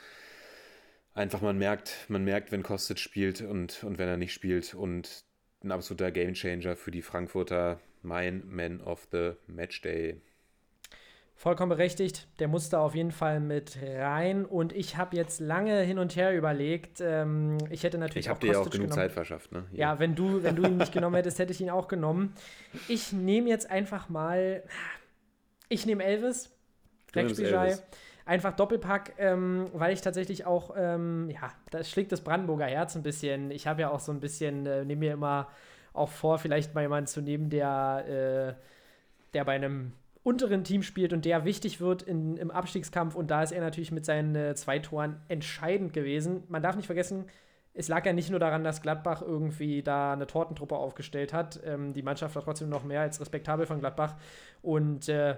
Einfach, 1.14 1.40
man 1.42 1.58
merkt, 1.58 2.06
man 2.08 2.24
merkt, 2.24 2.50
wenn 2.50 2.64
Kostic 2.64 2.98
spielt 2.98 3.40
und, 3.40 3.84
und 3.84 3.98
wenn 3.98 4.08
er 4.08 4.16
nicht 4.16 4.32
spielt. 4.32 4.74
Und 4.74 5.24
ein 5.62 5.70
absoluter 5.70 6.10
Gamechanger 6.10 6.74
für 6.74 6.90
die 6.90 7.02
Frankfurter. 7.02 7.78
Mein 8.02 8.42
Man 8.48 8.80
of 8.80 9.06
the 9.12 9.34
Matchday. 9.46 10.20
Vollkommen 11.34 11.70
berechtigt. 11.70 12.28
Der 12.38 12.46
musste 12.46 12.78
auf 12.78 12.94
jeden 12.94 13.10
Fall 13.10 13.40
mit 13.40 13.76
rein. 13.82 14.44
Und 14.44 14.72
ich 14.72 14.96
habe 14.96 15.16
jetzt 15.16 15.40
lange 15.40 15.80
hin 15.80 15.98
und 15.98 16.14
her 16.14 16.36
überlegt. 16.36 17.00
Ähm, 17.00 17.58
ich 17.70 17.82
hätte 17.82 17.98
natürlich 17.98 18.26
Ich 18.26 18.30
habe 18.30 18.38
dir 18.38 18.52
ja 18.52 18.58
auch 18.60 18.64
genug 18.64 18.72
genommen. 18.72 18.92
Zeit 18.92 19.12
verschafft, 19.12 19.50
ne? 19.50 19.64
Ja, 19.72 19.98
wenn 19.98 20.14
du, 20.14 20.42
wenn 20.42 20.54
du 20.54 20.62
ihn 20.62 20.76
nicht 20.76 20.92
genommen 20.92 21.16
hättest, 21.16 21.38
hätte 21.40 21.52
ich 21.52 21.60
ihn 21.60 21.70
auch 21.70 21.88
genommen. 21.88 22.34
Ich 22.86 23.12
nehme 23.12 23.48
jetzt 23.48 23.68
einfach 23.70 24.08
mal. 24.08 24.62
Ich 25.68 25.84
nehme 25.84 26.04
Elvis. 26.04 26.50
Rex. 27.14 27.38
Elvis. 27.38 27.82
Einfach 28.24 28.54
Doppelpack, 28.54 29.14
ähm, 29.18 29.68
weil 29.72 29.92
ich 29.92 30.00
tatsächlich 30.00 30.46
auch, 30.46 30.74
ähm, 30.76 31.28
ja, 31.28 31.52
das 31.70 31.90
schlägt 31.90 32.12
das 32.12 32.20
Brandenburger 32.20 32.66
Herz 32.66 32.94
ein 32.94 33.02
bisschen. 33.02 33.50
Ich 33.50 33.66
habe 33.66 33.80
ja 33.80 33.90
auch 33.90 33.98
so 33.98 34.12
ein 34.12 34.20
bisschen, 34.20 34.64
äh, 34.64 34.84
nehme 34.84 35.00
mir 35.00 35.12
immer 35.14 35.48
auch 35.92 36.08
vor, 36.08 36.38
vielleicht 36.38 36.72
mal 36.74 36.82
jemanden 36.82 37.08
zu 37.08 37.20
nehmen, 37.20 37.50
der, 37.50 38.56
äh, 38.56 38.62
der 39.34 39.44
bei 39.44 39.54
einem 39.54 39.92
unteren 40.22 40.64
Team 40.64 40.82
spielt 40.82 41.12
und 41.12 41.24
der 41.24 41.44
wichtig 41.44 41.80
wird 41.80 42.02
in, 42.02 42.36
im 42.36 42.50
Abstiegskampf. 42.50 43.14
Und 43.14 43.30
da 43.30 43.42
ist 43.42 43.52
er 43.52 43.60
natürlich 43.60 43.92
mit 43.92 44.04
seinen 44.04 44.34
äh, 44.34 44.54
zwei 44.54 44.78
Toren 44.78 45.20
entscheidend 45.28 45.92
gewesen. 45.92 46.44
Man 46.48 46.62
darf 46.62 46.76
nicht 46.76 46.86
vergessen, 46.86 47.26
es 47.74 47.88
lag 47.88 48.04
ja 48.04 48.12
nicht 48.12 48.30
nur 48.30 48.38
daran, 48.38 48.64
dass 48.64 48.82
Gladbach 48.82 49.22
irgendwie 49.22 49.82
da 49.82 50.12
eine 50.12 50.26
Tortentruppe 50.26 50.76
aufgestellt 50.76 51.32
hat. 51.32 51.60
Ähm, 51.64 51.92
die 51.92 52.02
Mannschaft 52.02 52.34
war 52.34 52.42
trotzdem 52.42 52.68
noch 52.68 52.84
mehr 52.84 53.00
als 53.00 53.20
respektabel 53.20 53.66
von 53.66 53.80
Gladbach. 53.80 54.16
Und 54.60 55.08
äh, 55.08 55.36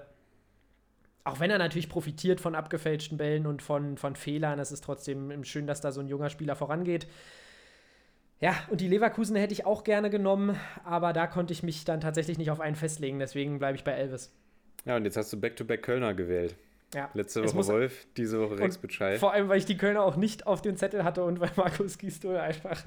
auch 1.22 1.40
wenn 1.40 1.50
er 1.50 1.58
natürlich 1.58 1.88
profitiert 1.88 2.40
von 2.40 2.54
abgefälschten 2.54 3.16
Bällen 3.16 3.46
und 3.46 3.62
von, 3.62 3.96
von 3.96 4.16
Fehlern, 4.16 4.58
es 4.58 4.72
ist 4.72 4.84
trotzdem 4.84 5.44
schön, 5.44 5.66
dass 5.66 5.80
da 5.80 5.92
so 5.92 6.00
ein 6.00 6.08
junger 6.08 6.28
Spieler 6.28 6.56
vorangeht. 6.56 7.06
Ja, 8.40 8.54
und 8.68 8.82
die 8.82 8.88
Leverkusen 8.88 9.36
hätte 9.36 9.54
ich 9.54 9.64
auch 9.64 9.84
gerne 9.84 10.10
genommen, 10.10 10.58
aber 10.84 11.14
da 11.14 11.26
konnte 11.26 11.54
ich 11.54 11.62
mich 11.62 11.84
dann 11.86 12.00
tatsächlich 12.00 12.36
nicht 12.36 12.50
auf 12.50 12.60
einen 12.60 12.76
festlegen, 12.76 13.18
deswegen 13.18 13.58
bleibe 13.58 13.76
ich 13.76 13.84
bei 13.84 13.92
Elvis. 13.92 14.34
Ja, 14.84 14.96
und 14.96 15.04
jetzt 15.04 15.16
hast 15.16 15.32
du 15.32 15.40
Back-to-Back 15.40 15.82
Kölner 15.82 16.14
gewählt. 16.14 16.56
Ja. 16.94 17.10
Letzte 17.14 17.42
Woche 17.44 17.54
muss- 17.56 17.68
Wolf, 17.68 18.06
diese 18.16 18.40
Woche 18.40 18.58
Rex 18.58 18.78
Bitschei. 18.78 19.18
Vor 19.18 19.32
allem, 19.32 19.48
weil 19.48 19.58
ich 19.58 19.64
die 19.66 19.76
Kölner 19.76 20.02
auch 20.04 20.16
nicht 20.16 20.46
auf 20.46 20.62
dem 20.62 20.76
Zettel 20.76 21.02
hatte 21.04 21.24
und 21.24 21.40
weil 21.40 21.50
Markus 21.56 21.98
Gisdol 21.98 22.36
einfach 22.36 22.84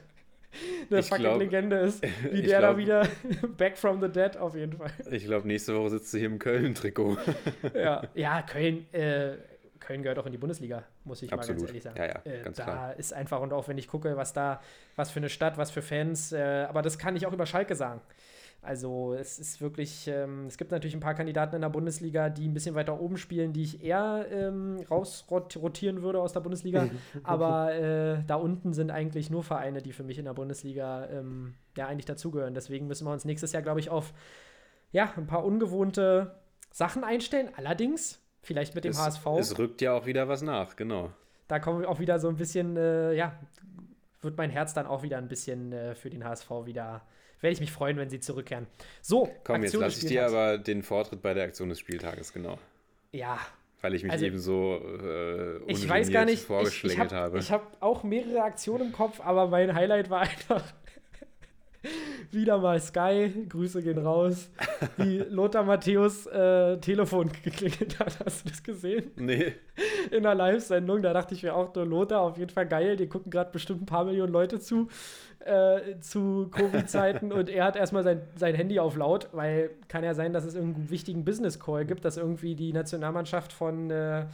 eine 0.90 1.00
Ich 1.00 1.08
fucking 1.10 1.24
glaub- 1.26 1.40
Legende 1.40 1.78
ist. 1.78 2.02
Wie 2.32 2.42
der 2.42 2.62
da 2.62 2.68
glaub- 2.74 2.78
wieder 2.78 3.08
back 3.58 3.78
from 3.78 4.00
the 4.02 4.08
dead 4.10 4.38
auf 4.38 4.56
jeden 4.56 4.78
Fall. 4.78 4.92
Ich 5.12 5.26
glaube, 5.26 5.48
nächste 5.48 5.76
Woche 5.76 5.90
sitzt 5.90 6.14
du 6.14 6.18
hier 6.20 6.28
im 6.28 6.40
Köln-Trikot. 6.40 7.18
ja, 7.74 8.04
ja 8.14 8.42
Köln, 8.44 8.86
äh, 8.94 9.34
Köln 9.80 10.04
gehört 10.04 10.20
auch 10.20 10.26
in 10.26 10.32
die 10.32 10.38
Bundesliga, 10.38 10.84
muss 11.04 11.22
ich 11.22 11.30
mal 11.32 11.38
Absolut. 11.40 11.62
ganz 11.62 11.70
ehrlich 11.70 11.84
sagen. 11.84 11.98
Ja, 11.98 12.06
ja, 12.06 12.22
äh, 12.24 12.44
ganz 12.44 12.58
da 12.58 12.64
klar. 12.64 12.96
ist 12.98 13.14
einfach, 13.14 13.42
und 13.42 13.52
auch 13.54 13.68
wenn 13.68 13.78
ich 13.78 13.88
gucke, 13.88 14.16
was 14.18 14.32
da, 14.34 14.62
was 14.96 15.12
für 15.12 15.18
eine 15.20 15.30
Stadt, 15.30 15.58
was 15.58 15.72
für 15.72 15.82
Fans, 15.82 16.32
äh, 16.32 16.66
aber 16.70 16.82
das 16.82 16.98
kann 16.98 17.16
ich 17.16 17.26
auch 17.26 17.34
über 17.34 17.46
Schalke 17.46 17.76
sagen. 17.76 18.02
Also 18.68 19.14
es 19.14 19.40
ist 19.40 19.62
wirklich, 19.62 20.10
ähm, 20.10 20.48
es 20.48 20.58
gibt 20.58 20.72
natürlich 20.72 20.94
ein 20.94 21.00
paar 21.00 21.14
Kandidaten 21.14 21.56
in 21.56 21.62
der 21.62 21.70
Bundesliga, 21.70 22.30
die 22.30 22.48
ein 22.48 22.54
bisschen 22.54 22.76
weiter 22.76 23.00
oben 23.00 23.18
spielen, 23.18 23.54
die 23.54 23.64
ich 23.64 23.82
eher 23.82 24.26
ähm, 24.30 24.84
rausrotieren 24.92 26.02
würde 26.02 26.20
aus 26.20 26.34
der 26.34 26.42
Bundesliga. 26.42 26.90
Aber 27.24 27.74
äh, 27.74 28.24
da 28.28 28.36
unten 28.36 28.74
sind 28.74 28.92
eigentlich 28.92 29.30
nur 29.30 29.44
Vereine, 29.44 29.82
die 29.82 29.94
für 29.94 30.04
mich 30.04 30.20
in 30.20 30.26
der 30.26 30.34
Bundesliga 30.34 31.08
ähm, 31.08 31.56
ja 31.78 31.88
eigentlich 31.88 32.06
dazugehören. 32.06 32.54
Deswegen 32.54 32.88
müssen 32.88 33.08
wir 33.08 33.14
uns 33.14 33.24
nächstes 33.24 33.54
Jahr, 33.54 33.64
glaube 33.64 33.80
ich, 33.80 33.90
auf 33.90 34.14
ja, 34.92 35.14
ein 35.16 35.28
paar 35.28 35.46
ungewohnte 35.46 36.36
Sachen 36.72 37.06
einstellen. 37.06 37.50
Allerdings, 37.56 38.22
vielleicht 38.42 38.76
mit 38.76 38.84
dem 38.84 38.92
es, 38.92 39.00
HSV, 39.00 39.26
Es 39.40 39.58
rückt 39.58 39.82
ja 39.82 39.94
auch 39.94 40.06
wieder 40.06 40.28
was 40.28 40.42
nach, 40.42 40.76
genau. 40.76 41.12
da 41.48 41.60
kommen 41.60 41.80
wir 41.80 41.90
auch 41.90 42.00
wieder 42.00 42.20
so 42.20 42.28
ein 42.28 42.36
bisschen, 42.36 42.76
äh, 42.76 43.14
ja, 43.14 43.40
wird 44.22 44.38
mein 44.38 44.50
Herz 44.50 44.74
dann 44.74 44.88
auch 44.88 45.04
wieder 45.04 45.18
ein 45.18 45.30
bisschen 45.30 45.72
äh, 45.72 45.96
für 45.96 46.10
den 46.10 46.26
HSV 46.26 46.50
wieder, 46.66 47.02
werde 47.42 47.54
ich 47.54 47.60
mich 47.60 47.72
freuen, 47.72 47.98
wenn 47.98 48.10
sie 48.10 48.20
zurückkehren. 48.20 48.68
So, 49.02 49.30
Komm, 49.44 49.64
jetzt 49.64 49.76
Aktion 49.76 49.84
des 49.84 49.96
lasse 49.96 50.06
ich 50.06 50.12
dir 50.12 50.26
aber 50.26 50.58
den 50.58 50.84
Vortritt 50.84 51.22
bei 51.22 51.34
der 51.34 51.44
Aktion 51.46 51.70
des 51.70 51.80
Spieltages, 51.80 52.34
genau. 52.34 52.58
Ja, 53.12 53.40
Weil 53.82 53.94
ich 53.96 54.04
mich 54.04 54.12
Also, 54.12 54.26
eben 54.26 54.40
so 54.40 54.82
äh, 55.02 55.58
ich 55.72 55.88
weiß 55.88 56.12
gar 56.12 56.26
nicht, 56.26 56.34
ich, 56.36 56.40
ich 56.42 56.46
vorgeschlängelt 56.48 57.14
habe 57.14 57.38
habe. 57.38 57.40
hab 57.50 57.78
auch 57.82 58.04
mehrere 58.04 58.42
Aktionen 58.44 58.88
im 58.88 58.92
Kopf, 58.92 59.20
aber 59.22 59.48
mein 59.48 59.74
Highlight 59.74 60.10
war 60.10 60.22
einfach 60.30 60.64
wieder 62.32 62.58
mal 62.58 62.80
Sky, 62.80 63.46
Grüße 63.50 63.82
gehen 63.82 64.00
raus, 64.00 64.50
wie 64.98 65.18
Lothar 65.30 65.64
Matthäus 65.64 66.26
äh, 66.28 66.78
Telefon 66.78 67.30
geklingelt 67.44 68.00
hat. 68.00 68.18
Hast 68.26 68.46
du 68.46 68.50
das 68.50 68.64
gesehen? 68.64 69.12
nee, 69.16 69.54
in 70.12 70.26
einer 70.26 70.36
Live-Sendung. 70.36 71.02
Da 71.02 71.14
dachte 71.14 71.34
ich 71.34 71.44
mir 71.44 71.56
auch, 71.56 71.72
der 71.72 71.86
Lothar, 71.86 72.22
auf 72.22 72.38
jeden 72.38 72.52
Fall 72.52 72.68
geil. 72.68 72.96
Die 72.96 73.08
gucken 73.08 73.32
gerade 73.32 73.52
bestimmt 73.52 73.84
ein 73.84 73.86
paar 73.86 74.06
Millionen 74.06 74.34
Leute 74.34 74.60
zu, 74.60 74.88
äh, 75.40 76.00
zu 76.00 76.50
Covid-Zeiten. 76.52 77.32
und 77.32 77.50
er 77.50 77.66
hat 77.66 77.76
erstmal 77.76 78.04
sein, 78.04 78.22
sein 78.36 78.56
Handy 78.56 78.80
auf 78.80 78.96
laut, 78.96 79.30
weil 79.32 79.72
kann 79.88 80.04
ja 80.04 80.14
sein, 80.14 80.34
dass 80.34 80.46
es 80.46 80.56
irgendeinen 80.56 80.90
wichtigen 80.90 81.26
Business-Call 81.26 81.86
gibt, 81.86 82.06
dass 82.06 82.18
irgendwie 82.18 82.56
die 82.56 82.74
Nationalmannschaft 82.74 83.54
von 83.54 83.90
äh, 83.92 84.26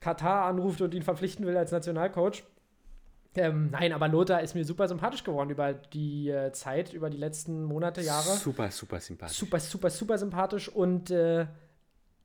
Katar 0.00 0.44
anruft 0.44 0.80
und 0.82 0.94
ihn 0.94 1.02
verpflichten 1.02 1.46
will 1.46 1.56
als 1.56 1.72
Nationalcoach. 1.72 2.44
Ähm, 3.36 3.70
nein, 3.70 3.92
aber 3.92 4.08
Lothar 4.08 4.42
ist 4.42 4.54
mir 4.54 4.64
super 4.64 4.86
sympathisch 4.88 5.24
geworden 5.24 5.50
über 5.50 5.72
die 5.74 6.28
äh, 6.30 6.52
Zeit, 6.52 6.92
über 6.92 7.10
die 7.10 7.16
letzten 7.16 7.64
Monate, 7.64 8.00
Jahre 8.00 8.36
super, 8.36 8.70
super 8.70 9.00
sympathisch. 9.00 9.36
super, 9.36 9.58
super, 9.58 9.90
super 9.90 10.18
sympathisch 10.18 10.68
und 10.68 11.10
äh, 11.10 11.46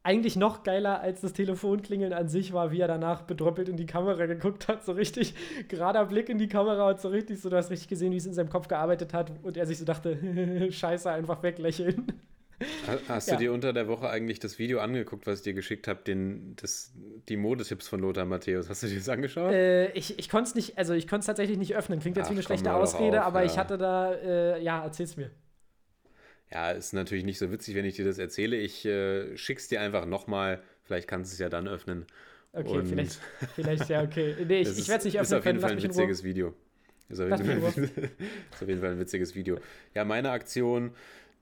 eigentlich 0.03 0.35
noch 0.35 0.63
geiler 0.63 1.01
als 1.01 1.21
das 1.21 1.33
Telefonklingeln 1.33 2.13
an 2.13 2.29
sich 2.29 2.53
war, 2.53 2.71
wie 2.71 2.79
er 2.79 2.87
danach 2.87 3.23
bedröppelt 3.23 3.67
in 3.67 3.75
die 3.75 3.85
Kamera 3.85 4.25
geguckt 4.27 4.67
hat. 4.67 4.85
So 4.85 4.93
richtig 4.93 5.35
gerader 5.67 6.05
Blick 6.05 6.29
in 6.29 6.37
die 6.37 6.47
Kamera 6.47 6.89
und 6.89 7.01
so 7.01 7.09
richtig, 7.09 7.41
so 7.41 7.49
du 7.49 7.57
hast 7.57 7.69
richtig 7.69 7.89
gesehen, 7.89 8.11
wie 8.11 8.17
es 8.17 8.25
in 8.25 8.33
seinem 8.33 8.49
Kopf 8.49 8.67
gearbeitet 8.67 9.13
hat 9.13 9.31
und 9.43 9.57
er 9.57 9.65
sich 9.65 9.77
so 9.77 9.85
dachte, 9.85 10.71
scheiße, 10.71 11.11
einfach 11.11 11.43
weglächeln. 11.43 12.07
Ha- 12.87 12.99
Hast 13.07 13.27
Ja. 13.29 13.35
du 13.35 13.39
dir 13.39 13.53
unter 13.53 13.71
der 13.73 13.87
Woche 13.87 14.09
eigentlich 14.09 14.39
das 14.39 14.59
Video 14.59 14.79
angeguckt, 14.79 15.25
was 15.27 15.39
ich 15.39 15.43
dir 15.43 15.53
geschickt 15.53 15.87
habe, 15.87 16.01
den, 16.03 16.55
das, 16.57 16.91
die 17.29 17.37
Modetipps 17.37 17.87
von 17.87 17.99
Lothar 18.01 18.25
Matthäus? 18.25 18.69
Hast 18.69 18.83
du 18.83 18.87
dir 18.87 18.97
das 18.97 19.07
angeschaut? 19.09 19.51
Äh, 19.53 19.91
ich 19.93 20.19
ich 20.19 20.29
konnte 20.29 20.49
es 20.49 20.55
nicht, 20.55 20.77
also 20.77 20.93
ich 20.93 21.07
konnte 21.07 21.21
es 21.21 21.25
tatsächlich 21.27 21.57
nicht 21.57 21.75
öffnen. 21.75 21.99
Klingt 21.99 22.17
jetzt 22.17 22.25
Ach, 22.27 22.31
wie 22.31 22.35
eine 22.35 22.43
schlechte 22.43 22.73
Ausrede, 22.73 23.21
auf, 23.21 23.27
aber 23.27 23.45
ich 23.45 23.53
ja. 23.53 23.57
hatte 23.59 23.77
da, 23.77 24.13
äh, 24.13 24.61
ja, 24.61 24.83
erzähl's 24.83 25.15
mir. 25.15 25.31
Ja, 26.51 26.71
ist 26.71 26.93
natürlich 26.93 27.23
nicht 27.25 27.37
so 27.37 27.51
witzig, 27.51 27.75
wenn 27.75 27.85
ich 27.85 27.95
dir 27.95 28.05
das 28.05 28.17
erzähle. 28.17 28.57
Ich 28.57 28.83
äh, 28.85 29.37
schick's 29.37 29.67
dir 29.67 29.81
einfach 29.81 30.05
nochmal. 30.05 30.61
Vielleicht 30.83 31.07
kannst 31.07 31.31
du 31.31 31.35
es 31.35 31.39
ja 31.39 31.49
dann 31.49 31.67
öffnen. 31.67 32.05
Okay, 32.51 32.79
Und- 32.79 32.87
vielleicht, 32.87 33.19
vielleicht, 33.55 33.87
ja, 33.89 34.01
okay. 34.01 34.35
Nee, 34.47 34.61
ich, 34.61 34.69
ich 34.69 34.79
ist- 34.79 34.87
werde 34.89 34.99
es 34.99 35.05
nicht 35.05 35.15
Ist 35.15 35.21
öffnen 35.31 35.39
auf 35.39 35.45
jeden 35.45 35.57
können, 35.57 35.59
Fall 35.61 35.71
ein 35.77 35.83
witziges 35.83 36.23
Video. 36.23 36.53
Ist 37.07 37.21
auf, 37.21 37.29
Fall, 37.29 37.39
ist 37.85 38.61
auf 38.61 38.67
jeden 38.67 38.81
Fall 38.81 38.91
ein 38.91 38.99
witziges 38.99 39.33
Video. 39.35 39.59
Ja, 39.95 40.05
meine 40.05 40.31
Aktion 40.31 40.91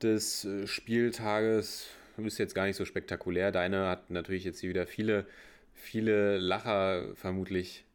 des 0.02 0.46
äh, 0.46 0.68
Spieltages 0.68 1.88
ist 2.18 2.38
jetzt 2.40 2.56
gar 2.56 2.66
nicht 2.66 2.76
so 2.76 2.86
spektakulär. 2.86 3.52
Deine 3.52 3.88
hat 3.90 4.10
natürlich 4.10 4.44
jetzt 4.44 4.60
hier 4.60 4.70
wieder 4.70 4.88
viele, 4.88 5.26
viele 5.74 6.38
Lacher 6.38 7.16
vermutlich 7.16 7.86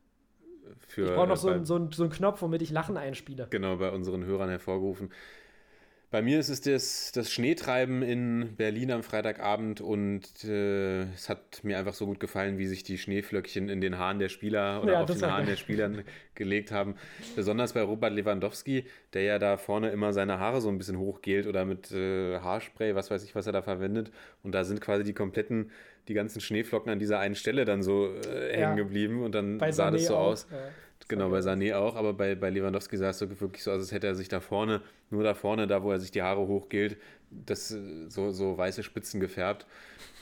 für. 0.86 1.02
Ich 1.06 1.12
brauche 1.12 1.26
noch 1.28 1.36
so, 1.36 1.48
bei- 1.48 1.64
so, 1.64 1.74
einen- 1.76 1.92
so 1.92 2.02
einen 2.04 2.12
Knopf, 2.12 2.42
womit 2.42 2.62
ich 2.62 2.70
Lachen 2.70 2.96
einspiele. 2.96 3.46
genau 3.50 3.76
bei 3.76 3.90
unseren 3.90 4.24
Hörern 4.24 4.48
hervorgerufen. 4.48 5.10
Bei 6.12 6.20
mir 6.20 6.38
ist 6.38 6.50
es 6.50 6.60
das, 6.60 7.10
das 7.12 7.32
Schneetreiben 7.32 8.02
in 8.02 8.54
Berlin 8.56 8.90
am 8.92 9.02
Freitagabend 9.02 9.80
und 9.80 10.44
äh, 10.44 11.04
es 11.14 11.30
hat 11.30 11.64
mir 11.64 11.78
einfach 11.78 11.94
so 11.94 12.04
gut 12.04 12.20
gefallen, 12.20 12.58
wie 12.58 12.66
sich 12.66 12.82
die 12.84 12.98
Schneeflöckchen 12.98 13.70
in 13.70 13.80
den 13.80 13.96
Haaren 13.96 14.18
der 14.18 14.28
Spieler 14.28 14.82
oder 14.82 14.92
Ja, 14.92 15.00
auf 15.00 15.06
das 15.06 15.20
den 15.20 15.30
Haaren 15.30 15.46
der 15.46 15.56
Spieler 15.56 15.90
gelegt 16.34 16.70
haben. 16.70 16.96
Besonders 17.34 17.72
bei 17.72 17.80
Robert 17.80 18.12
Lewandowski, 18.12 18.84
der 19.14 19.22
ja 19.22 19.38
da 19.38 19.56
vorne 19.56 19.88
immer 19.88 20.12
seine 20.12 20.38
Haare 20.38 20.60
so 20.60 20.68
ein 20.68 20.76
bisschen 20.76 20.98
hochgelt 20.98 21.46
oder 21.46 21.64
mit 21.64 21.90
äh, 21.92 22.38
Haarspray, 22.40 22.94
was 22.94 23.10
weiß 23.10 23.24
ich, 23.24 23.34
was 23.34 23.46
er 23.46 23.52
da 23.54 23.62
verwendet. 23.62 24.12
Und 24.42 24.52
da 24.54 24.64
sind 24.64 24.82
quasi 24.82 25.04
die 25.04 25.14
kompletten, 25.14 25.70
die 26.08 26.14
ganzen 26.14 26.42
Schneeflocken 26.42 26.92
an 26.92 26.98
dieser 26.98 27.20
einen 27.20 27.36
Stelle 27.36 27.64
dann 27.64 27.82
so 27.82 28.12
äh, 28.26 28.50
Ja. 28.60 28.66
hängen 28.66 28.76
geblieben 28.76 29.22
und 29.22 29.34
dann 29.34 29.56
Bei 29.56 29.72
sah 29.72 29.90
das 29.90 30.02
Sané 30.02 30.08
so 30.08 30.16
auch, 30.16 30.26
aus. 30.32 30.46
ja. 30.52 30.58
Genau, 31.12 31.28
bei 31.28 31.40
Sané 31.40 31.74
auch, 31.74 31.94
aber 31.94 32.14
bei, 32.14 32.34
bei 32.34 32.48
Lewandowski 32.48 32.96
sah 32.96 33.10
es 33.10 33.18
so 33.18 33.28
wirklich 33.38 33.62
so 33.62 33.70
aus, 33.70 33.80
als 33.80 33.92
hätte 33.92 34.06
er 34.06 34.14
sich 34.14 34.30
da 34.30 34.40
vorne, 34.40 34.80
nur 35.10 35.22
da 35.22 35.34
vorne, 35.34 35.66
da 35.66 35.82
wo 35.82 35.92
er 35.92 36.00
sich 36.00 36.10
die 36.10 36.22
Haare 36.22 36.46
hochgilt, 36.46 36.96
das 37.30 37.70
äh, 37.70 38.08
so, 38.08 38.30
so 38.30 38.56
weiße 38.56 38.82
Spitzen 38.82 39.20
gefärbt. 39.20 39.66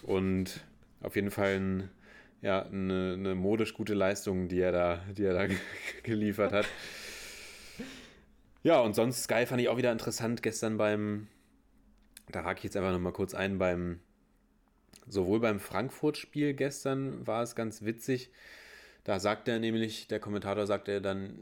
Und 0.03 0.65
auf 1.01 1.15
jeden 1.15 1.31
Fall 1.31 1.61
ein, 1.61 1.91
ja, 2.43 2.65
eine, 2.67 3.15
eine 3.17 3.37
modisch 3.37 3.75
gute 3.75 3.95
Leistung, 3.95 4.49
die 4.49 4.59
er 4.59 4.73
da, 4.73 5.01
die 5.17 5.23
er 5.23 5.35
da 5.35 5.55
geliefert 6.03 6.53
hat. 6.53 6.67
Ja, 8.65 8.81
und 8.81 8.95
sonst 8.95 9.23
Sky 9.23 9.47
fand 9.47 9.61
ich 9.63 9.69
auch 9.69 9.77
wieder 9.77 9.93
interessant 9.93 10.43
gestern 10.43 10.77
beim, 10.77 11.29
da 12.33 12.43
hake 12.43 12.59
ich 12.59 12.65
jetzt 12.65 12.77
einfach 12.77 12.91
nochmal 12.91 13.13
kurz 13.13 13.33
ein, 13.33 13.59
beim, 13.59 14.01
sowohl 15.07 15.39
beim 15.39 15.61
Frankfurt-Spiel 15.61 16.55
gestern 16.55 17.25
war 17.29 17.45
es 17.45 17.55
ganz 17.55 17.85
witzig, 17.85 18.33
da 19.05 19.19
sagt 19.19 19.49
er 19.49 19.59
nämlich, 19.59 20.09
der 20.09 20.21
Kommentator 20.21 20.67
sagt 20.67 20.89
er 20.89 21.01
dann, 21.01 21.39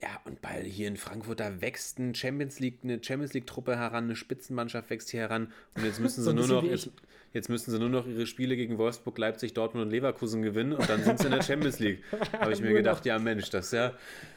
ja, 0.00 0.08
und 0.24 0.40
bei 0.40 0.62
hier 0.62 0.86
in 0.86 0.96
Frankfurt, 0.96 1.40
da 1.40 1.60
wächst 1.60 1.98
ein 1.98 2.14
Champions 2.14 2.60
League, 2.60 2.80
eine 2.84 3.02
Champions 3.02 3.32
League-Truppe 3.32 3.76
heran, 3.76 4.04
eine 4.04 4.14
Spitzenmannschaft 4.14 4.90
wächst 4.90 5.10
hier 5.10 5.20
heran. 5.20 5.52
Und 5.74 5.84
jetzt 5.84 5.98
müssen 5.98 6.22
So 6.22 6.30
sie 6.30 6.36
ein 6.36 6.36
nur 6.36 6.62
noch, 6.62 6.62
jetzt, 6.62 6.90
jetzt 7.32 7.48
müssen 7.48 7.72
sie 7.72 7.78
nur 7.80 7.88
noch 7.88 8.06
ihre 8.06 8.26
Spiele 8.26 8.54
gegen 8.54 8.78
Wolfsburg, 8.78 9.18
Leipzig, 9.18 9.54
Dortmund 9.54 9.86
und 9.86 9.90
Leverkusen 9.90 10.42
gewinnen 10.42 10.72
und 10.72 10.88
dann 10.88 11.02
sind 11.02 11.18
sie 11.18 11.26
in 11.26 11.32
der 11.32 11.42
Champions 11.42 11.80
League. 11.80 12.04
Habe 12.38 12.52
ich 12.52 12.60
mir 12.60 12.68
Nur 12.68 12.76
gedacht, 12.76 13.04
ja 13.06 13.18
Mensch, 13.18 13.50
das 13.50 13.66
ist 13.66 13.72
ja, 13.72 13.92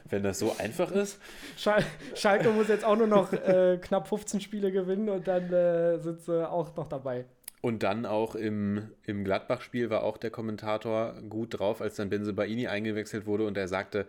wenn 0.10 0.23
das 0.23 0.39
so 0.39 0.56
einfach 0.57 0.91
ist. 0.91 1.19
Schal 1.57 1.85
Schalke 2.15 2.49
muss 2.49 2.68
jetzt 2.68 2.84
auch 2.84 2.98
nur 2.98 3.07
noch 3.07 3.31
äh, 3.31 3.77
knapp 3.80 4.07
15 4.07 4.41
Spiele 4.41 4.72
gewinnen 4.72 5.10
und 5.10 5.27
dann 5.27 5.53
äh, 5.53 5.99
sind 5.99 6.22
sie 6.22 6.49
auch 6.49 6.76
noch 6.76 6.88
dabei. 6.88 7.26
Und 7.62 7.84
dann 7.84 8.06
auch 8.08 8.34
im, 8.36 8.90
im 9.06 9.24
Gladbach-Spiel 9.24 9.90
war 9.92 10.04
auch 10.04 10.18
der 10.18 10.32
Kommentator 10.32 11.14
gut 11.30 11.60
drauf, 11.60 11.80
als 11.82 11.96
dann 11.96 12.10
Benzebaini 12.10 12.68
eingewechselt 12.68 13.26
wurde 13.28 13.46
und 13.46 13.56
er 13.58 13.68
sagte, 13.68 14.08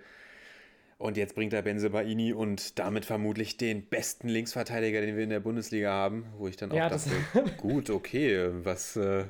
und 0.99 1.17
jetzt 1.17 1.35
bringt 1.35 1.53
er 1.53 1.63
Benzebaini 1.63 2.33
und 2.33 2.79
damit 2.79 3.05
vermutlich 3.05 3.57
den 3.57 3.85
besten 3.87 4.29
Linksverteidiger, 4.29 5.01
den 5.01 5.17
wir 5.17 5.25
in 5.25 5.31
der 5.31 5.41
Bundesliga 5.41 5.91
haben, 5.91 6.27
wo 6.39 6.47
ich 6.49 6.57
dann 6.57 6.71
auch 6.73 6.77
Ja, 6.77 6.89
das- 6.89 7.05
dachte, 7.07 7.51
gut, 7.59 7.91
okay, 7.91 8.49
was, 8.65 8.97
äh, 8.97 9.25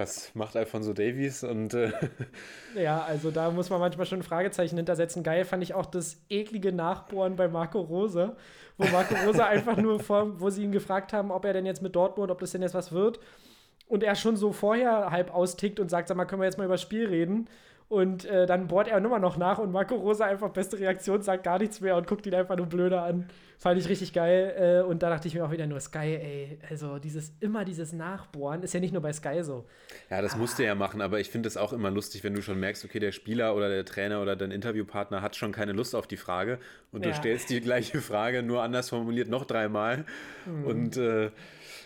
was 0.00 0.34
macht 0.34 0.56
Alfonso 0.56 0.92
Davies? 0.92 1.44
Und 1.44 1.74
äh, 1.74 1.92
Ja, 2.74 3.02
also 3.02 3.30
da 3.30 3.50
muss 3.50 3.70
man 3.70 3.78
manchmal 3.78 4.06
schon 4.06 4.20
ein 4.20 4.24
Fragezeichen 4.24 4.76
hintersetzen. 4.76 5.22
Geil 5.22 5.44
fand 5.44 5.62
ich 5.62 5.74
auch 5.74 5.86
das 5.86 6.20
eklige 6.28 6.72
Nachbohren 6.72 7.36
bei 7.36 7.46
Marco 7.48 7.80
Rose, 7.80 8.34
wo 8.78 8.86
Marco 8.88 9.14
Rose 9.26 9.44
einfach 9.46 9.76
nur 9.76 10.00
vor, 10.00 10.40
wo 10.40 10.50
sie 10.50 10.64
ihn 10.64 10.72
gefragt 10.72 11.12
haben, 11.12 11.30
ob 11.30 11.44
er 11.44 11.52
denn 11.52 11.66
jetzt 11.66 11.82
mit 11.82 11.94
Dortmund, 11.94 12.30
ob 12.30 12.40
das 12.40 12.52
denn 12.52 12.62
jetzt 12.62 12.74
was 12.74 12.92
wird. 12.92 13.20
Und 13.86 14.02
er 14.02 14.14
schon 14.14 14.36
so 14.36 14.52
vorher 14.52 15.10
halb 15.10 15.34
austickt 15.34 15.78
und 15.78 15.90
sagt, 15.90 16.08
sag 16.08 16.16
mal, 16.16 16.24
können 16.24 16.40
wir 16.40 16.46
jetzt 16.46 16.58
mal 16.58 16.64
über 16.64 16.74
das 16.74 16.82
Spiel 16.82 17.06
reden? 17.06 17.48
Und 17.88 18.24
äh, 18.24 18.46
dann 18.46 18.68
bohrt 18.68 18.88
er 18.88 18.98
immer 18.98 19.18
noch 19.18 19.36
nach 19.36 19.58
und 19.58 19.72
Marco 19.72 19.96
Rose 19.96 20.24
einfach 20.24 20.50
beste 20.50 20.78
Reaktion, 20.78 21.22
sagt 21.22 21.42
gar 21.42 21.58
nichts 21.58 21.80
mehr 21.80 21.96
und 21.96 22.06
guckt 22.06 22.24
ihn 22.24 22.34
einfach 22.34 22.56
nur 22.56 22.66
blöder 22.66 23.02
an. 23.02 23.28
Fand 23.62 23.78
ich 23.78 23.88
richtig 23.90 24.14
geil. 24.14 24.54
Äh, 24.56 24.88
und 24.88 25.02
da 25.02 25.10
dachte 25.10 25.28
ich 25.28 25.34
mir 25.34 25.44
auch 25.44 25.50
wieder 25.50 25.66
nur, 25.66 25.78
Sky, 25.80 25.98
ey, 26.16 26.58
also 26.70 26.98
dieses, 26.98 27.34
immer 27.40 27.66
dieses 27.66 27.92
Nachbohren 27.92 28.62
ist 28.62 28.72
ja 28.72 28.80
nicht 28.80 28.92
nur 28.92 29.02
bei 29.02 29.12
Sky 29.12 29.42
so. 29.42 29.66
ja, 30.08 30.22
das 30.22 30.34
musste 30.34 30.64
er 30.64 30.74
machen, 30.74 31.02
aber 31.02 31.20
ich 31.20 31.28
finde 31.28 31.46
es 31.46 31.58
auch 31.58 31.74
immer 31.74 31.90
lustig, 31.90 32.24
wenn 32.24 32.32
du 32.34 32.40
schon 32.40 32.58
merkst, 32.58 32.86
okay, 32.86 32.98
der 33.00 33.12
Spieler 33.12 33.54
oder 33.54 33.68
der 33.68 33.84
Trainer 33.84 34.22
oder 34.22 34.34
dein 34.34 34.50
Interviewpartner 34.50 35.20
hat 35.20 35.36
schon 35.36 35.52
keine 35.52 35.72
Lust 35.72 35.94
auf 35.94 36.06
die 36.06 36.16
Frage 36.16 36.58
und 36.90 37.04
du 37.04 37.10
Ja. 37.10 37.14
stellst 37.14 37.50
die 37.50 37.60
gleiche 37.60 38.00
Frage, 38.00 38.42
nur 38.42 38.62
anders 38.62 38.88
formuliert, 38.88 39.28
noch 39.28 39.44
dreimal. 39.44 40.06
Und 40.64 40.96
äh, 40.96 41.30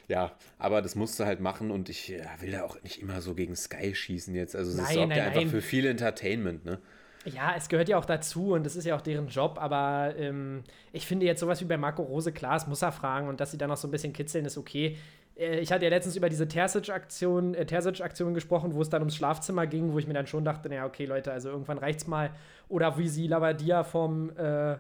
ja, 0.06 0.32
aber 0.58 0.80
das 0.80 0.94
musst 0.94 1.18
du 1.18 1.24
halt 1.24 1.40
machen 1.40 1.72
und 1.72 1.88
ich 1.88 2.06
ja, 2.06 2.20
will 2.40 2.52
da 2.52 2.62
auch 2.62 2.80
nicht 2.84 3.02
immer 3.02 3.20
so 3.20 3.34
gegen 3.34 3.56
Sky 3.56 3.96
schießen 3.96 4.32
jetzt. 4.36 4.54
Also 4.54 4.70
es 4.70 4.76
Nein, 4.76 4.94
sorgt 4.94 5.08
nein, 5.08 5.18
ja 5.18 5.24
einfach 5.24 5.40
nein. 5.40 5.50
für 5.50 5.60
viel 5.60 5.86
Entertainment, 5.86 6.64
ne? 6.64 6.78
Ja, 7.24 7.54
es 7.56 7.68
gehört 7.68 7.88
ja 7.88 7.96
auch 7.96 8.04
dazu 8.04 8.52
und 8.52 8.66
das 8.66 8.76
ist 8.76 8.84
ja 8.84 8.94
auch 8.94 9.00
deren 9.00 9.28
Job, 9.28 9.56
aber 9.58 10.14
ähm, 10.18 10.62
ich 10.92 11.06
finde 11.06 11.24
jetzt 11.24 11.40
sowas 11.40 11.60
wie 11.60 11.64
bei 11.64 11.78
Marco 11.78 12.02
Rose, 12.02 12.32
klar, 12.32 12.56
es 12.56 12.66
muss 12.66 12.82
er 12.82 12.92
fragen 12.92 13.28
und 13.28 13.40
dass 13.40 13.50
sie 13.50 13.56
dann 13.56 13.70
noch 13.70 13.78
so 13.78 13.88
ein 13.88 13.90
bisschen 13.90 14.12
kitzeln, 14.12 14.44
ist 14.44 14.58
okay. 14.58 14.98
Äh, 15.36 15.60
ich 15.60 15.72
hatte 15.72 15.84
ja 15.84 15.90
letztens 15.90 16.16
über 16.16 16.28
diese 16.28 16.46
Terzic-Aktion 16.48 17.54
äh, 17.54 17.64
Terzic-Aktion 17.64 18.34
gesprochen, 18.34 18.74
wo 18.74 18.82
es 18.82 18.90
dann 18.90 19.00
ums 19.02 19.16
Schlafzimmer 19.16 19.66
ging, 19.66 19.92
wo 19.92 19.98
ich 19.98 20.06
mir 20.06 20.14
dann 20.14 20.26
schon 20.26 20.44
dachte, 20.44 20.68
naja, 20.68 20.84
okay, 20.84 21.06
Leute, 21.06 21.32
also 21.32 21.48
irgendwann 21.48 21.78
reicht's 21.78 22.06
mal. 22.06 22.30
Oder 22.68 22.98
wie 22.98 23.08
sie 23.08 23.26
Lavadia 23.26 23.84
vom 23.84 24.30
äh, 24.36 24.76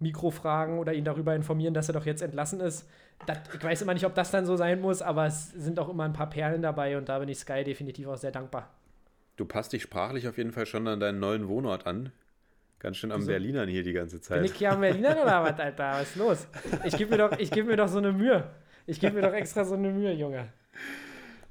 Mikro 0.00 0.30
fragen 0.30 0.78
oder 0.78 0.92
ihn 0.94 1.04
darüber 1.04 1.34
informieren, 1.34 1.74
dass 1.74 1.88
er 1.88 1.94
doch 1.94 2.06
jetzt 2.06 2.22
entlassen 2.22 2.60
ist. 2.60 2.88
Das, 3.26 3.38
ich 3.54 3.62
weiß 3.62 3.82
immer 3.82 3.94
nicht, 3.94 4.04
ob 4.04 4.14
das 4.14 4.30
dann 4.30 4.46
so 4.46 4.56
sein 4.56 4.80
muss, 4.80 5.00
aber 5.00 5.26
es 5.26 5.52
sind 5.52 5.78
auch 5.78 5.88
immer 5.88 6.04
ein 6.04 6.12
paar 6.12 6.28
Perlen 6.28 6.62
dabei 6.62 6.98
und 6.98 7.08
da 7.08 7.18
bin 7.20 7.28
ich 7.28 7.38
Sky 7.38 7.62
definitiv 7.64 8.08
auch 8.08 8.16
sehr 8.16 8.32
dankbar. 8.32 8.68
Du 9.36 9.44
passt 9.44 9.72
dich 9.72 9.82
sprachlich 9.82 10.28
auf 10.28 10.38
jeden 10.38 10.52
Fall 10.52 10.66
schon 10.66 10.86
an 10.86 11.00
deinen 11.00 11.18
neuen 11.20 11.48
Wohnort 11.48 11.86
an. 11.86 12.12
Ganz 12.78 12.98
schön 12.98 13.10
am 13.12 13.20
Wieso? 13.20 13.30
Berlinern 13.32 13.68
hier 13.68 13.82
die 13.82 13.92
ganze 13.92 14.16
Bin 14.16 14.22
Zeit. 14.22 14.44
ich 14.44 14.52
hier 14.54 14.72
am 14.72 14.80
Berliner 14.80 15.20
oder 15.22 15.42
was, 15.42 15.58
Alter? 15.58 15.92
Was 15.92 16.02
ist 16.10 16.16
los? 16.16 16.46
Ich 16.84 16.96
gebe 16.96 17.10
mir, 17.12 17.16
doch- 17.18 17.38
ich 17.38 17.50
geb 17.50 17.66
mir 17.66 17.76
doch 17.76 17.88
so 17.88 17.98
eine 17.98 18.12
Mühe. 18.12 18.44
Ich 18.86 19.00
gebe 19.00 19.14
mir 19.14 19.22
doch 19.22 19.32
extra 19.32 19.64
so 19.64 19.74
eine 19.74 19.90
Mühe, 19.90 20.12
Junge. 20.12 20.48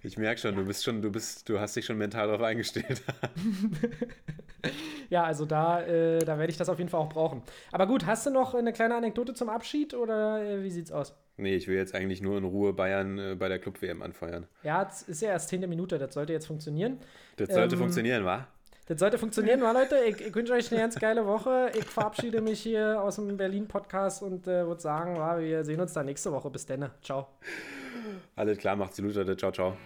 Ich 0.02 0.18
merke 0.18 0.40
schon, 0.40 0.56
du 0.56 0.66
bist 0.66 0.84
schon, 0.84 1.02
du 1.02 1.12
bist, 1.12 1.48
du 1.50 1.60
hast 1.60 1.76
dich 1.76 1.86
schon 1.86 1.98
mental 1.98 2.28
darauf 2.28 2.42
eingestellt. 2.44 3.02
Ja, 5.10 5.26
also 5.26 5.46
da, 5.46 5.82
äh, 5.82 6.20
da 6.20 6.40
werde 6.40 6.50
ich 6.50 6.58
das 6.58 6.70
auf 6.70 6.78
jeden 6.80 6.90
Fall 6.90 7.02
auch 7.02 7.10
brauchen. 7.10 7.44
Aber 7.74 7.86
gut, 7.86 8.06
hast 8.06 8.26
du 8.26 8.30
noch 8.32 8.56
eine 8.56 8.72
kleine 8.72 8.96
Anekdote 8.96 9.34
zum 9.34 9.50
Abschied 9.50 9.94
oder 9.94 10.42
äh, 10.42 10.64
wie 10.64 10.70
sieht's 10.72 10.90
aus? 10.92 11.14
Nee, 11.38 11.56
ich 11.56 11.68
will 11.68 11.76
jetzt 11.76 11.96
eigentlich 11.96 12.22
nur 12.22 12.38
in 12.38 12.44
Ruhe 12.44 12.74
Bayern 12.74 13.18
äh, 13.20 13.36
bei 13.36 13.50
der 13.50 13.60
Club-WM 13.60 14.02
anfeuern. 14.02 14.48
Ja, 14.64 14.88
es 14.90 15.04
ist 15.04 15.22
ja 15.22 15.30
erst 15.30 15.50
10. 15.50 15.62
Minute, 15.70 15.98
das 15.98 16.14
sollte 16.14 16.34
jetzt 16.34 16.48
funktionieren. 16.48 17.00
Das 17.38 17.50
sollte 17.50 17.76
Ähm, 17.76 17.80
funktionieren, 17.82 18.26
wa? 18.26 18.48
Das 18.88 19.00
sollte 19.00 19.18
funktionieren, 19.18 19.62
wa, 19.62 19.72
Leute? 19.72 19.98
Ich, 20.08 20.20
ich 20.20 20.36
wünsche 20.36 20.52
euch 20.54 20.70
eine 20.72 20.82
ganz 20.82 21.00
geile 21.00 21.26
Woche. 21.26 21.72
Ich 21.74 21.86
verabschiede 21.86 22.42
mich 22.42 22.60
hier 22.62 23.02
aus 23.02 23.16
dem 23.16 23.38
Berlin-Podcast 23.38 24.24
und 24.24 24.46
äh, 24.46 24.68
würde 24.68 24.82
sagen, 24.82 25.18
wa, 25.18 25.40
wir 25.40 25.64
sehen 25.64 25.80
uns 25.80 25.94
dann 25.94 26.06
nächste 26.06 26.32
Woche. 26.34 26.50
Bis 26.50 26.66
dann. 26.66 26.90
Ciao. 27.02 27.28
Alles 28.36 28.58
klar, 28.58 28.76
macht's 28.76 28.98
gut, 29.02 29.16
Leute. 29.16 29.38
Ciao, 29.38 29.52
ciao. 29.54 29.78